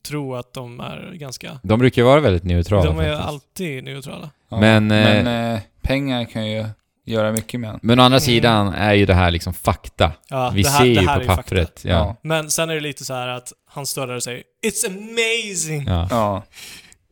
tro 0.09 0.35
att 0.35 0.53
de 0.53 0.81
är 0.81 1.13
ganska... 1.15 1.59
De 1.63 1.79
brukar 1.79 2.03
ju 2.03 2.07
vara 2.07 2.21
väldigt 2.21 2.45
neutrala 2.45 2.85
De 2.85 2.99
är 2.99 3.13
faktiskt. 3.13 3.29
alltid 3.29 3.85
neutrala. 3.85 4.31
Ja. 4.49 4.61
Men, 4.61 4.91
eh, 4.91 5.25
Men 5.25 5.55
eh, 5.55 5.61
pengar 5.83 6.25
kan 6.25 6.47
ju 6.51 6.65
göra 7.07 7.33
mycket 7.33 7.61
med 7.61 7.71
en. 7.71 7.79
Men 7.83 7.99
å 8.01 8.03
andra 8.03 8.17
Mm. 8.17 8.21
sidan 8.21 8.69
är 8.75 8.95
ju 8.95 9.07
det 9.07 9.15
här 9.15 9.31
liksom 9.31 9.55
fakta. 9.55 10.13
Ja, 10.29 10.53
Vi 10.55 10.63
det 10.63 10.69
här, 10.69 10.79
ser 10.79 10.85
ju 10.87 11.07
på 11.07 11.21
pappret. 11.37 11.81
Ja. 11.85 11.91
Ja. 11.91 12.17
Men 12.23 12.51
sen 12.51 12.71
är 12.71 12.75
det 12.75 12.81
lite 12.81 13.05
så 13.05 13.15
här 13.15 13.29
att 13.29 13.53
han 13.71 13.87
och 14.17 14.23
säger 14.23 14.43
It's 14.67 14.87
amazing! 14.87 15.87
Ja. 16.11 16.43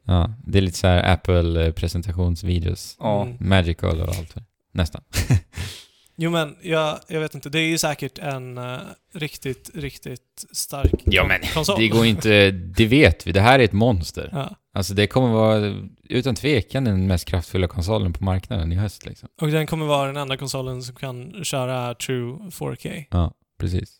Ja. 0.04 0.34
Det 0.46 0.58
är 0.58 0.62
lite 0.62 0.78
så 0.78 0.86
här 0.86 1.12
Apple-presentationsvideos. 1.12 2.96
Ja. 2.98 3.22
Mm. 3.22 3.36
Magical 3.40 4.00
och 4.00 4.08
allt. 4.08 4.34
Nästan. 4.72 5.02
Jo 6.16 6.30
men, 6.30 6.56
jag, 6.62 6.98
jag 7.08 7.20
vet 7.20 7.34
inte. 7.34 7.48
Det 7.48 7.58
är 7.58 7.66
ju 7.66 7.78
säkert 7.78 8.18
en 8.18 8.58
eh, 8.58 8.78
riktigt, 9.14 9.70
riktigt 9.74 10.44
stark 10.52 10.92
Ja, 11.04 11.24
men 11.24 11.40
konsol. 11.54 11.78
Det 11.78 11.88
går 11.88 12.06
inte... 12.06 12.50
Det 12.50 12.86
vet 12.86 13.26
vi. 13.26 13.32
Det 13.32 13.40
här 13.40 13.58
är 13.58 13.64
ett 13.64 13.72
monster. 13.72 14.28
Ja. 14.32 14.56
Alltså 14.74 14.94
det 14.94 15.06
kommer 15.06 15.28
vara 15.28 15.74
utan 16.08 16.34
tvekan 16.34 16.84
den 16.84 17.06
mest 17.06 17.24
kraftfulla 17.24 17.68
konsolen 17.68 18.12
på 18.12 18.24
marknaden 18.24 18.72
i 18.72 18.76
höst 18.76 19.06
liksom. 19.06 19.28
Och 19.40 19.48
den 19.48 19.66
kommer 19.66 19.86
vara 19.86 20.06
den 20.06 20.16
enda 20.16 20.36
konsolen 20.36 20.82
som 20.82 20.94
kan 20.94 21.44
köra 21.44 21.94
true 21.94 22.38
4K. 22.50 23.04
Ja, 23.10 23.32
precis. 23.58 23.96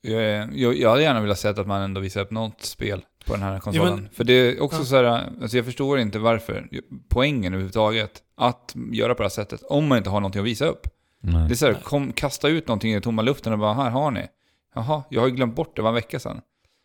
Jag, 0.00 0.76
jag 0.76 0.90
hade 0.90 1.02
gärna 1.02 1.20
velat 1.20 1.38
se 1.38 1.48
att 1.48 1.66
man 1.66 1.82
ändå 1.82 2.00
visar 2.00 2.20
upp 2.20 2.30
något 2.30 2.62
spel 2.62 3.02
på 3.28 3.32
den 3.34 3.42
här 3.42 3.58
konsolen. 3.58 3.90
Ja, 3.90 3.96
men- 3.96 4.08
För 4.10 4.24
det 4.24 4.32
är 4.32 4.62
också 4.62 4.78
Ja. 4.78 4.84
så 4.84 4.96
här, 4.96 5.04
alltså 5.42 5.56
jag 5.56 5.66
förstår 5.66 5.98
inte 5.98 6.18
varför, 6.18 6.68
poängen 7.08 7.52
överhuvudtaget, 7.52 8.22
att 8.36 8.74
göra 8.92 9.14
på 9.14 9.22
det 9.22 9.24
här 9.24 9.30
sättet, 9.30 9.62
om 9.62 9.88
man 9.88 9.98
inte 9.98 10.10
har 10.10 10.20
någonting 10.20 10.40
att 10.40 10.46
visa 10.46 10.66
upp. 10.66 10.86
Nej. 11.20 11.48
Det 11.48 11.54
är 11.54 11.56
så 11.56 11.66
här, 11.66 11.74
kom, 11.74 12.12
kasta 12.12 12.48
ut 12.48 12.68
någonting 12.68 12.94
i 12.94 13.00
tomma 13.00 13.22
luften 13.22 13.52
och 13.52 13.58
bara, 13.58 13.74
här 13.74 13.90
har 13.90 14.10
ni. 14.10 14.26
Jaha, 14.74 15.02
jag 15.10 15.20
har 15.20 15.28
ju 15.28 15.34
glömt 15.34 15.54
bort 15.56 15.76
det, 15.76 15.82
var 15.82 15.88
en 15.88 15.94
vecka 15.94 16.18
sedan. 16.20 16.40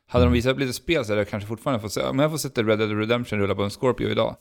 Hade 0.08 0.24
Mm. 0.24 0.34
de 0.34 0.38
visat 0.38 0.52
upp 0.52 0.60
lite 0.60 0.74
spel 0.74 1.06
så 1.06 1.12
hade 1.12 1.22
jag 1.22 1.30
kanske 1.30 1.48
fortfarande 1.48 1.82
fått 1.82 1.92
se, 1.94 2.02
om 2.04 2.20
jag 2.20 2.32
får 2.32 2.38
sätta 2.38 2.64
Red 2.64 2.80
Dead 2.80 3.00
Redemption 3.00 3.40
rulla 3.40 3.56
på 3.56 3.64
en 3.64 3.70
Scorpio 3.70 4.10
idag, 4.10 4.36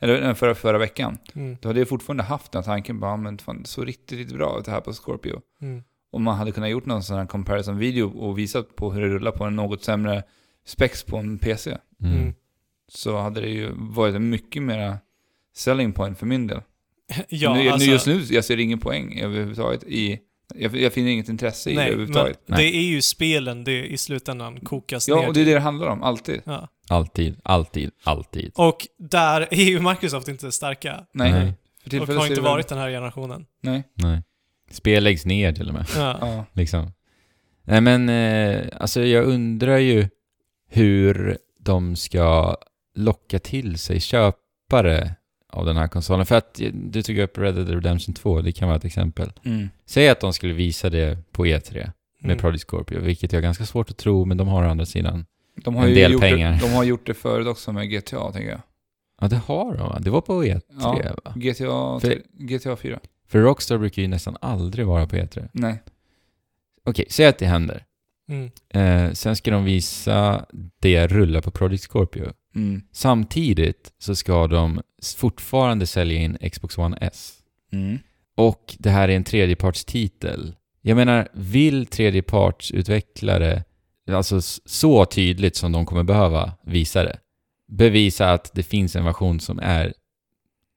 eller 0.00 0.34
förra, 0.34 0.54
förra 0.54 0.78
veckan, 0.78 1.18
Mm. 1.34 1.56
då 1.60 1.68
hade 1.68 1.78
jag 1.80 1.88
fortfarande 1.88 2.22
haft 2.22 2.52
den 2.52 2.62
tanken, 2.62 3.00
bara, 3.00 3.16
men 3.16 3.38
fan, 3.38 3.62
det 3.62 3.68
såg 3.68 3.88
riktigt, 3.88 4.18
riktigt 4.18 4.36
bra 4.36 4.58
ut 4.58 4.64
det 4.64 4.70
här 4.70 4.80
på 4.80 4.92
Scorpio. 4.92 5.40
Mm. 5.62 5.82
Om 6.12 6.22
man 6.22 6.36
hade 6.36 6.52
kunnat 6.52 6.70
gjort 6.70 6.86
någon 6.86 7.02
sån 7.02 7.16
här 7.16 7.26
comparison-video 7.26 8.08
och 8.18 8.38
visat 8.38 8.76
på 8.76 8.92
hur 8.92 9.00
det 9.02 9.08
rullar 9.08 9.30
på 9.32 9.44
en 9.44 9.56
något 9.56 9.82
sämre 9.84 10.22
specs 10.64 11.02
på 11.04 11.16
en 11.16 11.38
PC, 11.38 11.76
Mm. 12.02 12.14
Mm. 12.20 12.34
så 12.88 13.18
hade 13.18 13.40
det 13.40 13.48
ju 13.48 13.70
varit 13.74 14.14
en 14.14 14.30
mycket 14.30 14.62
mera 14.62 14.98
selling 15.56 15.92
point 15.92 16.18
för 16.18 16.26
min 16.26 16.46
del. 16.46 16.60
Ja, 17.28 17.54
nu, 17.54 17.68
alltså, 17.68 17.86
nu, 17.86 17.92
just 17.92 18.06
nu, 18.06 18.20
jag 18.30 18.44
ser 18.44 18.60
ingen 18.60 18.78
poäng 18.78 19.20
överhuvudtaget 19.20 19.84
i... 19.84 20.18
Jag, 20.54 20.76
jag 20.76 20.92
finner 20.92 21.10
inget 21.10 21.28
intresse 21.28 21.70
i 21.70 21.72
det 21.72 21.78
nej, 21.78 21.84
men 21.86 21.92
överhuvudtaget. 21.94 22.40
det 22.46 22.76
är 22.76 22.82
ju 22.82 23.02
spelen 23.02 23.64
det 23.64 23.86
i 23.86 23.96
slutändan 23.96 24.60
kokas 24.60 25.08
Ja, 25.08 25.16
ner 25.20 25.28
och 25.28 25.34
det 25.34 25.40
är 25.40 25.44
det 25.44 25.54
det 25.54 25.60
handlar 25.60 25.86
om, 25.86 26.02
alltid. 26.02 26.42
Ja. 26.44 26.68
Alltid, 26.88 27.36
alltid, 27.44 27.90
alltid. 28.04 28.52
Och 28.54 28.86
där 28.98 29.40
är 29.50 29.64
ju 29.64 29.80
Microsoft 29.80 30.28
inte 30.28 30.52
starka. 30.52 31.06
Nej, 31.12 31.32
Nej. 31.32 31.52
för 31.90 32.00
Och 32.00 32.08
har 32.20 32.26
inte 32.26 32.40
varit 32.40 32.68
den 32.68 32.78
här 32.78 32.90
generationen. 32.90 33.46
Nej. 33.62 33.82
Nej. 33.94 34.22
Spel 34.70 35.04
läggs 35.04 35.24
ner 35.26 35.52
till 35.52 35.68
och 35.68 35.74
med. 35.74 35.86
Ja. 35.96 36.18
Ja. 36.20 36.44
Liksom. 36.52 36.92
Nej 37.64 37.80
men, 37.80 38.08
eh, 38.08 38.64
alltså 38.80 39.04
jag 39.04 39.24
undrar 39.24 39.78
ju 39.78 40.08
hur 40.72 41.38
de 41.58 41.96
ska 41.96 42.56
locka 42.94 43.38
till 43.38 43.78
sig 43.78 44.00
köpare 44.00 45.14
av 45.48 45.66
den 45.66 45.76
här 45.76 45.88
konsolen. 45.88 46.26
För 46.26 46.34
att 46.36 46.60
du 46.72 47.02
tog 47.02 47.18
upp 47.18 47.38
Red 47.38 47.54
Dead 47.54 47.68
Redemption 47.68 48.14
2, 48.14 48.40
det 48.40 48.52
kan 48.52 48.68
vara 48.68 48.76
ett 48.78 48.84
exempel. 48.84 49.32
Mm. 49.44 49.68
Säg 49.86 50.08
att 50.08 50.20
de 50.20 50.32
skulle 50.32 50.52
visa 50.54 50.90
det 50.90 51.18
på 51.32 51.46
E3 51.46 51.74
med 51.74 52.30
Mm. 52.30 52.38
Project 52.38 52.64
Scorpio, 52.68 53.00
vilket 53.00 53.32
jag 53.32 53.38
har 53.38 53.42
ganska 53.42 53.66
svårt 53.66 53.90
att 53.90 53.96
tro, 53.96 54.24
men 54.24 54.36
de 54.36 54.48
har 54.48 54.64
å 54.64 54.68
andra 54.70 54.86
sidan. 54.86 55.26
De 55.56 55.74
har 55.76 55.86
En 55.88 55.94
del 55.94 56.12
gjort 56.12 56.20
pengar. 56.22 56.52
Det, 56.52 56.58
de 56.66 56.72
har 56.72 56.84
gjort 56.84 57.06
det 57.06 57.14
förut 57.14 57.46
också 57.46 57.72
med 57.72 57.90
GTA, 57.90 58.32
tänker 58.32 58.50
jag. 58.50 58.60
Ja, 59.20 59.28
det 59.28 59.36
har 59.36 59.74
de 59.76 59.88
va? 59.88 59.98
Det 60.00 60.10
var 60.10 60.20
på 60.20 60.44
E3 60.44 60.60
Ja. 60.80 61.14
va? 61.24 61.32
GTA, 61.36 62.00
För- 62.00 62.22
GTA 62.38 62.76
4. 62.76 63.00
För 63.28 63.38
Rockstar 63.40 63.78
brukar 63.78 64.02
ju 64.02 64.08
nästan 64.08 64.36
aldrig 64.40 64.86
vara 64.86 65.06
på 65.06 65.16
E3. 65.16 65.48
Nej. 65.52 65.82
Okej, 66.84 67.04
säg 67.08 67.26
att 67.26 67.38
det 67.38 67.46
händer. 67.46 67.84
Mm. 68.28 68.50
Eh, 68.68 69.12
sen 69.12 69.36
ska 69.36 69.50
de 69.50 69.64
visa 69.64 70.46
det 70.80 71.06
rulla 71.06 71.42
på 71.42 71.50
Project 71.50 71.82
Scorpio. 71.82 72.32
Mm. 72.54 72.82
Samtidigt 72.92 73.92
så 73.98 74.16
ska 74.16 74.46
de 74.46 74.82
fortfarande 75.16 75.86
sälja 75.86 76.18
in 76.18 76.38
Xbox 76.52 76.78
One 76.78 76.98
S. 77.00 77.38
Mm. 77.72 77.98
Och 78.36 78.76
det 78.78 78.90
här 78.90 79.08
är 79.08 79.16
en 79.16 79.24
tredjepartstitel. 79.24 80.54
Jag 80.80 80.96
menar, 80.96 81.28
vill 81.32 81.86
tredjepartsutvecklare, 81.86 83.64
alltså 84.10 84.40
så 84.64 85.04
tydligt 85.04 85.56
som 85.56 85.72
de 85.72 85.86
kommer 85.86 86.02
behöva 86.02 86.52
visa 86.66 87.04
det, 87.04 87.18
bevisa 87.68 88.32
att 88.32 88.50
det 88.54 88.62
finns 88.62 88.96
en 88.96 89.04
version 89.04 89.40
som 89.40 89.58
är, 89.58 89.94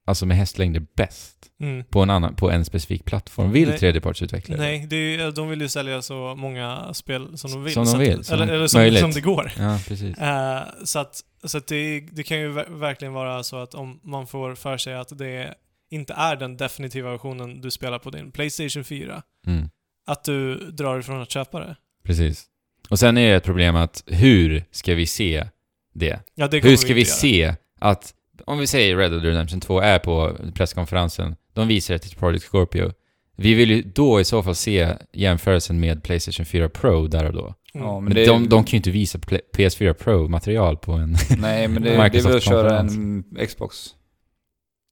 alltså 0.06 0.26
med 0.26 0.38
hästlängder 0.38 0.86
bäst 0.95 1.32
Mm. 1.60 1.84
på 1.84 2.01
en, 2.01 2.10
annan, 2.10 2.36
på 2.36 2.51
en 2.51 2.66
specifik 2.66 3.06
plattform. 3.06 3.51
Vill 3.51 3.70
Nej. 3.70 3.78
tredjepartsutvecklare? 3.80 4.60
Nej, 4.62 4.88
det 4.89 4.95
är, 4.95 5.26
ju- 5.26 5.32
de 5.32 5.49
vill 5.49 5.62
ju 5.62 5.68
sälja 5.68 6.01
så 6.01 6.36
många 6.36 6.93
spel 6.93 7.38
som 7.38 7.51
de 7.51 7.64
vill. 7.64 7.74
Som 7.74 7.86
de 7.86 7.99
vill, 7.99 8.20
Att, 8.20 8.26
som 8.26 8.41
eller 8.41 8.53
eller 8.53 8.68
som, 8.68 8.99
som 8.99 9.12
det 9.12 9.22
går. 9.22 9.51
Ja, 9.58 9.80
precis. 9.88 10.18
Eh, 10.18 10.62
så 10.84 10.99
att, 10.99 11.22
så 11.43 11.58
att 11.58 11.68
det, 11.68 11.99
det 11.99 12.24
kan 12.24 12.39
ju 12.39 12.51
ver- 12.53 12.80
verkligen 12.80 13.14
vara 13.14 13.43
så 13.43 13.58
att 13.58 13.74
om 13.74 13.99
man 14.03 14.28
får 14.28 14.56
för 14.56 14.78
sig 14.78 14.93
att 14.95 15.18
det 15.18 15.53
inte 15.91 16.14
är 16.14 16.36
den 16.36 16.58
definitiva 16.58 17.12
versionen 17.12 17.62
du 17.62 17.72
spelar 17.72 17.99
på 17.99 18.10
din 18.10 18.32
Playstation 18.32 18.84
4, 18.84 19.22
Mm. 19.47 19.70
att 20.08 20.24
du 20.24 20.56
drar 20.72 20.99
ifrån 20.99 21.22
att 21.22 21.32
köpa 21.32 21.60
det. 21.60 21.76
Precis. 22.03 22.45
Och 22.89 22.99
sen 22.99 23.18
är 23.18 23.30
det 23.30 23.36
ett 23.36 23.43
problem 23.43 23.76
att 23.76 24.03
hur 24.08 24.64
ska 24.72 24.95
vi 24.95 25.06
se 25.06 25.47
det? 25.93 26.20
Ja, 26.36 26.47
det 26.47 26.64
Hur 26.64 26.76
ska 26.76 26.93
vi 26.93 27.01
göra. 27.01 27.10
se 27.16 27.56
att, 27.80 28.14
om 28.46 28.58
vi 28.58 28.68
säger 28.68 28.98
Red 28.98 29.12
Dead 29.12 29.24
Redemption 29.24 29.62
2 29.62 29.80
är 29.80 30.00
på 30.00 30.38
presskonferensen, 30.54 31.36
de 31.54 31.68
visar 31.68 31.94
det 31.94 32.00
till 32.00 32.18
Project 32.18 32.44
Scorpio. 32.46 32.92
Vi 33.38 33.54
vill 33.54 33.72
ju 33.72 33.82
då 33.82 34.20
i 34.20 34.24
så 34.24 34.44
fall 34.44 34.56
se 34.56 34.90
jämförelsen 35.14 35.80
med 35.80 36.04
Playstation 36.04 36.46
4 36.46 36.70
Pro 36.70 37.08
där 37.08 37.26
och 37.26 37.34
då. 37.34 37.42
Mm. 37.74 37.88
Ja, 37.88 37.94
Men 38.00 38.04
men 38.04 38.14
det, 38.14 38.26
de, 38.26 38.50
de 38.50 38.64
kan 38.64 38.72
ju 38.72 38.78
inte 38.78 38.92
visa 38.92 39.18
Pla- 39.18 39.42
PS4 39.58 39.94
Pro-material 39.94 40.78
på 40.78 40.92
en... 40.92 41.16
Nej, 41.38 41.68
men 41.68 41.82
det, 41.84 41.90
det 41.90 41.96
är 41.96 42.24
väl 42.24 42.36
att 42.36 42.44
köra 42.44 42.80
en. 42.80 43.24
Xbox. 43.48 43.88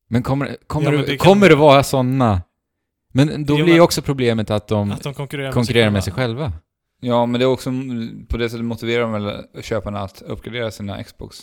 Men 0.10 0.24
kommer, 0.24 0.58
kommer, 0.68 0.86
Ja, 0.86 0.92
men 0.92 1.02
de, 1.02 1.12
det 1.12 1.18
kan- 1.18 1.28
kommer 1.28 1.50
det 1.50 1.56
vara 1.56 1.84
sådana? 1.84 2.42
Men 3.14 3.46
då 3.46 3.60
Jo, 3.60 3.64
blir 3.66 3.74
ju 3.74 3.82
också 3.82 4.02
problemet 4.02 4.52
att 4.52 4.68
de 4.68 4.92
Att 4.92 5.04
de 5.04 5.14
konkurrerar, 5.14 5.52
konkurrerar 5.52 5.90
med 5.90 6.04
sig 6.04 6.14
själva. 6.14 6.52
Ja, 7.02 7.26
men 7.26 7.40
det 7.40 7.46
är 7.46 7.48
också 7.48 7.72
på 8.30 8.38
det 8.38 8.50
sättet 8.50 8.66
motiverar 8.66 9.02
de 9.02 9.12
väl 9.12 9.44
köparna 9.64 10.00
att 10.00 10.22
uppgradera 10.22 10.72
sina 10.72 11.04
Xbox. 11.04 11.38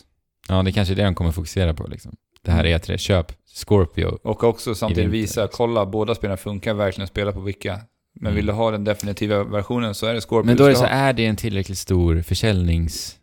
Ja, 0.48 0.62
det 0.62 0.70
är 0.70 0.72
kanske 0.72 0.94
är 0.94 0.96
det 0.96 1.02
de 1.04 1.14
kommer 1.14 1.32
fokusera 1.32 1.74
på 1.74 1.86
liksom. 1.86 2.16
Det 2.42 2.50
här 2.50 2.64
är 2.66 2.78
E3, 2.78 2.96
köp 2.96 3.32
Scorpio. 3.54 4.06
Och 4.22 4.44
också 4.44 4.74
samtidigt 4.74 5.10
visa, 5.10 5.48
kolla, 5.52 5.86
båda 5.86 6.14
spelen 6.14 6.38
funkar 6.38 6.74
verkligen 6.74 7.04
att 7.04 7.10
spela 7.10 7.32
på 7.32 7.40
vilka. 7.40 7.80
Men 8.14 8.26
Mm. 8.26 8.34
vill 8.36 8.46
du 8.46 8.52
ha 8.52 8.70
den 8.70 8.84
definitiva 8.84 9.44
versionen 9.44 9.94
så 9.94 10.06
är 10.06 10.14
det 10.14 10.20
Scorpio 10.20 10.46
Men 10.46 10.56
då 10.56 10.64
är 10.64 10.68
det 10.68 10.74
så, 10.76 10.82
ha. 10.82 10.88
är 10.90 11.12
det 11.12 11.26
en 11.26 11.36
tillräckligt 11.36 11.78
stor 11.78 12.22
försäljnings... 12.22 13.16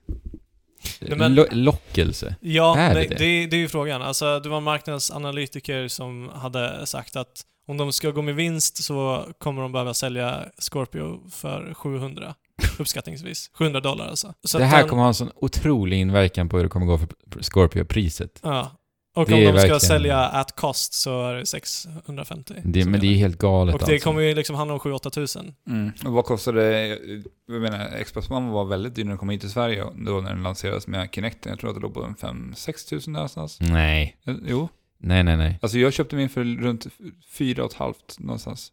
Men- 0.99 1.35
Lo- 1.35 1.45
lockelse? 1.51 2.35
Ja, 2.41 2.77
Är 2.77 2.95
det 2.95 3.01
det? 3.01 3.15
det, 3.15 3.45
det 3.47 3.55
är 3.55 3.59
ju 3.59 3.67
frågan. 3.67 4.01
Alltså, 4.01 4.39
det 4.39 4.49
var 4.49 4.61
marknadsanalytiker 4.61 5.87
som 5.87 6.29
hade 6.33 6.85
sagt 6.85 7.15
att 7.15 7.41
om 7.67 7.77
de 7.77 7.91
ska 7.93 8.11
gå 8.11 8.21
med 8.21 8.35
vinst 8.35 8.83
så 8.83 9.25
kommer 9.37 9.61
de 9.61 9.71
behöva 9.71 9.93
sälja 9.93 10.45
Scorpio 10.59 11.29
för 11.31 11.73
700, 11.73 12.35
uppskattningsvis. 12.79 13.49
700 13.53 13.79
dollar 13.79 14.07
alltså. 14.07 14.33
Så 14.43 14.57
det 14.57 14.65
här 14.65 14.79
den- 14.79 14.87
kommer 14.89 15.01
ha 15.01 15.07
en 15.07 15.13
sån 15.13 15.31
otrolig 15.35 15.97
inverkan 15.99 16.49
på 16.49 16.57
hur 16.57 16.63
det 16.63 16.69
kommer 16.69 16.85
gå 16.85 16.97
för 16.97 17.07
Scorpio-priset. 17.41 18.39
Ja. 18.43 18.71
Och 19.15 19.25
Det 19.27 19.33
om 19.33 19.39
de 19.39 19.45
ska 19.47 19.53
verkligen- 19.53 19.79
sälja 19.79 20.19
at 20.27 20.55
cost 20.55 20.93
så 20.93 21.27
är 21.29 21.33
det 21.35 21.45
650. 21.45 22.53
Det, 22.63 22.85
men 22.85 22.99
det 22.99 23.07
är 23.07 23.15
helt 23.15 23.37
galet 23.37 23.73
Och 23.75 23.79
det 23.79 23.93
alltså. 23.93 24.03
kommer 24.09 24.21
ju 24.21 24.35
liksom 24.35 24.55
handla 24.55 24.73
om 24.73 24.79
7-8 24.79 25.09
tusen. 25.09 25.53
Mm. 25.69 25.91
Och 26.05 26.13
vad 26.13 26.25
kostade, 26.25 26.87
jag 27.47 27.61
menar, 27.61 28.03
Xbox 28.03 28.29
One 28.29 28.51
var 28.51 28.65
väldigt 28.65 28.95
dyr 28.95 29.03
när 29.03 29.09
den 29.11 29.17
kom 29.17 29.29
hit 29.29 29.41
till 29.41 29.49
Sverige 29.51 29.83
då 29.95 30.21
när 30.21 30.29
den 30.33 30.43
lanserades 30.43 30.87
med 30.87 31.09
Kinecten. 31.11 31.49
Jag 31.49 31.59
tror 31.59 31.69
att 31.69 31.75
det 31.75 31.81
låg 31.81 31.93
på 31.93 32.03
en 32.03 32.15
5-6 32.15 32.89
tusen 32.89 33.13
någonstans. 33.13 33.57
Nej. 33.61 34.17
Eh, 34.27 34.35
Jo. 34.47 34.69
Nej, 34.99 35.23
nej, 35.23 35.37
nej. 35.37 35.59
Alltså 35.61 35.77
jag 35.77 35.93
köpte 35.93 36.15
min 36.15 36.29
för 36.29 36.43
runt 36.43 36.87
4 37.31 37.63
och 37.63 37.71
ett 37.71 37.77
halvt 37.77 38.15
någonstans. 38.19 38.71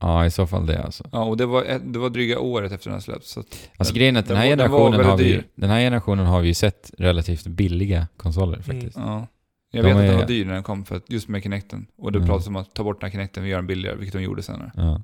Ja, 0.00 0.26
i 0.26 0.30
så 0.30 0.46
fall 0.46 0.66
det 0.66 0.82
alltså. 0.82 1.04
Ja, 1.12 1.24
och 1.24 1.36
det 1.36 1.46
var, 1.46 1.64
det 1.92 1.98
var 1.98 2.10
dryga 2.10 2.38
året 2.38 2.72
efter 2.72 2.90
den 2.90 2.94
här 2.94 3.00
släppts. 3.00 3.30
Så 3.30 3.40
att, 3.40 3.46
Alltså 3.76 3.92
Den- 3.94 3.98
grejen 3.98 4.16
är 4.16 4.20
att 4.20 4.26
den 4.26 4.34
den 4.36 4.42
här, 4.42 4.56
den 4.56 4.58
generationen 4.58 5.04
har 5.06 5.16
vi, 5.16 5.24
dyr. 5.24 5.44
den 5.54 5.70
här 5.70 5.80
generationen 5.80 6.26
har 6.26 6.40
vi 6.40 6.48
ju 6.48 6.54
sett 6.54 6.90
relativt 6.98 7.46
billiga 7.46 8.06
konsoler 8.16 8.52
Mm. 8.54 8.62
faktiskt. 8.62 8.96
ja. 8.96 9.26
Jag 9.70 9.84
De 9.84 9.88
vet 9.88 9.96
att 9.96 10.02
är- 10.02 10.06
den 10.08 10.16
var 10.18 10.26
dyr 10.26 10.44
när 10.44 10.54
den 10.54 10.62
kom, 10.62 10.84
för 10.84 10.96
att, 10.96 11.10
just 11.10 11.28
med 11.28 11.42
Kinecten. 11.42 11.86
Och 11.98 12.12
det 12.12 12.18
Mm. 12.18 12.26
pratades 12.28 12.46
om 12.46 12.56
att 12.56 12.74
ta 12.74 12.84
bort 12.84 13.00
den 13.00 13.06
här 13.10 13.12
Kinecten, 13.12 13.42
vi 13.44 13.48
gör 13.50 13.56
den 13.58 13.66
billigare, 13.66 13.96
vilket 13.96 14.12
de 14.12 14.22
gjorde 14.22 14.42
senare. 14.42 14.72
Ja. 14.74 15.02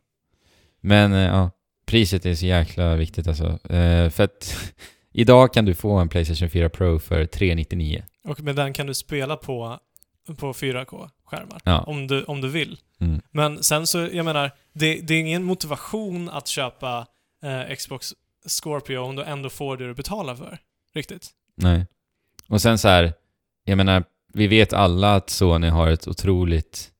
Men 0.81 1.13
eh, 1.13 1.19
ja, 1.21 1.51
priset 1.87 2.27
är 2.27 2.35
så 2.35 2.47
jäkla 2.47 2.97
viktigt 2.97 3.29
alltså. 3.29 3.47
Eh, 3.73 4.11
för 4.11 4.25
att 4.25 4.57
idag 5.13 5.53
kan 5.53 5.65
du 5.65 5.75
få 5.75 5.93
en 5.99 6.09
Playstation 6.09 6.51
4 6.51 6.69
Pro 6.69 6.99
för 6.99 7.27
399. 7.27 8.03
Och 8.29 8.41
med 8.43 8.57
den 8.57 8.73
kan 8.73 8.87
du 8.87 8.95
spela 8.95 9.37
på, 9.37 9.79
på 10.37 10.53
4K-skärmar. 10.53 11.61
Ja. 11.65 11.81
Om, 11.81 12.07
du, 12.07 12.25
om 12.25 12.41
du 12.41 12.49
vill. 12.49 12.79
Mm. 13.01 13.21
Men 13.31 13.63
sen 13.63 13.87
så, 13.87 13.99
jag 14.13 14.25
menar, 14.25 14.51
det, 14.73 15.01
det 15.01 15.15
är 15.15 15.21
ingen 15.21 15.45
motivation 15.45 16.29
att 16.29 16.49
köpa 16.49 17.07
eh, 17.43 17.75
Xbox 17.77 18.15
Scorpio 18.47 18.97
om 18.99 19.17
du 19.17 19.23
ändå 19.23 19.51
får 19.51 19.77
det 19.77 19.87
du 19.87 19.95
betalar 19.95 20.35
för. 20.35 20.59
riktigt. 20.95 21.31
Nej. 21.57 21.87
Och 22.49 22.63
sen 22.63 22.79
så 22.79 22.89
här, 22.89 23.13
jag 23.65 23.77
menar, 23.77 24.05
vi 24.33 24.47
vet 24.47 24.73
alla 24.73 25.15
att 25.15 25.31
Sony 25.31 25.69
har 25.69 25.89
ett 25.89 26.09
otroligt 26.09 26.91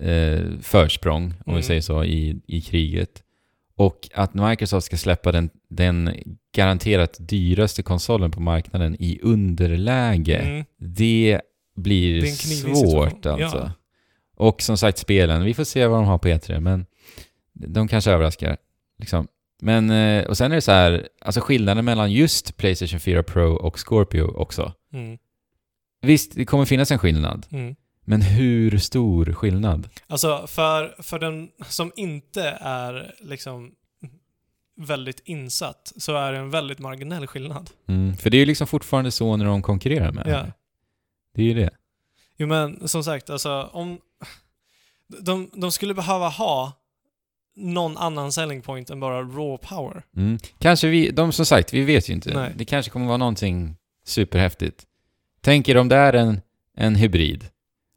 eh, 0.00 0.40
försprång, 0.62 1.24
om 1.24 1.34
Mm. 1.46 1.56
vi 1.56 1.62
säger 1.62 1.80
så, 1.80 2.04
i, 2.04 2.40
i 2.46 2.60
kriget. 2.60 3.22
Och 3.76 4.08
att 4.14 4.34
Microsoft 4.34 4.86
ska 4.86 4.96
släppa 4.96 5.32
den, 5.32 5.50
den 5.68 6.10
garanterat 6.54 7.16
dyraste 7.18 7.82
konsolen 7.82 8.30
på 8.30 8.40
marknaden 8.40 8.96
i 8.98 9.18
underläge, 9.22 10.38
Mm. 10.38 10.64
det 10.78 11.40
blir 11.76 12.26
svårt 12.64 13.26
alltså. 13.26 13.56
ja. 13.58 13.70
Och 14.36 14.62
som 14.62 14.78
sagt 14.78 14.98
spelen, 14.98 15.44
vi 15.44 15.54
får 15.54 15.64
se 15.64 15.86
vad 15.86 15.98
de 15.98 16.06
har 16.06 16.18
på 16.18 16.28
E3, 16.28 16.60
men 16.60 16.86
de 17.52 17.88
kanske 17.88 18.10
överraskar. 18.10 18.56
Liksom. 18.98 19.28
Men, 19.60 19.90
eh, 19.90 20.24
och 20.26 20.36
sen 20.36 20.52
är 20.52 20.54
det 20.56 20.60
så 20.62 20.72
här, 20.72 21.08
alltså 21.20 21.40
skillnaden 21.40 21.84
mellan 21.84 22.12
just 22.12 22.56
Playstation 22.56 23.00
4 23.00 23.22
Pro 23.22 23.52
och 23.54 23.78
Scorpio 23.86 24.22
också. 24.22 24.72
Mm. 24.92 25.18
Visst, 26.02 26.34
det 26.34 26.44
kommer 26.44 26.64
finnas 26.64 26.90
en 26.90 26.98
skillnad, 26.98 27.46
Mm. 27.50 27.74
men 28.04 28.22
hur 28.22 28.78
stor 28.78 29.32
skillnad? 29.32 29.88
Alltså 30.06 30.44
för, 30.46 31.02
för 31.02 31.18
den 31.18 31.48
som 31.68 31.92
inte 31.96 32.42
är 32.60 33.14
liksom 33.20 33.72
väldigt 34.80 35.20
insatt 35.24 35.92
så 35.96 36.16
är 36.16 36.32
det 36.32 36.38
en 36.38 36.50
väldigt 36.50 36.78
marginell 36.78 37.26
skillnad. 37.26 37.70
Mm. 37.88 38.16
För 38.16 38.30
det 38.30 38.36
är 38.36 38.38
ju 38.38 38.46
liksom 38.46 38.66
fortfarande 38.66 39.10
så 39.10 39.36
när 39.36 39.44
de 39.44 39.62
konkurrerar 39.62 40.12
med 40.12 40.26
Ja. 40.28 40.46
Det 41.36 41.42
är 41.42 41.46
ju 41.46 41.54
det. 41.54 41.70
Jo 42.36 42.46
men 42.46 42.88
som 42.88 43.04
sagt, 43.04 43.30
alltså 43.30 43.70
om... 43.72 43.98
De, 45.20 45.50
de 45.54 45.72
skulle 45.72 45.94
behöva 45.94 46.28
ha 46.28 46.72
någon 47.56 47.96
annan 47.96 48.32
selling 48.32 48.62
point 48.62 48.90
än 48.90 49.00
bara 49.00 49.22
raw 49.22 49.58
power. 49.68 50.02
Mm. 50.16 50.38
Kanske 50.58 50.88
vi, 50.88 51.10
de 51.10 51.32
som 51.32 51.46
sagt, 51.46 51.72
vi 51.74 51.82
vet 51.82 52.08
ju 52.08 52.14
inte. 52.14 52.34
Nej. 52.34 52.52
Det 52.56 52.64
kanske 52.64 52.90
kommer 52.90 53.06
vara 53.06 53.16
någonting 53.16 53.76
superhäftigt. 54.04 54.84
Tänk 55.40 55.68
er 55.68 55.76
om 55.76 55.88
det 55.88 55.96
är 55.96 56.12
en, 56.12 56.40
en 56.76 56.94
hybrid. 56.94 57.48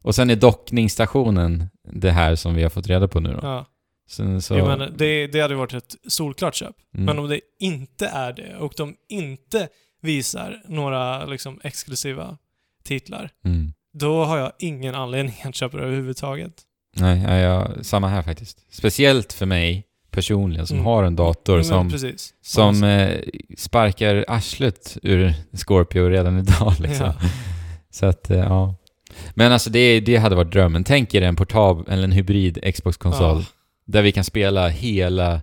Och 0.03 0.15
sen 0.15 0.29
är 0.29 0.35
dockningsstationen 0.35 1.69
det 1.83 2.11
här 2.11 2.35
som 2.35 2.55
vi 2.55 2.63
har 2.63 2.69
fått 2.69 2.87
reda 2.87 3.07
på 3.07 3.19
nu 3.19 3.33
då. 3.33 3.39
Ja. 3.41 3.65
Sen 4.09 4.41
så... 4.41 4.57
Jo, 4.57 4.65
men 4.65 4.93
det, 4.97 5.27
det 5.27 5.41
hade 5.41 5.55
varit 5.55 5.73
ett 5.73 5.95
solklart 6.07 6.55
köp. 6.55 6.75
mm. 6.93 7.05
Men 7.05 7.19
om 7.19 7.29
det 7.29 7.41
inte 7.59 8.07
är 8.07 8.33
det 8.33 8.55
och 8.55 8.73
de 8.77 8.95
inte 9.09 9.69
visar 10.01 10.63
några 10.67 11.25
liksom 11.25 11.61
exklusiva 11.63 12.37
titlar, 12.83 13.29
mm. 13.45 13.73
då 13.93 14.23
har 14.25 14.37
jag 14.37 14.51
ingen 14.59 14.95
anledning 14.95 15.35
att 15.43 15.55
köpa 15.55 15.77
det 15.77 15.83
överhuvudtaget. 15.83 16.53
Nej, 16.95 17.21
ja, 17.21 17.35
ja, 17.37 17.67
samma 17.81 18.07
här 18.07 18.21
faktiskt. 18.21 18.57
Speciellt 18.73 19.33
för 19.33 19.45
mig 19.45 19.85
personligen 20.11 20.67
som 20.67 20.77
Mm. 20.77 20.85
har 20.85 21.03
en 21.03 21.15
dator 21.15 21.55
Men 21.55 21.65
som, 21.65 21.89
precis. 21.89 22.33
som 22.41 22.83
eh, 22.83 23.19
sparkar 23.57 24.25
arslet 24.27 24.97
ur 25.03 25.33
Scorpio 25.53 26.09
redan 26.09 26.39
idag 26.39 26.73
liksom. 26.79 27.05
Ja. 27.05 27.29
Så 27.91 28.05
att, 28.05 28.29
eh, 28.29 28.37
ja. 28.37 28.75
Men 29.33 29.51
alltså 29.51 29.69
det, 29.69 29.99
det 29.99 30.15
hade 30.17 30.35
varit 30.35 30.51
drömmen. 30.51 30.83
Tänk 30.83 31.13
er 31.13 31.21
en 31.21 31.35
portab 31.35 31.85
eller 31.89 32.03
en 32.03 32.11
hybrid 32.11 32.73
Xbox-konsol 32.75 33.37
Ja. 33.39 33.43
där 33.85 34.01
vi 34.01 34.11
kan 34.11 34.23
spela 34.23 34.67
hela 34.67 35.41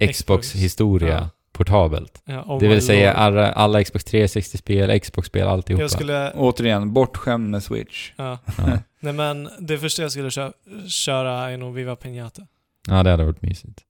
Xbox. 0.00 0.18
Xbox-historia 0.18 1.08
Ja. 1.14 1.28
Portabelt. 1.56 2.22
Ja, 2.24 2.58
det 2.60 2.68
vill 2.68 2.82
säga 2.86 3.12
alla, 3.12 3.52
alla 3.52 3.84
Xbox 3.84 4.04
360-spel, 4.04 5.00
Xbox-spel, 5.00 5.46
alltihopa. 5.48 5.82
Jag 5.82 5.90
skulle... 5.90 6.30
Återigen, 6.32 6.92
bortskämd 6.92 7.50
med 7.50 7.62
Switch. 7.62 8.12
Ja. 8.16 8.38
Ja. 8.58 8.78
Nej 9.00 9.12
men 9.12 9.48
det 9.58 9.78
första 9.78 10.02
jag 10.02 10.10
skulle 10.10 10.30
kö 10.30 10.50
köra 10.88 11.50
är 11.50 11.56
nog 11.56 11.74
Viva 11.74 11.94
Piñata. 11.94 12.46
ja, 12.88 13.02
det 13.02 13.10
hade 13.10 13.24
varit 13.24 13.42
mysigt. 13.42 13.80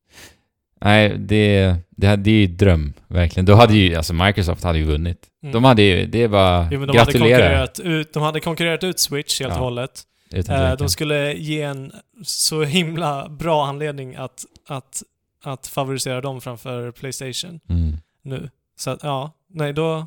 Nej, 0.81 1.15
det, 1.19 1.75
det, 1.91 2.07
hade- 2.07 2.23
det 2.23 2.31
är 2.31 2.41
ju 2.41 2.47
dröm, 2.47 2.93
verkligen. 3.09 3.47
Då 3.47 3.55
hade 3.55 3.75
ju, 3.77 3.95
alltså 3.95 4.15
Microsoft 4.15 4.65
hade 4.65 4.79
ju 4.79 4.85
vunnit. 4.85 5.19
Mm. 5.43 5.53
De 5.53 5.65
hade 5.65 5.83
ju, 5.83 6.07
det 6.07 6.23
är 6.23 6.29
bara 6.29 6.69
Jo, 6.73 6.79
men 6.79 6.89
de 6.89 6.99
hade, 6.99 7.13
gratulera. 7.13 7.39
konkurrerat 7.39 7.79
ut, 7.81 8.13
de 8.13 8.23
hade 8.23 8.41
konkurrerat 8.41 8.85
ut 8.85 8.99
Switch 9.01 9.41
helt 9.41 9.53
Ja, 9.53 9.59
och 9.59 9.65
hållet. 9.65 10.03
utan 10.33 10.65
Eh, 10.71 10.77
de 10.77 10.89
skulle 10.89 11.33
ge 11.33 11.63
en 11.63 11.93
så 12.25 12.63
himla 12.65 13.29
bra 13.29 13.67
anledning 13.67 14.15
att, 14.17 14.45
att, 14.69 15.03
att 15.47 15.67
favorisera 15.67 16.21
dem 16.21 16.41
framför 16.41 16.93
Playstation 16.93 17.61
mm. 17.69 17.97
nu. 18.23 18.51
Så 18.77 18.91
att, 18.91 19.03
ja, 19.03 19.33
nej 19.47 19.73
då, 19.73 20.07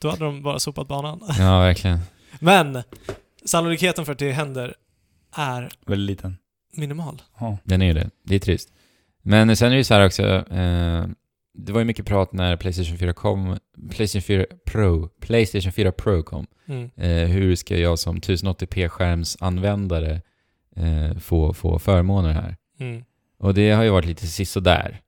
då 0.00 0.10
hade 0.10 0.24
de 0.24 0.42
bara 0.42 0.58
sopat 0.58 0.88
banan. 0.88 1.20
Ja, 1.38 1.60
verkligen. 1.60 1.98
Men 2.40 2.82
sannolikheten 3.44 4.04
för 4.04 4.12
att 4.12 4.18
det 4.18 4.32
händer 4.32 4.74
är 5.36 5.68
Väldigt 5.86 6.16
liten. 6.16 6.36
minimal. 6.72 7.22
Ja. 7.38 7.58
Den 7.64 7.82
är 7.82 7.86
ju 7.86 7.92
det. 7.92 8.10
Det 8.22 8.34
är 8.34 8.38
trist. 8.38 8.72
Men 9.22 9.56
sen 9.56 9.66
är 9.66 9.70
det 9.70 9.76
ju 9.76 9.84
så 9.84 9.94
här 9.94 10.06
också, 10.06 10.22
eh, 10.52 11.06
det 11.54 11.72
var 11.72 11.80
ju 11.80 11.84
mycket 11.84 12.06
prat 12.06 12.32
när 12.32 12.56
Playstation 12.56 12.98
4 12.98 13.12
kom, 13.12 13.58
Playstation 13.90 14.22
4 14.22 14.44
Pro, 14.66 15.08
Playstation 15.08 15.72
4 15.72 15.92
Pro 15.92 16.22
kom. 16.22 16.46
Mm. 16.66 16.90
Eh, 16.96 17.28
hur 17.28 17.56
ska 17.56 17.76
jag 17.76 17.98
som 17.98 18.20
1080p-skärmsanvändare 18.20 20.20
eh, 20.76 21.18
få, 21.18 21.54
få 21.54 21.78
förmåner 21.78 22.32
här? 22.32 22.56
Mm. 22.80 23.04
Och 23.38 23.54
det 23.54 23.70
har 23.70 23.82
ju 23.84 23.90
varit 23.90 24.06
lite 24.06 24.26
sisådär. 24.26 25.00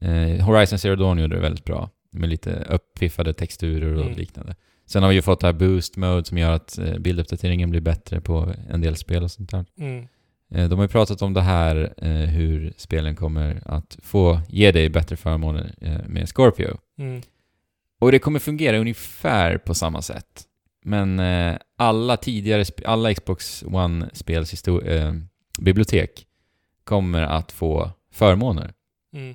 Eh, 0.00 0.44
Horizon 0.46 0.78
Zero 0.78 0.96
Dawn 0.96 1.18
gjorde 1.18 1.36
det 1.36 1.42
väldigt 1.42 1.64
bra, 1.64 1.90
med 2.12 2.28
lite 2.28 2.52
uppiffade 2.70 3.32
texturer 3.34 3.94
och 3.94 4.02
Mm. 4.04 4.16
liknande. 4.16 4.54
Sen 4.86 5.02
har 5.02 5.08
vi 5.10 5.14
ju 5.16 5.22
fått 5.22 5.40
det 5.40 5.46
här 5.46 5.52
Boost 5.52 5.96
Mode 5.96 6.24
som 6.24 6.38
gör 6.38 6.52
att 6.52 6.78
eh, 6.78 6.98
bilduppdateringen 6.98 7.70
blir 7.70 7.80
bättre 7.80 8.20
på 8.20 8.54
en 8.70 8.80
del 8.80 8.96
spel 8.96 9.22
och 9.22 9.30
sånt 9.30 9.50
där. 9.50 9.64
Mm. 9.78 10.08
Eh, 10.54 10.68
De 10.68 10.78
har 10.78 10.84
ju 10.84 10.88
pratat 10.88 11.22
om 11.22 11.34
det 11.34 11.40
här, 11.42 11.94
eh, 11.96 12.10
hur 12.12 12.72
spelen 12.76 13.16
kommer 13.16 13.62
att 13.64 13.98
få 14.02 14.40
ge 14.48 14.72
dig 14.72 14.88
bättre 14.88 15.16
förmåner 15.16 15.74
med 16.08 16.28
Scorpio. 16.28 16.78
Mm. 16.98 17.22
Och 18.00 18.12
det 18.12 18.18
kommer 18.18 18.38
fungera 18.38 18.78
ungefär 18.78 19.58
på 19.58 19.74
samma 19.74 20.02
sätt. 20.02 20.44
Men 20.84 21.20
alla 21.76 22.16
tidigare, 22.16 22.64
alla 22.84 23.14
Xbox 23.14 23.62
One-spels 23.64 24.68
eh, 24.88 25.14
bibliotek 25.60 26.26
kommer 26.88 27.22
att 27.22 27.52
få 27.52 27.90
förmåner. 28.12 28.72
Mm. 29.14 29.34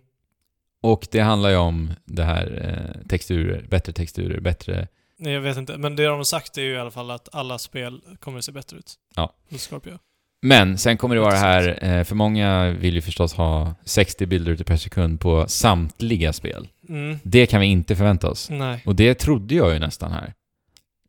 Och 0.82 1.08
det 1.12 1.20
handlar 1.20 1.49
ju 1.49 1.56
om 1.56 1.91
det 2.06 2.24
här 2.24 2.45
eh, 2.66 3.08
texturer, 3.08 3.66
bättre 3.70 3.93
texturer, 3.93 4.39
bättre... 4.39 4.88
Nej, 5.18 5.34
jag 5.34 5.41
vet 5.41 5.58
inte. 5.58 5.78
Men 5.78 5.95
det 5.95 6.06
de 6.06 6.18
har 6.18 6.24
sagt 6.24 6.58
är 6.58 6.62
ju 6.62 6.74
i 6.74 6.80
alla 6.80 6.91
fall 6.91 7.12
att 7.12 7.30
alla 7.36 7.60
spel 7.60 8.01
kommer 8.20 8.38
att 8.38 8.45
se 8.45 8.51
bättre 8.51 8.78
ut. 8.78 8.93
Ja. 9.16 9.34
Hos 9.49 9.68
Scorpio. 9.68 9.99
Men 10.41 10.78
sen 10.78 10.97
kommer 10.97 11.16
det 11.16 11.22
vara 11.22 11.34
det 11.34 11.39
här, 11.39 11.80
eh, 11.82 12.04
för 12.04 12.16
många 12.16 12.70
vill 12.70 12.95
ju 12.95 13.01
förstås 13.01 13.34
ha 13.34 13.76
60 13.84 14.26
bilder 14.26 14.56
per 14.56 14.78
sekund 14.78 15.20
på 15.20 15.47
samtliga 15.47 16.34
spel. 16.34 16.68
Mm. 16.89 17.20
Det 17.24 17.45
kan 17.45 17.62
vi 17.62 17.68
inte 17.68 17.95
förvänta 17.95 18.30
oss. 18.30 18.49
Nej. 18.49 18.82
Och 18.86 18.95
det 18.95 19.14
trodde 19.16 19.56
jag 19.56 19.74
ju 19.74 19.80
nästan 19.80 20.12
här. 20.12 20.34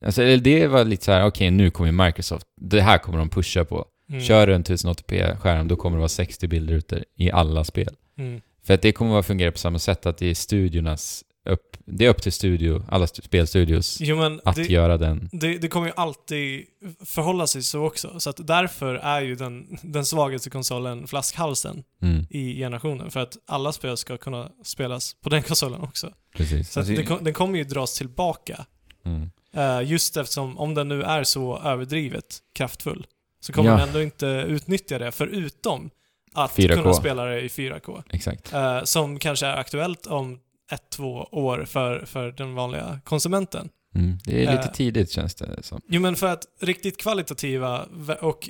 Alltså, 0.04 0.36
det 0.36 0.66
var 0.66 0.84
lite 0.84 1.04
så 1.04 1.12
här: 1.12 1.26
okej 1.26 1.50
nu 1.50 1.70
kommer 1.70 2.06
Microsoft, 2.06 2.46
det 2.60 2.80
här 2.80 2.98
kommer 2.98 3.18
de 3.18 3.28
pusha 3.28 3.64
på. 3.64 3.86
Mm. 4.08 4.20
Kör 4.20 4.46
du 4.46 4.54
en 4.54 4.64
1080p-skärm, 4.64 5.68
då 5.68 5.76
kommer 5.76 5.96
det 5.96 6.00
vara 6.00 6.08
60 6.08 6.48
bildrutor 6.48 7.04
i 7.16 7.30
alla 7.30 7.64
spel. 7.64 7.94
Mm. 8.18 8.40
För 8.62 8.74
att 8.74 8.82
det 8.82 8.92
kommer 8.92 9.18
att 9.18 9.26
fungera 9.26 9.52
på 9.52 9.58
samma 9.58 9.78
sätt 9.78 10.06
att 10.06 10.18
det 10.18 10.26
är 10.26 10.34
studiornas 10.34 11.24
upp, 11.48 11.76
det 11.86 12.04
är 12.04 12.08
upp 12.08 12.22
till 12.22 12.32
studio, 12.32 12.82
alla 12.88 13.04
st- 13.04 13.22
spelstudios, 13.22 13.96
Jo 14.00 14.16
men 14.16 14.40
att 14.44 14.56
det, 14.56 14.62
göra 14.70 14.96
den. 14.98 15.28
det, 15.32 15.58
det 15.58 15.68
kommer 15.68 15.86
ju 15.86 15.92
alltid 15.96 16.64
förhålla 17.06 17.46
sig 17.46 17.62
så 17.62 17.84
också. 17.86 18.20
Så 18.20 18.30
att 18.30 18.46
därför 18.46 18.94
är 18.94 19.20
ju 19.20 19.34
den, 19.34 19.78
den 19.82 20.04
svagaste 20.06 20.50
konsolen 20.50 21.06
flaskhalsen 21.06 21.84
Mm, 22.02 22.26
i 22.30 22.56
generationen. 22.58 23.10
För 23.10 23.20
att 23.20 23.36
alla 23.46 23.72
spel 23.72 23.96
ska 23.96 24.16
kunna 24.16 24.50
spelas 24.64 25.16
på 25.22 25.28
den 25.28 25.42
konsolen 25.42 25.80
också. 25.80 26.12
precis. 26.36 26.70
Så 26.72 26.80
att 26.80 26.88
Alltså, 26.88 27.14
det, 27.14 27.24
den 27.24 27.34
kommer 27.34 27.58
ju 27.58 27.64
dras 27.64 27.94
tillbaka. 27.98 28.66
Mm. 29.04 29.30
Eh, 29.56 29.90
just 29.90 30.16
eftersom, 30.16 30.58
om 30.58 30.74
den 30.74 30.88
nu 30.88 31.02
är 31.02 31.24
så 31.24 31.58
överdrivet 31.64 32.38
kraftfull, 32.54 33.06
så 33.44 33.52
kommer 33.52 33.70
Ja. 33.70 33.76
den 33.76 33.88
ändå 33.88 34.02
inte 34.02 34.26
utnyttja 34.26 34.98
det, 34.98 35.12
förutom 35.12 35.90
att 36.32 36.50
4K. 36.56 36.74
kunna 36.74 36.94
spela 36.94 37.24
det 37.24 37.40
i 37.40 37.48
4K. 37.48 38.02
Exakt. 38.10 38.52
Eh, 38.52 38.82
som 38.84 39.18
kanske 39.18 39.46
är 39.46 39.56
aktuellt 39.56 40.06
om 40.06 40.38
ett, 40.72 40.90
två 40.90 41.12
år 41.32 41.64
för, 41.64 42.04
för 42.06 42.32
den 42.32 42.54
vanliga 42.54 43.00
konsumenten. 43.04 43.68
Mm. 43.94 44.18
Det 44.24 44.44
är 44.44 44.50
lite 44.52 44.64
Eh. 44.68 44.72
tidigt 44.72 45.10
känns 45.10 45.34
det 45.34 45.62
som. 45.62 45.80
Jo 45.88 46.00
men 46.00 46.16
för 46.16 46.26
att 46.26 46.44
riktigt 46.60 47.00
kvalitativa 47.00 47.86
och 48.20 48.48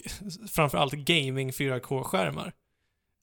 framförallt 0.53 0.93
gaming 0.93 1.51
4K-skärmar, 1.53 2.53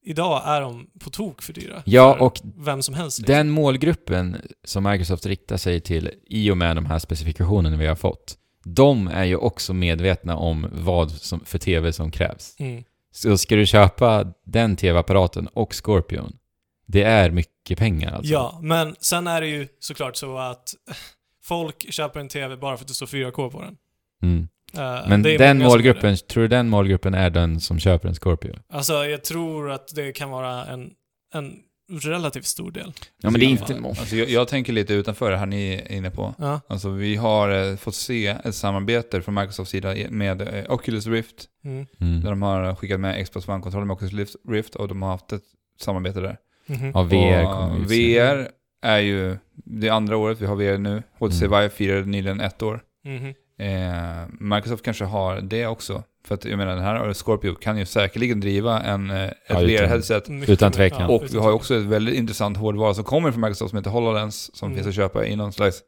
idag 0.05 0.41
är 0.45 0.61
de 0.61 0.87
på 0.99 1.09
tok 1.09 1.41
för 1.41 1.53
dyra. 1.53 1.83
Ja, 1.85 2.13
för 2.17 2.21
och 2.23 2.39
vem 2.57 2.81
som 2.81 2.95
helst. 2.95 3.19
liksom. 3.19 3.35
den 3.35 3.49
målgruppen 3.49 4.37
som 4.63 4.83
Microsoft 4.83 5.25
riktar 5.25 5.57
sig 5.57 5.79
till 5.81 6.11
i 6.25 6.51
och 6.51 6.57
med 6.57 6.75
de 6.75 6.85
här 6.85 6.99
specifikationerna 6.99 7.77
vi 7.77 7.87
har 7.87 7.95
fått, 7.95 8.37
de 8.63 9.07
är 9.07 9.23
ju 9.23 9.35
också 9.35 9.73
medvetna 9.73 10.37
om 10.37 10.67
vad 10.71 11.11
som, 11.11 11.39
för 11.45 11.57
TV 11.57 11.93
som 11.93 12.11
krävs. 12.11 12.55
Mm. 12.59 12.83
Så 13.11 13.37
ska 13.37 13.55
du 13.55 13.65
köpa 13.65 14.33
den 14.45 14.75
TV-apparaten 14.75 15.47
och 15.47 15.73
Scorpion, 15.73 16.37
det 16.85 17.03
är 17.03 17.31
mycket 17.31 17.77
pengar 17.77 18.11
alltså. 18.11 18.33
Ja, 18.33 18.59
men 18.61 18.95
sen 18.99 19.27
är 19.27 19.41
det 19.41 19.47
ju 19.47 19.67
såklart 19.79 20.15
så 20.15 20.37
att 20.37 20.73
folk 21.43 21.93
köper 21.93 22.19
en 22.19 22.27
TV 22.27 22.57
bara 22.57 22.77
för 22.77 22.83
att 22.83 22.87
det 22.87 22.93
står 22.93 23.05
4K 23.05 23.49
på 23.49 23.61
den. 23.61 23.77
Mm. 24.23 24.47
Eh, 24.73 25.09
Men 25.09 25.23
den 25.23 25.57
målgruppen, 25.57 26.17
tror 26.17 26.41
du 26.41 26.47
den 26.47 26.69
målgruppen 26.69 27.13
är 27.13 27.29
den 27.29 27.59
som 27.59 27.79
köper 27.79 28.09
en 28.09 28.15
Scorpio? 28.15 28.55
Alltså 28.69 29.05
jag 29.05 29.23
tror 29.23 29.71
att 29.71 29.95
det 29.95 30.11
kan 30.11 30.29
vara 30.29 30.65
en, 30.65 30.91
en 31.33 31.53
relativt 31.99 32.45
stor 32.45 32.71
del. 32.71 32.93
Ja, 33.21 33.29
men 33.29 33.39
det 33.39 33.45
är 33.45 33.47
Ja. 33.47 33.75
inte... 33.75 33.87
Alltså 33.99 34.15
jag, 34.15 34.29
jag 34.29 34.47
tänker 34.47 34.73
lite 34.73 34.93
utanför 34.93 35.31
det 35.31 35.37
här 35.37 35.45
ni 35.45 35.73
är 35.73 35.91
inne 35.91 36.11
på. 36.11 36.35
Ja. 36.37 36.61
Alltså 36.67 36.89
vi 36.89 37.15
har 37.15 37.69
eh, 37.71 37.75
fått 37.75 37.95
se 37.95 38.27
ett 38.27 38.55
samarbete 38.55 39.21
från 39.21 39.33
Microsofts 39.33 39.71
sida 39.71 39.95
med 40.09 40.41
eh, 40.41 40.65
Oculus 40.73 41.07
Rift. 41.07 41.45
Mm. 41.65 41.85
Mm. 42.01 42.21
Där 42.21 42.29
de 42.29 42.41
har 42.41 42.75
skickat 42.75 42.99
med 42.99 43.25
Xbox 43.25 43.47
One-kontroller 43.47 43.85
med 43.85 43.93
Oculus 43.93 44.35
Rift 44.49 44.75
och 44.75 44.87
de 44.87 45.01
har 45.01 45.09
haft 45.09 45.31
ett 45.33 45.43
samarbete 45.79 46.19
där. 46.19 46.37
Mhm. 46.65 46.91
Ja, 46.95 47.03
VR 47.03 47.45
och. 47.45 47.91
VR 47.91 48.47
är 48.81 48.99
ju, 48.99 49.37
det 49.55 49.89
andra 49.89 50.17
året 50.17 50.41
vi 50.41 50.45
har 50.45 50.55
VR 50.55 50.77
nu. 50.77 51.03
HTC 51.19 51.45
Mm. 51.45 51.59
Vive 51.61 51.69
firade 51.69 52.05
nyligen 52.05 52.39
ett 52.41 52.61
år. 52.61 52.81
Mhm. 53.05 53.33
Eh, 53.57 54.27
Microsoft 54.39 54.85
kanske 54.85 55.05
har 55.05 55.41
det 55.41 55.67
också. 55.67 56.03
För 56.27 56.35
att 56.35 56.45
jag 56.45 56.57
menar 56.57 56.75
den 56.75 56.83
här 56.83 57.13
Scorpio 57.13 57.55
kan 57.55 57.77
ju 57.77 57.85
säkerligen 57.85 58.39
driva 58.39 58.81
en, 58.81 59.09
eh, 59.09 59.23
ett 59.23 59.33
Ja, 59.47 59.61
utan- 59.61 59.87
VR-headset. 59.89 60.49
Utan 60.49 60.71
tvekan. 60.71 61.09
Och 61.09 61.23
vi 61.31 61.37
har 61.37 61.51
också 61.51 61.75
ett 61.75 61.83
väldigt 61.83 62.15
intressant 62.15 62.57
hårdvara 62.57 62.93
som 62.93 63.03
kommer 63.03 63.31
från 63.31 63.41
Microsoft 63.41 63.69
som 63.69 63.77
heter 63.77 63.89
HoloLens 63.91 64.55
som 64.55 64.65
Mm. 64.71 64.75
finns 64.77 64.87
att 64.87 64.95
köpa 64.95 65.25
i 65.25 65.35
någon 65.35 65.53
slags 65.53 65.81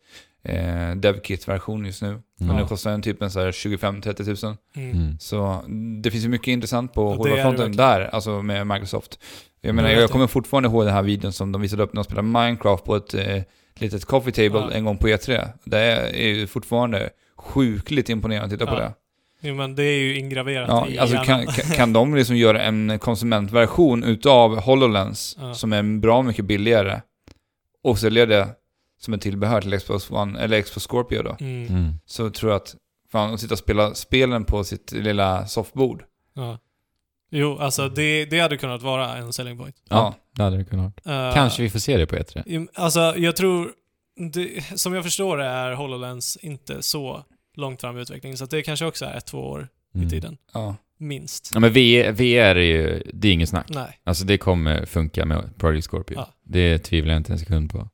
eh, 0.46 0.96
DevKit-version 0.96 1.86
just 1.86 2.02
nu. 2.02 2.08
Mm. 2.08 2.50
Och 2.56 2.62
nu 2.62 2.68
kostar 2.68 2.92
den 2.92 3.02
typ 3.02 3.22
en 3.22 3.32
så 3.32 3.40
här 3.40 3.52
25-30 3.52 4.26
tusen. 4.26 4.58
Mm. 4.76 4.92
Mm. 4.92 5.20
Så 5.20 5.64
det 6.04 6.12
finns 6.12 6.24
ju 6.26 6.30
mycket 6.30 6.48
intressant 6.48 6.94
på 6.94 7.10
hårdvarufronten 7.14 7.72
där, 7.76 8.02
alltså 8.16 8.42
med 8.42 8.68
Microsoft. 8.68 9.20
Jag 9.62 9.76
menar, 9.76 9.90
Ja, 9.90 9.96
jag 9.96 10.02
vet 10.02 10.12
kommer 10.12 10.28
fortfarande 10.28 10.70
ihåg 10.70 10.86
den 10.86 10.94
här 10.94 11.02
videon 11.04 11.34
som 11.34 11.52
de 11.52 11.62
visade 11.62 11.84
upp 11.84 11.94
när 11.94 12.00
de 12.00 12.04
spelade 12.04 12.28
Minecraft 12.28 12.84
på 12.84 12.96
ett 12.96 13.14
eh, 13.14 13.42
litet 13.76 14.06
coffee 14.06 14.32
table 14.32 14.60
Ja. 14.60 14.72
en 14.72 14.86
gång 14.86 14.98
på 14.98 15.08
E3. 15.08 15.48
Det 15.66 15.80
är 16.24 16.28
ju 16.28 16.48
fortfarande 16.48 17.10
sjukligt 17.38 18.10
imponerande 18.10 18.46
att 18.46 18.52
titta 18.60 18.66
på 18.72 18.76
Ja. 18.76 18.80
det. 18.80 18.94
Jo, 19.44 19.56
men 19.56 19.76
det 19.76 19.84
är 19.84 20.00
ju 20.00 20.18
ingraverat 20.20 20.68
Ja, 20.70 20.88
i 20.88 21.00
alltså 21.00 21.18
kan, 21.18 21.46
kan, 21.48 21.66
kan 21.76 21.94
de 21.94 22.16
liksom 22.16 22.36
göra 22.38 22.62
en 22.62 23.00
konsumentversion 23.00 24.04
utav 24.04 24.60
HoloLens 24.60 25.38
Ja. 25.42 25.54
som 25.54 25.74
är 25.74 26.00
bra 26.00 26.22
mycket 26.22 26.46
billigare 26.46 27.02
och 27.84 28.00
sälja 28.00 28.26
det 28.26 28.48
som 29.00 29.14
ett 29.14 29.22
tillbehör 29.22 29.62
till 29.62 29.80
Xbox 29.80 30.12
One, 30.12 30.40
eller 30.40 30.62
Xbox 30.62 30.88
Scorpio 30.88 31.24
då, 31.24 31.38
Mm. 31.40 31.68
Mm. 31.68 31.94
så 32.06 32.30
tror 32.30 32.52
jag 32.52 32.62
att 32.62 32.76
fan, 33.12 33.34
att 33.34 33.40
sitta 33.40 33.54
och 33.54 33.60
spela 33.60 33.94
spelen 33.94 34.46
på 34.46 34.64
sitt 34.64 34.92
lilla 34.92 35.48
soffbord. 35.48 36.04
Ja. 36.34 36.60
Jo, 37.32 37.58
alltså 37.60 37.90
det, 37.90 38.26
det 38.26 38.40
hade 38.40 38.58
kunnat 38.58 38.82
vara 38.82 39.18
en 39.18 39.34
selling 39.34 39.58
point. 39.58 39.76
Ja, 39.90 40.16
det 40.36 40.44
hade 40.44 40.58
det 40.58 40.66
kunnat 40.66 40.94
vara. 41.06 41.28
Eh, 41.28 41.34
Kanske 41.34 41.64
vi 41.64 41.70
får 41.70 41.80
se 41.80 41.98
det 41.98 42.06
på 42.08 42.16
E 42.16 42.20
E3. 42.24 42.44
Jo, 42.46 42.68
Alltså, 42.74 43.00
jag 43.18 43.36
tror... 43.36 43.72
Det, 44.34 44.64
som 44.80 44.94
jag 44.94 45.04
förstår 45.04 45.38
det 45.38 45.46
är 45.46 45.74
HoloLens 45.74 46.38
inte 46.42 46.82
så 46.84 47.24
långt 47.56 47.82
fram 47.82 47.98
i 47.98 48.02
utvecklingen, 48.02 48.38
så 48.38 48.44
att 48.44 48.50
det 48.52 48.62
kanske 48.62 48.86
också 48.86 49.06
är 49.06 49.18
ett, 49.18 49.26
två 49.26 49.38
år 49.40 49.68
Mm. 49.96 50.08
i 50.08 50.10
tiden. 50.10 50.38
Ja. 50.54 50.76
Minst. 50.98 51.52
Ja, 51.54 51.60
men 51.60 51.74
VR, 51.74 52.12
VR 52.12 52.56
är 52.56 52.56
ju... 52.56 53.04
Det 53.14 53.28
är 53.28 53.32
inget 53.34 53.50
snack. 53.50 53.68
Nej. 53.70 54.00
Alltså 54.04 54.26
det 54.26 54.38
kommer 54.38 54.86
funka 54.86 55.26
med 55.26 55.58
Project 55.58 55.88
Scorpio. 55.88 56.16
Ja. 56.16 56.30
Det 56.44 56.78
tvivlar 56.80 57.14
jag 57.14 57.20
inte 57.20 57.34
en 57.34 57.40
sekund 57.40 57.72
på. 57.72 57.90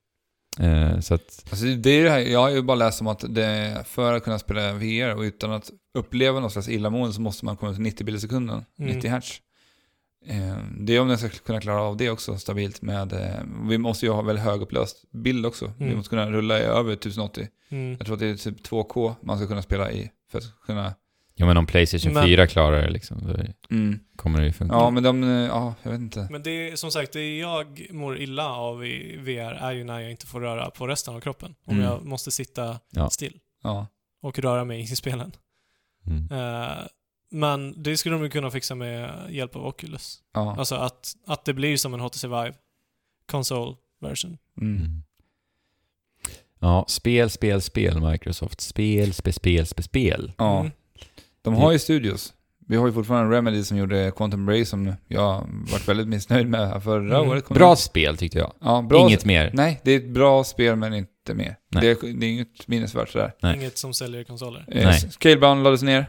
Eh, 0.60 1.00
så 1.00 1.14
att... 1.14 1.46
Alltså 1.50 1.66
det 1.66 1.90
är 1.90 2.04
det 2.04 2.10
här, 2.10 2.20
jag 2.20 2.40
har 2.40 2.50
ju 2.50 2.62
bara 2.62 2.76
läst 2.76 3.02
om 3.02 3.08
att 3.08 3.24
det, 3.30 3.84
för 3.88 4.14
att 4.14 4.24
kunna 4.24 4.40
spela 4.40 4.74
VR 4.74 5.16
och 5.16 5.22
utan 5.22 5.52
att 5.52 5.72
uppleva 5.98 6.40
någon 6.40 6.52
slags 6.52 6.70
illamående 6.70 7.14
så 7.14 7.22
måste 7.22 7.46
man 7.46 7.58
komma 7.58 7.74
till 7.74 7.82
90 7.82 8.06
bilder 8.06 8.18
i 8.18 8.22
sekunden, 8.22 8.66
Mm. 8.80 8.96
90 8.96 9.10
hertz. 9.10 9.42
Eh, 10.30 10.58
Det 10.80 10.96
är 10.96 11.00
om 11.02 11.08
den 11.08 11.18
ska 11.18 11.30
kunna 11.30 11.62
klara 11.62 11.82
av 11.82 11.98
det 11.98 12.10
också 12.10 12.38
stabilt 12.38 12.82
med, 12.82 13.14
eh, 13.14 13.44
vi 13.70 13.78
måste 13.78 14.06
ju 14.06 14.12
ha 14.12 14.22
väldigt 14.22 14.46
högupplöst 14.46 15.12
bild 15.12 15.46
också. 15.46 15.74
Vi 15.78 15.84
Mm. 15.86 15.98
måste 15.98 16.10
kunna 16.10 16.32
rulla 16.32 16.60
i 16.60 16.62
över 16.62 16.96
1080. 16.96 17.48
Mm. 17.70 17.92
Jag 17.98 18.06
tror 18.06 18.14
att 18.14 18.20
det 18.20 18.28
är 18.28 18.36
typ 18.36 18.64
2K 18.64 19.16
man 19.22 19.38
ska 19.38 19.48
kunna 19.48 19.62
spela 19.62 19.92
i 19.92 20.12
för 20.32 20.38
att 20.38 20.54
kunna... 20.66 20.94
Ja 21.36 21.46
men 21.46 21.58
om 21.58 21.66
Playstation 21.66 22.14
Men- 22.14 22.24
4 22.24 22.48
klarar 22.48 22.82
det 22.82 22.90
liksom, 22.90 23.18
då 23.28 23.36
Mm. 23.76 24.00
kommer 24.16 24.40
det 24.40 24.46
ju 24.46 24.54
funka. 24.54 24.76
Ja, 24.76 24.90
men 24.90 25.04
de, 25.04 25.24
eh, 25.24 25.30
ja, 25.30 25.74
jag 25.84 25.92
vet 25.92 26.00
inte. 26.00 26.28
Men 26.32 26.44
det 26.44 26.70
är 26.70 26.76
som 26.76 26.92
sagt, 26.92 27.14
det 27.14 27.38
jag 27.38 27.88
mår 27.92 28.18
illa 28.18 28.50
av 28.54 28.86
i 28.86 29.18
VR 29.18 29.54
är 29.54 29.72
ju 29.72 29.84
när 29.84 30.00
jag 30.00 30.12
inte 30.12 30.26
får 30.28 30.42
röra 30.42 30.70
på 30.70 30.88
resten 30.88 31.16
av 31.16 31.20
kroppen. 31.20 31.56
Om 31.66 31.74
Mm. 31.76 31.86
jag 31.86 32.06
måste 32.06 32.32
sitta 32.32 32.80
Ja. 32.92 33.10
still 33.10 33.40
Ja. 33.64 33.88
och 34.22 34.40
röra 34.40 34.66
mig 34.66 34.82
i 34.82 34.88
spelen. 34.88 35.32
Mm. 36.08 36.28
Men 37.32 37.84
det 37.84 37.98
skulle 37.98 38.16
de 38.16 38.24
ju 38.24 38.30
kunna 38.30 38.52
fixa 38.52 38.76
med 38.76 39.12
hjälp 39.30 39.56
av 39.56 39.66
Oculus. 39.66 40.20
Ja. 40.34 40.56
Alltså 40.60 40.76
att, 40.76 41.14
att 41.28 41.46
det 41.46 41.54
blir 41.54 41.78
som 41.78 41.94
en 41.94 42.00
HTC 42.00 42.28
Vive 42.28 42.54
console 43.32 43.76
version. 44.02 44.38
Mm. 44.62 44.76
Mm. 44.78 45.04
Ja, 46.60 46.86
spel, 46.88 47.30
spel, 47.30 47.62
spel 47.62 48.02
Microsoft. 48.12 48.62
Spel, 48.62 49.14
spel, 49.14 49.34
spel, 49.34 49.66
spel, 49.68 49.84
spel. 49.84 50.32
ja. 50.38 50.60
Mm. 50.60 50.72
De 51.42 51.54
har 51.54 51.72
ju 51.72 51.80
studios. 51.80 52.34
Vi 52.68 52.76
har 52.76 52.88
ju 52.88 52.94
fortfarande 52.94 53.38
Remedy 53.38 53.64
som 53.64 53.78
gjorde 53.78 54.12
Quantum 54.16 54.46
Break 54.46 54.68
som 54.68 54.94
jag 55.08 55.48
varit 55.72 55.88
väldigt 55.88 56.08
missnöjd 56.08 56.48
med 56.48 56.84
förra 56.84 57.18
Mm. 57.18 57.30
året. 57.30 57.50
Bra 57.50 57.76
spel 57.76 58.18
tyckte 58.18 58.38
jag. 58.40 58.54
Ja, 58.62 58.82
bra. 58.82 59.00
Inget 59.08 59.26
mer. 59.26 59.52
Nej, 59.54 59.82
det 59.84 59.92
är 59.92 59.98
ett 59.98 60.10
bra 60.10 60.44
spel 60.44 60.76
men 60.76 60.94
inte 60.94 61.34
mer. 61.34 61.56
Det 61.70 61.78
är, 61.88 62.14
det 62.20 62.26
är 62.26 62.30
inget 62.30 62.68
minnesvärt 62.68 63.10
sådär. 63.10 63.34
Nej. 63.42 63.56
Inget 63.56 63.78
som 63.78 63.94
säljer 63.94 64.24
konsoler. 64.24 64.66
Eh, 64.68 64.86
Nej. 64.86 65.00
Scalebound 65.00 65.64
lades 65.64 65.82
ner, 65.82 66.06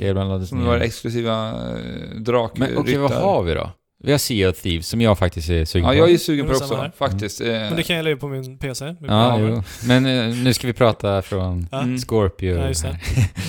Laddades 0.00 0.48
som 0.48 0.64
var 0.64 0.78
ner. 0.78 0.84
exklusiva 0.84 1.48
eh, 1.48 2.20
drak... 2.20 2.52
Men 2.58 2.78
okej, 2.78 2.96
vad 2.98 3.10
ryttar. 3.10 3.22
har 3.22 3.42
vi 3.42 3.54
då? 3.54 3.70
Vi 4.04 4.10
har 4.10 4.18
Sea 4.18 4.50
of 4.50 4.62
Thieves, 4.62 4.88
som 4.88 5.00
jag 5.00 5.18
faktiskt 5.18 5.48
är 5.50 5.64
sugen 5.64 5.86
Ja, 5.86 5.92
på. 5.92 5.98
jag 5.98 6.10
är 6.10 6.18
sugen 6.18 6.46
Det 6.46 6.52
på 6.52 6.58
det 6.58 6.64
också, 6.64 6.76
här. 6.76 6.92
faktiskt. 6.96 7.40
Eh, 7.40 7.46
Men 7.48 7.76
det 7.76 7.82
kan 7.82 7.96
jag 7.96 8.04
lägga 8.04 8.16
på 8.16 8.28
min 8.28 8.58
PC. 8.58 8.84
med 8.84 8.96
Ja, 9.08 9.36
min 9.38 9.48
jo. 9.48 9.62
Men 9.86 10.06
eh, 10.06 10.36
nu 10.36 10.52
ska 10.54 10.66
vi 10.66 10.72
prata 10.72 11.22
från 11.22 11.68
Ja. 11.70 11.82
Mm. 11.82 11.98
Scorpio. 11.98 12.56
Ja, 12.58 12.68
just 12.68 12.82
det. 12.82 12.98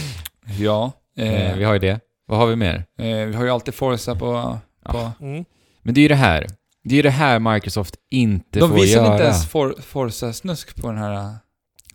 Ja. 0.60 0.92
Eh, 1.18 1.56
vi 1.58 1.64
har 1.64 1.74
ju 1.74 1.80
det. 1.80 2.00
Vad 2.28 2.40
har 2.40 2.48
vi 2.48 2.56
mer? 2.56 2.86
eh, 3.00 3.06
vi 3.26 3.34
har 3.34 3.44
ju 3.44 3.50
alltid 3.50 3.74
Forza 3.74 4.16
på... 4.16 4.60
Ja. 4.86 4.92
på. 5.18 5.26
Mm. 5.26 5.46
Men 5.84 5.94
det 5.94 6.00
är 6.00 6.02
ju 6.02 6.08
det 6.08 6.16
här. 6.16 6.48
Det 6.84 6.94
är 6.94 6.96
ju 6.96 7.02
det 7.02 7.10
här 7.10 7.40
Microsoft 7.40 7.96
inte 8.12 8.60
De 8.60 8.70
får 8.70 8.76
visade 8.76 9.04
göra. 9.06 9.14
inte 9.14 9.24
ens 9.26 9.48
for, 9.50 9.76
Forza-snusk 9.82 10.82
på 10.82 10.88
den 10.88 10.98
här... 10.98 11.36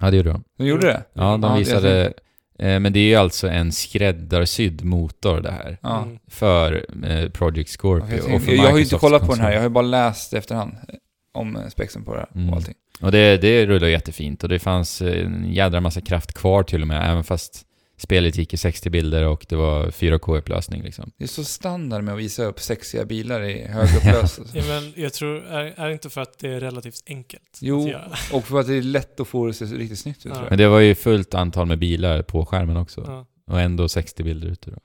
Ja, 0.01 0.11
det 0.11 0.17
gjorde 0.17 0.31
de. 0.31 0.45
De 0.59 0.67
gjorde 0.67 0.87
det? 0.87 1.03
Ja, 1.13 1.23
de 1.23 1.43
Ja, 1.43 1.49
det- 1.53 1.59
visade... 1.59 2.13
Eh, 2.59 2.81
men 2.81 2.93
det 2.93 2.99
är 2.99 3.09
ju 3.09 3.15
alltså 3.15 3.49
en 3.49 3.73
skräddarsydd 3.73 4.85
motor 4.85 5.41
det 5.41 5.51
här. 5.51 5.79
Ja. 5.83 6.03
Mm. 6.03 6.19
För 6.29 6.87
eh, 7.05 7.29
Project 7.31 7.81
Scorpio 7.81 8.05
Okej, 8.05 8.21
och 8.21 8.31
jag, 8.31 8.43
för 8.43 8.53
jag 8.53 8.71
har 8.71 8.77
ju 8.77 8.83
inte 8.83 8.97
kollat 8.97 9.27
på 9.27 9.35
den 9.35 9.41
här, 9.45 9.53
jag 9.53 9.59
har 9.59 9.65
ju 9.65 9.71
bara 9.71 9.83
läst 9.87 10.35
efterhand 10.35 10.73
eh, 10.89 10.95
om 11.35 11.59
spexen 11.71 12.05
på 12.05 12.15
det 12.15 12.19
här 12.21 12.29
Mm. 12.35 12.49
och 12.51 12.57
allting. 12.57 12.75
Och 13.01 13.13
det, 13.13 13.37
det 13.37 13.67
rullar 13.67 13.89
jättefint 13.89 14.43
och 14.43 14.49
det 14.49 14.59
fanns 14.59 15.03
en 15.03 15.53
jädra 15.53 15.81
massa 15.81 16.01
kraft 16.01 16.33
kvar 16.33 16.63
till 16.63 16.83
och 16.83 16.89
med, 16.89 17.11
även 17.11 17.25
fast 17.25 17.63
spelet 18.05 18.37
gick 18.39 18.55
i 18.55 18.57
60 18.57 18.91
bilder 18.91 19.25
och 19.27 19.47
det 19.49 19.57
var 19.57 19.87
4K-upplösning 19.91 20.83
liksom. 20.83 21.11
Det 21.19 21.25
är 21.25 21.29
så 21.29 21.45
standard 21.45 22.05
med 22.05 22.15
att 22.15 22.21
visa 22.21 22.45
upp 22.45 22.61
sexiga 22.61 23.05
bilar 23.05 23.43
i 23.43 23.67
hög 23.67 23.89
upplösning. 23.97 24.47
Ja, 24.55 24.63
men 24.69 24.93
jag 24.97 25.13
tror, 25.13 25.45
är, 25.47 25.75
är 25.77 25.87
det 25.87 25.93
inte 25.93 26.11
för 26.11 26.21
att 26.21 26.39
det 26.39 26.49
är 26.49 26.61
relativt 26.61 27.03
enkelt 27.07 27.59
Jo. 27.61 27.93
och 28.33 28.45
för 28.45 28.61
att 28.61 28.67
det 28.67 28.75
är 28.75 28.83
lätt 28.83 29.21
att 29.21 29.29
få 29.29 29.45
det 29.47 29.51
att 29.51 29.57
se 29.57 29.65
riktigt 29.65 29.99
snyggt 29.99 30.19
ut 30.27 30.33
Ja. 30.35 30.35
tror 30.35 30.49
Men 30.49 30.59
det 30.59 30.69
var 30.69 30.81
ju 30.81 30.95
fullt 30.95 31.35
antal 31.35 31.67
med 31.67 31.79
bilar 31.79 32.23
på 32.23 32.47
skärmen 32.47 32.77
också. 32.77 33.05
Ja. 33.07 33.27
Och 33.55 33.61
ändå 33.61 33.89
60 33.89 34.23
bilder 34.23 34.49
ute 34.49 34.71
då. 34.71 34.79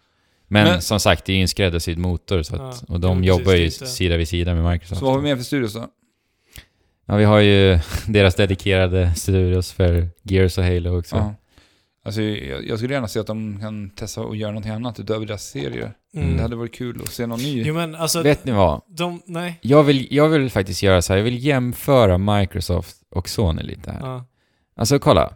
Men, 0.47 0.63
Men- 0.67 0.81
som 0.81 0.99
sagt, 0.99 1.25
det 1.25 1.31
är 1.33 1.35
ju 1.35 1.41
en 1.41 1.47
skräddarsydd 1.47 1.97
motor 1.97 2.43
så 2.43 2.55
att, 2.55 2.83
Ja. 2.87 2.93
och 2.93 2.99
de 2.99 3.23
Jo, 3.23 3.37
jobbar 3.37 3.53
ju 3.53 3.71
sida 3.71 4.17
vid 4.17 4.27
sida 4.27 4.53
med 4.55 4.71
Microsoft. 4.71 4.99
Så 4.99 5.05
vad 5.05 5.13
har 5.13 5.21
vi 5.21 5.29
mer 5.29 5.35
för 5.35 5.43
studios 5.43 5.73
då? 5.73 5.87
Ja, 7.05 7.15
vi 7.15 7.23
har 7.23 7.39
ju 7.39 7.79
deras 8.07 8.35
dedikerade 8.35 9.13
studios 9.15 9.71
för 9.71 10.09
Gears 10.23 10.57
och 10.57 10.63
Halo 10.63 10.99
också. 10.99 11.15
Ja. 11.15 11.35
Alltså, 12.09 12.21
jag, 12.21 12.67
jag 12.67 12.77
skulle 12.77 12.93
gärna 12.93 13.07
se 13.07 13.19
att 13.19 13.27
de 13.27 13.59
kan 13.59 13.89
testa 13.89 14.21
och 14.21 14.35
göra 14.35 14.51
någonting 14.51 14.71
annat 14.71 14.99
utöver 14.99 15.25
deras 15.25 15.43
serier. 15.49 15.93
Mm. 16.13 16.35
Det 16.37 16.41
hade 16.41 16.55
varit 16.55 16.73
kul 16.73 17.01
att 17.03 17.09
se 17.13 17.25
någon 17.27 17.39
ny. 17.39 17.63
Jo 17.63 17.73
men 17.73 17.95
alltså, 17.95 18.21
Vet 18.23 18.45
ni 18.45 18.51
vad? 18.51 18.81
de, 18.87 19.21
nej. 19.25 19.59
Jag 19.61 19.83
vill, 19.83 20.07
jag 20.11 20.29
vill 20.29 20.49
faktiskt 20.49 20.83
göra 20.83 21.01
så 21.01 21.13
här, 21.13 21.17
jag 21.17 21.23
vill 21.23 21.45
jämföra 21.45 22.17
Microsoft 22.17 22.95
och 23.09 23.29
Sony 23.29 23.63
lite 23.63 23.91
här. 23.91 23.99
Ja. 24.01 24.25
Alltså 24.75 24.99
kolla, 24.99 25.33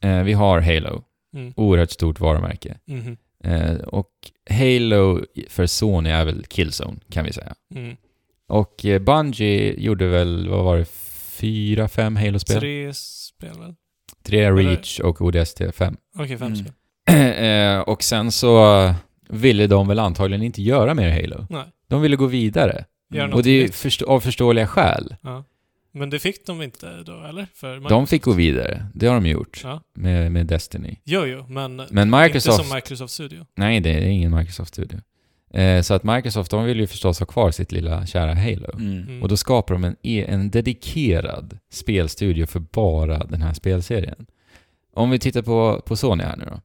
eh, 0.00 0.22
vi 0.22 0.32
har 0.32 0.60
Halo, 0.60 1.02
Mm. 1.34 1.52
oerhört 1.56 1.90
stort 1.90 2.20
varumärke. 2.20 2.78
Mhm. 2.86 3.16
Eh, 3.44 3.76
och 3.76 4.10
Halo 4.50 5.20
för 5.48 5.66
Sony 5.66 6.10
är 6.10 6.24
väl 6.24 6.44
Killzone, 6.44 6.96
kan 7.10 7.24
vi 7.24 7.32
säga. 7.32 7.54
Mm. 7.74 7.96
Och 8.48 8.84
eh, 8.84 8.98
Bungie 8.98 9.74
gjorde 9.80 10.06
väl, 10.06 10.48
vad 10.48 10.64
var 10.64 10.76
det, 10.76 10.84
fyra, 11.40 11.88
fem 11.88 12.16
Halo-spel? 12.16 12.60
Tre 12.60 12.94
spel 12.94 13.58
väl? 13.58 13.74
Tre 14.22 14.50
Reach 14.52 15.00
och 15.00 15.20
ODST 15.22 15.60
5. 15.74 15.96
Okej, 16.18 16.38
fem 16.38 16.46
Mm. 16.52 16.56
spel. 16.56 16.72
eh, 17.44 17.78
och 17.80 18.02
sen 18.02 18.32
så 18.32 18.94
ville 19.28 19.66
de 19.66 19.88
väl 19.88 19.98
antagligen 19.98 20.42
inte 20.42 20.62
göra 20.62 20.94
mer 20.94 21.10
Halo. 21.10 21.46
Nej. 21.50 21.64
De 21.88 22.02
ville 22.02 22.16
gå 22.16 22.26
vidare. 22.26 22.84
Gör 23.14 23.24
Mm. 23.24 23.34
Och 23.36 23.42
det 23.42 23.50
är 23.50 23.62
nytt. 23.62 23.74
förstå- 23.74 24.06
av 24.06 24.20
förståeliga 24.20 24.66
skäl. 24.66 25.16
Ja. 25.22 25.44
Men 25.92 26.10
det 26.10 26.18
fick 26.18 26.46
de 26.46 26.62
inte 26.62 27.02
då, 27.06 27.24
eller? 27.28 27.46
För 27.54 27.68
De 27.74 27.80
Microsoft. 27.82 28.10
fick 28.10 28.22
gå 28.22 28.32
vidare. 28.32 28.86
Det 28.94 29.06
har 29.06 29.14
de 29.14 29.26
gjort. 29.26 29.60
Ja. 29.64 29.80
Med, 29.94 30.32
med 30.32 30.46
Destiny. 30.46 30.96
Jo, 31.04 31.24
jo, 31.26 31.46
men, 31.48 31.76
Men 31.90 32.10
Microsoft... 32.10 32.58
inte 32.58 32.68
som 32.68 32.76
Microsoft 32.76 33.14
Studio. 33.14 33.46
Nej, 33.56 33.80
det 33.80 33.90
är 33.90 34.00
ingen 34.06 34.36
Microsoft-studio. 34.36 34.98
Eh, 35.54 35.82
så 35.82 35.94
att 35.94 36.04
Microsoft, 36.04 36.50
de 36.50 36.64
vill 36.64 36.80
ju 36.80 36.86
förstås 36.86 37.18
ha 37.18 37.26
kvar 37.26 37.50
sitt 37.50 37.72
lilla 37.72 38.06
kära 38.06 38.34
Halo. 38.34 38.72
Mm. 38.74 39.02
Mm. 39.02 39.22
Och 39.22 39.28
då 39.28 39.36
skapar 39.36 39.74
de 39.74 39.84
en, 39.84 39.96
e- 40.02 40.24
en 40.28 40.50
dedikerad 40.50 41.58
spelstudio 41.70 42.46
för 42.46 42.60
bara 42.60 43.18
den 43.18 43.42
här 43.42 43.52
spelserien. 43.52 44.26
Om 44.94 45.10
vi 45.10 45.18
tittar 45.18 45.42
på, 45.42 45.82
på 45.86 45.96
Sony 45.96 46.24
här 46.24 46.36
nu 46.36 46.44
då. 46.44 46.60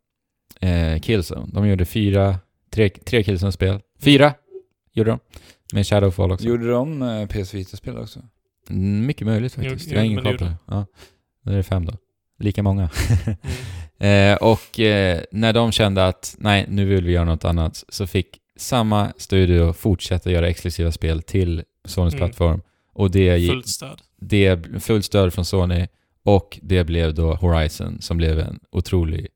Eh, 0.68 1.00
Killzone, 1.00 1.48
de 1.54 1.68
gjorde 1.68 1.86
fyra, 1.86 2.36
tre, 2.70 2.90
tre 2.90 3.24
Killzone-spel. 3.24 3.80
Fyra 4.00 4.34
gjorde 4.94 5.10
de. 5.10 5.20
Med 5.74 5.88
Shadowfall 5.88 6.32
också. 6.32 6.48
Gjorde 6.48 6.70
de 6.72 7.02
eh, 7.02 7.28
PS 7.28 7.54
Vita-spel 7.54 7.98
också? 7.98 8.20
Mm, 8.70 9.06
mycket 9.06 9.28
möjligt 9.28 9.54
faktiskt. 9.54 9.88
Jo, 9.88 9.94
jag 9.94 10.00
har 10.00 10.06
ingen 10.06 10.24
koll 10.24 10.38
på 10.38 10.44
det. 10.44 10.56
Ja. 10.68 10.86
Då 11.44 11.52
är 11.52 11.56
det 11.58 11.64
fem 11.64 11.86
då. 11.86 11.94
Lika 12.40 12.64
många. 12.64 12.90
Mm. 13.26 13.38
Eh, 14.02 14.36
och 14.36 14.80
eh, 14.80 15.22
när 15.32 15.54
de 15.54 15.72
kände 15.72 16.08
att 16.08 16.36
nej, 16.40 16.66
nu 16.70 16.86
vill 16.86 17.06
vi 17.06 17.12
göra 17.14 17.26
något 17.26 17.46
annat, 17.46 17.84
så 17.90 18.08
fick 18.08 18.28
samma 18.62 19.14
studio 19.18 19.74
fortsätta 19.74 20.32
göra 20.32 20.50
exklusiva 20.50 20.92
spel 20.92 21.22
till 21.22 21.64
Sonys 21.86 22.14
Mm. 22.14 22.20
plattform. 22.28 22.62
Och 22.94 23.12
det 23.12 23.38
gick 23.38 23.52
Fullt 23.52 23.68
stöd. 23.68 24.02
det 24.22 24.60
fullt 24.84 25.06
stöd 25.06 25.34
från 25.34 25.46
Sony 25.46 25.88
och 26.24 26.60
det 26.62 26.84
blev 26.84 27.14
då 27.14 27.34
Horizon 27.36 28.02
som 28.02 28.18
blev 28.18 28.40
en 28.40 28.60
otrolig 28.72 29.28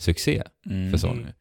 succé 0.00 0.42
Mm. 0.66 0.90
för 0.90 0.98
Sony. 0.98 1.20
Mm. 1.20 1.32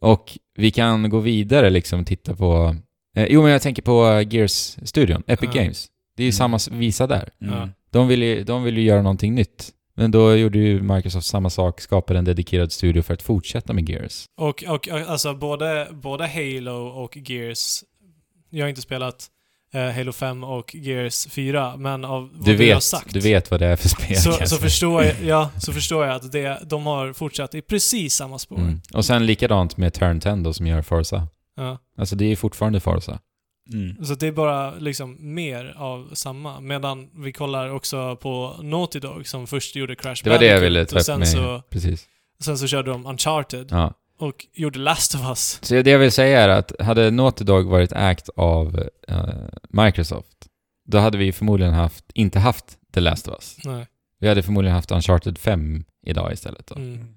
Och 0.00 0.38
vi 0.56 0.70
kan 0.70 1.10
gå 1.10 1.18
vidare 1.20 1.70
liksom 1.70 2.00
och 2.00 2.06
titta 2.06 2.34
på... 2.36 2.76
Eh, 3.16 3.26
jo, 3.30 3.42
men 3.42 3.50
jag 3.50 3.62
tänker 3.62 3.82
på 3.82 4.22
Gears-studion, 4.30 5.22
Epic 5.26 5.50
Ja. 5.54 5.62
Games. 5.62 5.86
Det 6.16 6.22
är 6.22 6.24
ju 6.24 6.28
Mm. 6.28 6.32
samma 6.32 6.58
visa 6.78 7.06
där. 7.06 7.28
Mm. 7.42 7.68
De 7.90 8.08
vill, 8.08 8.22
ju, 8.22 8.44
de 8.44 8.62
vill 8.62 8.78
ju 8.78 8.84
göra 8.84 9.02
någonting 9.02 9.34
nytt. 9.34 9.70
Men 9.96 10.10
då 10.10 10.36
gjorde 10.36 10.58
ju 10.58 10.82
Microsoft 10.82 11.26
samma 11.26 11.50
sak, 11.50 11.80
skapade 11.80 12.18
en 12.18 12.24
dedikerad 12.24 12.72
studio 12.72 13.02
för 13.02 13.14
att 13.14 13.22
fortsätta 13.22 13.72
med 13.72 13.88
Gears. 13.88 14.24
Och, 14.36 14.64
och 14.68 14.88
alltså 14.88 15.34
både, 15.34 15.88
både 15.92 16.26
Halo 16.26 16.86
och 16.86 17.16
Gears, 17.16 17.84
jag 18.50 18.64
har 18.64 18.68
inte 18.68 18.82
spelat 18.82 19.26
eh, 19.74 19.90
Halo 19.90 20.12
5 20.12 20.44
och 20.44 20.74
Gears 20.74 21.26
4, 21.26 21.76
men 21.76 22.04
av 22.04 22.30
vad 22.32 22.44
Du 22.44 22.56
du, 22.56 22.72
har 22.72 22.80
sagt 22.80 23.12
du 23.12 23.20
vet 23.20 23.50
vad 23.50 23.60
det 23.60 23.66
är 23.66 23.76
för 23.76 23.88
spel 23.88 24.16
så, 24.16 24.30
kanske. 24.30 24.46
så, 24.46 24.56
förstår 24.56 25.04
jag, 25.04 25.14
ja, 25.24 25.50
så 25.58 25.72
förstår 25.72 26.06
jag 26.06 26.14
att 26.14 26.32
det, 26.32 26.58
de 26.66 26.86
har 26.86 27.12
fortsatt 27.12 27.54
i 27.54 27.62
precis 27.62 28.14
samma 28.14 28.38
spår. 28.38 28.58
mm. 28.58 28.80
Och 28.94 29.04
sen 29.04 29.26
likadant 29.26 29.76
med 29.76 29.94
Turn 29.94 30.20
10 30.20 30.36
då, 30.36 30.52
som 30.52 30.66
gör 30.66 30.82
Forza. 30.82 31.28
Ja. 31.56 31.78
Alltså 31.98 32.16
det 32.16 32.24
är 32.24 32.36
fortfarande 32.36 32.80
Forza. 32.80 33.18
Mm. 33.72 34.04
Så 34.04 34.14
det 34.14 34.26
är 34.26 34.32
bara 34.32 34.74
liksom 34.74 35.34
mer 35.34 35.74
av 35.78 36.10
samma. 36.14 36.60
Medan 36.60 37.10
vi 37.14 37.32
kollar 37.32 37.68
också 37.70 38.16
på 38.16 38.56
Naughty 38.62 38.98
Dog 39.00 39.26
som 39.26 39.46
först 39.46 39.76
gjorde 39.76 39.96
Crash 39.96 40.16
Det 40.24 40.30
var 40.30 40.38
det 40.38 40.46
jag 40.46 40.60
Bandicoot 40.60 40.70
ville 40.70 40.84
ta 40.86 40.94
och 40.96 41.00
upp 41.00 41.04
sen 41.06 41.18
med. 41.18 41.28
så, 41.28 41.62
Precis. 41.70 42.08
sen 42.40 42.58
så 42.58 42.66
körde 42.66 42.90
de 42.90 43.06
Uncharted 43.06 43.68
Ja. 43.70 43.94
och 44.18 44.46
gjorde 44.52 44.78
Last 44.78 45.14
of 45.14 45.20
Us. 45.28 45.58
Så 45.62 45.74
det 45.82 45.90
jag 45.90 45.98
vill 45.98 46.12
säga 46.12 46.40
är 46.40 46.48
att 46.48 46.80
hade 46.80 47.10
Naughty 47.10 47.44
Dog 47.44 47.66
varit 47.66 47.92
ägt 47.92 48.28
av 48.36 48.88
eh, 49.08 49.24
Microsoft, 49.68 50.46
då 50.86 50.98
hade 50.98 51.18
vi 51.18 51.32
förmodligen 51.32 51.74
haft, 51.74 52.04
inte 52.14 52.38
haft 52.38 52.64
The 52.94 53.00
Last 53.00 53.28
of 53.28 53.34
Us. 53.34 53.56
Nej. 53.64 53.86
Vi 54.20 54.28
hade 54.28 54.42
förmodligen 54.42 54.74
haft 54.76 54.90
Uncharted 54.90 55.38
5 55.38 55.84
idag 56.06 56.32
istället 56.32 56.66
då. 56.66 56.74
Mm. 56.74 57.14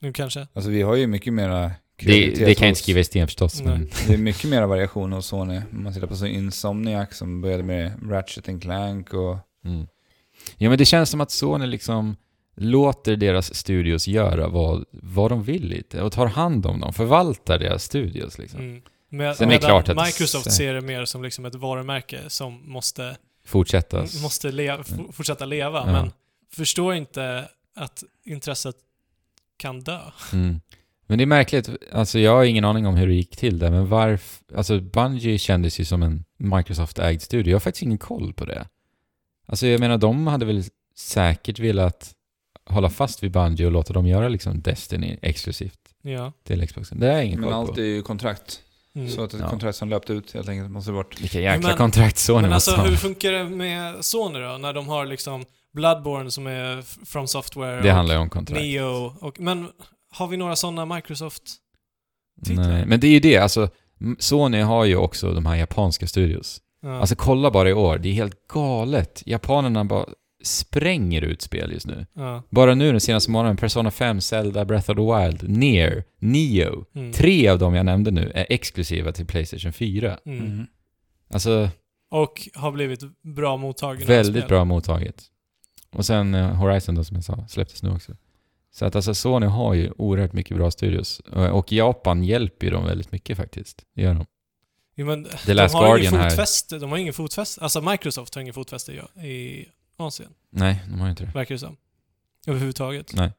Nu 0.00 0.12
kanske. 0.12 0.46
Alltså 0.52 0.70
vi 0.70 0.82
har 0.82 0.94
ju 0.96 1.06
mycket 1.06 1.32
mera 1.32 1.70
Det, 1.98 2.04
kreativitet 2.04 2.46
det 2.46 2.54
kan 2.54 2.66
jag 2.66 2.70
inte 2.70 2.80
skriva 2.82 3.00
i 3.00 3.04
sten 3.04 3.26
förstås, 3.26 3.60
Nej. 3.60 3.66
men... 3.68 3.88
Det 4.06 4.14
är 4.14 4.18
mycket 4.18 4.50
mera 4.50 4.66
variation 4.66 5.12
hos 5.12 5.26
Sony. 5.26 5.60
Om 5.72 5.82
man 5.84 5.94
tittar 5.94 6.06
på 6.06 6.16
så 6.16 6.26
Insomniac 6.26 7.16
som 7.16 7.40
började 7.40 7.62
med 7.62 8.10
Ratchet 8.10 8.48
and 8.48 8.62
Clank 8.62 9.14
och... 9.14 9.38
Mm. 9.64 9.86
Ja 10.56 10.68
men 10.68 10.78
det 10.78 10.84
känns 10.84 11.10
som 11.10 11.20
att 11.20 11.30
Sony 11.30 11.66
liksom 11.66 12.16
låter 12.56 13.16
deras 13.16 13.54
studios 13.54 14.08
göra 14.08 14.48
vad, 14.48 14.84
vad 14.92 15.30
de 15.30 15.42
vill 15.42 15.68
lite 15.68 16.02
och 16.02 16.12
tar 16.12 16.26
hand 16.26 16.66
om 16.66 16.80
dem, 16.80 16.92
förvaltar 16.92 17.58
deras 17.58 17.84
studios 17.84 18.38
liksom. 18.38 18.60
Mm. 18.60 18.82
Med, 19.10 19.36
Sen 19.36 19.48
är 19.48 19.52
det 19.52 19.58
klart 19.58 19.88
att- 19.88 20.06
Microsoft 20.06 20.52
ser 20.52 20.74
det 20.74 20.80
mer 20.80 21.04
som 21.04 21.22
liksom 21.22 21.44
ett 21.44 21.54
varumärke 21.54 22.20
som 22.28 22.70
måste, 22.72 23.16
Fortsätta. 23.44 24.04
måste 24.22 24.52
leva, 24.52 24.78
f- 24.80 25.00
fortsätta 25.12 25.44
leva. 25.44 25.78
Ja. 25.86 25.92
Men 25.92 26.12
förstår 26.52 26.94
inte 26.94 27.48
att 27.76 28.04
intresset 28.24 28.76
kan 29.56 29.80
dö. 29.80 29.98
Mm. 30.32 30.60
Men 31.08 31.18
det 31.18 31.24
är 31.24 31.26
märkligt, 31.26 31.70
alltså 31.92 32.18
jag 32.18 32.32
har 32.36 32.44
ingen 32.44 32.64
aning 32.64 32.86
om 32.86 32.94
hur 32.96 33.06
det 33.06 33.14
gick 33.14 33.36
till 33.36 33.58
där, 33.58 33.70
men 33.70 33.88
varför... 33.88 34.44
Alltså 34.56 34.80
Bungie 34.80 35.38
kändes 35.38 35.80
ju 35.80 35.84
som 35.84 36.02
en 36.02 36.24
Microsoft-ägd 36.38 37.20
studio. 37.22 37.50
Jag 37.50 37.54
har 37.54 37.60
faktiskt 37.60 37.82
ingen 37.82 37.98
koll 37.98 38.32
på 38.32 38.44
det. 38.44 38.66
Alltså 39.46 39.66
jag 39.66 39.80
menar, 39.80 39.98
de 39.98 40.26
hade 40.26 40.46
väl 40.46 40.64
säkert 40.96 41.58
velat 41.58 42.14
hålla 42.70 42.90
fast 42.90 43.22
vid 43.22 43.30
Bungie 43.32 43.66
och 43.66 43.72
låta 43.72 43.92
dem 43.92 44.06
göra 44.06 44.28
liksom 44.28 44.60
Destiny 44.60 45.18
exklusivt 45.22 45.78
Ja. 46.02 46.32
till 46.44 46.68
Xboxen. 46.68 47.00
Det 47.00 47.06
har 47.06 47.14
jag 47.14 47.24
ingen 47.24 47.40
Men 47.40 47.48
koll 47.50 47.58
allt 47.58 47.74
på. 47.74 47.80
är 47.80 47.84
ju 47.84 48.02
kontrakt. 48.02 48.60
Mm. 48.94 49.08
Så 49.10 49.24
att 49.24 49.34
ett 49.34 49.40
Ja. 49.40 49.48
kontrakt 49.50 49.78
som 49.78 49.88
löpt 49.88 50.10
ut 50.10 50.32
helt 50.32 50.48
enkelt 50.48 50.70
måste 50.70 50.92
bort. 50.92 51.20
Vilka 51.20 51.40
jäkla 51.40 51.68
Men- 51.68 51.76
kontrakt 51.76 52.18
Sony 52.18 52.42
Men 52.42 52.52
alltså 52.52 52.70
ha. 52.70 52.86
hur 52.86 52.96
funkar 52.96 53.32
det 53.32 53.44
med 53.44 54.04
Sony 54.04 54.38
då? 54.38 54.58
När 54.58 54.72
de 54.72 54.88
har 54.88 55.06
liksom 55.06 55.44
Bloodborne 55.72 56.30
som 56.30 56.46
är 56.46 56.82
from 57.06 57.28
software 57.28 57.82
Det 57.82 57.88
och 57.88 57.94
handlar 57.96 58.14
ju 58.14 58.20
om 58.20 58.30
kontrakt. 58.30 58.60
Neo 58.60 59.12
och... 59.20 59.40
Men 59.40 59.68
har 60.10 60.28
vi 60.28 60.36
några 60.36 60.56
sådana 60.56 60.94
Microsoft? 60.94 61.42
titlar? 62.44 62.68
Nej, 62.68 62.86
men 62.86 63.00
det 63.00 63.06
är 63.06 63.10
ju 63.10 63.20
det, 63.20 63.36
alltså 63.38 63.68
Sony 64.18 64.60
har 64.60 64.84
ju 64.84 64.96
också 64.96 65.32
de 65.32 65.46
här 65.46 65.56
japanska 65.56 66.06
studios. 66.06 66.60
Ja. 66.82 66.98
Alltså 67.00 67.16
kolla 67.16 67.50
bara 67.50 67.68
i 67.70 67.72
år, 67.72 67.98
det 67.98 68.08
är 68.08 68.12
helt 68.12 68.46
galet. 68.48 69.22
Japanerna 69.26 69.84
bara 69.84 70.06
spränger 70.44 71.22
ut 71.22 71.42
spel 71.42 71.72
just 71.72 71.86
nu. 71.86 72.06
ja. 72.12 72.42
Bara 72.50 72.74
nu 72.74 72.90
den 72.90 73.00
senaste 73.00 73.30
månaden, 73.30 73.56
Persona 73.56 73.90
5, 73.90 74.20
Zelda, 74.20 74.64
Breath 74.64 74.90
of 74.90 74.96
the 74.96 75.02
Wild, 75.02 75.48
Nier, 75.58 76.04
Neo. 76.18 76.84
Mm. 76.94 77.12
Tre 77.12 77.48
av 77.48 77.58
dem 77.58 77.74
jag 77.74 77.86
nämnde 77.86 78.10
nu 78.10 78.32
är 78.34 78.46
exklusiva 78.50 79.12
till 79.12 79.26
Playstation 79.26 79.72
4. 79.72 80.18
Mm. 80.26 80.66
Alltså, 81.32 81.68
Och 82.10 82.48
har 82.54 82.72
blivit 82.72 83.00
bra 83.22 83.56
mottagna. 83.56 84.06
väldigt 84.06 84.48
bra 84.48 84.64
mottaget. 84.64 85.22
Och 85.90 86.06
sen 86.06 86.34
eh, 86.34 86.54
Horizon 86.54 86.94
då, 86.94 87.04
som 87.04 87.14
jag 87.16 87.24
sa, 87.24 87.44
släpptes 87.48 87.82
nu 87.82 87.90
också. 87.90 88.12
Så 88.70 88.84
att 88.84 88.96
alltså 88.96 89.14
Sony 89.14 89.46
har 89.46 89.74
ju 89.74 89.92
oerhört 89.98 90.32
mycket 90.32 90.56
bra 90.56 90.70
studios. 90.70 91.20
Och, 91.20 91.46
och 91.46 91.72
Japan 91.72 92.24
hjälper 92.24 92.66
ju 92.66 92.72
dem 92.72 92.84
väldigt 92.84 93.12
mycket 93.12 93.36
faktiskt. 93.36 93.84
Det 93.94 94.02
gör 94.02 94.14
de. 94.14 94.26
Jo, 94.94 95.06
men 95.06 95.24
The 95.24 95.54
Last 95.54 95.74
de 95.74 95.78
har 95.78 95.86
Guardian 95.88 96.12
ingen 96.12 96.22
här. 96.22 96.30
fotfäste, 96.30 96.78
de 96.78 96.90
har 96.90 96.98
ingen 96.98 97.12
fotfäste. 97.14 97.60
Alltså 97.60 97.80
Microsoft 97.80 98.34
har 98.34 98.42
ingen 98.42 98.54
fotfäste 98.54 98.92
i, 98.92 99.26
i 99.28 99.68
Asien, 99.96 100.30
Nej, 100.50 100.82
de 100.86 100.98
har 101.00 101.06
ju 101.06 101.10
inte 101.10 101.24
det. 101.24 101.30
verkar 101.30 101.54
det 101.54 101.58
som. 101.58 101.76
Överhuvudtaget. 102.46 103.12
Nej. 103.14 103.32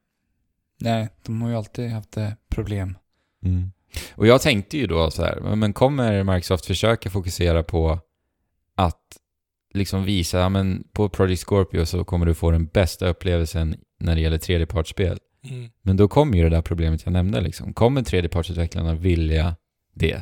Nej, 0.79 1.09
de 1.25 1.41
har 1.41 1.49
ju 1.49 1.55
alltid 1.55 1.89
haft 1.89 2.17
eh, 2.17 2.29
problem. 2.49 2.97
Mm. 3.43 3.71
Och 4.15 4.27
jag 4.27 4.41
tänkte 4.41 4.77
ju 4.77 4.87
då 4.87 5.11
så 5.11 5.23
här, 5.23 5.55
men 5.55 5.73
kommer 5.73 6.23
Microsoft 6.23 6.65
försöka 6.65 7.09
fokusera 7.09 7.63
på 7.63 7.99
att 8.75 9.17
liksom 9.73 10.03
visa, 10.03 10.49
men 10.49 10.87
på 10.91 11.09
Project 11.09 11.41
Scorpio 11.47 11.85
så 11.85 12.03
kommer 12.03 12.25
du 12.25 12.33
få 12.33 12.51
den 12.51 12.65
bästa 12.65 13.07
upplevelsen 13.07 13.75
när 13.99 14.15
det 14.15 14.21
gäller 14.21 14.37
tredjepartsspel. 14.37 15.19
Mm. 15.49 15.69
Men 15.81 15.97
då 15.97 16.07
kommer 16.07 16.37
ju 16.37 16.43
det 16.43 16.49
där 16.49 16.61
problemet 16.61 17.01
jag 17.05 17.11
nämnde 17.13 17.41
liksom. 17.41 17.73
Kommer 17.73 18.01
tredjepartsutvecklarna 18.01 18.93
vilja 18.95 19.55
det? 19.93 20.21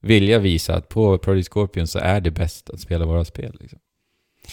Vilja 0.00 0.38
visa 0.38 0.74
att 0.74 0.88
på 0.88 1.18
Project 1.18 1.48
Scorpion 1.52 1.86
så 1.86 1.98
är 1.98 2.20
det 2.20 2.30
bäst 2.30 2.70
att 2.70 2.80
spela 2.80 3.04
våra 3.06 3.24
spel 3.24 3.56
liksom. 3.60 3.78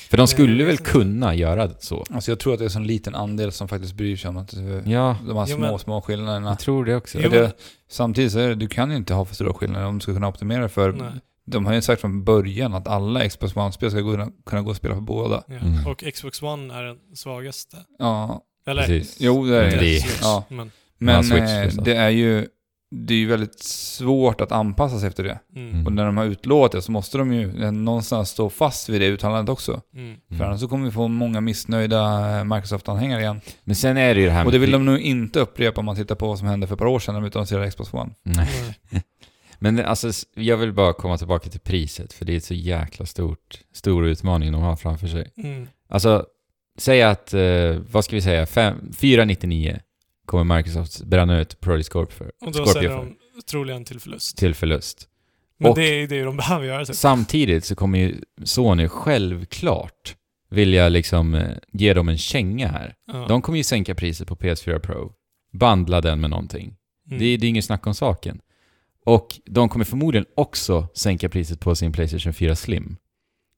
För 0.09 0.17
de 0.17 0.27
skulle 0.27 0.63
väl 0.63 0.77
kunna 0.77 1.35
göra 1.35 1.69
så? 1.79 2.05
Alltså 2.09 2.31
jag 2.31 2.39
tror 2.39 2.53
att 2.53 2.59
det 2.59 2.63
är 2.63 2.67
en 2.67 2.71
sån 2.71 2.87
liten 2.87 3.15
andel 3.15 3.51
som 3.51 3.67
faktiskt 3.67 3.93
bryr 3.93 4.15
sig 4.15 4.29
om 4.29 4.37
att 4.37 4.53
eh, 4.53 4.63
Ja, 4.91 5.17
de 5.27 5.37
här 5.37 5.45
Jo, 5.49 5.55
små, 5.55 5.67
men- 5.67 5.79
små 5.79 6.01
skillnaderna. 6.01 6.49
jag 6.49 6.59
tror 6.59 6.85
det 6.85 6.95
också. 6.95 7.19
Jo, 7.21 7.29
det, 7.29 7.53
samtidigt 7.89 8.31
så 8.31 8.39
är 8.39 8.47
det, 8.49 8.55
du 8.55 8.67
kan 8.67 8.91
ju 8.91 8.97
inte 8.97 9.13
ha 9.13 9.25
för 9.25 9.35
stora 9.35 9.53
skillnader 9.53 9.85
om 9.85 9.97
du 9.97 10.01
ska 10.01 10.13
kunna 10.13 10.27
optimera 10.27 10.69
för... 10.69 10.91
Nej. 10.93 11.11
De 11.47 11.65
har 11.65 11.73
ju 11.73 11.81
sagt 11.81 12.01
från 12.01 12.23
början 12.23 12.73
att 12.73 12.87
alla 12.87 13.29
Xbox 13.29 13.55
One-spel 13.55 13.91
ska 13.91 14.29
kunna 14.45 14.61
gå 14.61 14.71
att 14.71 14.77
spela 14.77 14.93
för 14.95 15.01
båda. 15.01 15.43
Ja. 15.47 15.53
Mm. 15.55 15.87
Och 15.87 16.03
Xbox 16.13 16.41
One 16.41 16.73
är 16.73 16.83
den 16.83 16.97
svagaste. 17.13 17.77
Ja, 17.99 18.41
Eller? 18.65 18.85
Precis. 18.85 19.17
jo 19.19 19.45
det 19.45 19.57
är 19.57 19.69
Men 19.71 19.79
det. 19.79 20.05
Ja. 20.21 20.43
Men, 20.49 20.71
Men 20.97 21.23
Switch 21.23 21.77
eh, 21.77 21.83
det 21.83 21.95
är 21.95 22.09
ju 22.09 22.47
det 22.91 23.13
är 23.13 23.17
ju 23.17 23.27
väldigt 23.27 23.59
svårt 23.59 24.41
att 24.41 24.51
anpassa 24.51 24.99
sig 24.99 25.07
efter 25.07 25.23
det. 25.23 25.39
mm. 25.55 25.69
Mm. 25.69 25.85
Och 25.85 25.91
när 25.93 26.05
de 26.05 26.17
har 26.17 26.25
utlovat 26.25 26.71
det 26.71 26.81
så 26.81 26.91
måste 26.91 27.17
de 27.17 27.33
ju 27.33 27.71
någonstans 27.71 28.29
stå 28.29 28.49
fast 28.49 28.89
vid 28.89 29.01
det 29.01 29.07
uttalandet 29.07 29.53
också. 29.53 29.81
Mm. 29.93 30.05
Mm. 30.05 30.37
För 30.37 30.45
annars 30.45 30.59
så 30.59 30.67
kommer 30.67 30.85
vi 30.85 30.91
få 30.91 31.07
många 31.07 31.41
missnöjda 31.41 31.99
Microsoft-anhängare 32.43 33.21
igen. 33.21 33.41
Men 33.63 33.75
sen 33.75 33.97
är 33.97 34.15
det 34.15 34.21
ju 34.21 34.25
det 34.25 34.31
här 34.31 34.39
med... 34.39 34.45
Och 34.45 34.51
det 34.51 34.57
vill 34.57 34.71
de 34.71 34.85
nog 34.85 34.99
inte 34.99 35.39
upprepa 35.39 35.79
om 35.79 35.85
man 35.85 35.95
tittar 35.95 36.15
på 36.15 36.27
vad 36.27 36.39
som 36.39 36.47
hände 36.47 36.67
för 36.67 36.75
ett 36.75 36.79
par 36.79 36.85
år 36.85 36.99
sedan 36.99 37.13
när 37.13 37.21
de 37.21 37.27
utannonserade 37.27 37.69
Xbox 37.69 37.93
One. 37.93 38.11
Nej. 38.23 38.49
Men 39.59 39.85
alltså, 39.85 40.11
jag 40.35 40.57
vill 40.57 40.73
bara 40.73 40.93
komma 40.93 41.17
tillbaka 41.17 41.49
till 41.49 41.59
priset, 41.59 42.13
för 42.13 42.25
det 42.25 42.33
är 42.33 42.37
ett 42.37 42.43
så 42.43 42.53
jäkla 42.53 43.05
stort, 43.05 43.59
stor 43.73 44.05
utmaning 44.07 44.51
de 44.51 44.61
har 44.61 44.75
framför 44.75 45.07
sig. 45.07 45.31
Mm. 45.37 45.67
Alltså, 45.89 46.25
säg 46.77 47.03
att, 47.03 47.33
eh, 47.33 47.75
vad 47.91 48.05
ska 48.05 48.15
vi 48.15 48.21
säga, 48.21 48.45
fem- 48.45 48.91
499 48.97 49.79
kommer 50.25 50.57
Microsoft 50.57 51.03
bränna 51.03 51.39
ut 51.39 51.59
Project 51.61 51.89
Scorpio 51.89 52.15
för, 52.15 52.31
Och 52.41 52.51
då 52.51 52.65
säljer 52.65 52.89
de 52.89 53.15
troligen 53.49 53.85
till 53.85 53.99
förlust. 53.99 54.37
till 54.37 54.55
förlust. 54.55 55.07
Men 55.57 55.71
och- 55.71 55.77
det 55.77 55.83
är 55.83 56.07
det 56.07 56.23
de 56.23 56.37
behöver 56.37 56.65
göra. 56.65 56.85
Typ. 56.85 56.95
Samtidigt 56.95 57.65
så 57.65 57.75
kommer 57.75 57.99
ju 57.99 58.15
Sony 58.43 58.87
självklart 58.87 60.15
vilja 60.49 60.89
liksom 60.89 61.33
eh, 61.35 61.49
ge 61.71 61.93
dem 61.93 62.09
en 62.09 62.17
känga 62.17 62.67
här. 62.67 62.95
Ja. 63.07 63.25
De 63.27 63.41
kommer 63.41 63.57
ju 63.57 63.63
sänka 63.63 63.95
priset 63.95 64.27
på 64.27 64.35
PS4 64.35 64.79
Pro, 64.79 65.11
bandla 65.53 66.01
den 66.01 66.21
med 66.21 66.29
någonting. 66.29 66.75
Mm. 67.07 67.19
Det, 67.19 67.25
är- 67.25 67.37
det 67.37 67.45
är 67.47 67.49
ingen 67.49 67.63
snack 67.63 67.87
om 67.87 67.93
saken. 67.95 68.39
Och 69.05 69.39
de 69.45 69.69
kommer 69.69 69.85
förmodligen 69.85 70.25
också 70.35 70.87
sänka 70.95 71.29
priset 71.29 71.59
på 71.59 71.75
sin 71.75 71.91
Playstation 71.91 72.33
4 72.33 72.55
Slim. 72.55 72.97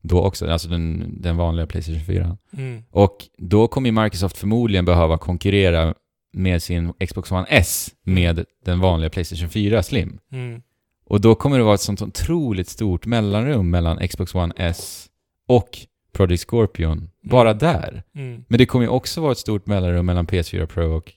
Då 0.01 0.21
också, 0.21 0.49
alltså 0.49 0.67
den, 0.67 1.15
den 1.21 1.37
vanliga 1.37 1.67
Playstation 1.67 2.05
4. 2.05 2.37
Mm. 2.53 2.83
Och 2.91 3.17
då 3.37 3.67
kommer 3.67 3.89
ju 3.89 4.03
Microsoft 4.03 4.37
förmodligen 4.37 4.85
behöva 4.85 5.17
konkurrera 5.17 5.93
med 6.33 6.63
sin 6.63 6.93
Xbox 6.93 7.31
One 7.31 7.45
S 7.49 7.91
med 8.03 8.45
den 8.65 8.79
vanliga 8.79 9.09
Playstation 9.09 9.49
4 9.49 9.83
Slim. 9.83 10.19
Mm. 10.31 10.61
Och 11.05 11.21
då 11.21 11.35
kommer 11.35 11.57
det 11.57 11.63
vara 11.63 11.75
ett 11.75 11.81
sånt 11.81 12.01
otroligt 12.01 12.69
stort 12.69 13.05
mellanrum 13.05 13.69
mellan 13.69 14.07
Xbox 14.07 14.35
One 14.35 14.53
S 14.57 15.07
och 15.47 15.77
Project 16.13 16.49
Scorpion 16.49 17.09
bara 17.23 17.53
där. 17.53 18.03
Mm. 18.15 18.43
Men 18.47 18.57
det 18.57 18.65
kommer 18.65 18.85
ju 18.85 18.89
också 18.89 19.21
vara 19.21 19.31
ett 19.31 19.37
stort 19.37 19.65
mellanrum 19.65 20.05
mellan 20.05 20.27
PS4 20.27 20.65
Pro 20.65 20.97
och 20.97 21.13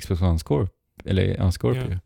Xbox 0.00 0.22
One 0.22 0.38
Scorpio. 0.38 0.72
Eller 1.04 1.50
Scorpio. 1.50 1.90
Ja. 1.90 1.98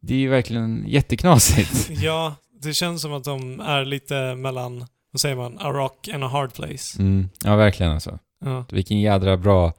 Det 0.00 0.14
är 0.14 0.18
ju 0.18 0.28
verkligen 0.28 0.84
jätteknasigt. 0.86 1.90
Ja, 2.02 2.34
det 2.62 2.74
känns 2.74 3.02
som 3.02 3.12
att 3.12 3.24
de 3.24 3.60
är 3.60 3.84
lite 3.84 4.34
mellan, 4.34 4.86
vad 5.10 5.20
säger 5.20 5.36
man, 5.36 5.58
a 5.58 5.70
rock 5.72 6.08
and 6.08 6.24
a 6.24 6.26
hard 6.28 6.54
place. 6.54 6.98
Mm. 7.02 7.28
Ja, 7.44 7.56
verkligen 7.56 7.92
alltså. 7.92 8.18
Ja. 8.44 8.64
Vilken 8.70 9.00
jädra 9.00 9.36
bra 9.36 9.72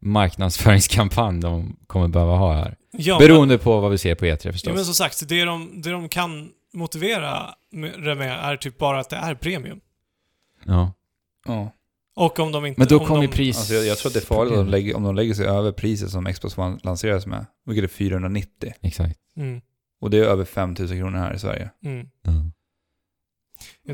marknadsföringskampanj 0.00 1.40
de 1.40 1.76
kommer 1.86 2.08
behöva 2.08 2.36
ha 2.36 2.54
här. 2.54 2.76
Ja, 2.92 3.18
Beroende 3.18 3.58
på 3.58 3.80
vad 3.80 3.90
vi 3.90 3.98
ser 3.98 4.14
på 4.14 4.24
E3 4.24 4.40
men, 4.44 4.52
förstås. 4.52 4.68
ja, 4.68 4.74
men 4.74 4.84
som 4.84 4.94
sagt, 4.94 5.28
det 5.28 5.44
de, 5.44 5.82
det 5.82 5.90
de 5.90 6.08
kan 6.08 6.48
motivera 6.74 7.54
med- 7.72 8.02
det 8.02 8.14
med 8.14 8.38
är 8.40 8.56
typ 8.56 8.78
bara 8.78 9.00
att 9.00 9.10
det 9.10 9.16
är 9.16 9.34
premium. 9.34 9.80
Ja. 10.64 10.92
Ja. 11.46 11.70
Och 12.16 12.38
om 12.38 12.52
de 12.52 12.66
inte... 12.66 12.80
Men 12.80 12.88
då 12.88 12.98
om 13.00 13.06
kommer 13.06 13.22
ju 13.22 13.28
pris... 13.28 13.56
Alltså 13.58 13.74
jag, 13.74 13.86
jag 13.86 13.98
tror 13.98 14.10
att 14.10 14.14
det 14.14 14.20
är 14.20 14.26
farligt 14.26 14.52
om 14.52 14.58
de, 14.64 14.70
lägger, 14.70 14.96
om 14.96 15.02
de 15.02 15.14
lägger 15.14 15.34
sig 15.34 15.46
över 15.46 15.72
priset 15.72 16.10
som 16.10 16.24
Xbox 16.32 16.58
One 16.58 16.78
lanseras 16.82 17.26
med. 17.26 17.46
Vilket 17.66 17.84
är 17.84 17.88
490. 17.88 18.72
Exakt. 18.82 19.18
Mm, 19.36 19.60
Och 20.00 20.10
det 20.10 20.18
är 20.18 20.22
över 20.24 20.44
5000 20.44 20.98
kronor 20.98 21.18
här 21.18 21.34
i 21.34 21.38
Sverige. 21.38 21.70
mm. 21.84 22.08
Mm. 22.26 22.52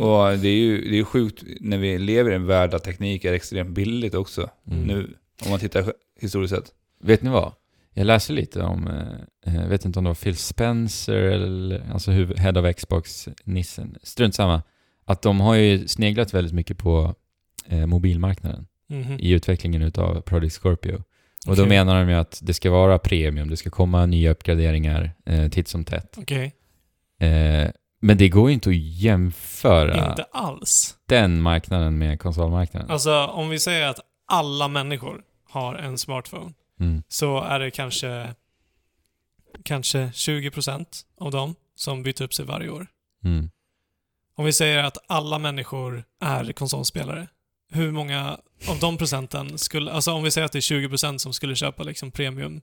Och 0.00 0.38
det 0.38 0.48
är 0.48 0.56
ju 0.56 0.80
det 0.80 0.88
är 0.94 0.98
ju 0.98 1.04
sjukt 1.04 1.44
när 1.60 1.78
vi 1.78 1.98
lever 1.98 2.30
i 2.30 2.34
en 2.34 2.46
värld 2.46 2.70
där 2.70 2.78
teknik 2.78 3.24
är 3.24 3.32
extremt 3.32 3.70
billigt 3.70 4.14
också. 4.14 4.50
Mm. 4.70 4.82
Nu, 4.82 5.14
om 5.44 5.50
man 5.50 5.58
tittar 5.60 5.92
historiskt 6.20 6.54
sett. 6.54 6.72
Vet 7.00 7.22
ni 7.22 7.30
vad? 7.30 7.52
Jag 7.94 8.06
läste 8.06 8.32
lite 8.32 8.62
om, 8.62 8.86
eh, 9.46 9.54
jag 9.54 9.68
vet 9.68 9.84
inte 9.84 9.98
om 9.98 10.04
det 10.04 10.10
var 10.10 10.14
Phil 10.14 10.36
Spencer 10.36 11.14
eller, 11.14 11.90
alltså 11.92 12.10
head 12.10 12.60
of 12.68 12.76
Xbox, 12.76 13.28
nissen, 13.44 13.96
strunt 14.02 14.34
samma. 14.34 14.62
Att 15.04 15.22
de 15.22 15.40
har 15.40 15.54
ju 15.54 15.88
sneglat 15.88 16.34
väldigt 16.34 16.54
mycket 16.54 16.78
på 16.78 17.14
eh, 17.68 17.86
mobilmarknaden 17.86 18.66
Mhm. 18.88 19.16
i 19.20 19.30
utvecklingen 19.30 19.82
utav 19.82 20.20
Project 20.20 20.54
Scorpio. 20.62 20.94
Och 21.46 21.56
då 21.56 21.62
Okej. 21.62 21.68
menar 21.68 22.00
de 22.00 22.08
ju 22.08 22.14
att 22.14 22.38
det 22.42 22.54
ska 22.54 22.70
vara 22.70 22.98
premium, 22.98 23.48
det 23.50 23.56
ska 23.56 23.70
komma 23.70 24.06
nya 24.06 24.30
uppgraderingar 24.30 25.10
eh, 25.26 25.48
titt 25.48 25.68
som 25.68 25.84
tätt. 25.84 26.14
Okej. 26.18 26.54
Eh, 27.20 27.70
men 28.02 28.18
det 28.18 28.28
går 28.28 28.48
ju 28.48 28.54
inte 28.54 28.70
att 28.70 28.76
jämföra 28.76 30.10
Inte 30.10 30.24
alls. 30.32 30.96
den 31.06 31.40
marknaden 31.42 31.98
med 31.98 32.20
konsolmarknaden. 32.20 32.90
Alltså, 32.90 33.26
om 33.26 33.48
vi 33.48 33.58
säger 33.58 33.86
att 33.88 34.00
alla 34.26 34.68
människor 34.68 35.22
har 35.48 35.74
en 35.74 35.98
smartphone, 35.98 36.52
Mm. 36.80 37.02
så 37.08 37.40
är 37.40 37.58
det 37.60 37.70
kanske, 37.70 38.34
kanske 39.64 40.10
20% 40.14 40.86
av 41.20 41.30
dem 41.30 41.54
som 41.74 42.02
byter 42.02 42.22
upp 42.22 42.34
sig 42.34 42.44
varje 42.44 42.70
år. 42.70 42.86
Mm. 43.24 43.50
Om 44.36 44.44
vi 44.44 44.52
säger 44.52 44.78
att 44.84 44.98
alla 45.06 45.38
människor 45.38 46.04
är 46.20 46.52
konsolspelare, 46.52 47.28
hur 47.70 47.90
många 47.92 48.38
av 48.68 48.78
de 48.80 48.98
procenten 48.98 49.58
skulle, 49.58 49.90
alltså 49.92 50.12
om 50.12 50.22
vi 50.22 50.30
säger 50.30 50.44
att 50.44 50.52
det 50.52 50.58
är 50.58 50.60
20% 50.60 51.18
som 51.18 51.32
skulle 51.32 51.54
köpa 51.56 51.82
liksom 51.82 52.10
premium, 52.10 52.60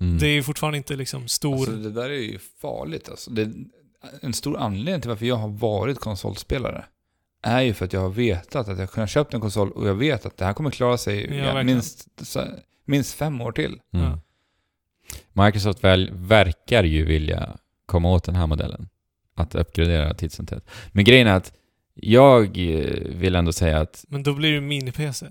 Mm. 0.00 0.18
det 0.18 0.26
är 0.26 0.30
ju 0.32 0.42
fortfarande 0.42 0.76
inte 0.78 0.96
liksom 0.96 1.28
stor... 1.28 1.54
Alltså 1.54 1.72
det 1.72 1.90
där 1.90 2.10
är 2.10 2.14
ju 2.22 2.38
farligt 2.60 3.08
alltså. 3.08 3.30
Det, 3.30 3.52
en 4.22 4.32
stor 4.32 4.58
anledning 4.58 5.00
till 5.00 5.10
varför 5.10 5.26
jag 5.26 5.36
har 5.36 5.48
varit 5.48 5.98
konsolspelare 5.98 6.84
är 7.42 7.60
ju 7.60 7.74
för 7.74 7.84
att 7.84 7.92
jag 7.92 8.00
har 8.00 8.08
vetat 8.08 8.68
att 8.68 8.78
jag 8.78 8.90
kunnat 8.90 9.10
köpt 9.10 9.34
en 9.34 9.40
konsol 9.40 9.72
och 9.72 9.88
jag 9.88 9.94
vet 9.94 10.26
att 10.26 10.36
det 10.36 10.44
här 10.44 10.52
kommer 10.52 10.70
klara 10.70 10.98
sig 10.98 11.36
Ja, 11.38 11.62
minst, 11.62 12.08
minst 12.84 13.14
fem 13.14 13.40
år 13.40 13.52
till. 13.52 13.80
Mm. 13.92 14.06
Ja. 14.06 14.20
Microsoft 15.44 15.84
väl, 15.84 16.10
verkar 16.12 16.84
ju 16.84 17.04
vilja 17.04 17.56
komma 17.86 18.12
åt 18.12 18.24
den 18.24 18.36
här 18.36 18.46
modellen. 18.46 18.88
Att 19.34 19.54
uppgradera 19.54 20.14
tätt. 20.14 20.64
Men 20.92 21.04
grejen 21.04 21.26
är 21.26 21.34
att 21.34 21.52
jag 21.94 22.58
eh, 22.58 22.90
vill 23.04 23.34
ändå 23.34 23.52
säga 23.52 23.80
att... 23.80 24.04
Men 24.08 24.22
då 24.22 24.34
blir 24.34 24.52
det 24.52 24.60
mini-PC. 24.60 25.26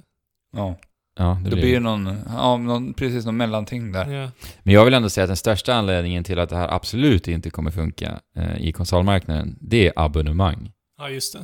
Ja, 0.52 0.76
Ja, 1.18 1.40
det 1.44 1.50
då 1.50 1.56
blir 1.56 1.62
blir 1.66 1.74
det 1.74 1.80
någon, 1.80 2.18
ja, 2.28 2.58
någon, 2.58 2.94
precis 2.94 3.26
någon 3.26 3.38
mellanting 3.38 3.92
där. 3.92 4.10
Ja. 4.12 4.32
Men 4.64 4.74
jag 4.74 4.86
vill 4.86 4.94
ändå 4.94 5.10
säga 5.10 5.24
att 5.24 5.30
den 5.30 5.38
största 5.38 5.74
anledningen 5.74 6.24
till 6.24 6.40
att 6.40 6.50
det 6.50 6.56
här 6.56 6.74
absolut 6.74 7.28
inte 7.28 7.50
kommer 7.50 7.72
funka 7.72 8.20
eh, 8.36 8.58
i 8.62 8.72
konsolmarknaden, 8.72 9.58
det 9.62 9.88
är 9.88 9.94
abonnemang. 9.96 10.72
ja, 10.98 11.10
just 11.10 11.34
det. 11.34 11.40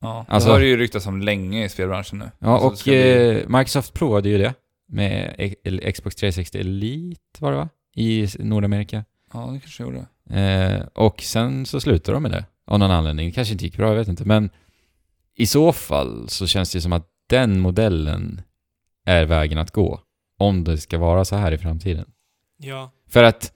Ja, 0.00 0.26
Alltså- 0.28 0.48
det 0.48 0.52
har 0.54 0.60
det 0.60 0.66
ju 0.66 0.76
ryktats 0.76 1.06
om 1.06 1.22
länge 1.22 1.64
i 1.64 1.68
spelbranschen 1.68 2.18
nu. 2.18 2.30
Ja, 2.38 2.48
Alltså, 2.48 2.90
det 2.90 3.00
och 3.28 3.34
bli- 3.34 3.42
eh, 3.42 3.58
Microsoft 3.58 3.94
provade 3.94 4.28
ju 4.28 4.38
det 4.38 4.54
med 4.88 5.34
e- 5.38 5.92
Xbox 5.92 6.16
360 6.16 6.58
Elite, 6.58 7.20
var 7.38 7.50
det 7.50 7.56
va? 7.56 7.68
I 7.96 8.28
Nordamerika. 8.38 9.04
Ja, 9.32 9.50
det 9.52 9.60
kanske 9.60 9.82
gjorde. 9.82 10.06
Eh, 10.40 10.82
och 10.94 11.20
sen 11.22 11.66
så 11.66 11.80
slutade 11.80 12.16
de 12.16 12.22
med 12.22 12.30
det. 12.32 12.44
Av 12.66 12.78
någon 12.78 12.90
anledning. 12.90 13.26
Det 13.26 13.32
kanske 13.32 13.52
inte 13.52 13.64
gick 13.64 13.76
bra, 13.76 13.88
jag 13.88 13.96
vet 13.96 14.08
inte. 14.08 14.24
Men 14.24 14.50
i 15.36 15.46
så 15.46 15.72
fall 15.72 16.28
så 16.28 16.46
känns 16.46 16.72
det 16.72 16.80
som 16.80 16.92
att 16.92 17.06
den 17.28 17.60
modellen 17.60 18.40
är 19.06 19.24
vägen 19.24 19.58
att 19.58 19.70
gå. 19.70 20.00
Om 20.38 20.64
det 20.64 20.78
ska 20.78 20.98
vara 20.98 21.24
så 21.24 21.36
här 21.36 21.52
i 21.52 21.58
framtiden. 21.58 22.04
Ja. 22.58 22.90
För 23.08 23.22
att 23.24 23.52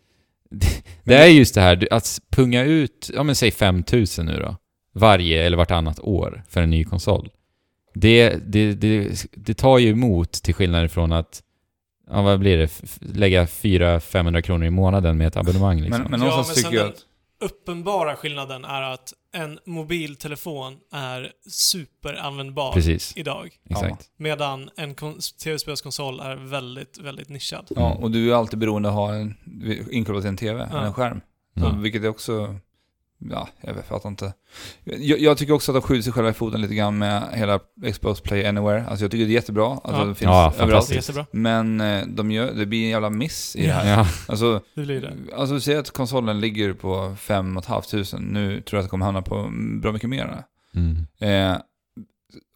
det 1.05 1.14
är 1.14 1.27
just 1.27 1.55
det 1.55 1.60
här, 1.60 1.89
att 1.90 2.18
punga 2.31 2.62
ut, 2.64 3.10
ja 3.14 3.22
men 3.22 3.35
säg 3.35 3.51
5000 3.51 4.27
nu 4.27 4.36
då. 4.36 4.56
Varje 4.93 5.43
eller 5.47 5.56
vartannat 5.56 6.01
år 6.01 6.43
för 6.48 6.62
en 6.62 6.70
ny 6.70 6.85
konsol. 6.85 7.31
Det, 7.94 8.36
det, 8.47 8.72
det, 8.74 9.24
det 9.32 9.55
tar 9.55 9.78
ju 9.78 9.90
emot 9.90 10.32
till 10.32 10.55
skillnad 10.55 10.90
från 10.90 11.12
att, 11.12 11.43
ja 12.10 12.22
vad 12.22 12.40
blir 12.40 12.56
det, 12.59 12.64
F- 12.64 12.98
lägga 13.01 13.44
400-500 13.44 14.40
kronor 14.40 14.66
i 14.66 14.70
månaden 14.70 15.18
med 15.18 15.27
ett 15.27 15.36
abonnemang 15.36 15.81
liksom. 15.81 16.02
Men, 16.02 16.10
men 16.10 16.20
Ja, 16.20 16.27
någonstans 16.27 16.56
men 16.64 16.64
tycker 16.64 16.77
jag 16.77 16.86
den- 16.86 16.94
att... 16.94 17.05
Uppenbara 17.40 18.16
skillnaden 18.16 18.64
är 18.64 18.82
att 18.82 19.12
en 19.32 19.58
mobiltelefon 19.66 20.76
är 20.92 21.32
superanvändbar 21.50 22.72
Precis, 22.72 23.16
idag. 23.16 23.50
exakt. 23.70 24.10
Medan 24.16 24.70
en 24.76 24.94
kon- 24.94 25.18
tv-spelskonsol 25.44 26.20
är 26.20 26.36
väldigt, 26.36 26.98
väldigt 26.98 27.28
nischad. 27.28 27.66
Ja, 27.68 27.94
och 27.94 28.10
du 28.10 28.30
är 28.32 28.34
alltid 28.36 28.58
beroende 28.58 28.88
av 28.88 28.94
att 28.94 29.00
ha 29.00 29.14
en, 29.14 29.34
inkopplat 29.90 30.22
till 30.22 30.28
en 30.28 30.36
TV, 30.36 30.58
Ja. 30.72 30.76
eller 30.78 30.86
en 30.86 30.94
skärm. 30.94 31.20
Så, 31.54 31.60
Ja. 31.64 31.70
Vilket 31.72 32.02
är 32.04 32.08
också... 32.08 32.56
Ja, 33.30 33.48
jag 33.60 33.74
vet, 33.74 33.86
fattar 33.88 34.09
inte. 34.09 34.32
Jag, 34.84 35.18
jag 35.20 35.38
tycker 35.38 35.52
också 35.52 35.72
att 35.72 35.76
de 35.76 35.82
skjuter 35.82 36.02
sig 36.02 36.12
själva 36.12 36.30
i 36.30 36.32
foten 36.32 36.60
lite 36.60 36.74
grann 36.74 36.98
med 36.98 37.22
hela 37.32 37.60
Xbox 37.92 38.20
Play 38.20 38.47
Anywhere. 38.47 38.86
Alltså 38.86 39.05
jag 39.05 39.10
tycker 39.10 39.24
det 39.26 39.30
är 39.30 39.34
jättebra. 39.34 39.66
Alltså 39.84 40.01
Ja. 40.02 40.05
det 40.05 40.14
finns 40.14 40.28
Ja, 40.28 40.52
överallt. 40.59 40.90
Jättebra. 40.90 41.26
Men 41.32 41.80
eh, 41.80 42.06
de 42.06 42.30
gör, 42.30 42.52
det 42.52 42.66
blir 42.66 42.84
en 42.84 42.88
jävla 42.90 43.10
miss 43.10 43.56
i 43.56 43.66
det 43.66 43.72
här. 43.72 43.90
Ja, 43.98 44.06
Alltså, 44.28 44.60
Det 44.74 44.82
blir 44.82 45.01
det. 45.01 45.36
alltså 45.36 45.60
säger 45.60 45.78
att 45.80 45.90
konsolen 45.90 46.40
ligger 46.40 46.72
på 46.72 47.16
5 47.18 47.62
500. 47.62 48.18
Nu 48.18 48.60
tror 48.60 48.78
jag 48.78 48.78
att 48.78 48.84
det 48.86 48.90
kommer 48.90 49.05
hamna 49.06 49.22
på 49.22 49.51
bra 49.82 49.92
mycket 49.92 50.10
mer. 50.10 50.44
mm. 50.74 51.06
Eh, 51.52 51.59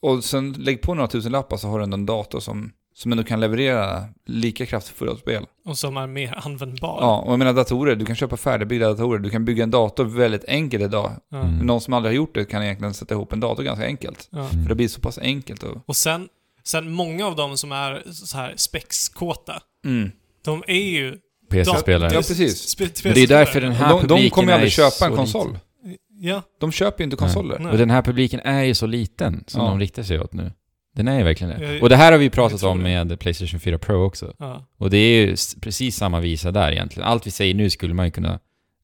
och 0.03 0.25
sen 0.25 0.53
lägg 0.53 0.81
på 0.83 0.95
några 0.95 1.09
tusen 1.09 1.33
lappar 1.33 1.57
så 1.57 1.69
har 1.69 1.79
du 1.79 1.85
ändå 1.85 1.95
en 1.95 2.07
dator 2.07 2.41
som, 2.41 2.73
som 2.95 3.13
ändå 3.13 3.25
kan 3.25 3.41
leverera 3.41 4.05
lika 4.27 4.67
kraftfulla 4.67 5.17
spel. 5.17 5.47
Och 5.65 5.79
som 5.79 5.97
är 5.97 6.07
mer 6.07 6.35
användbar. 6.47 6.99
Ja, 7.01 7.19
och 7.21 7.33
jag 7.33 7.39
menar 7.39 7.53
datorer, 7.53 7.97
du 7.97 8.05
kan 8.05 8.17
köpa 8.17 8.37
färdigbyggda 8.37 8.89
datorer. 8.89 9.19
Du 9.19 9.31
kan 9.31 9.45
bygga 9.45 9.63
en 9.65 9.71
dator 9.71 10.05
väldigt 10.05 10.45
enkelt 10.45 10.85
idag. 10.85 11.13
Mm. 11.33 11.59
Någon 11.59 11.81
som 11.81 11.95
aldrig 11.95 12.11
har 12.11 12.17
gjort 12.17 12.35
det 12.35 12.45
kan 12.45 12.63
egentligen 12.63 12.95
sätta 12.95 13.15
ihop 13.15 13.33
en 13.33 13.41
dator 13.41 13.63
ganska 13.63 13.87
enkelt. 13.87 14.29
Ja. 14.31 14.49
För 14.49 14.57
det 14.69 14.75
blir 14.75 14.89
så 14.89 15.01
pass 15.01 15.19
enkelt 15.19 15.63
och... 15.63 15.77
Och 15.87 15.97
sen, 15.97 16.29
sen 16.65 16.91
många 16.93 17.27
av 17.27 17.37
dem 17.37 17.57
som 17.57 17.73
är 17.73 18.03
så 18.11 18.37
här 18.37 18.53
spexkåta, 18.57 19.63
Mm. 19.87 20.11
de 20.45 20.63
är 20.67 20.75
ju... 20.91 21.17
PC-spelare. 21.51 22.11
Ja, 22.15 22.17
precis. 22.19 22.79
Men 23.05 23.15
det 23.15 23.21
är 23.23 23.27
därför 23.27 23.61
den 23.61 23.73
här 23.73 23.89
De, 23.89 24.01
de 24.01 24.09
publiken 24.09 24.31
kommer 24.31 24.49
ju 24.49 24.51
är 24.51 24.55
aldrig 24.55 24.73
köpa 24.73 24.91
så 24.91 25.05
en 25.05 25.17
konsol. 25.17 25.47
liten. 25.47 25.61
Ja, 26.21 26.43
De 26.61 26.73
köper 26.73 27.01
ju 27.01 27.05
inte 27.05 27.17
konsoler. 27.17 27.59
Nej. 27.59 27.73
Och 27.73 27.79
den 27.79 27.91
här 27.91 28.03
publiken 28.03 28.41
är 28.41 28.63
ju 28.63 28.75
så 28.75 28.87
liten 28.87 29.45
som 29.47 29.61
Ja. 29.65 29.69
de 29.69 29.81
riktar 29.81 30.03
sig 30.03 30.21
åt 30.21 30.33
nu. 30.33 30.53
Den 30.95 31.09
är 31.09 31.19
ju 31.19 31.25
verkligen 31.25 31.59
det. 31.61 31.73
Jag- 31.75 31.83
Och 31.83 31.89
det 31.89 31.97
här 31.97 32.13
har 32.13 32.19
vi 32.19 32.25
ju 32.25 32.31
pratat 32.31 32.63
om 32.63 32.79
det. 32.79 33.05
med 33.05 33.21
Playstation 33.21 33.61
4 33.61 33.79
Pro 33.79 34.05
också. 34.05 34.35
ja. 34.39 34.65
Och 34.77 34.91
det 34.91 34.97
är 34.97 35.27
ju 35.27 35.37
precis 35.61 35.97
samma 35.97 36.21
visa 36.21 36.51
där 36.51 36.73
egentligen. 36.73 37.09
Allt 37.09 37.27
vi 37.27 37.31
säger 37.31 37.55
nu 37.55 37.71
skulle 37.71 37.95
man 37.95 38.05
ju 38.07 38.11
kunna 38.13 38.41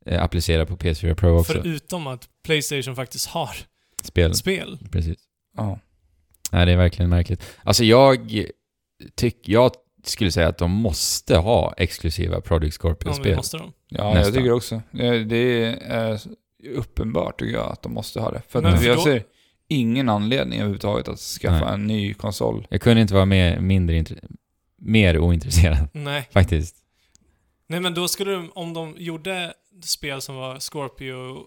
eh, 0.07 0.23
applicera 0.23 0.67
på 0.67 0.77
PS4 0.77 1.15
Pro 1.15 1.39
också. 1.39 1.53
Förutom 1.53 2.07
att 2.07 2.29
Playstation 2.45 2.97
faktiskt 2.97 3.27
har 3.29 3.51
Spel. 4.03 4.35
spel. 4.35 4.79
Precis. 4.93 5.19
Ja. 5.57 5.79
Nej, 6.53 6.67
det 6.67 6.73
är 6.73 6.77
verkligen 6.77 7.09
märkligt. 7.11 7.43
Alltså 7.63 7.85
jag 7.85 8.31
tycker, 9.15 9.53
jag 9.53 9.71
skulle 10.05 10.33
säga 10.33 10.49
att 10.49 10.59
de 10.59 10.71
måste 10.71 11.37
ha 11.37 11.75
exklusiva 11.77 12.41
Project 12.41 12.79
Ja, 12.83 12.89
Scorpio-spel. 12.89 13.37
måste 13.37 13.57
de. 13.57 13.73
Ja, 13.89 14.05
Nästan. 14.05 14.25
jag 14.25 14.35
tycker 14.35 14.53
också. 14.53 14.83
Det, 15.27 15.65
är 15.83 16.21
uppenbart 16.75 17.39
tycker 17.39 17.55
jag 17.55 17.73
att 17.73 17.83
de 17.83 17.93
måste 17.93 18.21
ha 18.21 18.31
det. 18.31 18.43
För 18.49 18.63
Men 18.63 18.75
att 18.75 18.83
för 18.83 18.95
då- 18.95 19.01
ser 19.01 19.25
ingen 19.71 20.09
anledning 20.09 20.59
överhuvudtaget 20.59 21.09
att 21.09 21.19
skaffa 21.19 21.65
Nej. 21.65 21.75
en 21.75 21.87
ny 21.87 22.15
konsol. 22.15 22.67
Jag 22.71 22.81
kunde 22.81 23.01
inte 23.01 23.15
vara 23.15 23.25
mer, 23.25 23.61
mindre 23.61 24.05
mer 24.77 25.19
ointresserad, 25.19 25.89
Nej. 25.93 26.29
faktiskt. 26.33 26.77
Nej, 27.67 27.81
men 27.81 27.95
då 27.95 28.09
skulle 28.09 28.33
de, 28.33 28.51
om 28.55 28.75
de 28.75 28.95
gjorde 28.99 29.53
spel 29.83 30.21
som 30.21 30.35
var 30.35 30.59
Scorpio 30.59 31.47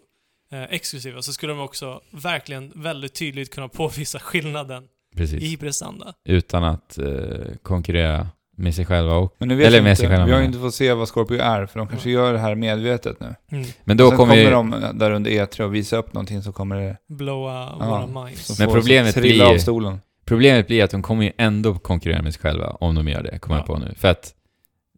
eh, 0.51 0.63
exklusiva, 0.63 1.21
så 1.21 1.33
skulle 1.33 1.53
de 1.53 1.59
också 1.59 2.01
verkligen 2.11 2.71
väldigt 2.75 3.13
tydligt 3.13 3.53
kunna 3.53 3.67
påvisa 3.69 4.19
skillnaden 4.19 4.87
Precis. 5.15 5.43
i 5.43 5.57
prestanda. 5.57 6.13
Utan 6.25 6.63
att 6.63 6.97
eh, 6.97 7.55
konkurrera 7.61 8.27
med 8.55 8.75
sig 8.75 8.85
själva 8.85 9.15
och... 9.15 9.35
Men 9.37 9.47
nu 9.47 9.55
vet 9.55 9.67
Eller 9.67 9.77
jag 9.77 9.83
med 9.83 9.89
inte. 9.91 9.99
sig 9.99 10.09
själva 10.09 10.25
Vi 10.25 10.31
har 10.31 10.39
ju 10.39 10.45
inte 10.45 10.59
fått 10.59 10.73
se 10.75 10.93
vad 10.93 11.07
Scorpio 11.09 11.39
är, 11.41 11.65
för 11.65 11.79
de 11.79 11.87
kanske 11.87 12.09
gör 12.09 12.33
det 12.33 12.39
här 12.39 12.55
medvetet 12.55 13.19
nu. 13.19 13.35
Mm. 13.51 13.65
Men 13.83 13.97
då 13.97 14.09
Sen 14.09 14.17
kommer 14.17 14.33
kommer 14.33 14.43
ju... 14.43 14.49
de 14.89 14.97
där 14.99 15.11
under 15.11 15.31
E3 15.31 15.61
och 15.61 15.75
visa 15.75 15.97
upp 15.97 16.13
någonting 16.13 16.41
så 16.41 16.51
kommer 16.51 16.75
det... 16.81 16.97
Blowa 17.09 17.75
Ja. 17.79 18.07
våra 18.09 18.25
minds. 18.25 18.59
Men 18.59 18.69
problemet 18.69 19.15
blir 19.15 19.33
ju- 19.33 19.43
av 19.43 19.57
stolen. 19.57 20.01
Problemet 20.25 20.67
blir 20.67 20.83
att 20.83 20.91
de 20.91 21.01
kommer 21.01 21.23
ju 21.23 21.31
ändå 21.37 21.73
konkurrera 21.73 22.21
med 22.21 22.33
sig 22.33 22.41
själva 22.41 22.69
om 22.69 22.95
de 22.95 23.07
gör 23.07 23.23
det, 23.23 23.39
kommer 23.39 23.55
Ja. 23.55 23.59
jag 23.59 23.67
på 23.67 23.77
nu. 23.87 23.93
För 23.97 24.07
att 24.07 24.33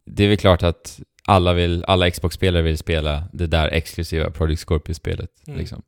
det 0.06 0.24
är 0.24 0.28
väl 0.28 0.36
klart 0.36 0.62
att 0.62 1.00
alla, 1.26 1.52
vill, 1.52 1.84
alla 1.88 2.10
Xbox-spelare 2.10 2.62
vill 2.62 2.78
spela 2.78 3.24
det 3.32 3.46
där 3.46 3.68
exklusiva 3.68 4.30
Project 4.30 4.60
Scorpio-spelet. 4.68 5.30
Mm. 5.46 5.58
Liksom. 5.58 5.82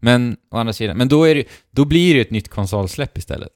Men 0.00 0.36
å 0.50 0.56
andra 0.56 0.72
sidan, 0.72 0.96
men 0.96 1.08
då, 1.08 1.24
är 1.24 1.34
det, 1.34 1.44
då 1.70 1.84
blir 1.84 2.14
det 2.14 2.20
ett 2.20 2.30
nytt 2.30 2.48
konsolsläpp 2.48 3.18
istället. 3.18 3.48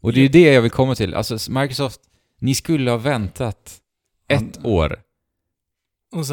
Och 0.00 0.12
det 0.12 0.20
är 0.20 0.22
ju 0.22 0.28
det 0.28 0.52
jag 0.52 0.62
vill 0.62 0.70
komma 0.70 0.94
till. 0.94 1.14
Alltså 1.14 1.52
Microsoft, 1.52 2.00
ni 2.38 2.54
skulle 2.54 2.90
ha 2.90 2.98
väntat 2.98 3.80
ett 4.28 4.64
år. 4.64 5.02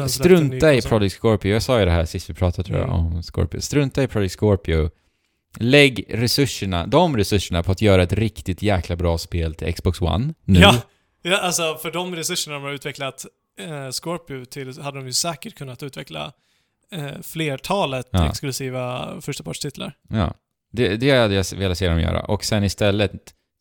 Strunta 0.08 0.74
i. 0.74 0.82
Project 0.82 1.14
Scorpio. 1.20 1.52
Jag 1.52 1.62
sa 1.62 1.78
ju 1.78 1.84
det 1.84 1.90
här 1.90 2.04
sist 2.04 2.30
vi 2.30 2.34
pratade 2.34 2.68
tror 2.68 2.78
jag 2.78 2.88
Mm. 2.88 3.00
om 3.16 3.22
Scorpio. 3.22 3.60
Strunta 3.60 4.02
i 4.02 4.06
Project 4.08 4.34
Scorpio. 4.40 4.90
Lägg 5.58 6.04
resurserna, 6.08 6.86
de 6.86 7.16
resurserna 7.16 7.62
på 7.62 7.72
att 7.72 7.82
göra 7.82 8.02
ett 8.02 8.12
riktigt 8.12 8.62
jäkla 8.62 8.96
bra 8.96 9.18
spel 9.18 9.54
till 9.54 9.74
Xbox 9.74 10.00
One 10.00 10.34
nu. 10.44 10.60
Ja, 10.60 10.74
ja, 11.22 11.38
alltså 11.38 11.76
för 11.82 11.90
de 11.92 12.16
resurserna 12.16 12.54
de 12.56 12.62
har 12.64 12.70
utvecklat 12.72 13.26
eh, 13.60 13.90
Scorpio 13.90 14.44
till 14.44 14.82
hade 14.82 14.98
de 14.98 15.06
ju 15.06 15.12
säkert 15.12 15.54
kunnat 15.54 15.82
utveckla 15.82 16.32
eh, 16.92 17.20
flertalet 17.22 18.08
Ja. 18.10 18.28
exklusiva 18.28 19.14
förstapartstitlar. 19.20 19.92
Ja. 20.08 20.34
Det, 20.72 20.96
det 20.96 21.10
hade 21.10 21.34
jag 21.34 21.44
velat 21.56 21.78
se 21.78 21.88
dem 21.88 22.00
göra. 22.00 22.20
Och 22.24 22.44
sen 22.44 22.64
istället, 22.64 23.12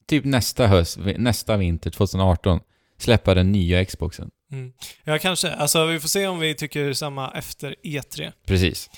typ 0.08 0.26
nästa 0.26 0.68
höst, 0.68 0.98
nästa 1.18 1.58
vinter, 1.58 1.92
2018, 1.92 2.60
släppa 2.98 3.34
den 3.34 3.52
nya 3.52 3.86
Xboxen. 3.86 4.30
Mm. 4.52 4.74
Ja, 5.04 5.20
kanske. 5.20 5.52
Alltså 5.52 5.86
vi 5.86 6.00
får 6.00 6.08
se 6.10 6.28
om 6.28 6.40
vi 6.40 6.56
tycker 6.56 6.94
samma 6.94 7.32
efter 7.32 7.76
E 7.84 8.00
E3. 8.00 8.32
Precis. 8.46 8.90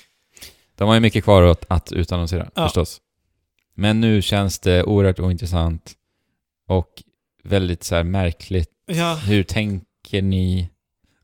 De 0.74 0.88
har 0.88 0.94
ju 0.94 1.00
mycket 1.00 1.24
kvar 1.24 1.42
att, 1.42 1.64
att 1.68 1.92
utannonsera, 1.92 2.50
Ja. 2.54 2.64
förstås. 2.66 3.00
Men 3.74 4.00
nu 4.00 4.22
känns 4.22 4.58
det 4.58 4.84
oerhört 4.84 5.20
ointressant 5.20 5.92
och 6.68 7.02
väldigt 7.44 7.84
så 7.84 7.94
här 7.94 8.04
märkligt. 8.04 8.70
Ja, 8.86 9.14
Hur 9.14 9.42
tänker 9.42 10.22
ni? 10.22 10.68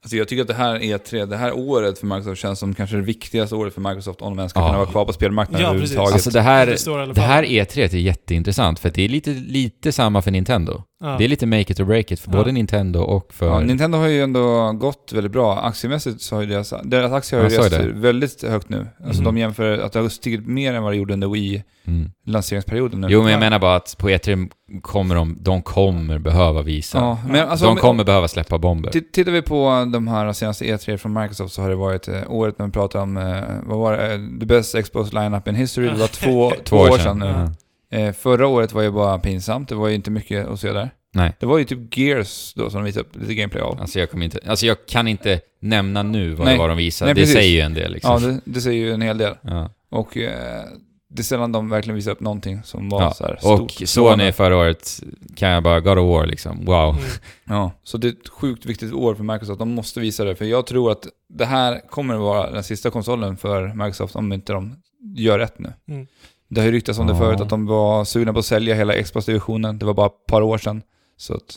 Alltså 0.04 0.16
jag 0.16 0.28
tycker 0.28 0.42
att 0.42 0.48
det 0.48 0.54
här 0.54 0.78
E3, 0.78 1.26
det 1.26 1.36
här 1.36 1.52
året 1.52 1.98
för 1.98 2.06
Microsoft 2.06 2.40
känns 2.40 2.58
som 2.58 2.74
kanske 2.74 2.96
det 2.96 3.02
viktigaste 3.02 3.54
året 3.54 3.74
för 3.74 3.80
Microsoft 3.80 4.20
om 4.22 4.30
de 4.32 4.38
ens 4.38 4.50
ska 4.50 4.60
Ja. 4.60 4.66
kunna 4.66 4.78
vara 4.78 4.88
kvar 4.90 5.04
på 5.04 5.12
spelmarknaden 5.12 5.62
Ja, 5.62 5.68
överhuvudtaget. 5.70 6.12
Alltså 6.12 6.30
det 6.30 6.40
här, 6.40 6.66
det 6.66 7.12
det 7.14 7.20
här 7.20 7.42
E3 7.44 7.78
är 7.78 7.94
jätteintressant 7.96 8.78
för 8.78 8.88
att 8.88 8.94
det 8.94 9.02
är 9.04 9.08
lite, 9.08 9.30
lite 9.30 9.92
samma 9.92 10.22
för 10.22 10.30
Nintendo. 10.30 10.82
Ja. 11.02 11.14
Det 11.18 11.24
är 11.24 11.28
lite 11.28 11.46
make 11.46 11.72
it 11.72 11.80
or 11.80 11.84
break 11.84 12.10
it 12.12 12.20
för 12.20 12.30
Ja. 12.32 12.36
både 12.38 12.52
Nintendo 12.52 13.00
och 13.00 13.32
för... 13.34 13.46
Ja, 13.46 13.60
Nintendo 13.60 13.98
har 13.98 14.06
ju 14.08 14.22
ändå 14.22 14.72
gått 14.72 15.12
väldigt 15.14 15.32
bra. 15.32 15.58
Aktiemässigt 15.58 16.20
så 16.22 16.34
har 16.34 16.42
ju 16.42 16.48
deras, 16.48 16.74
deras 16.84 17.12
aktier 17.12 17.40
har 17.42 17.50
ju 17.50 17.56
rest 17.58 17.72
väldigt 17.94 18.42
högt 18.44 18.68
nu. 18.68 18.86
Alltså 19.06 19.22
Mhm. 19.22 19.24
de 19.34 19.38
jämför 19.38 19.78
att 19.78 19.92
det 19.92 19.98
har 20.00 20.08
stigit 20.08 20.46
mer 20.46 20.74
än 20.74 20.82
vad 20.82 20.92
det 20.92 20.96
gjorde 20.96 21.12
under 21.12 21.26
Mm. 21.26 22.10
Wii-lanseringsperioden 22.26 23.00
nu. 23.00 23.06
Jo, 23.10 23.22
men 23.22 23.30
jag 23.32 23.36
Ja. 23.36 23.40
menar 23.40 23.58
bara 23.58 23.76
att 23.76 23.96
på 23.98 24.08
E3 24.10 24.48
kommer 24.82 25.14
de, 25.14 25.36
de 25.40 25.62
kommer 25.62 26.18
behöva 26.18 26.62
visa. 26.62 26.98
Ja, 26.98 27.18
men 27.28 27.48
alltså 27.48 27.64
de 27.66 27.70
om- 27.70 27.76
kommer 27.76 28.04
behöva 28.04 28.28
släppa 28.28 28.58
bomber. 28.58 28.90
Tittar 28.90 29.32
vi 29.32 29.42
på 29.42 29.88
de 29.92 30.08
här 30.08 30.32
senaste 30.32 30.64
E3 30.64 30.96
från 30.96 31.12
Microsoft 31.12 31.54
så 31.54 31.62
har 31.62 31.68
det 31.68 31.74
varit 31.74 32.08
eh, 32.08 32.14
året 32.28 32.58
när 32.58 32.66
vi 32.66 32.72
pratade 32.72 33.02
om, 33.04 33.16
eh, 33.16 33.40
vad 33.66 33.78
var 33.78 33.92
det, 33.96 34.12
Eh, 34.14 34.20
the 34.40 34.46
best 34.46 34.82
Xbox 34.84 35.12
lineup 35.12 35.48
in 35.48 35.54
history. 35.54 35.88
Det 35.88 35.94
var 35.98 36.06
två, 36.22 36.52
två 36.64 36.76
år 36.76 36.98
sedan 36.98 37.18
nu. 37.18 37.48
Eh, 37.92 38.12
förra 38.12 38.46
året 38.46 38.72
var 38.72 38.82
ju 38.82 38.90
bara 38.90 39.18
pinsamt, 39.18 39.68
det 39.68 39.74
var 39.74 39.88
ju 39.88 39.94
inte 39.94 40.10
mycket 40.10 40.46
att 40.46 40.60
se 40.60 40.72
där. 40.72 40.90
Nej. 41.14 41.32
Det 41.40 41.46
var 41.46 41.58
ju 41.58 41.64
typ 41.64 41.98
Gears 41.98 42.54
då 42.54 42.70
som 42.70 42.80
de 42.80 42.84
visade 42.84 43.04
upp 43.04 43.16
lite 43.16 43.34
gameplay 43.34 43.62
av. 43.62 43.80
Alltså 43.80 43.98
jag, 43.98 44.10
kommer 44.10 44.24
inte, 44.24 44.38
alltså 44.46 44.66
jag 44.66 44.86
kan 44.86 45.08
inte 45.08 45.40
nämna 45.60 46.02
nu 46.02 46.34
vad 46.34 46.46
Nej. 46.46 46.54
det 46.54 46.58
var 46.58 46.68
de 46.68 46.76
visade. 46.76 47.08
Nej, 47.08 47.14
det 47.14 47.20
precis. 47.20 47.34
säger 47.34 47.50
ju 47.50 47.60
en 47.60 47.74
del 47.74 47.92
liksom. 47.92 48.22
Ja, 48.22 48.28
det, 48.28 48.40
det 48.44 48.60
säger 48.60 48.84
ju 48.84 48.92
en 48.92 49.02
hel 49.02 49.18
del. 49.18 49.34
Ja. 49.42 49.70
Och 49.90 50.16
eh, 50.16 50.64
det 51.10 51.20
är 51.20 51.24
sällan 51.24 51.52
de 51.52 51.68
verkligen 51.68 51.94
visar 51.96 52.12
upp 52.12 52.20
någonting 52.20 52.62
som 52.62 52.88
var 52.88 53.02
Ja, 53.02 53.14
så 53.14 53.24
här 53.24 53.32
Och 53.32 53.70
stort. 53.70 53.88
Sony 53.88 54.32
förra 54.32 54.56
året 54.56 55.00
kan 55.36 55.48
jag 55.48 55.62
bara, 55.62 55.80
God 55.80 55.98
of 55.98 56.08
War 56.08 56.26
liksom, 56.26 56.64
wow. 56.64 56.96
Mm. 56.96 57.10
Ja, 57.44 57.72
så 57.82 57.98
det 57.98 58.08
är 58.08 58.12
ett 58.12 58.28
sjukt 58.28 58.66
viktigt 58.66 58.92
år 58.92 59.14
för 59.14 59.24
Microsoft. 59.24 59.58
De 59.58 59.74
måste 59.74 60.00
visa 60.00 60.24
det, 60.24 60.36
för 60.36 60.44
jag 60.44 60.66
tror 60.66 60.92
att 60.92 61.06
det 61.28 61.44
här 61.44 61.80
kommer 61.90 62.14
att 62.14 62.20
vara 62.20 62.50
den 62.50 62.64
sista 62.64 62.90
konsolen 62.90 63.36
för 63.36 63.68
Microsoft 63.74 64.16
om 64.16 64.32
inte 64.32 64.52
de 64.52 64.76
gör 65.16 65.38
rätt 65.38 65.58
nu. 65.58 65.72
Mm. 65.88 66.06
Det 66.54 66.60
har 66.60 66.66
ju 66.66 66.72
ryktats 66.72 66.98
om 66.98 67.06
det 67.06 67.12
Ja. 67.12 67.18
förut, 67.18 67.40
att 67.40 67.48
de 67.48 67.66
var 67.66 68.04
sugna 68.04 68.32
på 68.32 68.38
att 68.38 68.44
sälja 68.44 68.74
hela 68.74 69.02
Xbox-divisionen. 69.02 69.78
Det 69.78 69.86
var 69.86 69.94
bara 69.94 70.06
ett 70.06 70.26
par 70.26 70.42
år 70.42 70.58
sedan. 70.58 70.82
Så 71.16 71.34
att 71.34 71.56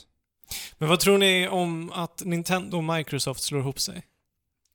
Men 0.78 0.90
vad 0.90 1.00
tror 1.00 1.18
ni 1.18 1.48
om 1.48 1.92
att 1.96 2.22
Nintendo 2.26 2.78
och 2.78 2.84
Microsoft 2.84 3.42
slår 3.42 3.60
ihop 3.62 3.80
sig? 3.80 4.02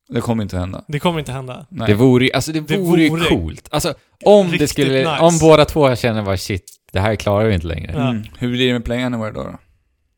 det 0.08 0.20
kommer 0.20 0.42
inte 0.42 0.58
hända. 0.58 0.84
Det 0.88 0.98
kommer 0.98 1.18
inte 1.18 1.32
hända. 1.32 1.66
Nej. 1.68 1.86
Det 1.88 1.94
vore 1.94 2.24
ju, 2.24 2.32
alltså 2.32 2.52
det 2.52 2.60
Det 2.60 2.76
vore 2.78 3.08
vore 3.08 3.24
coolt. 3.24 3.68
Alltså 3.72 3.94
om 4.24 4.46
det 4.46 4.52
riktigt 4.52 4.70
skulle, 4.70 4.98
nice. 4.98 5.18
om 5.22 5.38
båda 5.40 5.64
två 5.64 5.96
känner 5.96 6.22
bara 6.22 6.36
shit, 6.36 6.64
det 6.92 7.00
här 7.00 7.16
klarar 7.16 7.44
vi 7.48 7.54
inte 7.54 7.66
längre. 7.66 7.92
Ja. 7.96 8.10
Mm. 8.10 8.22
Hur 8.38 8.50
blir 8.50 8.66
det 8.66 8.72
med 8.72 8.84
Play 8.84 9.02
Anywhere 9.02 9.30
då? 9.32 9.42
då? 9.42 9.58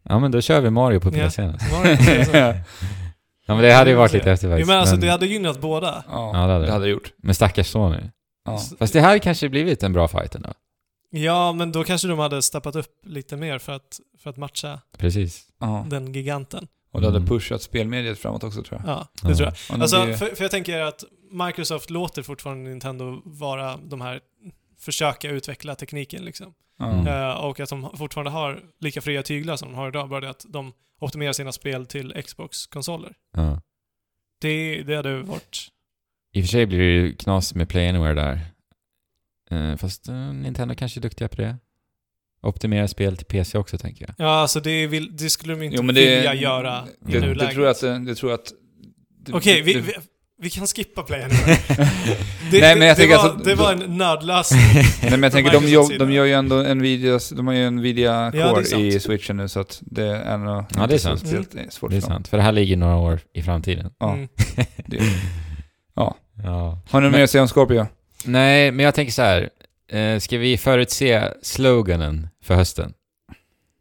Ja 0.08 0.18
men 0.18 0.30
då 0.30 0.40
kör 0.40 0.60
vi 0.60 0.70
Mario 0.70 1.00
på 1.00 1.08
Ja. 1.08 1.12
Det 1.12 1.24
inte 1.24 1.58
så? 2.24 2.54
Ja 3.46 3.54
men 3.54 3.58
det 3.62 3.72
hade 3.72 3.90
ju 3.90 3.96
varit 3.96 4.12
lite 4.12 4.30
häftigt 4.30 4.50
Ja, 4.50 4.54
faktiskt. 4.56 4.68
men 4.68 4.78
alltså 4.78 4.94
men, 4.94 5.00
det 5.00 5.08
hade 5.10 5.26
gynnat 5.26 5.60
båda. 5.60 6.04
Ja, 6.10 6.30
Ja, 6.32 6.32
det 6.32 6.38
hade 6.38 6.58
det 6.58 6.66
det. 6.66 6.72
hade 6.72 6.84
det 6.84 6.90
gjort. 6.90 7.12
men 7.22 7.34
stackars 7.34 7.66
Sony. 7.66 7.96
Ja. 8.44 8.58
Fast 8.78 8.92
det 8.92 9.00
hade 9.00 9.18
kanske 9.18 9.48
blivit 9.48 9.82
en 9.82 9.92
bra 9.92 10.08
fight 10.08 10.34
ändå. 10.34 10.52
Ja, 11.10 11.52
men 11.52 11.72
då 11.72 11.84
kanske 11.84 12.08
de 12.08 12.18
hade 12.18 12.42
steppat 12.42 12.76
upp 12.76 13.00
lite 13.06 13.36
mer 13.36 13.58
för 13.58 13.72
att, 13.72 14.00
för 14.18 14.30
att 14.30 14.36
matcha 14.36 14.80
Precis. 14.98 15.46
Ja. 15.60 15.86
den 15.90 16.12
giganten. 16.12 16.68
Och 16.90 17.00
det 17.00 17.06
hade 17.06 17.16
Mm. 17.18 17.28
pushat 17.28 17.62
spelmediet 17.62 18.18
framåt 18.18 18.44
också 18.44 18.62
tror 18.62 18.80
jag. 18.84 18.90
Ja, 18.96 19.08
det 19.22 19.28
Ja. 19.28 19.34
tror 19.36 19.52
jag. 19.68 19.80
Alltså, 19.82 20.04
blir 20.04 20.14
för, 20.16 20.26
för 20.34 20.44
jag 20.44 20.50
tänker 20.50 20.80
att 20.80 21.04
Microsoft 21.30 21.90
låter 21.90 22.22
fortfarande 22.22 22.70
Nintendo 22.70 23.22
vara 23.24 23.76
de 23.76 24.00
här 24.00 24.20
försöka 24.78 25.30
utveckla 25.30 25.74
tekniken 25.74 26.24
liksom. 26.24 26.54
Mm. 26.80 27.06
Eh, 27.06 27.30
och 27.32 27.60
att 27.60 27.68
de 27.68 27.96
fortfarande 27.96 28.30
har 28.30 28.60
lika 28.80 29.00
fria 29.00 29.22
tyglar 29.22 29.56
som 29.56 29.68
de 29.68 29.74
har 29.74 29.88
idag, 29.88 30.08
bara 30.08 30.20
det 30.20 30.30
att 30.30 30.44
de 30.48 30.72
optimerar 31.00 31.32
sina 31.32 31.52
spel 31.52 31.86
till 31.86 32.22
Xbox-konsoler. 32.26 33.14
Ja. 33.36 33.60
Det, 34.40 34.82
det 34.82 34.96
hade 34.96 35.22
varit... 35.22 35.68
I 36.34 36.40
och 36.40 36.44
för 36.44 36.48
sig 36.48 36.66
blir 36.66 36.78
det 36.78 36.84
ju 36.84 37.14
knas 37.16 37.54
med 37.54 37.68
Play 37.68 37.88
Anywhere 37.88 38.14
där. 38.14 38.40
Eh, 39.50 39.76
fast 39.76 40.08
eh, 40.08 40.14
Nintendo 40.14 40.74
kanske 40.74 41.00
är 41.00 41.02
duktiga 41.02 41.28
på 41.28 41.36
det. 41.36 41.56
Optimera 42.42 42.88
spel 42.88 43.16
till 43.16 43.26
PC 43.26 43.58
också 43.58 43.78
tänker 43.78 44.04
jag. 44.06 44.26
Ja, 44.26 44.30
alltså 44.40 44.60
det, 44.60 44.86
vill, 44.86 45.16
det 45.16 45.30
skulle 45.30 45.54
de 45.54 45.62
inte 45.62 45.76
Jo, 45.76 45.82
men 45.82 45.94
det, 45.94 46.14
vilja 46.16 46.34
göra 46.34 46.84
i 47.08 47.12
det, 47.12 47.20
det, 47.20 47.26
nuläget. 47.26 47.54
tror 47.54 47.64
jag 47.66 47.70
att... 47.70 47.80
Det, 47.80 47.98
det 47.98 48.14
tror 48.14 48.30
jag 48.32 48.40
att 48.40 48.52
det- 49.26 49.32
Okej, 49.32 49.62
vi, 49.62 49.72
det- 49.74 49.80
vi, 49.80 49.92
vi 50.42 50.50
kan 50.50 50.66
skippa 50.66 51.02
Play 51.02 51.22
Anywhere. 51.22 51.56
Det, 52.50 52.60
Nej, 52.60 52.76
men 52.78 52.88
jag 52.88 52.96
det, 52.96 53.00
tänker 53.00 53.16
var, 53.16 53.24
alltså- 53.28 53.44
det 53.44 53.54
var 53.54 53.72
en 53.72 53.96
nödlösning. 53.98 54.60
Nej 55.02 55.10
men 55.10 55.22
jag 55.22 55.32
tänker, 55.32 55.52
de, 55.52 55.68
jobb, 55.68 55.92
de 55.98 56.12
gör 56.12 56.24
ju 56.24 56.32
ändå 56.32 56.56
Nvidia, 56.74 57.18
de 57.36 57.46
har 57.46 57.54
ju 57.54 57.70
Nvidia 57.70 58.12
Ja, 58.12 58.30
det 58.30 58.50
Core 58.54 58.64
sant. 58.64 58.82
i 58.82 59.00
switchen 59.00 59.36
nu 59.36 59.48
så 59.48 59.60
att 59.60 59.82
det 59.86 60.06
är 60.06 60.38
nog 60.38 60.64
Ja, 60.76 60.86
det 60.86 60.94
är 60.94 60.98
sant. 60.98 61.20
speciellt 61.20 61.72
svårt 61.72 61.90
Det 61.90 61.96
är 61.96 62.00
sant. 62.00 62.28
För 62.28 62.36
det 62.36 62.42
här 62.42 62.52
ligger 62.52 62.76
några 62.76 62.96
år 62.96 63.20
i 63.34 63.42
framtiden. 63.42 63.90
Ja, 63.98 64.12
Mm. 64.12 64.28
det, 64.86 64.98
ja. 66.02 66.16
Ja. 66.44 66.78
Har 66.90 67.00
ni 67.00 67.04
Men- 67.04 67.12
mer 67.12 67.24
att 67.24 67.30
säga 67.30 67.42
om 67.42 67.48
Scorpio? 67.48 67.86
Nej, 68.24 68.70
men 68.72 68.84
jag 68.84 68.94
tänker 68.94 69.12
så 69.12 69.22
här. 69.22 69.50
Eh, 69.88 70.18
ska 70.18 70.38
vi 70.38 70.56
förutse 70.58 71.28
sloganen 71.42 72.28
för 72.44 72.54
hösten? 72.54 72.92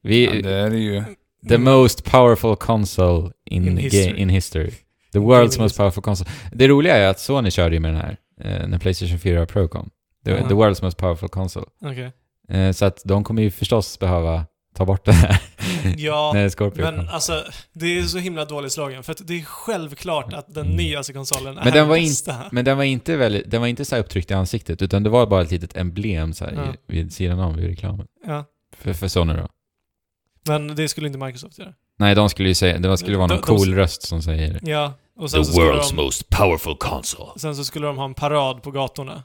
Vi, 0.03 0.25
Ja, 0.25 0.31
det 0.41 0.53
är 0.55 0.69
det 0.69 0.77
ju. 0.77 1.03
The 1.49 1.57
most 1.57 2.03
powerful 2.11 2.55
console 2.55 3.31
in, 3.45 3.67
In 3.67 3.77
history. 3.77 4.15
in 4.21 4.29
history. 4.29 4.71
The 5.13 5.19
world's 5.19 5.59
most 5.61 5.77
powerful 5.77 6.03
console. 6.03 6.29
Det 6.51 6.67
roliga 6.67 6.95
är 6.97 7.07
att 7.07 7.19
Sony 7.19 7.51
körde 7.51 7.75
ju 7.75 7.79
med 7.79 7.93
den 7.93 8.01
här 8.01 8.17
eh, 8.41 8.67
när 8.67 8.77
Playstation 8.79 9.19
4 9.19 9.45
Pro 9.45 9.67
kom. 9.67 9.89
The, 10.25 10.31
Ja. 10.31 10.47
the 10.47 10.53
world's 10.53 10.83
most 10.83 10.97
powerful 10.97 11.29
console. 11.29 11.65
Okej. 11.85 12.11
Eh, 12.49 12.71
så 12.71 12.85
att 12.85 13.01
de 13.05 13.23
kommer 13.23 13.41
ju 13.41 13.51
förstås 13.51 13.99
behöva 13.99 14.45
ta 14.75 14.85
bort 14.85 15.05
det 15.05 15.11
här 15.11 15.41
Ja, 15.97 16.31
när 16.33 16.49
Scorpio 16.49 16.81
men 16.83 17.09
alltså, 17.09 17.43
det 17.73 17.99
är 17.99 18.03
så 18.03 18.17
himla 18.17 18.45
dålig 18.45 18.71
slagen. 18.71 19.03
För 19.03 19.11
att 19.11 19.27
det 19.27 19.39
är 19.39 19.43
självklart 19.43 20.33
att 20.33 20.53
den 20.53 20.65
Mm. 20.65 20.77
nyaste 20.77 21.13
konsolen 21.13 21.55
Men 21.55 21.67
är 21.67 21.71
den 21.71 21.87
var 21.87 21.97
bästa. 21.97 22.35
Men 22.51 22.65
den 22.65 22.77
var 22.77 22.83
inte 22.83 23.17
väldigt, 23.17 23.51
den 23.51 23.61
var 23.61 23.67
inte 23.67 23.85
så 23.85 23.95
här 23.95 24.03
upptryckt 24.03 24.31
i 24.31 24.33
ansiktet 24.33 24.81
utan 24.81 25.03
det 25.03 25.09
var 25.09 25.25
bara 25.27 25.41
ett 25.41 25.51
litet 25.51 25.77
emblem 25.77 26.33
så 26.33 26.45
här 26.45 26.53
Ja. 26.53 26.73
i, 26.73 26.77
vid 26.87 27.13
sidan 27.13 27.39
om 27.39 27.55
vid 27.55 27.65
reklamen. 27.67 28.07
Ja. 28.27 28.45
För, 28.77 28.93
för 28.93 29.07
Sony 29.07 29.33
då. 29.33 29.47
Men 30.47 30.75
det 30.75 30.87
skulle 30.89 31.07
inte 31.07 31.19
Microsoft 31.19 31.59
göra. 31.59 31.73
Nej, 31.99 32.15
de 32.15 32.29
skulle 32.29 32.49
ju 32.49 32.55
säga, 32.55 32.79
det 32.79 32.97
skulle 32.97 33.17
vara 33.17 33.27
någon 33.27 33.37
De- 33.41 33.47
de- 33.47 33.57
cool 33.57 33.73
röst 33.75 34.01
som 34.07 34.21
säger 34.21 34.59
Ja, 34.63 34.93
och 35.17 35.31
sen 35.31 35.45
så, 35.45 35.51
skulle 35.51 35.71
de, 35.71 35.95
most 35.95 36.29
powerful 36.29 36.75
console. 36.77 37.31
sen 37.39 37.55
så 37.55 37.63
skulle 37.63 37.87
de 37.87 37.97
ha 37.97 38.05
en 38.05 38.13
parad 38.13 38.63
på 38.63 38.71
gatorna. 38.71 39.23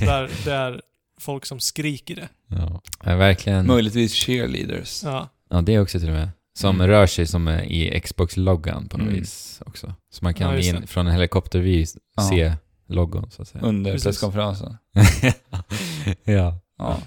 Där 0.00 0.30
det 0.44 0.52
är 0.52 0.80
folk 1.20 1.46
som 1.46 1.60
skriker 1.60 2.14
det. 2.16 2.28
Ja, 2.46 2.80
ja 3.04 3.16
verkligen. 3.16 3.66
Möjligtvis 3.66 4.14
cheerleaders. 4.14 5.02
Ja. 5.04 5.28
Ja, 5.50 5.60
det 5.60 5.78
också 5.78 5.98
till 6.00 6.08
och 6.08 6.14
med. 6.14 6.28
Som 6.58 6.74
Mm. 6.76 6.86
rör 6.86 7.06
sig 7.06 7.26
som 7.26 7.48
är 7.48 7.62
i 7.62 8.00
Xbox-loggan 8.00 8.88
på 8.88 8.98
något 8.98 9.06
Mm. 9.08 9.20
vis 9.20 9.62
också. 9.66 9.94
Så 10.10 10.24
man 10.24 10.34
kan 10.34 10.52
Ja, 10.54 10.58
in, 10.60 10.86
från 10.86 11.06
en 11.06 11.12
helikoptervy 11.12 11.86
Ja. 12.16 12.22
se 12.22 12.52
loggon 12.88 13.30
så 13.30 13.42
att 13.42 13.48
säga. 13.48 13.64
Under 13.64 13.92
Precis. 13.92 14.04
presskonferensen. 14.06 14.76
ja. 16.24 16.58
Ja. 16.78 16.98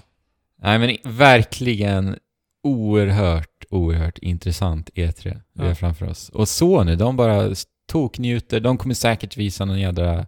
Nej 0.62 0.78
men 0.78 0.96
verkligen 1.04 2.16
oerhört, 2.62 3.64
oerhört 3.70 4.18
intressant 4.18 4.90
E3 4.94 5.22
vi 5.52 5.62
Ja. 5.62 5.64
har 5.68 5.74
framför 5.74 6.08
oss. 6.08 6.28
Och 6.28 6.48
Sony, 6.48 6.96
de 6.96 7.16
bara 7.16 7.54
toknjuter. 7.92 8.60
De 8.60 8.78
kommer 8.78 8.94
säkert 8.94 9.36
visa 9.36 9.64
någon 9.64 9.80
jädra 9.80 10.26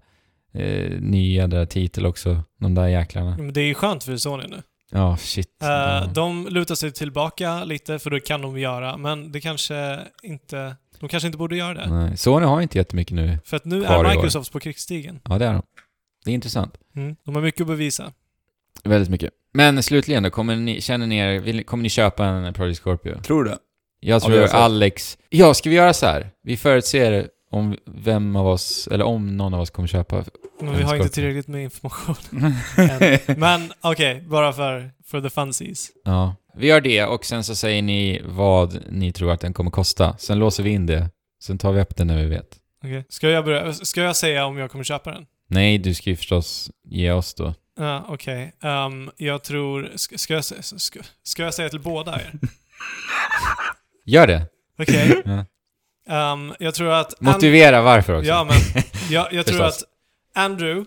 eh, 0.54 0.90
ny 1.00 1.34
jädra 1.34 1.66
titel 1.66 2.06
också, 2.06 2.42
de 2.60 2.74
där 2.74 2.86
jäklarna. 2.88 3.36
Men 3.36 3.52
det 3.52 3.60
är 3.60 3.64
ju 3.66 3.74
skönt 3.74 4.04
för 4.04 4.16
Sony 4.16 4.44
nu. 4.48 4.62
Ja, 4.90 5.16
shit. 5.16 5.62
Eh, 5.62 5.68
Ja. 5.68 6.10
De 6.14 6.46
lutar 6.50 6.74
sig 6.74 6.92
tillbaka 6.92 7.64
lite, 7.64 7.98
för 7.98 8.10
det 8.10 8.20
kan 8.20 8.42
de 8.42 8.58
göra, 8.58 8.96
men 8.96 9.32
det 9.32 9.40
kanske 9.40 9.98
inte... 10.22 10.76
De 11.00 11.08
kanske 11.08 11.26
inte 11.26 11.38
borde 11.38 11.56
göra 11.56 11.74
det. 11.74 11.90
Nej. 11.90 12.16
Sony 12.16 12.46
har 12.46 12.60
inte 12.60 12.78
jättemycket 12.78 13.14
nu. 13.14 13.38
För 13.44 13.56
att 13.56 13.64
nu 13.64 13.84
är. 13.84 14.08
Microsoft 14.16 14.52
på 14.52 14.60
krigsstigen. 14.60 15.20
Ja, 15.28 15.38
det 15.38 15.46
är 15.46 15.52
de. 15.52 15.62
Det 16.24 16.30
är 16.30 16.34
intressant. 16.34 16.74
Mm. 16.96 17.16
De 17.24 17.34
har 17.34 17.42
mycket 17.42 17.60
att 17.60 17.66
bevisa. 17.66 18.12
Väldigt 18.84 19.10
mycket. 19.10 19.30
Men 19.54 19.82
slutligen 19.82 20.22
då, 20.22 20.30
kommer 20.30 20.56
ni, 20.56 20.80
känner 20.80 21.06
ni 21.06 21.16
er, 21.18 21.38
vill, 21.40 21.64
kommer 21.64 21.82
ni 21.82 21.88
köpa 21.88 22.26
en 22.26 22.54
Project 22.54 22.80
Scorpio? 22.82 23.20
Tror 23.22 23.44
du? 23.44 23.50
Jag 23.50 23.58
Ja, 24.16 24.20
tror 24.20 24.46
sett. 24.46 24.54
Alex... 24.54 25.18
Ja, 25.28 25.54
ska 25.54 25.70
vi 25.70 25.76
göra 25.76 25.92
så 25.92 26.06
här? 26.06 26.30
Vi 26.42 26.56
förutser 26.56 27.28
om 27.50 27.76
vem 27.86 28.36
av 28.36 28.46
oss, 28.46 28.88
eller 28.92 29.04
om 29.04 29.36
någon 29.36 29.54
av 29.54 29.60
oss 29.60 29.70
kommer 29.70 29.88
köpa... 29.88 30.24
Men 30.60 30.76
vi 30.76 30.82
har 30.82 30.96
inte 30.96 31.08
tillräckligt 31.08 31.48
med 31.48 31.62
information 31.62 32.16
än. 32.76 33.18
Men 33.36 33.72
okej, 33.80 34.20
bara 34.20 34.52
för, 34.52 34.90
för 35.06 35.20
the 35.20 35.30
funsies. 35.30 35.90
Ja. 36.04 36.36
Vi 36.54 36.66
gör 36.66 36.80
det 36.80 37.04
och 37.04 37.24
sen 37.24 37.44
så 37.44 37.54
säger 37.54 37.82
ni 37.82 38.22
vad 38.24 38.78
ni 38.90 39.12
tror 39.12 39.32
att 39.32 39.40
den 39.40 39.52
kommer 39.52 39.70
kosta. 39.70 40.16
Sen 40.18 40.38
låser 40.38 40.62
vi 40.62 40.70
in 40.70 40.86
det. 40.86 41.10
Sen 41.42 41.58
tar 41.58 41.72
vi 41.72 41.80
upp 41.80 41.96
den 41.96 42.06
när 42.06 42.16
vi 42.16 42.26
vet. 42.26 42.56
Okej. 42.84 43.04
Ska, 43.08 43.28
jag 43.28 43.44
börja, 43.44 43.72
ska 43.72 44.00
jag 44.00 44.16
säga 44.16 44.46
om 44.46 44.58
jag 44.58 44.70
kommer 44.70 44.84
köpa 44.84 45.10
den? 45.10 45.26
Nej, 45.48 45.78
du 45.78 45.94
ska 45.94 46.10
ju 46.10 46.16
förstås 46.16 46.70
ge 46.84 47.12
oss 47.12 47.34
då. 47.34 47.54
Ja, 47.78 48.04
okej. 48.08 48.52
Ehm, 48.62 49.10
jag 49.16 49.44
tror... 49.44 49.92
Ska, 49.94 50.18
ska, 50.18 50.34
jag, 50.34 50.44
ska, 50.44 51.00
ska 51.22 51.42
jag 51.42 51.54
säga 51.54 51.68
till 51.68 51.80
båda 51.80 52.14
er? 52.14 52.32
Gör 54.04 54.26
det! 54.26 54.46
Okej. 54.78 55.22
Ja. 56.04 56.32
Ehm, 56.32 56.54
jag 56.58 56.74
tror 56.74 56.92
att... 56.92 57.20
Motivera 57.20 57.82
varför 57.82 58.18
också. 58.18 58.28
Ja, 58.28 58.44
men 58.44 58.82
jag, 59.10 59.32
jag 59.32 59.46
tror 59.46 59.62
att 59.62 59.82
Andrew 60.34 60.84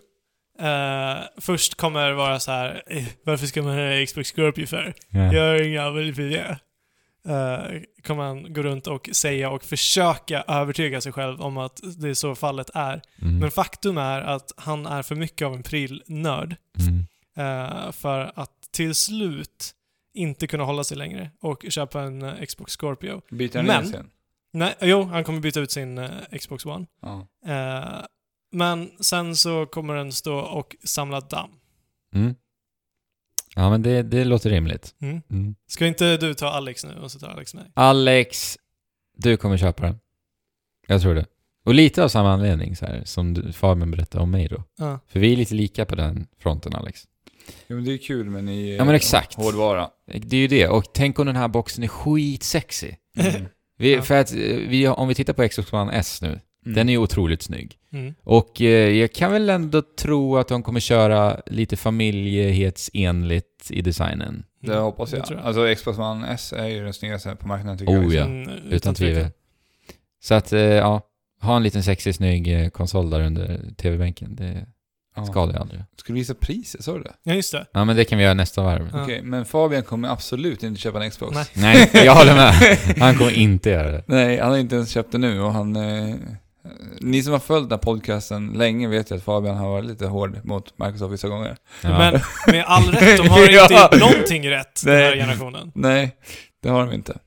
eh, 0.60 1.18
först 1.38 1.76
kommer 1.76 2.12
vara 2.12 2.40
så 2.40 2.52
här. 2.52 2.84
"Eh, 2.88 3.04
varför 3.24 3.46
ska 3.48 3.62
man 3.62 3.78
ha 3.78 4.06
Xbox 4.06 4.32
Scorpio 4.32 4.66
för? 4.66 4.94
Ja. 5.10 5.34
Jag 5.34 5.42
har 5.52 5.62
inga 5.62 5.90
det. 5.90 6.60
Uh, 7.28 7.82
kommer 8.04 8.24
han 8.24 8.54
gå 8.54 8.62
runt 8.64 8.88
och 8.88 9.10
säga 9.14 9.50
och 9.50 9.64
försöka 9.64 10.44
övertyga 10.48 11.02
sig 11.02 11.12
själv 11.12 11.42
om 11.42 11.58
att 11.58 11.80
det 11.98 12.10
är 12.10 12.14
så 12.14 12.36
fallet 12.36 12.70
är. 12.74 13.02
Mm. 13.22 13.40
Men 13.40 13.52
faktum 13.52 13.98
är 13.98 14.22
att 14.22 14.52
han 14.58 14.86
är 14.86 15.02
för 15.04 15.16
mycket 15.16 15.46
av 15.46 15.54
en 15.54 15.64
prylnörd 15.64 16.56
Mm. 16.80 17.06
eh, 17.38 17.92
för 17.92 18.32
att 18.36 18.52
till 18.72 18.96
slut 18.96 19.72
inte 20.14 20.48
kunna 20.48 20.64
hålla 20.64 20.84
sig 20.84 20.98
längre 20.98 21.30
och 21.42 21.66
köpa 21.70 22.02
en 22.02 22.22
eh, 22.22 22.46
Xbox 22.46 22.78
Scorpio. 22.78 23.22
Byter 23.32 23.56
han 23.58 23.66
Men- 23.66 23.88
sen? 23.88 24.10
Nej, 24.54 24.76
jo, 24.82 25.04
han 25.04 25.24
kommer 25.24 25.40
byta 25.40 25.60
ut 25.60 25.72
sin 25.72 25.98
eh, 25.98 26.10
Xbox 26.40 26.66
One. 26.66 26.86
Ja. 27.02 27.28
Eh, 28.56 28.58
men 28.58 28.92
sen 29.00 29.36
så 29.36 29.66
kommer 29.66 29.96
den 29.96 30.12
stå 30.12 30.36
och 30.40 30.76
samla 30.84 31.20
damm. 31.22 31.50
Mm. 32.16 32.36
Ja, 33.56 33.70
men 33.70 33.82
det, 33.82 34.04
det 34.04 34.24
låter 34.26 34.50
rimligt. 34.50 34.96
Mm. 35.02 35.22
Mm. 35.30 35.56
Ska 35.68 35.88
inte 35.88 36.18
du 36.18 36.34
ta 36.34 36.48
Alex 36.48 36.86
nu 36.86 36.96
och 36.96 37.12
så 37.12 37.20
tar 37.20 37.28
Alex 37.28 37.54
mig? 37.54 37.72
Alex, 37.74 38.58
du 39.18 39.38
kommer 39.38 39.58
köpa 39.58 39.84
den. 39.84 40.00
Jag 40.88 41.02
tror 41.02 41.16
det. 41.16 41.26
Och 41.66 41.74
lite 41.74 42.04
av 42.04 42.08
samma 42.10 42.34
anledning 42.34 42.76
så 42.76 42.86
här, 42.86 43.02
som 43.06 43.34
du, 43.34 43.54
Fabian 43.54 43.92
berättade 43.92 44.24
om 44.24 44.32
mig 44.32 44.48
då. 44.48 44.64
Ja. 44.78 45.00
För 45.08 45.20
vi 45.20 45.34
är 45.34 45.38
lite 45.38 45.56
lika 45.56 45.86
på 45.86 45.96
den 45.96 46.28
fronten, 46.40 46.76
Alex. 46.76 47.04
Jo, 47.68 47.76
men 47.76 47.86
det 47.86 47.94
är 47.94 47.98
kul 47.98 48.30
med 48.30 48.44
ny 48.44 48.76
Ja, 48.76 48.86
men 48.86 48.96
exakt. 48.96 49.34
hårdvara. 49.34 49.90
Det 50.06 50.38
är 50.38 50.42
ju 50.42 50.48
det. 50.48 50.68
Och 50.68 50.94
tänk 50.94 51.20
om 51.20 51.26
den 51.26 51.36
här 51.36 51.48
boxen 51.48 51.84
är 51.84 51.88
skitsexy. 51.88 52.92
Mm. 53.18 53.46
Vi, 53.78 53.94
Ja. 53.96 54.02
För 54.02 54.16
att 54.22 54.32
eh, 54.32 54.38
vi, 54.68 54.88
om 54.88 55.08
vi 55.08 55.16
tittar 55.16 55.34
på 55.34 55.48
Xbox 55.50 55.74
One 55.74 55.94
S 55.94 56.22
nu, 56.22 56.40
Mm. 56.66 56.76
den 56.76 56.90
är 56.90 56.94
ju 56.94 56.98
otroligt 57.00 57.42
snygg. 57.42 57.78
Mm. 57.96 58.14
Och 58.24 58.62
eh, 58.62 58.90
jag 58.90 59.14
kan 59.14 59.32
väl 59.32 59.50
ändå 59.50 59.82
tro 60.00 60.38
att 60.38 60.48
de 60.48 60.64
kommer 60.64 60.80
köra 60.80 61.42
lite 61.46 61.76
familjehetsenligt 61.78 63.72
i 63.72 63.82
designen. 63.82 64.44
Det 64.62 64.76
hoppas 64.76 65.12
Det 65.12 65.18
jag. 65.18 65.26
tror 65.26 65.40
jag. 65.40 65.48
Alltså 65.48 65.76
Xbox 65.76 65.98
One 66.00 66.28
S 66.34 66.54
är 66.58 66.68
ju 66.68 66.84
den 66.84 66.94
snyggaste 66.94 67.36
på 67.36 67.48
marknaden 67.48 67.78
tycker 67.78 67.94
Oh, 68.00 68.16
jag. 68.16 68.26
ja. 68.28 68.32
Mm, 68.32 68.50
Utan 68.70 68.96
tvivel. 68.96 69.28
Så 70.24 70.34
att, 70.34 70.54
eh, 70.54 70.60
ja. 70.62 71.02
Ha 71.42 71.56
en 71.56 71.64
liten 71.64 71.84
sexig, 71.84 72.16
snygg 72.16 72.62
eh, 72.62 72.70
konsol 72.70 73.10
där 73.10 73.22
under 73.22 73.62
tv-bänken. 73.78 74.36
Det 74.36 74.66
Ja. 75.18 75.26
skadar 75.26 75.54
ju 75.54 75.60
aldrig. 75.60 75.82
Ska 75.98 76.14
du 76.14 76.20
visa 76.20 76.34
priset, 76.34 76.84
sa 76.84 76.94
du 76.94 77.04
det? 77.04 77.14
Ja, 77.24 77.34
just 77.34 77.52
det. 77.52 77.66
Ja, 77.74 77.86
men 77.86 77.96
det 77.96 78.06
kan 78.06 78.18
vi 78.18 78.24
göra 78.24 78.34
nästa 78.34 78.64
varv. 78.64 78.90
Ja. 78.94 79.04
Okej, 79.04 79.22
men 79.24 79.46
Fabian 79.46 79.84
kommer 79.84 80.10
absolut 80.10 80.64
inte 80.64 80.82
köpa 80.82 81.04
en 81.04 81.10
Xbox. 81.12 81.36
Nej. 81.36 81.90
Nej, 81.94 82.06
jag 82.06 82.16
håller 82.16 82.34
med. 82.36 82.54
Han 83.00 83.16
kommer 83.18 83.32
inte 83.32 83.70
göra 83.70 83.92
det. 83.92 84.04
Nej, 84.08 84.40
han 84.40 84.50
har 84.52 84.58
inte 84.58 84.76
ens 84.76 84.90
köpt 84.90 85.12
det 85.12 85.18
nu 85.18 85.42
och 85.42 85.54
han... 85.54 85.76
Eh, 85.76 86.16
ni 87.02 87.24
som 87.24 87.34
har 87.34 87.40
följt 87.40 87.70
den 87.70 87.80
här 87.80 87.84
podcasten 87.84 88.48
länge 88.48 88.88
vet 88.88 89.12
ju 89.12 89.16
att 89.16 89.24
Fabian 89.24 89.58
har 89.58 89.70
varit 89.70 89.86
lite 89.86 90.06
hård 90.08 90.40
mot 90.44 90.80
Microsoft 90.80 91.14
vissa 91.14 91.28
gånger. 91.28 91.58
Ja. 91.82 91.98
Men 91.98 92.14
med 92.48 92.64
all 92.68 92.84
rätt, 92.92 93.18
de 93.18 93.28
har 93.30 93.40
inte 93.62 93.74
Ja. 93.74 93.90
någonting 94.00 94.50
rätt 94.50 94.82
den 94.86 94.96
här 94.96 95.16
generationen. 95.16 95.72
Nej, 95.76 96.16
det 96.64 96.70
har 96.70 96.86
de 96.86 96.94
inte. 96.94 97.18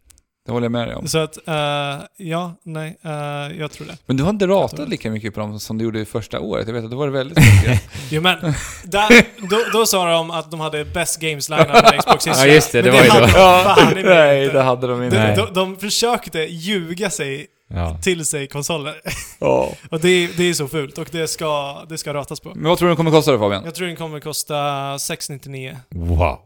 Det 0.48 0.52
håller 0.52 0.64
jag 0.64 0.72
med 0.72 0.88
dig 0.88 0.94
om. 0.96 1.08
Så 1.08 1.18
att, 1.18 1.48
eh, 1.48 2.04
ja, 2.16 2.54
nej, 2.62 2.98
eh, 3.04 3.10
jag 3.58 3.72
tror 3.72 3.86
det. 3.86 3.96
Men 4.06 4.16
du 4.16 4.22
har 4.22 4.30
inte 4.30 4.46
ratat 4.46 4.76
det. 4.76 4.86
lika 4.86 5.10
mycket 5.10 5.34
på 5.34 5.40
dem 5.40 5.60
som 5.60 5.78
du 5.78 5.84
gjorde 5.84 6.00
i 6.00 6.04
första 6.04 6.40
året. 6.40 6.66
Jag 6.66 6.74
vet 6.74 6.84
att 6.84 6.90
det 6.90 6.96
var 6.96 7.08
väldigt 7.08 7.38
mycket. 7.38 7.82
Jo 8.10 8.22
men, 8.22 8.38
där, 8.84 9.24
då, 9.50 9.58
då 9.78 9.86
sa 9.86 10.10
de 10.12 10.30
att 10.30 10.50
de 10.50 10.60
hade 10.60 10.84
best 10.84 11.20
games 11.20 11.48
lineup 11.48 11.94
i 11.94 11.98
Xbox 11.98 12.26
Ja, 12.26 12.46
just 12.46 12.72
det, 12.72 12.82
det 12.82 12.92
Men 12.92 13.08
var 13.08 13.14
ju 13.14 13.20
då. 13.20 13.94
de 14.02 14.02
nej, 14.08 14.48
det 14.48 14.62
hade 14.62 14.86
de 14.86 14.98
de, 15.00 15.04
inte. 15.04 15.18
Nej. 15.18 15.36
de, 15.36 15.54
de 15.54 15.76
försökte 15.76 16.38
ljuga 16.38 17.10
sig 17.10 17.46
Ja. 17.70 17.98
till 18.02 18.26
sig 18.26 18.46
konsoler. 18.46 18.94
Ja. 19.40 19.72
Och 19.90 20.00
det, 20.00 20.08
är- 20.08 20.30
det 20.36 20.44
är 20.44 20.54
så 20.54 20.68
fult 20.68 20.98
och 20.98 21.08
det 21.12 21.28
ska, 21.28 21.78
det 21.88 21.98
ska 21.98 22.14
ratas 22.14 22.40
på. 22.40 22.52
Men 22.54 22.64
vad 22.68 22.78
tror 22.78 22.86
du 22.86 22.90
den 22.90 22.96
kommer 22.96 23.10
kosta 23.10 23.32
då 23.32 23.38
Fabian? 23.38 23.64
Jag 23.64 23.74
tror 23.74 23.86
den 23.86 23.96
kommer 23.96 24.20
kosta 24.20 24.98
699. 24.98 25.76
Wow. 25.90 26.38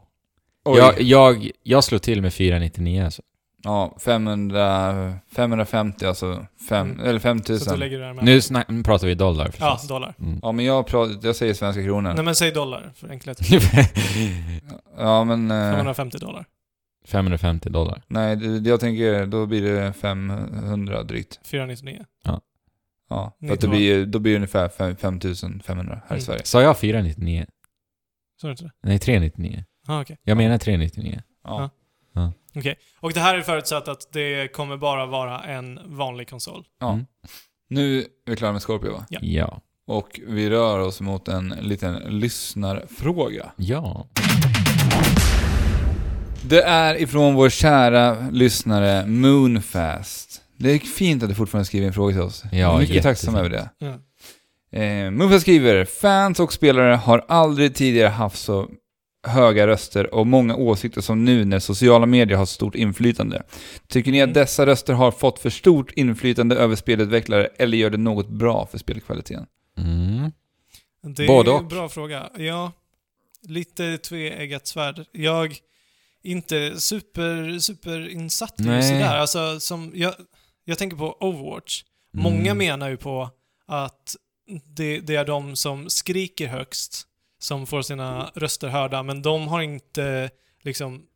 Oj. 0.64 0.78
Jag, 0.78 1.00
jag, 1.00 1.50
jag 1.62 1.84
slår 1.84 1.98
till 1.98 2.22
med 2.22 2.34
499 2.34 3.04
alltså. 3.04 3.22
Ja, 3.64 3.96
500, 4.00 5.14
550 5.32 6.06
alltså. 6.06 6.46
Fem, 6.68 6.90
Mm. 6.90 7.00
Eller 7.06 7.18
Så 7.18 7.28
att 7.28 7.36
du 7.36 7.48
5000. 7.58 7.78
lägger 7.78 7.98
det 7.98 8.04
där 8.06 8.12
med. 8.14 8.24
Nu, 8.24 8.40
snack, 8.40 8.68
nu 8.68 8.82
pratar 8.82 9.06
vi 9.06 9.14
dollar 9.14 9.44
Ja, 9.44 9.50
förstås. 9.52 9.88
dollar. 9.88 10.14
Mm. 10.20 10.38
Ja, 10.42 10.52
men 10.52 10.64
jag, 10.64 10.86
pratar, 10.86 11.26
jag 11.26 11.36
säger 11.36 11.54
svenska 11.54 11.82
kronor. 11.82 12.12
Nej 12.14 12.24
men 12.24 12.34
säg 12.34 12.50
dollar 12.50 12.92
för 12.94 13.08
enkelhet. 13.08 13.38
Ja, 14.98 15.24
men... 15.24 15.50
Eh, 15.50 15.72
550 15.76 16.18
dollar. 16.18 16.44
550 17.06 17.68
dollar. 17.70 18.02
nej, 18.08 18.36
det, 18.36 18.68
jag 18.70 18.80
tänker 18.80 19.26
då 19.26 19.46
blir 19.46 19.62
det 19.62 19.92
500 19.92 21.02
drygt. 21.02 21.40
499. 21.44 22.04
Ja, 23.08 23.36
för 23.38 23.46
Ni 23.46 23.52
att 23.52 23.60
det 23.60 23.68
blir, 23.68 24.06
då 24.06 24.18
blir 24.18 24.32
det 24.32 24.36
ungefär 24.36 24.68
5 24.68 24.96
5500 24.96 25.94
här 26.06 26.16
i 26.16 26.18
Mm. 26.18 26.20
Sverige. 26.20 26.40
Sa 26.44 26.62
jag 26.62 26.78
499? 26.78 27.46
Så 28.40 28.46
är 28.46 28.48
det 28.48 28.52
inte 28.52 28.64
det? 28.64 28.70
Nej, 28.82 28.98
399. 28.98 29.64
Ah, 29.88 30.00
okej. 30.00 30.18
Jag 30.22 30.36
menar 30.36 30.58
399. 30.58 31.22
Ja. 31.44 31.70
Och 33.00 33.12
det 33.12 33.20
här 33.20 33.38
är 33.38 33.42
förutsatt 33.42 33.88
att 33.88 34.12
det 34.12 34.52
kommer 34.52 34.76
bara 34.76 35.06
vara 35.06 35.40
en 35.42 35.80
vanlig 35.84 36.28
konsol. 36.30 36.64
ja. 36.80 36.92
Mm. 36.92 37.06
Nu 37.70 37.98
är 38.00 38.30
vi 38.30 38.36
klara 38.36 38.52
med 38.52 38.62
Scorpio 38.62 38.92
va? 38.92 39.06
Ja. 39.08 39.18
Ja. 39.22 39.60
Och 39.86 40.20
vi 40.26 40.50
rör 40.50 40.78
oss 40.78 41.00
mot 41.00 41.28
en 41.28 41.48
liten 41.60 41.94
lyssnarfråga. 41.94 43.52
Ja. 43.56 44.06
Det 46.48 46.62
är 46.62 47.00
ifrån 47.02 47.34
vår 47.34 47.50
kära 47.50 48.28
lyssnare 48.30 49.06
Moonfast. 49.06 50.42
Det 50.56 50.70
är 50.70 50.78
fint 50.78 51.22
att 51.22 51.28
du 51.28 51.34
fortfarande 51.34 51.64
skriver 51.66 51.86
en 51.86 51.92
fråga 51.92 52.12
till 52.14 52.22
oss. 52.22 52.42
Ja, 52.52 52.78
Mycket 52.78 53.02
tacksam 53.02 53.34
över 53.34 53.50
det. 53.50 53.70
Ja. 53.78 53.94
Eh, 54.78 55.10
Moonfast 55.10 55.42
skriver, 55.42 55.84
fans 55.84 56.40
och 56.40 56.52
spelare 56.52 56.94
har 56.94 57.24
aldrig 57.28 57.74
tidigare 57.74 58.08
haft 58.08 58.38
så 58.38 58.68
höga 59.26 59.66
röster 59.66 60.14
och 60.14 60.26
många 60.26 60.56
åsikter 60.56 61.00
som 61.00 61.24
nu 61.24 61.44
när 61.44 61.58
sociala 61.58 62.06
medier 62.06 62.38
har 62.38 62.46
stort 62.46 62.74
inflytande. 62.74 63.42
Tycker 63.88 64.12
ni 64.12 64.20
att 64.22 64.26
Mm. 64.26 64.34
dessa 64.34 64.66
röster 64.66 64.92
har 64.92 65.10
fått 65.10 65.38
för 65.38 65.50
stort 65.50 65.90
inflytande 65.92 66.56
över 66.56 66.76
spelutvecklare 66.76 67.46
eller 67.58 67.78
gör 67.78 67.90
det 67.90 67.98
något 67.98 68.28
bra 68.28 68.66
för 68.66 68.78
spelkvaliteten? 68.78 69.46
Mm. 69.78 70.32
Det 71.16 71.22
är 71.22 71.26
Både 71.26 71.50
en 71.50 71.56
och. 71.56 71.64
bra 71.64 71.88
fråga. 71.88 72.30
Ja, 72.38 72.72
lite 73.42 73.98
tveeggat 73.98 74.66
svärd. 74.66 75.04
Jag 75.12 75.46
är 75.46 75.56
inte 76.22 76.80
super, 76.80 77.58
super 77.58 78.08
insatt 78.08 78.60
i 78.60 78.64
sådär. 78.64 79.16
Alltså, 79.16 79.60
som, 79.60 79.92
jag, 79.94 80.14
jag 80.64 80.78
tänker 80.78 80.96
på 80.96 81.16
Overwatch. 81.20 81.82
Många 82.14 82.50
Mm. 82.50 82.58
menar 82.58 82.88
ju 82.90 82.96
på 82.96 83.30
att 83.66 84.16
det, 84.76 85.00
det 85.00 85.14
är 85.16 85.24
de 85.24 85.56
som 85.56 85.90
skriker 85.90 86.46
högst 86.48 87.06
som 87.42 87.66
får 87.66 87.82
sina 87.82 88.30
röster 88.34 88.68
hörda, 88.68 89.02
men 89.02 89.22
de 89.22 89.48
har 89.48 89.62
inte 89.62 90.30
liksom 90.62 91.06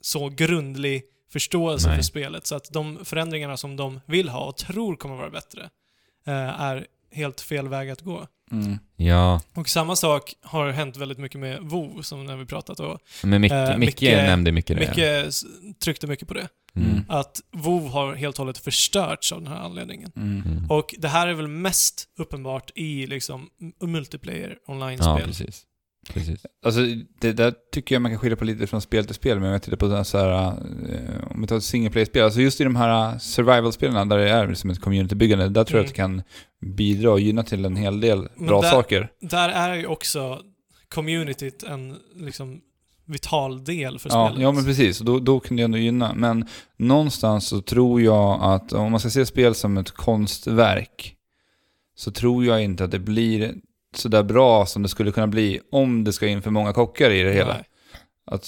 så 0.00 0.28
grundlig 0.28 1.02
förståelse 1.32 1.88
Nej. 1.88 1.96
för 1.96 2.02
spelet. 2.02 2.46
Så 2.46 2.54
att 2.54 2.72
de 2.72 3.04
förändringarna 3.04 3.56
som 3.56 3.76
de 3.76 4.00
vill 4.06 4.28
ha 4.28 4.44
och 4.44 4.56
tror 4.56 4.96
kommer 4.96 5.16
vara 5.16 5.30
bättre 5.30 5.70
eh, 6.26 6.60
är 6.60 6.86
helt 7.10 7.40
fel 7.40 7.68
väg 7.68 7.90
att 7.90 8.00
gå. 8.00 8.26
Mm. 8.52 8.78
Ja, 8.96 9.40
Och 9.54 9.68
samma 9.68 9.96
sak 9.96 10.34
har 10.42 10.70
hänt 10.70 10.96
väldigt 10.96 11.18
mycket 11.18 11.40
med 11.40 11.58
WoW 11.62 12.02
som 12.02 12.24
när 12.26 12.36
vi 12.36 12.46
pratat 12.46 12.80
och 12.80 12.98
men 13.24 13.40
Micke, 13.40 13.52
Eh, 13.52 13.76
Micke 13.78 14.02
Micke- 14.02 14.16
nämnde 14.26 14.52
mycket 14.52 14.78
det. 14.78 14.88
Micke 14.88 15.34
tryckte 15.84 16.06
mycket 16.06 16.28
på 16.28 16.34
det. 16.34 16.48
Mm. 16.76 17.04
Att 17.08 17.40
WoW 17.52 17.88
har 17.88 18.14
helt 18.14 18.38
och 18.38 18.44
hållet 18.44 18.58
förstörts 18.58 19.32
av 19.32 19.42
den 19.42 19.52
här 19.52 19.60
anledningen. 19.60 20.12
Mm. 20.16 20.42
Mm. 20.46 20.70
Och 20.70 20.94
det 20.98 21.08
här 21.08 21.26
är 21.28 21.34
väl 21.34 21.48
mest 21.48 22.04
uppenbart 22.18 22.70
i 22.74 23.06
liksom 23.06 23.48
multiplayer 23.82 24.56
Ja, 24.66 24.72
online-spel. 24.74 25.22
precis. 25.26 25.62
Precis. 26.14 26.46
Alltså, 26.64 26.80
det 27.20 27.32
där 27.32 27.54
tycker 27.72 27.94
jag 27.94 28.02
man 28.02 28.10
kan 28.12 28.18
skilja 28.18 28.36
på 28.36 28.44
lite 28.44 28.66
från 28.66 28.80
spel 28.80 29.04
till 29.04 29.14
spel, 29.14 29.38
men 29.38 29.46
om 29.46 29.52
jag 29.52 29.62
tittar 29.62 29.76
på 29.76 30.04
så 30.04 30.18
här, 30.18 30.46
eh, 30.48 31.30
om 31.30 31.40
vi 31.40 31.46
tar 31.46 31.56
ett 31.56 31.64
single 31.64 31.90
play-spel, 31.90 32.24
alltså 32.24 32.40
just 32.40 32.60
i 32.60 32.64
de 32.64 32.76
här 32.76 33.18
survival-spelen 33.18 34.08
där 34.08 34.18
det 34.18 34.30
är 34.30 34.54
som 34.54 34.70
ett 34.70 34.80
communitybyggande, 34.80 35.48
där 35.48 35.64
tror 35.64 35.78
jag 35.80 35.84
Mm. 35.98 36.18
att 36.18 36.24
det 36.24 36.66
kan 36.66 36.74
bidra 36.76 37.10
och 37.12 37.20
gynna 37.20 37.42
till 37.42 37.64
en 37.64 37.76
hel 37.76 38.00
del 38.00 38.28
Men 38.36 38.46
bra 38.46 38.60
där- 38.62 38.70
saker. 38.70 39.10
Där 39.20 39.48
är 39.48 39.74
ju 39.74 39.86
också 39.86 40.40
communityt 40.88 41.62
en 41.62 41.96
liksom 42.16 42.60
vital 43.06 43.64
del 43.64 43.98
för 43.98 44.10
Ja, 44.10 44.26
spelet. 44.28 44.42
ja, 44.42 44.52
men 44.52 44.64
precis. 44.64 45.00
Och 45.00 45.06
Då, 45.06 45.18
då 45.18 45.40
kan 45.40 45.56
det 45.56 45.62
ändå 45.62 45.78
gynna. 45.78 46.14
Men 46.14 46.46
någonstans 46.76 47.48
så 47.48 47.60
tror 47.60 48.02
jag 48.02 48.42
att 48.42 48.72
om 48.72 48.90
man 48.90 49.00
ska 49.00 49.10
se 49.10 49.26
spel 49.26 49.54
som 49.54 49.76
ett 49.78 49.90
konstverk 49.90 51.14
så 51.96 52.10
tror 52.10 52.44
jag 52.44 52.62
inte 52.64 52.84
att 52.84 52.90
det 52.90 52.98
blir 52.98 53.54
så 53.96 54.08
där 54.08 54.22
bra 54.22 54.66
som 54.66 54.82
det 54.82 54.88
skulle 54.88 55.12
kunna 55.12 55.26
bli 55.26 55.60
om 55.72 56.04
det 56.04 56.12
ska 56.12 56.26
in 56.26 56.42
för 56.42 56.50
många 56.50 56.72
kockar 56.72 57.10
i 57.10 57.22
det 57.22 57.32
hela. 57.32 57.52
Nej. 57.52 57.64
Att 58.30 58.46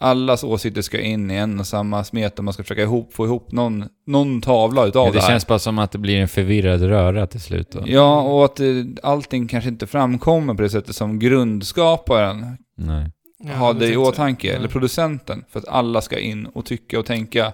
allas 0.00 0.44
åsikter 0.44 0.82
ska 0.82 1.00
in 1.00 1.30
i 1.30 1.34
en 1.34 1.60
och 1.60 1.66
samma 1.66 2.04
smet 2.04 2.38
och 2.38 2.44
man 2.44 2.54
ska 2.54 2.62
försöka 2.62 2.82
ihop, 2.82 3.14
få 3.14 3.26
ihop 3.26 3.52
någon, 3.52 3.84
någon 4.06 4.40
tavla 4.40 4.86
utav 4.86 5.06
Ja, 5.06 5.12
det, 5.12 5.18
det 5.18 5.22
här. 5.22 5.28
känns 5.28 5.46
bara 5.46 5.58
som 5.58 5.78
att 5.78 5.92
det 5.92 5.98
blir 5.98 6.20
en 6.20 6.28
förvirrad 6.28 6.82
röra 6.82 7.26
till 7.26 7.40
slut 7.40 7.70
då. 7.72 7.82
Ja, 7.86 8.20
och 8.20 8.44
att 8.44 8.56
det, 8.56 8.86
allting 9.02 9.48
kanske 9.48 9.70
inte 9.70 9.86
framkommer 9.86 10.54
på 10.54 10.62
det 10.62 10.70
sättet 10.70 10.96
som 10.96 11.18
grundskaparen 11.18 12.56
Nej. 12.76 13.10
Ja, 13.44 13.72
det 13.72 13.78
vet 13.78 13.94
i 13.94 13.96
åtanke, 13.96 14.56
eller 14.56 14.68
producenten, 14.68 15.44
för 15.48 15.58
att 15.58 15.68
alla 15.68 16.00
ska 16.00 16.18
in 16.18 16.46
och 16.46 16.64
tycka 16.64 16.98
och 16.98 17.06
tänka. 17.06 17.52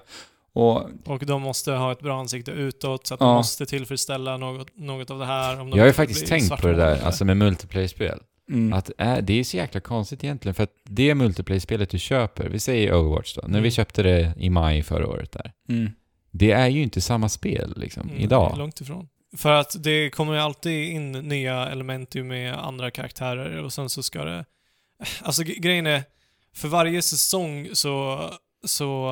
Och 0.57 0.89
Och 1.05 1.25
de 1.25 1.41
måste 1.41 1.71
ha 1.71 1.91
ett 1.91 1.99
bra 1.99 2.19
ansikte 2.19 2.51
utåt, 2.51 3.07
så 3.07 3.13
att 3.13 3.19
Ja. 3.19 3.25
de 3.25 3.35
måste 3.35 3.65
tillfredsställa 3.65 4.37
något, 4.37 4.67
något 4.77 5.09
av 5.11 5.19
det 5.19 5.25
här. 5.25 5.59
Om 5.59 5.69
de 5.69 5.77
Jag 5.77 5.83
har 5.83 5.87
ju 5.87 5.93
faktiskt 5.93 6.27
tänkt 6.27 6.61
på 6.61 6.67
det 6.67 6.75
där, 6.75 7.01
alltså 7.05 7.25
med 7.25 7.37
multiplayer-spel. 7.37 8.19
mm, 8.51 8.73
Att 8.73 8.91
äh, 8.97 9.17
det 9.17 9.33
är 9.39 9.43
så 9.43 9.57
jäkla 9.57 9.79
konstigt 9.79 10.23
egentligen, 10.23 10.55
för 10.55 10.63
att 10.63 10.73
det 10.83 11.15
multiplayer-spelet 11.15 11.89
du 11.89 11.99
köper, 11.99 12.49
vi 12.49 12.59
säger 12.59 12.93
Overwatch 12.93 13.35
då, 13.35 13.41
när 13.41 13.49
vi 13.59 13.67
Mm. 13.67 13.71
köpte 13.71 14.03
det 14.03 14.33
i 14.37 14.49
maj 14.49 14.83
förra 14.83 15.07
året 15.07 15.31
där. 15.31 15.51
mm, 15.69 15.91
Det 16.31 16.51
är 16.51 16.67
ju 16.67 16.83
inte 16.83 17.01
samma 17.01 17.29
spel 17.29 17.73
liksom, 17.77 18.09
Mm, 18.09 18.21
idag. 18.21 18.57
Långt 18.57 18.81
ifrån. 18.81 19.07
För 19.37 19.51
att 19.51 19.83
det 19.83 20.09
kommer 20.09 20.33
ju 20.33 20.39
alltid 20.39 20.89
in 20.89 21.11
nya 21.11 21.69
element 21.69 22.15
med 22.15 22.53
andra 22.53 22.91
karaktärer 22.91 23.63
och 23.63 23.73
sen 23.73 23.89
så 23.89 24.03
ska 24.03 24.23
det... 24.23 24.45
Alltså 25.21 25.43
grejen 25.43 25.85
är, 25.87 26.03
för 26.55 26.67
varje 26.67 27.01
säsong 27.01 27.67
så, 27.73 28.21
så 28.65 29.11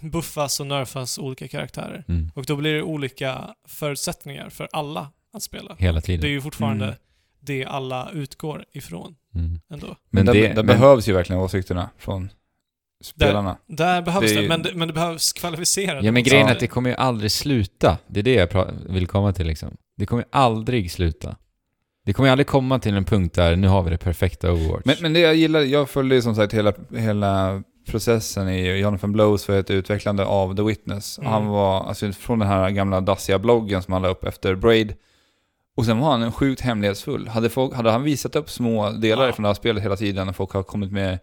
buffas 0.00 0.60
och 0.60 0.66
nerfas 0.66 1.18
olika 1.18 1.48
karaktärer. 1.48 2.04
Mm. 2.08 2.30
Och 2.34 2.44
då 2.44 2.56
blir 2.56 2.74
det 2.74 2.82
olika 2.82 3.54
förutsättningar 3.68 4.48
för 4.50 4.68
alla 4.72 5.10
att 5.32 5.42
spela. 5.42 5.76
Hela 5.78 5.92
Det 5.92 5.98
är 5.98 6.00
tiden. 6.06 6.30
ju 6.30 6.40
fortfarande 6.40 6.84
Mm. 6.84 6.96
det 7.40 7.64
alla 7.64 8.10
utgår 8.12 8.64
ifrån 8.72 9.14
Mm. 9.34 9.60
ändå. 9.70 9.86
Men, 9.86 9.96
Men 10.10 10.26
där, 10.26 10.32
det, 10.32 10.40
där 10.48 10.54
men, 10.54 10.66
behövs 10.66 11.08
ju 11.08 11.12
verkligen 11.12 11.42
åsikterna 11.42 11.90
från 11.98 12.30
spelarna. 13.04 13.56
Där 13.66 14.02
behövs 14.02 14.32
Det 14.34 14.40
det, 14.40 14.48
men, 14.48 14.62
det 14.62 14.74
men 14.74 14.88
det 14.88 14.94
behövs 14.94 15.32
kvalificerade. 15.32 16.06
Ja 16.06 16.12
men 16.12 16.22
grejen 16.22 16.46
är 16.46 16.50
Ja. 16.50 16.54
att 16.54 16.60
det 16.60 16.66
kommer 16.66 16.90
ju 16.90 16.96
aldrig 16.96 17.32
sluta. 17.32 17.98
Det 18.06 18.20
är 18.20 18.24
det 18.24 18.34
jag 18.34 18.66
vill 18.88 19.06
komma 19.06 19.32
till 19.32 19.46
liksom. 19.46 19.76
Det 19.96 20.06
kommer 20.06 20.22
ju 20.22 20.28
aldrig 20.32 20.90
sluta. 20.90 21.36
Det 22.04 22.12
kommer 22.12 22.26
ju 22.28 22.32
aldrig 22.32 22.46
komma 22.46 22.78
till 22.78 22.94
en 22.96 23.04
punkt 23.04 23.34
där 23.34 23.56
nu 23.56 23.68
har 23.68 23.82
vi 23.82 23.90
det 23.90 23.98
perfekta 23.98 24.52
Overwatch. 24.52 24.82
Men, 24.84 24.96
men 25.00 25.12
det 25.12 25.20
jag 25.20 25.34
gillar, 25.34 25.60
jag 25.60 25.90
följde 25.90 26.14
ju 26.14 26.22
som 26.22 26.34
sagt 26.34 26.54
hela, 26.54 26.72
hela 26.96 27.62
processen 27.86 28.48
i 28.48 28.78
Jonathan 28.78 29.12
Blows 29.12 29.44
för 29.44 29.60
ett 29.60 29.70
utvecklande 29.70 30.24
av 30.24 30.56
The 30.56 30.62
Witness. 30.62 31.18
Mm. 31.18 31.30
Han 31.32 31.46
var, 31.46 31.84
alltså 31.84 32.12
från 32.12 32.38
den 32.38 32.48
här 32.48 32.70
gamla 32.70 33.00
dassiga 33.00 33.38
bloggen 33.38 33.82
som 33.82 33.92
han 33.92 34.02
la 34.02 34.08
upp 34.08 34.24
efter 34.24 34.54
Braid. 34.54 34.94
Och 35.76 35.84
sen 35.84 35.98
var 35.98 36.10
han 36.18 36.32
sjukt 36.32 36.60
hemlighetsfull. 36.60 37.28
Hade, 37.28 37.50
folk, 37.50 37.74
hade 37.74 37.90
han 37.90 38.02
visat 38.02 38.36
upp 38.36 38.50
små 38.50 38.90
delar 38.90 39.26
Ja. 39.26 39.32
från 39.32 39.42
det 39.42 39.48
här 39.48 39.54
spelet 39.54 39.84
hela 39.84 39.96
tiden 39.96 40.28
och 40.28 40.36
folk 40.36 40.50
har 40.52 40.62
kommit 40.62 40.92
med 40.92 41.18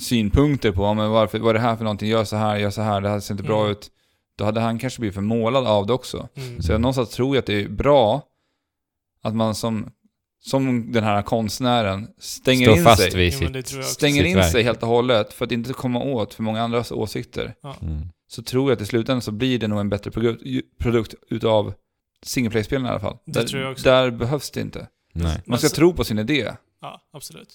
synpunkter 0.00 0.72
på, 0.72 0.94
men 0.94 1.10
varför, 1.10 1.38
vad 1.38 1.48
är 1.50 1.54
det 1.54 1.60
här 1.60 1.76
för 1.76 1.84
någonting, 1.84 2.08
gör 2.08 2.24
så 2.24 2.36
här, 2.36 2.56
gör 2.56 2.70
så 2.70 2.82
här, 2.82 3.00
det 3.00 3.08
här 3.08 3.20
ser 3.20 3.34
inte 3.34 3.44
bra 3.44 3.60
Mm. 3.60 3.72
ut. 3.72 3.90
Då 4.38 4.44
hade 4.44 4.60
han 4.60 4.78
kanske 4.78 5.00
blivit 5.00 5.14
förmålad 5.14 5.66
av 5.66 5.86
det 5.86 5.92
också. 5.92 6.28
Mm. 6.34 6.62
Så 6.62 6.72
jag 6.72 6.80
någonstans 6.80 7.10
tror 7.10 7.36
jag 7.36 7.40
att 7.40 7.46
det 7.46 7.62
är 7.64 7.68
bra 7.68 8.22
att 9.22 9.34
man 9.34 9.54
som, 9.54 9.90
som 10.44 10.92
den 10.92 11.04
här 11.04 11.22
konstnären 11.22 12.08
stänger 12.18 12.66
Stå 12.66 12.76
in 12.76 12.96
sig. 12.96 13.10
sig. 13.10 13.20
vid 13.20 13.34
sitt... 13.34 13.52
det 13.52 13.62
tror 13.62 13.78
jag 13.80 13.84
också. 13.86 13.94
Stänger 13.94 14.22
sitt 14.22 14.30
in 14.30 14.36
verk. 14.36 14.52
sig 14.52 14.62
helt 14.62 14.82
och 14.82 14.88
hållet 14.88 15.32
för 15.32 15.44
att 15.44 15.52
inte 15.52 15.72
komma 15.72 16.00
åt 16.02 16.34
för 16.34 16.42
många 16.42 16.62
andras 16.62 16.92
åsikter. 16.92 17.54
Mm. 17.82 18.08
Så 18.28 18.42
tror 18.42 18.70
jag 18.70 18.76
att 18.76 18.82
i 18.82 18.86
slutändan 18.86 19.22
så 19.22 19.32
blir 19.32 19.58
det 19.58 19.68
nog 19.68 19.80
en 19.80 19.88
bättre 19.88 20.10
produkt, 20.10 20.42
produkt 20.78 21.14
utav 21.30 21.74
single 22.22 22.50
play-spelen 22.50 22.86
i 22.86 22.88
alla 22.88 23.00
fall. 23.00 23.16
Det 23.24 23.32
där, 23.40 23.46
tror 23.46 23.62
jag 23.62 23.72
också. 23.72 23.84
där 23.84 24.10
behövs 24.10 24.50
det 24.50 24.60
inte. 24.60 24.88
Nej. 25.14 25.42
Man 25.46 25.58
ska 25.58 25.68
så- 25.68 25.74
tro 25.76 25.92
på 25.94 26.04
sin 26.04 26.18
idé. 26.18 26.52
Ja, 26.80 27.00
absolut. 27.12 27.48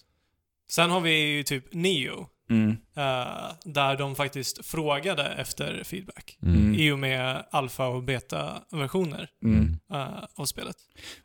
Sen 0.72 0.90
har 0.90 1.02
vi 1.02 1.20
ju 1.20 1.44
typ 1.44 1.74
Neo, 1.74 2.28
Mm. 2.50 2.70
eh, 2.96 3.52
där 3.64 3.98
de 3.98 4.16
faktiskt 4.16 4.66
frågade 4.66 5.24
efter 5.28 5.84
feedback. 5.84 6.38
Mm. 6.44 6.76
I 6.76 6.92
och 6.92 7.00
med 7.00 7.46
alfa 7.52 7.88
och 7.88 8.04
beta-versioner 8.04 9.30
Mm. 9.44 9.78
eh, 9.94 10.24
av 10.36 10.46
spelet. 10.46 10.76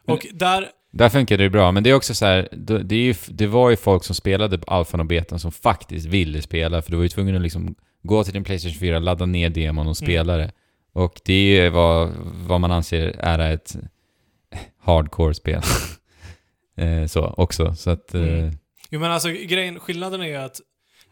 Men- 0.04 0.14
Och 0.16 0.26
där, 0.34 0.68
Där 0.92 1.08
funkar 1.08 1.38
det 1.38 1.50
bra, 1.50 1.72
men 1.72 1.82
det 1.82 1.90
är 1.90 1.94
också 1.94 2.14
så 2.14 2.24
här, 2.26 2.48
det, 2.84 2.96
ju, 2.96 3.14
det 3.28 3.46
var 3.46 3.70
ju 3.70 3.76
folk 3.76 4.04
som 4.04 4.14
spelade 4.14 4.58
på 4.58 4.72
alfan 4.72 5.00
och 5.00 5.06
betan 5.06 5.38
som 5.38 5.52
faktiskt 5.52 6.06
ville 6.06 6.42
spela, 6.42 6.82
för 6.82 6.90
du 6.90 6.96
var 6.96 7.02
ju 7.02 7.08
tvungen 7.08 7.36
att 7.36 7.42
liksom 7.42 7.74
gå 8.02 8.24
till 8.24 8.32
din 8.32 8.44
Playstation 8.44 8.78
4, 8.78 8.98
ladda 8.98 9.26
ner 9.26 9.50
demon 9.50 9.86
och 9.88 9.96
spela 9.96 10.36
det. 10.36 10.52
Och 10.92 11.20
det 11.24 11.32
är 11.34 11.62
ju 11.64 11.68
vad, 11.70 12.10
vad 12.46 12.60
man 12.60 12.72
anser 12.72 13.06
är 13.18 13.38
ett 13.54 13.76
hardcore-spel. 14.84 15.62
eh, 16.76 17.06
så, 17.06 17.26
också. 17.36 17.74
Så 17.74 17.90
att... 17.90 18.14
Eh, 18.14 18.22
Mm. 18.22 18.58
jo 18.90 19.00
men 19.00 19.10
alltså 19.12 19.28
grejen, 19.28 19.80
skillnaden 19.80 20.20
är 20.22 20.26
ju 20.26 20.36
att 20.36 20.60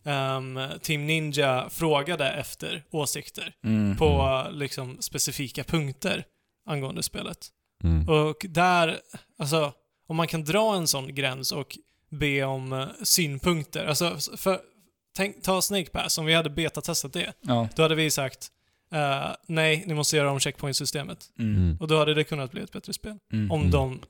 ehm, 0.05 0.59
Team 0.83 1.07
Ninja 1.07 1.67
frågade 1.71 2.31
efter 2.31 2.83
åsikter 2.91 3.53
Mm. 3.65 3.97
på 3.97 4.45
eh, 4.47 4.53
liksom 4.53 4.97
specifika 5.01 5.65
punkter 5.65 6.25
angående 6.67 7.03
spelet. 7.03 7.39
Mm. 7.85 8.09
Och 8.09 8.47
där, 8.49 9.01
alltså, 9.39 9.73
om 10.09 10.17
man 10.17 10.27
kan 10.29 10.45
dra 10.45 10.77
en 10.77 10.87
sån 10.87 11.15
gräns 11.15 11.53
och 11.53 11.79
be 12.11 12.45
om 12.45 12.73
eh, 12.73 12.87
synpunkter, 13.03 13.87
alltså 13.87 14.17
för, 14.37 14.61
tänk, 15.17 15.43
ta 15.43 15.63
Snake 15.63 15.91
Pass, 15.91 16.19
om 16.19 16.27
vi 16.27 16.35
hade 16.35 16.51
betatestat 16.51 17.13
det, 17.13 17.33
Ja. 17.41 17.69
då 17.77 17.83
hade 17.83 17.95
vi 17.95 18.11
sagt 18.11 18.49
eh, 18.93 19.31
nej, 19.47 19.85
ni 19.87 19.95
måste 19.95 20.17
göra 20.17 20.31
om 20.31 20.41
checkpoint-systemet. 20.41 21.31
Mm. 21.39 21.57
Mm. 21.57 21.77
Och 21.81 21.89
då 21.89 21.99
hade 21.99 22.15
det 22.15 22.25
kunnat 22.25 22.51
bli 22.51 22.63
ett 22.63 22.73
bättre 22.73 22.93
spel. 22.93 23.19
Mm. 23.33 23.51
Om 23.51 23.61
Mm. 23.61 23.71
de 23.73 24.01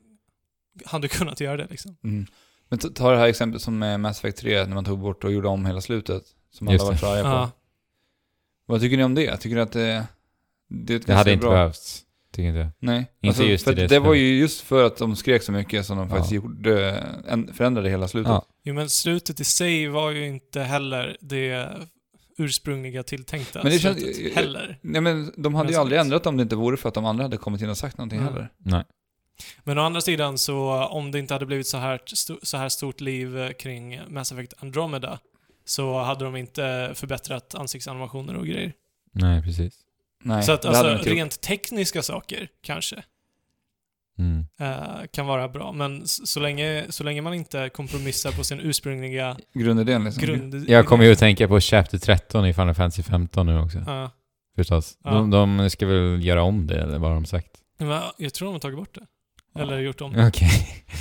hade 0.85 1.09
kunnat 1.09 1.41
göra 1.41 1.57
det 1.57 1.67
liksom. 1.71 1.97
Mm. 2.05 2.27
Men 2.69 2.79
ta- 2.79 3.11
det 3.11 3.19
här 3.19 3.27
exemplet 3.27 3.63
som 3.63 3.79
med 3.79 4.01
Mass 4.01 4.19
Effect 4.19 4.39
3, 4.39 4.67
när 4.67 4.75
man 4.75 4.85
tog 4.85 4.99
bort 4.99 5.25
och 5.25 5.33
gjorde 5.33 5.49
om 5.49 5.67
hela 5.67 5.81
slutet. 5.81 6.23
Som 6.51 6.69
alla 6.69 6.79
var 6.85 6.93
det. 6.93 7.07
arga 7.13 7.23
på. 7.23 7.29
Ja. 7.29 7.51
Vad 8.67 8.81
tycker 8.81 8.97
ni 8.97 9.05
om 9.05 9.15
det? 9.15 9.37
Tycker 9.37 9.57
ni 9.57 9.63
att 9.63 9.73
det, 9.73 10.07
det 10.69 10.93
är 10.95 10.97
ett 11.01 11.07
Det 11.07 11.15
hade 11.15 11.31
ganska 11.31 11.33
inte 11.33 11.41
bra? 11.47 11.51
behövts, 11.55 12.03
tycker 12.33 12.49
inte. 12.49 12.73
Nej. 12.79 12.99
Inte 12.99 13.29
Alltså, 13.29 13.43
just 13.43 13.65
för 13.65 13.73
det 13.75 13.81
det, 13.83 13.87
det 13.89 13.99
var 13.99 14.15
ju 14.15 14.39
just 14.39 14.61
för 14.61 14.85
att 14.87 14.97
de 14.97 15.17
skrek 15.17 15.43
så 15.43 15.53
mycket 15.53 15.87
som 15.87 15.97
de 15.99 16.09
Ja. 16.09 16.15
faktiskt 16.15 16.33
gjorde, 16.33 16.91
en, 17.29 17.55
förändrade 17.55 17.91
hela 17.91 18.09
slutet. 18.09 18.31
Ja. 18.31 18.47
Jo, 18.65 18.75
men 18.75 18.91
slutet 18.91 19.41
i 19.41 19.45
sig 19.45 19.89
var 19.89 20.11
ju 20.11 20.27
inte 20.27 20.61
heller 20.61 21.17
det 21.21 21.69
ursprungliga 22.39 23.03
tilltänkta 23.03 23.61
Men 23.63 23.73
det 23.73 23.79
känns- 23.79 23.99
slutet 24.01 24.35
heller. 24.35 24.79
Nej 24.83 25.01
men 25.01 25.33
de 25.37 25.55
hade 25.55 25.69
ju 25.69 25.73
Men 25.73 25.81
aldrig 25.81 25.99
sant. 25.99 26.05
ändrat 26.07 26.27
om 26.27 26.37
det 26.37 26.43
inte 26.43 26.57
vore 26.57 26.77
för 26.77 26.89
att 26.89 26.95
de 26.95 27.05
andra 27.05 27.23
hade 27.25 27.37
kommit 27.37 27.63
in 27.63 27.71
och 27.71 27.79
sagt 27.79 27.99
någonting 27.99 28.21
Mm. 28.21 28.33
heller. 28.33 28.49
Nej. 28.59 28.85
Men 29.65 29.79
å 29.79 29.83
andra 29.83 30.01
sidan 30.01 30.39
så, 30.39 30.85
om 30.85 31.11
det 31.11 31.19
inte 31.19 31.35
hade 31.35 31.47
blivit 31.47 31.67
så 31.67 31.77
här, 31.79 32.01
så 32.43 32.57
här 32.57 32.69
stort 32.69 33.01
liv 33.01 33.39
eh, 33.39 33.51
kring 33.53 34.01
Mass 34.09 34.33
Effect 34.33 34.55
Andromeda 34.59 35.19
så 35.65 35.99
hade 36.03 36.25
de 36.25 36.37
inte 36.37 36.91
förbättrat 36.95 37.55
ansiktsanimationer 37.55 38.37
och 38.37 38.47
grejer. 38.47 38.73
Nej, 39.13 39.43
precis. 39.43 39.75
Nej, 40.23 40.43
så 40.43 40.53
att 40.53 40.63
det 40.63 40.69
alltså, 40.69 40.93
inte 40.93 41.09
gjort. 41.09 41.17
rent 41.17 41.41
tekniska 41.41 42.03
saker 42.03 42.49
kanske 42.63 43.03
Mm. 44.19 44.47
eh, 44.61 45.07
kan 45.13 45.27
vara 45.27 45.49
bra, 45.49 45.73
men 45.73 46.03
s- 46.03 46.29
så 46.31 46.41
länge, 46.41 46.85
så 46.89 47.05
länge 47.05 47.23
man 47.23 47.35
inte 47.35 47.69
kompromissar 47.69 48.33
på 48.33 48.45
sin 48.45 48.61
ursprungliga 48.61 49.37
Grundidén 49.55 50.05
liksom. 50.05 50.23
grund... 50.23 50.69
Jag 50.69 50.87
kommer 50.87 51.05
ju 51.05 51.13
att 51.13 51.19
tänka 51.19 51.49
på 51.49 51.61
Chapter 51.61 51.99
13 51.99 52.47
i 52.47 52.53
Final 52.55 52.75
Fantasy 52.75 53.03
15 53.03 53.47
nu 53.47 53.59
också. 53.59 53.79
Ja. 53.87 54.11
Förstås. 54.57 54.99
Ja. 55.05 55.11
De, 55.11 55.31
de 55.31 55.71
ska 55.71 55.87
väl 55.87 56.25
göra 56.25 56.43
om 56.43 56.67
det, 56.67 56.81
eller 56.83 56.99
vad 56.99 57.11
har 57.11 57.15
de 57.15 57.25
sagt? 57.25 57.51
Men 57.79 58.03
jag 58.17 58.35
tror 58.35 58.47
de 58.49 58.53
har 58.53 58.61
tagit 58.61 58.79
bort 58.79 58.95
det. 58.95 59.07
Eller 59.61 59.79
gjort 59.79 60.01
om 60.01 60.11
Okej. 60.29 60.51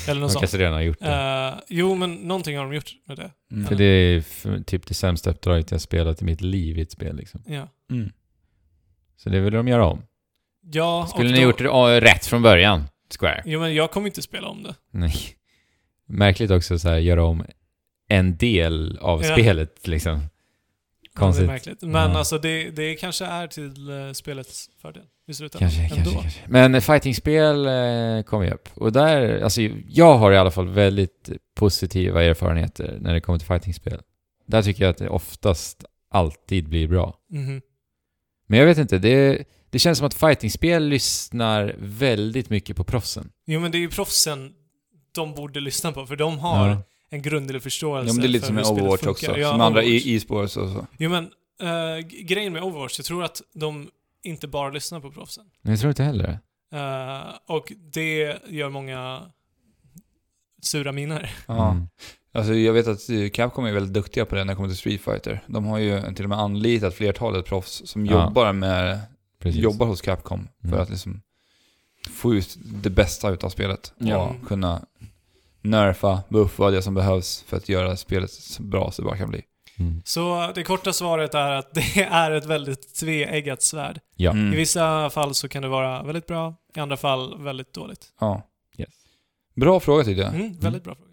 Eller 0.07 0.15
De 0.15 0.19
något 0.21 0.31
sånt. 0.31 0.41
kanske 0.41 0.57
redan 0.57 0.73
har 0.73 0.81
gjort 0.81 0.99
det. 0.99 1.49
Eh, 1.55 1.59
jo, 1.67 1.95
men 1.95 2.13
någonting 2.15 2.57
har 2.57 2.63
de 2.63 2.73
gjort 2.73 2.91
med 3.07 3.17
det. 3.17 3.31
Mm. 3.51 3.67
För 3.67 3.75
det 3.75 3.83
är 3.85 4.63
typ 4.63 4.87
det 4.87 4.93
sämsta 4.93 5.29
uppdraget 5.29 5.71
jag 5.71 5.81
spelat 5.81 6.21
i 6.21 6.25
mitt 6.25 6.41
liv 6.41 6.77
i 6.77 6.81
ett 6.81 6.91
spel 6.91 7.15
liksom. 7.15 7.43
Ja. 7.47 7.67
Mm. 7.91 8.11
Så 9.23 9.29
det 9.29 9.39
vill 9.39 9.53
de 9.53 9.67
göra 9.67 9.85
om. 9.85 10.01
ja 10.71 11.07
Skulle 11.09 11.29
och 11.29 11.31
ni 11.33 11.37
då- 11.39 11.43
gjort 11.43 11.57
det 11.57 12.01
rätt 12.01 12.25
från 12.25 12.41
början, 12.41 12.83
Square? 13.19 13.41
Jo, 13.45 13.59
men 13.59 13.73
jag 13.75 13.91
kommer 13.91 14.07
inte 14.07 14.21
spela 14.21 14.47
om 14.47 14.63
det. 14.63 14.75
Nej. 14.91 15.13
Märkligt 16.07 16.51
också 16.51 16.79
så 16.79 16.89
här, 16.89 16.97
göra 16.97 17.23
om 17.25 17.45
en 18.07 18.37
del 18.37 18.97
av 19.01 19.23
Ja. 19.23 19.33
spelet 19.33 19.87
liksom. 19.87 20.11
Ja, 20.13 20.19
det 20.19 21.07
är 21.15 21.19
Konstigt. 21.19 21.47
märkligt. 21.47 21.81
Men 21.81 22.11
Ja. 22.11 22.17
alltså 22.17 22.37
det, 22.37 22.69
det 22.69 22.95
kanske 22.95 23.25
är 23.25 23.47
till 23.47 23.89
uh, 23.89 24.11
spelets 24.13 24.69
fördel 24.81 25.03
i 25.27 25.33
slutändan. 25.33 25.69
Kanske, 25.69 25.81
Ändå. 25.99 26.11
kanske, 26.11 26.21
kanske. 26.21 26.41
Men 26.47 26.81
fightingspel 26.81 27.65
eh, 27.65 28.23
kommer 28.23 28.45
ju 28.45 28.51
upp. 28.51 28.69
Och 28.75 28.91
där, 28.91 29.41
alltså 29.41 29.61
jag 29.89 30.17
har 30.17 30.31
i 30.31 30.37
alla 30.37 30.51
fall 30.51 30.67
väldigt 30.67 31.29
positiva 31.55 32.23
erfarenheter 32.23 32.97
när 33.01 33.13
det 33.13 33.21
kommer 33.21 33.39
till 33.39 33.47
fightingspel. 33.47 34.01
Där 34.47 34.61
tycker 34.61 34.83
jag 34.83 34.89
att 34.91 34.97
det 34.97 35.09
oftast 35.09 35.85
alltid 36.11 36.69
blir 36.69 36.87
bra. 36.87 37.15
Mhm. 37.29 37.61
Men 38.49 38.59
jag 38.59 38.65
vet 38.65 38.77
inte, 38.77 38.97
det, 38.97 39.43
det 39.69 39.79
känns 39.79 39.97
som 39.97 40.07
att 40.07 40.13
fightingspel 40.13 40.83
lyssnar 40.87 41.75
väldigt 41.79 42.49
mycket 42.49 42.75
på 42.77 42.83
proffsen. 42.83 43.31
Jo 43.45 43.59
men 43.59 43.71
det 43.71 43.77
är 43.77 43.79
ju 43.79 43.89
proffsen 43.89 44.53
de 45.11 45.33
borde 45.35 45.59
lyssna 45.59 45.91
på, 45.91 46.05
för 46.05 46.15
de 46.15 46.39
har 46.39 46.69
Ja. 46.69 46.81
en 47.09 47.21
grundlig 47.21 47.63
förståelse 47.63 48.07
Ja, 48.09 48.13
men 48.13 48.21
det 48.21 48.27
är 48.27 48.29
lite 48.29 48.39
för 48.47 48.47
som 48.47 48.55
med 48.55 48.65
Overwatch 48.65 49.01
funkar. 49.01 49.11
också. 49.11 49.37
Ja, 49.39 49.51
som 49.51 49.61
andra 49.61 49.83
e- 49.83 50.01
e-sports 50.15 50.57
och 50.57 50.69
så. 50.69 50.87
Jo 50.97 51.09
men, 51.09 51.29
g- 52.09 52.21
grejen 52.23 52.53
med 52.53 52.63
Overwatch, 52.63 52.99
jag 52.99 53.05
tror 53.05 53.23
att 53.23 53.41
de 53.53 53.89
inte 54.23 54.47
bara 54.47 54.69
lyssnar 54.69 54.99
på 54.99 55.11
proffsen. 55.11 55.45
Men 55.61 55.71
jag 55.71 55.79
tror 55.79 55.89
inte 55.89 56.03
heller. 56.03 56.39
Eh, 56.73 57.21
och 57.47 57.71
det 57.93 58.37
gör 58.49 58.69
många 58.69 59.21
sura 60.61 60.91
miner. 60.91 61.35
Ja. 61.47 61.71
Mm. 61.71 61.87
Alltså 62.31 62.53
jag 62.53 62.73
vet 62.73 62.87
att 62.87 63.09
eh, 63.09 63.29
Capcom 63.29 63.65
är 63.65 63.71
väldigt 63.71 63.93
duktiga 63.93 64.25
på 64.25 64.35
det 64.35 64.43
när 64.43 64.53
det 64.53 64.55
kommer 64.55 64.69
till 64.69 64.77
Street 64.77 65.01
Fighter. 65.01 65.43
De 65.47 65.65
har 65.65 65.77
ju 65.77 66.13
till 66.13 66.25
och 66.25 66.29
med 66.29 66.39
anlitat 66.39 66.93
flertalet 66.93 67.45
proffs 67.45 67.81
som 67.85 68.05
Ja. 68.05 68.25
jobbar 68.25 68.53
med, 68.53 68.99
Precis. 69.39 69.61
jobbar 69.61 69.85
hos 69.85 70.01
Capcom 70.01 70.47
för 70.61 70.67
Mm. 70.67 70.79
att 70.81 70.89
liksom 70.89 71.21
få 72.09 72.33
ut 72.35 72.57
det 72.59 72.89
bästa 72.89 73.29
utav 73.29 73.49
spelet. 73.49 73.93
Ja. 73.97 74.17
Och 74.41 74.47
kunna 74.47 74.81
nerfa, 75.61 76.19
buffa 76.29 76.69
det 76.71 76.81
som 76.81 76.93
behövs 76.93 77.43
för 77.47 77.57
att 77.57 77.69
göra 77.69 77.95
spelet 77.97 78.31
så 78.31 78.63
bra 78.63 78.91
som 78.91 79.05
det 79.05 79.09
bara 79.09 79.17
kan 79.17 79.29
bli. 79.29 79.41
Mm. 79.79 80.01
Så 80.05 80.51
det 80.55 80.63
korta 80.63 80.93
svaret 80.93 81.33
är 81.33 81.51
att 81.51 81.73
det 81.73 82.01
är 82.03 82.31
ett 82.31 82.45
väldigt 82.45 82.95
tveeggat 82.95 83.61
svärd. 83.61 83.99
Ja. 84.15 84.31
Mm. 84.31 84.53
I 84.53 84.57
vissa 84.57 85.09
fall 85.09 85.35
så 85.35 85.47
kan 85.49 85.61
det 85.61 85.67
vara 85.67 86.03
väldigt 86.03 86.27
bra, 86.27 86.55
i 86.75 86.79
andra 86.79 86.97
fall 86.97 87.43
väldigt 87.43 87.73
dåligt. 87.73 88.05
Ja. 88.19 88.41
Yes. 88.77 88.89
Bra 89.55 89.79
fråga 89.79 90.03
tycker 90.03 90.21
jag. 90.21 90.33
Mm, 90.35 90.57
väldigt 90.59 90.83
bra 90.83 90.95
fråga. 90.95 91.08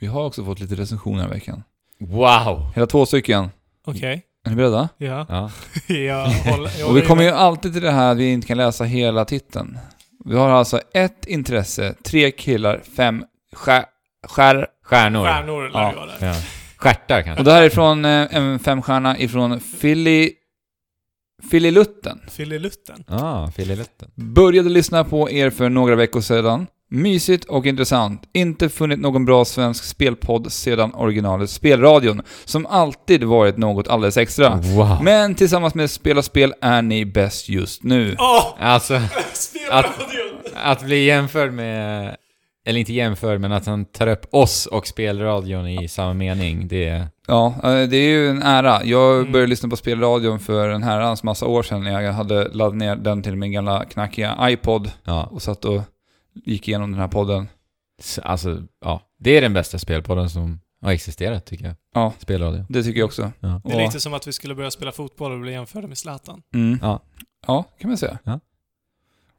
Vi 0.00 0.06
har 0.06 0.24
också 0.24 0.44
fått 0.44 0.60
lite 0.60 0.74
recensioner 0.74 1.26
i 1.26 1.30
veckan. 1.30 1.62
Wow! 2.00 2.70
Hela 2.74 2.86
två 2.86 3.06
stycken. 3.06 3.48
Okej, 3.86 4.22
Är 4.46 4.50
ni 4.50 4.56
beredda? 4.56 4.88
ja. 4.96 5.26
Ja. 5.28 5.50
jag 5.94 6.26
håller, 6.28 6.70
jag 6.78 6.80
Och 6.80 6.86
håller 6.88 7.00
vi 7.00 7.06
kommer 7.06 7.22
ju 7.22 7.30
med. 7.30 7.40
alltid 7.40 7.72
till 7.72 7.82
det 7.82 7.90
här 7.90 8.12
att 8.12 8.18
vi 8.18 8.32
inte 8.32 8.46
kan 8.46 8.56
läsa 8.56 8.84
hela 8.84 9.24
titeln. 9.24 9.78
Vi 10.24 10.36
har 10.36 10.48
alltså 10.50 10.80
ett 10.94 11.26
intresse, 11.26 11.94
tre 12.04 12.30
killar, 12.30 12.80
fem 12.96 13.24
skär, 13.52 13.84
skär 14.28 14.66
Stjärnor. 14.84 15.24
Stjärnor 15.24 15.62
lär 15.68 15.80
Ja. 15.80 15.88
det 15.90 15.96
vara 15.96 16.06
där. 16.06 16.26
Ja. 16.26 16.34
Stjärtar 16.76 17.22
kanske. 17.22 17.40
Och 17.40 17.44
det 17.44 17.52
här 17.52 17.62
är 17.62 17.70
från 17.70 18.04
eh, 18.04 18.36
en 18.36 18.58
femstjärna 18.58 19.18
ifrån 19.18 19.60
Philly... 19.80 20.30
Philly 21.50 21.70
Lutten. 21.70 22.20
Fililutten. 22.30 23.04
Ah, 23.08 23.50
Fililutten. 23.50 24.10
Började 24.14 24.68
lyssna 24.68 25.04
på 25.04 25.30
er 25.30 25.50
för 25.50 25.68
några 25.68 25.94
veckor 25.96 26.20
sedan. 26.20 26.66
Mysigt 26.92 27.44
och 27.44 27.66
intressant. 27.66 28.22
Inte 28.32 28.68
funnit 28.68 28.98
någon 29.00 29.24
bra 29.24 29.44
svensk 29.44 29.84
spelpodd 29.84 30.52
sedan 30.52 30.94
originalet 30.94 31.50
Spelradion, 31.50 32.22
som 32.44 32.66
alltid 32.66 33.24
varit 33.24 33.56
något 33.56 33.88
alldeles 33.88 34.16
extra. 34.16 34.56
Wow. 34.56 34.98
Men 35.02 35.34
tillsammans 35.34 35.74
med 35.74 35.90
Spela 35.90 36.22
Spel 36.22 36.54
är 36.60 36.82
ni 36.82 37.04
bäst 37.04 37.48
just 37.48 37.82
nu. 37.82 38.16
Åh! 38.18 38.46
Alltså, 38.58 39.00
Spelradion! 39.32 40.38
att 40.64 40.82
bli 40.84 41.04
jämförd 41.04 41.52
med... 41.52 42.16
Eller 42.66 42.80
inte 42.80 42.92
jämförd, 42.92 43.40
men 43.40 43.52
att 43.52 43.66
han 43.66 43.84
tar 43.84 44.06
upp 44.06 44.26
oss 44.34 44.66
och 44.66 44.86
spelradion 44.86 45.68
i 45.68 45.88
samma 45.88 46.14
mening, 46.14 46.68
det 46.68 46.88
är... 46.88 47.06
Ja, 47.26 47.46
eh, 47.64 47.88
det 47.88 47.96
är 47.96 48.08
ju 48.08 48.28
en 48.30 48.42
ära. 48.42 48.84
Jag 48.84 49.18
Mm. 49.20 49.32
började 49.32 49.50
lyssna 49.50 49.68
på 49.68 49.76
spelradion 49.76 50.38
för 50.40 50.68
en 50.68 50.82
herrans 50.82 51.22
massa 51.22 51.46
år 51.46 51.62
sedan 51.62 51.84
när 51.84 52.00
jag 52.00 52.12
hade 52.12 52.48
laddat 52.52 52.74
ner 52.76 52.96
den 52.96 53.22
till 53.22 53.36
min 53.36 53.52
gamla 53.52 53.84
knackiga 53.84 54.36
iPod 54.50 54.90
Ja. 55.04 55.28
och 55.32 55.42
satt 55.42 55.64
och 55.64 55.82
gick 56.34 56.68
igenom 56.68 56.90
den 56.90 57.00
här 57.00 57.08
podden. 57.08 57.48
Alltså, 58.22 58.62
ja. 58.80 59.02
Det 59.18 59.30
är 59.36 59.40
den 59.40 59.52
bästa 59.52 59.78
spelpodden 59.78 60.30
som 60.30 60.60
har 60.80 60.92
existerat, 60.92 61.46
tycker 61.46 61.64
jag. 61.64 61.74
Ja. 61.94 62.12
Spelradio. 62.18 62.66
Det 62.68 62.82
tycker 62.82 62.98
jag 63.00 63.06
också. 63.06 63.32
Ja. 63.40 63.60
Det 63.64 63.72
är 63.72 63.86
lite 63.86 64.00
som 64.00 64.14
att 64.14 64.26
vi 64.28 64.32
skulle 64.32 64.54
börja 64.54 64.70
spela 64.70 64.92
fotboll 64.92 65.32
och 65.32 65.40
bli 65.40 65.52
jämförda 65.52 65.88
med 65.88 65.98
Zlatan. 65.98 66.42
Mm. 66.54 66.78
Ja. 66.82 67.02
Ja, 67.46 67.62
kan 67.80 67.90
man 67.90 67.98
säga. 67.98 68.18
Ja. 68.24 68.40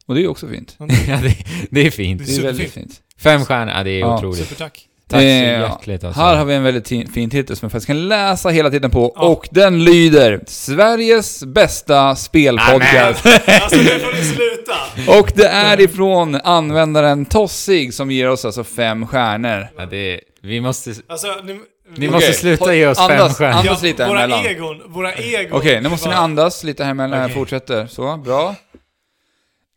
Och 0.05 0.13
det 0.15 0.19
är 0.19 0.23
ju 0.23 0.27
också 0.27 0.47
fint. 0.47 0.75
ja, 0.79 0.85
det, 0.85 1.37
det 1.71 1.87
är 1.87 1.91
fint. 1.91 2.19
Det 2.19 2.25
Det 2.25 2.37
är 2.37 2.43
väldigt 2.43 2.71
fint. 2.71 3.01
Fem 3.17 3.45
stjärnor, 3.45 3.73
ja, 3.73 3.83
det 3.83 3.89
är 3.91 3.99
Ja. 3.99 4.17
otroligt. 4.17 4.37
Supertack. 4.39 4.87
Tack 5.13 5.21
så 5.21 5.27
Eh, 5.27 5.59
hjärtligt 5.59 6.03
alltså. 6.03 6.21
Här 6.21 6.35
har 6.35 6.45
vi 6.45 6.53
en 6.55 6.63
väldigt 6.63 6.87
fin 7.13 7.29
titel 7.29 7.55
som 7.55 7.65
jag 7.65 7.71
faktiskt 7.71 7.87
kan 7.87 8.07
läsa 8.07 8.49
hela 8.49 8.69
tiden 8.69 8.91
på 8.91 9.13
Ja. 9.15 9.21
och 9.21 9.47
den 9.51 9.83
lyder 9.83 10.39
Sveriges 10.47 11.43
bästa 11.43 12.15
spelpodcast. 12.15 13.25
Alltså 13.47 13.77
nu 13.77 13.83
får 13.99 14.13
ni 14.17 14.23
sluta! 14.23 15.19
och 15.19 15.31
det 15.35 15.47
är 15.47 15.81
ifrån 15.81 16.35
användaren 16.43 17.25
Tossig 17.25 17.93
som 17.93 18.11
ger 18.11 18.29
oss 18.29 18.45
alltså 18.45 18.63
fem 18.63 19.07
stjärnor. 19.07 19.67
Ja, 19.77 19.85
det, 19.85 20.19
vi 20.41 20.61
måste... 20.61 20.93
Alltså, 21.07 21.27
ni, 21.43 21.59
Ni 21.97 22.09
måste 22.09 22.33
sluta 22.33 22.75
ge 22.75 22.87
oss 22.87 22.97
fem 22.97 23.11
andas, 23.11 23.37
stjärnor. 23.37 23.59
Andas 23.59 23.81
lite 23.83 24.07
våra 24.07 24.23
emellan. 24.23 24.45
egon, 24.45 24.81
våra 24.87 25.13
egon. 25.13 25.57
Okej, 25.59 25.81
nu 25.81 25.89
måste 25.89 26.07
ni 26.09 26.15
bara- 26.15 26.23
andas 26.23 26.63
lite 26.63 26.83
här 26.83 26.91
emellan. 26.91 27.19
Jag 27.19 27.25
Okej. 27.25 27.35
fortsätter. 27.35 27.87
Så, 27.87 28.17
bra. 28.17 28.55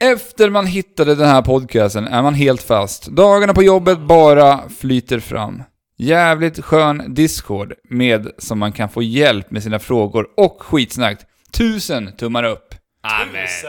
Efter 0.05 0.51
man 0.51 0.67
hittade 0.67 1.15
den 1.15 1.29
här 1.29 1.43
podcasten 1.43 2.07
är 2.07 2.23
man 2.23 2.35
helt 2.35 2.63
fast. 2.63 3.07
Dagarna 3.07 3.55
på 3.55 3.63
jobbet 3.63 3.99
bara 4.01 4.69
flyter 4.69 5.21
fram. 5.21 5.63
Jävligt 5.99 6.65
skön 6.65 7.15
Discord 7.15 7.73
med 7.91 8.29
som 8.39 8.59
man 8.59 8.73
kan 8.73 8.89
få 8.89 9.03
hjälp 9.03 9.51
med 9.51 9.63
sina 9.63 9.79
frågor 9.79 10.27
och 10.37 10.63
skitsnack. 10.63 11.19
Tusen 11.53 12.13
tummar 12.17 12.45
upp. 12.45 12.75
Alltså, 13.01 13.67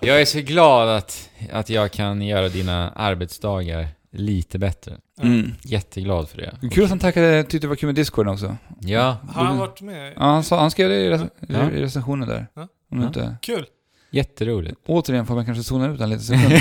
Jag 0.00 0.20
är 0.20 0.24
så 0.24 0.40
glad 0.40 0.88
att, 0.96 1.30
att 1.52 1.70
jag 1.70 1.92
kan 1.92 2.22
göra 2.22 2.48
dina 2.48 2.90
arbetsdagar 2.90 3.88
lite 4.12 4.58
bättre. 4.58 4.92
Mm. 5.22 5.50
Jätteglad 5.62 6.28
för 6.28 6.36
det. 6.38 6.68
Kul 6.72 6.84
att 6.84 6.90
han 6.90 6.98
tackade, 6.98 7.42
tyckte 7.42 7.58
det 7.58 7.68
var 7.68 7.76
kul 7.76 7.86
med 7.86 7.94
Discorden 7.94 8.32
också. 8.32 8.56
Ja, 8.80 9.16
har 9.34 9.44
han 9.44 9.58
varit 9.58 9.80
med? 9.80 10.12
Ja, 10.16 10.22
han, 10.22 10.44
sa, 10.44 10.60
han 10.60 10.70
skrev 10.70 10.88
det 10.88 10.96
i, 10.96 11.10
rec- 11.10 11.28
Ja. 11.48 11.70
i 11.70 11.82
recensionen 11.82 12.28
där. 12.28 12.46
Ja. 12.54 12.68
Om 12.92 13.00
Ja. 13.00 13.06
inte... 13.06 13.36
Kul. 13.42 13.66
Jätteroligt. 14.16 14.76
Återigen 14.86 15.26
får 15.26 15.34
man 15.34 15.44
kanske 15.44 15.64
zona 15.64 15.88
ut 15.94 16.00
en 16.00 16.10
liten 16.10 16.24
sekund. 16.24 16.52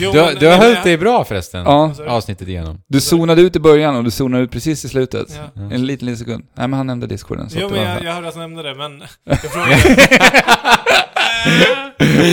Du, 0.00 0.12
men- 0.12 0.34
du 0.40 0.46
har 0.46 0.56
hållit 0.56 0.82
dig 0.84 0.98
bra 0.98 1.24
förresten. 1.24 1.64
ja, 1.64 1.94
Avsnittet 2.08 2.48
igenom. 2.48 2.80
du 2.88 3.00
zonade 3.00 3.42
ut 3.42 3.56
i 3.56 3.60
början 3.60 3.96
och 3.96 4.04
du 4.04 4.10
zonade 4.10 4.42
ut 4.44 4.50
precis 4.50 4.84
i 4.84 4.88
slutet. 4.88 5.26
Ja. 5.36 5.62
Ja. 5.62 5.74
En 5.74 5.86
liten, 5.86 6.06
liten 6.06 6.18
sekund. 6.18 6.44
Nej, 6.54 6.68
men 6.68 6.76
han 6.76 6.86
nämnde 6.86 7.06
Discorden. 7.06 7.50
Så 7.50 7.58
Jo 7.60 7.66
att 7.66 7.72
det 7.72 7.78
men 7.80 7.88
var- 7.88 7.94
jag, 7.94 8.04
jag 8.04 8.12
hörde 8.14 8.28
att 8.28 8.34
han 8.34 8.42
nämnde 8.42 8.62
det, 8.62 8.74
men 8.74 9.02
jag 9.24 9.40
frågade... 9.52 9.80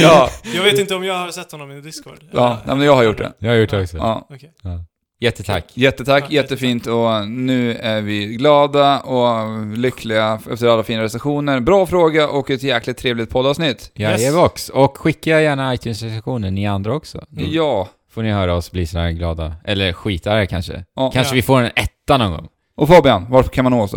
Ja, 0.01 0.29
Jag 0.55 0.63
vet 0.63 0.79
inte 0.79 0.95
om 0.95 1.03
jag 1.05 1.13
har 1.17 1.31
sett 1.31 1.51
honom 1.51 1.71
i 1.71 1.81
Discord. 1.81 2.17
ja 2.31 2.57
nej, 2.65 2.75
men 2.75 2.85
jag 2.85 2.95
har 2.95 3.03
gjort 3.03 3.17
det. 3.17 3.33
Jag 3.39 3.49
har 3.49 3.55
gjort 3.55 3.69
det 3.69 3.81
också. 3.81 3.97
Ja. 3.97 4.27
Okej. 4.29 4.51
Ja. 4.63 4.85
Jättetack. 5.21 5.65
Jättetack, 5.73 6.23
Ja, 6.27 6.33
jättefint 6.35 6.87
och 6.87 7.27
nu 7.29 7.75
är 7.75 8.01
vi 8.01 8.25
glada 8.25 8.99
och 8.99 9.61
lyckliga 9.77 10.39
efter 10.51 10.67
alla 10.67 10.83
fina 10.83 11.01
recensioner. 11.03 11.59
Bra 11.59 11.85
fråga 11.85 12.27
och 12.29 12.49
ett 12.49 12.63
jäkligt 12.63 12.97
trevligt 12.97 13.29
poddavsnitt. 13.29 13.91
Jajebox. 13.95 14.69
Och 14.69 14.97
skicka 14.97 15.41
gärna 15.41 15.73
iTunes-recensioner, 15.73 16.51
ni 16.51 16.67
andra 16.67 16.93
också. 16.95 17.25
Mm. 17.37 17.45
Ja. 17.51 17.89
Får 18.11 18.23
ni 18.23 18.31
höra 18.31 18.55
oss 18.55 18.71
bli 18.71 18.85
sådär 18.85 19.11
glada. 19.11 19.55
Eller 19.65 19.93
skitarga 19.93 20.45
kanske. 20.47 20.85
ja. 20.95 21.11
Kanske 21.13 21.31
Ja. 21.33 21.35
vi 21.35 21.41
får 21.41 21.59
en 21.61 21.71
etta 21.75 22.17
någon 22.17 22.31
gång. 22.31 22.47
Och 22.75 22.87
Fabian, 22.87 23.25
var 23.29 23.43
kan 23.43 23.63
man 23.63 23.71
nå 23.71 23.81
oss 23.81 23.95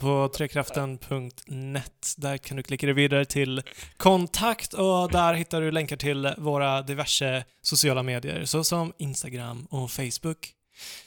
på 0.00 0.30
trekraften.net. 0.36 2.14
Där 2.16 2.36
kan 2.38 2.56
du 2.56 2.62
klicka 2.62 2.86
dig 2.86 2.94
vidare 2.94 3.24
till 3.24 3.62
kontakt 3.96 4.72
och 4.74 5.10
där 5.10 5.34
hittar 5.34 5.60
du 5.60 5.70
länkar 5.70 5.96
till 5.96 6.34
våra 6.38 6.82
diverse 6.82 7.44
sociala 7.62 8.02
medier 8.02 8.44
såsom 8.44 8.92
Instagram 8.98 9.66
och 9.70 9.90
Facebook. 9.90 10.50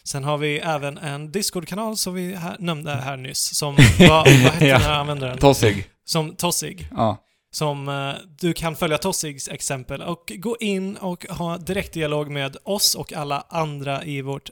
Sen 0.04 0.24
har 0.24 0.38
vi 0.38 0.60
även 0.60 0.98
en 0.98 1.32
Discord-kanal 1.32 1.98
som 1.98 2.14
vi 2.14 2.36
här, 2.36 2.56
nämnde 2.60 2.92
här 2.96 3.18
nyss, 3.18 3.56
som, 3.58 3.76
vad, 4.00 4.10
vad 4.10 4.28
hette 4.28 4.66
Ja. 4.66 4.74
den 4.78 4.82
här 4.82 5.00
användaren? 5.00 5.38
Tossig. 5.38 5.90
Som 6.06 6.36
Tossig. 6.36 6.88
Ja. 6.96 7.18
Som 7.52 7.90
eh, 7.90 8.12
du 8.40 8.54
kan 8.54 8.76
följa 8.76 8.98
Tossigs 8.98 9.48
exempel 9.48 10.02
och 10.02 10.32
gå 10.36 10.58
in 10.60 10.96
och 10.98 11.26
ha 11.30 11.58
direktdialog 11.58 12.32
med 12.32 12.58
oss 12.64 12.96
och 12.96 13.14
alla 13.14 13.46
andra 13.50 14.04
i 14.04 14.22
vårt 14.22 14.50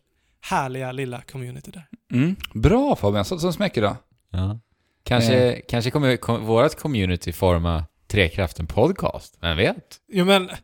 härliga 0.49 0.91
lilla 0.91 1.21
community 1.21 1.71
där. 1.71 1.87
Mm. 2.13 2.35
Bra 2.53 2.95
Fabian, 2.95 3.25
så, 3.25 3.39
så 3.39 3.51
smäcker 3.53 3.81
då. 3.81 3.97
Ja. 4.31 4.59
Kanske, 5.03 5.61
kanske 5.69 5.91
kommer 5.91 6.17
kom, 6.17 6.45
vårt 6.45 6.75
community 6.79 7.31
forma 7.33 7.85
Trekraften 8.07 8.67
podcast. 8.67 9.37
Vem 9.41 9.57
vet? 9.57 9.97
Jo 10.07 10.25
men, 10.25 10.49
eh, 10.49 10.55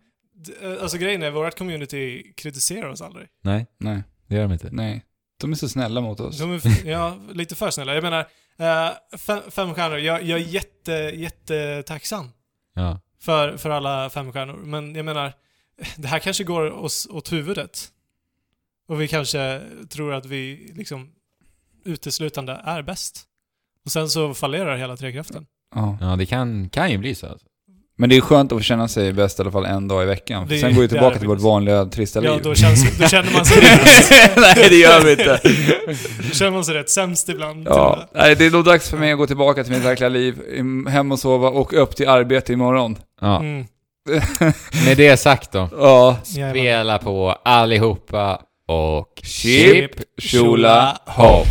alltså 0.81 0.97
grejen 0.97 1.23
är, 1.23 1.31
vårt 1.31 1.57
community 1.57 2.33
kritiserar 2.33 2.89
oss 2.89 3.01
aldrig. 3.01 3.27
Nej, 3.43 3.65
Nej, 3.79 4.03
det 4.27 4.35
gör 4.35 4.41
de 4.43 4.53
inte. 4.53 4.69
nej. 4.71 5.05
De 5.41 5.51
är 5.51 5.55
så 5.55 5.69
snälla 5.69 6.01
mot 6.01 6.19
oss. 6.19 6.39
De 6.39 6.51
är, 6.53 6.87
ja, 6.89 7.17
lite 7.31 7.55
för 7.55 7.69
snälla. 7.71 7.93
Jag 7.93 8.03
menar, 8.03 8.19
eh, 8.59 9.17
fem, 9.17 9.39
fem 9.49 9.73
stjärnor. 9.73 9.97
Jag, 9.97 10.23
jag 10.23 10.39
är 10.39 10.45
jätte, 10.45 10.91
jättetacksam 11.15 12.29
Ja. 12.75 12.99
för, 13.21 13.57
för 13.57 13.69
alla 13.69 14.09
fem 14.09 14.31
stjärnor. 14.33 14.57
Men 14.57 14.95
jag 14.95 15.05
menar, 15.05 15.33
det 15.97 16.07
här 16.07 16.19
kanske 16.19 16.43
går 16.43 16.71
oss 16.71 17.07
åt 17.11 17.31
huvudet. 17.31 17.87
Och 18.91 19.01
vi 19.01 19.07
kanske 19.07 19.61
tror 19.89 20.13
att 20.13 20.25
vi 20.25 20.71
liksom 20.75 21.07
uteslutande 21.85 22.61
är 22.63 22.81
bäst. 22.81 23.23
Och 23.85 23.91
sen 23.91 24.09
så 24.09 24.33
fallerar 24.33 24.77
hela 24.77 24.97
trekraften. 24.97 25.45
Ja. 25.75 25.97
Ja, 26.01 26.15
det 26.15 26.25
kan, 26.25 26.69
kan 26.69 26.91
ju 26.91 26.97
bli 26.97 27.15
så. 27.15 27.27
Alltså. 27.27 27.47
Men 27.97 28.09
det 28.09 28.17
är 28.17 28.21
skönt 28.21 28.51
att 28.51 28.57
få 28.57 28.63
känna 28.63 28.87
sig 28.87 29.13
bäst 29.13 29.39
i 29.39 29.41
alla 29.41 29.51
fall 29.51 29.65
en 29.65 29.87
dag 29.87 30.03
i 30.03 30.05
veckan. 30.05 30.47
För 30.47 30.53
Det- 30.55 30.61
sen 30.61 30.75
går 30.75 30.81
vi 30.81 30.87
tillbaka 30.87 31.19
till 31.19 31.27
vårt 31.27 31.39
vanliga 31.39 31.85
trista 31.85 32.23
Ja, 32.23 32.33
liv. 32.35 32.43
då, 32.43 32.55
känns, 32.55 32.97
då 32.97 33.07
känner 33.07 33.33
man 33.33 33.45
sig 33.45 33.57
Nej, 34.37 34.67
det 34.69 34.75
gör 34.75 35.03
vi 35.03 35.11
inte. 35.11 35.39
då 36.17 36.29
känner 36.35 36.51
man 36.51 36.65
sig 36.65 36.75
rätt 36.75 36.89
sämst 36.89 37.29
ibland. 37.29 37.67
Ja, 37.67 38.09
nej, 38.13 38.35
det 38.35 38.45
är 38.45 38.51
nog 38.51 38.65
dags 38.65 38.89
för 38.89 38.97
mig 38.97 39.11
att 39.11 39.17
gå 39.17 39.27
tillbaka 39.27 39.63
till 39.63 39.73
mitt 39.73 39.83
verkliga 39.85 40.09
liv, 40.09 40.41
hem 40.89 41.11
och 41.11 41.19
sova 41.19 41.49
och 41.49 41.73
upp 41.73 41.95
till 41.95 42.07
arbete 42.09 42.53
imorgon. 42.53 42.97
Ja. 43.21 43.39
Mm. 43.39 43.65
Med 44.85 44.97
det 44.97 45.17
sagt 45.17 45.51
då. 45.51 45.69
Ja. 45.77 46.17
Spela 46.23 46.97
på 46.97 47.31
allihopa 47.45 48.41
och 48.71 49.21
Chip, 49.23 49.91
tjola, 50.17 50.97
hopp. 51.05 51.47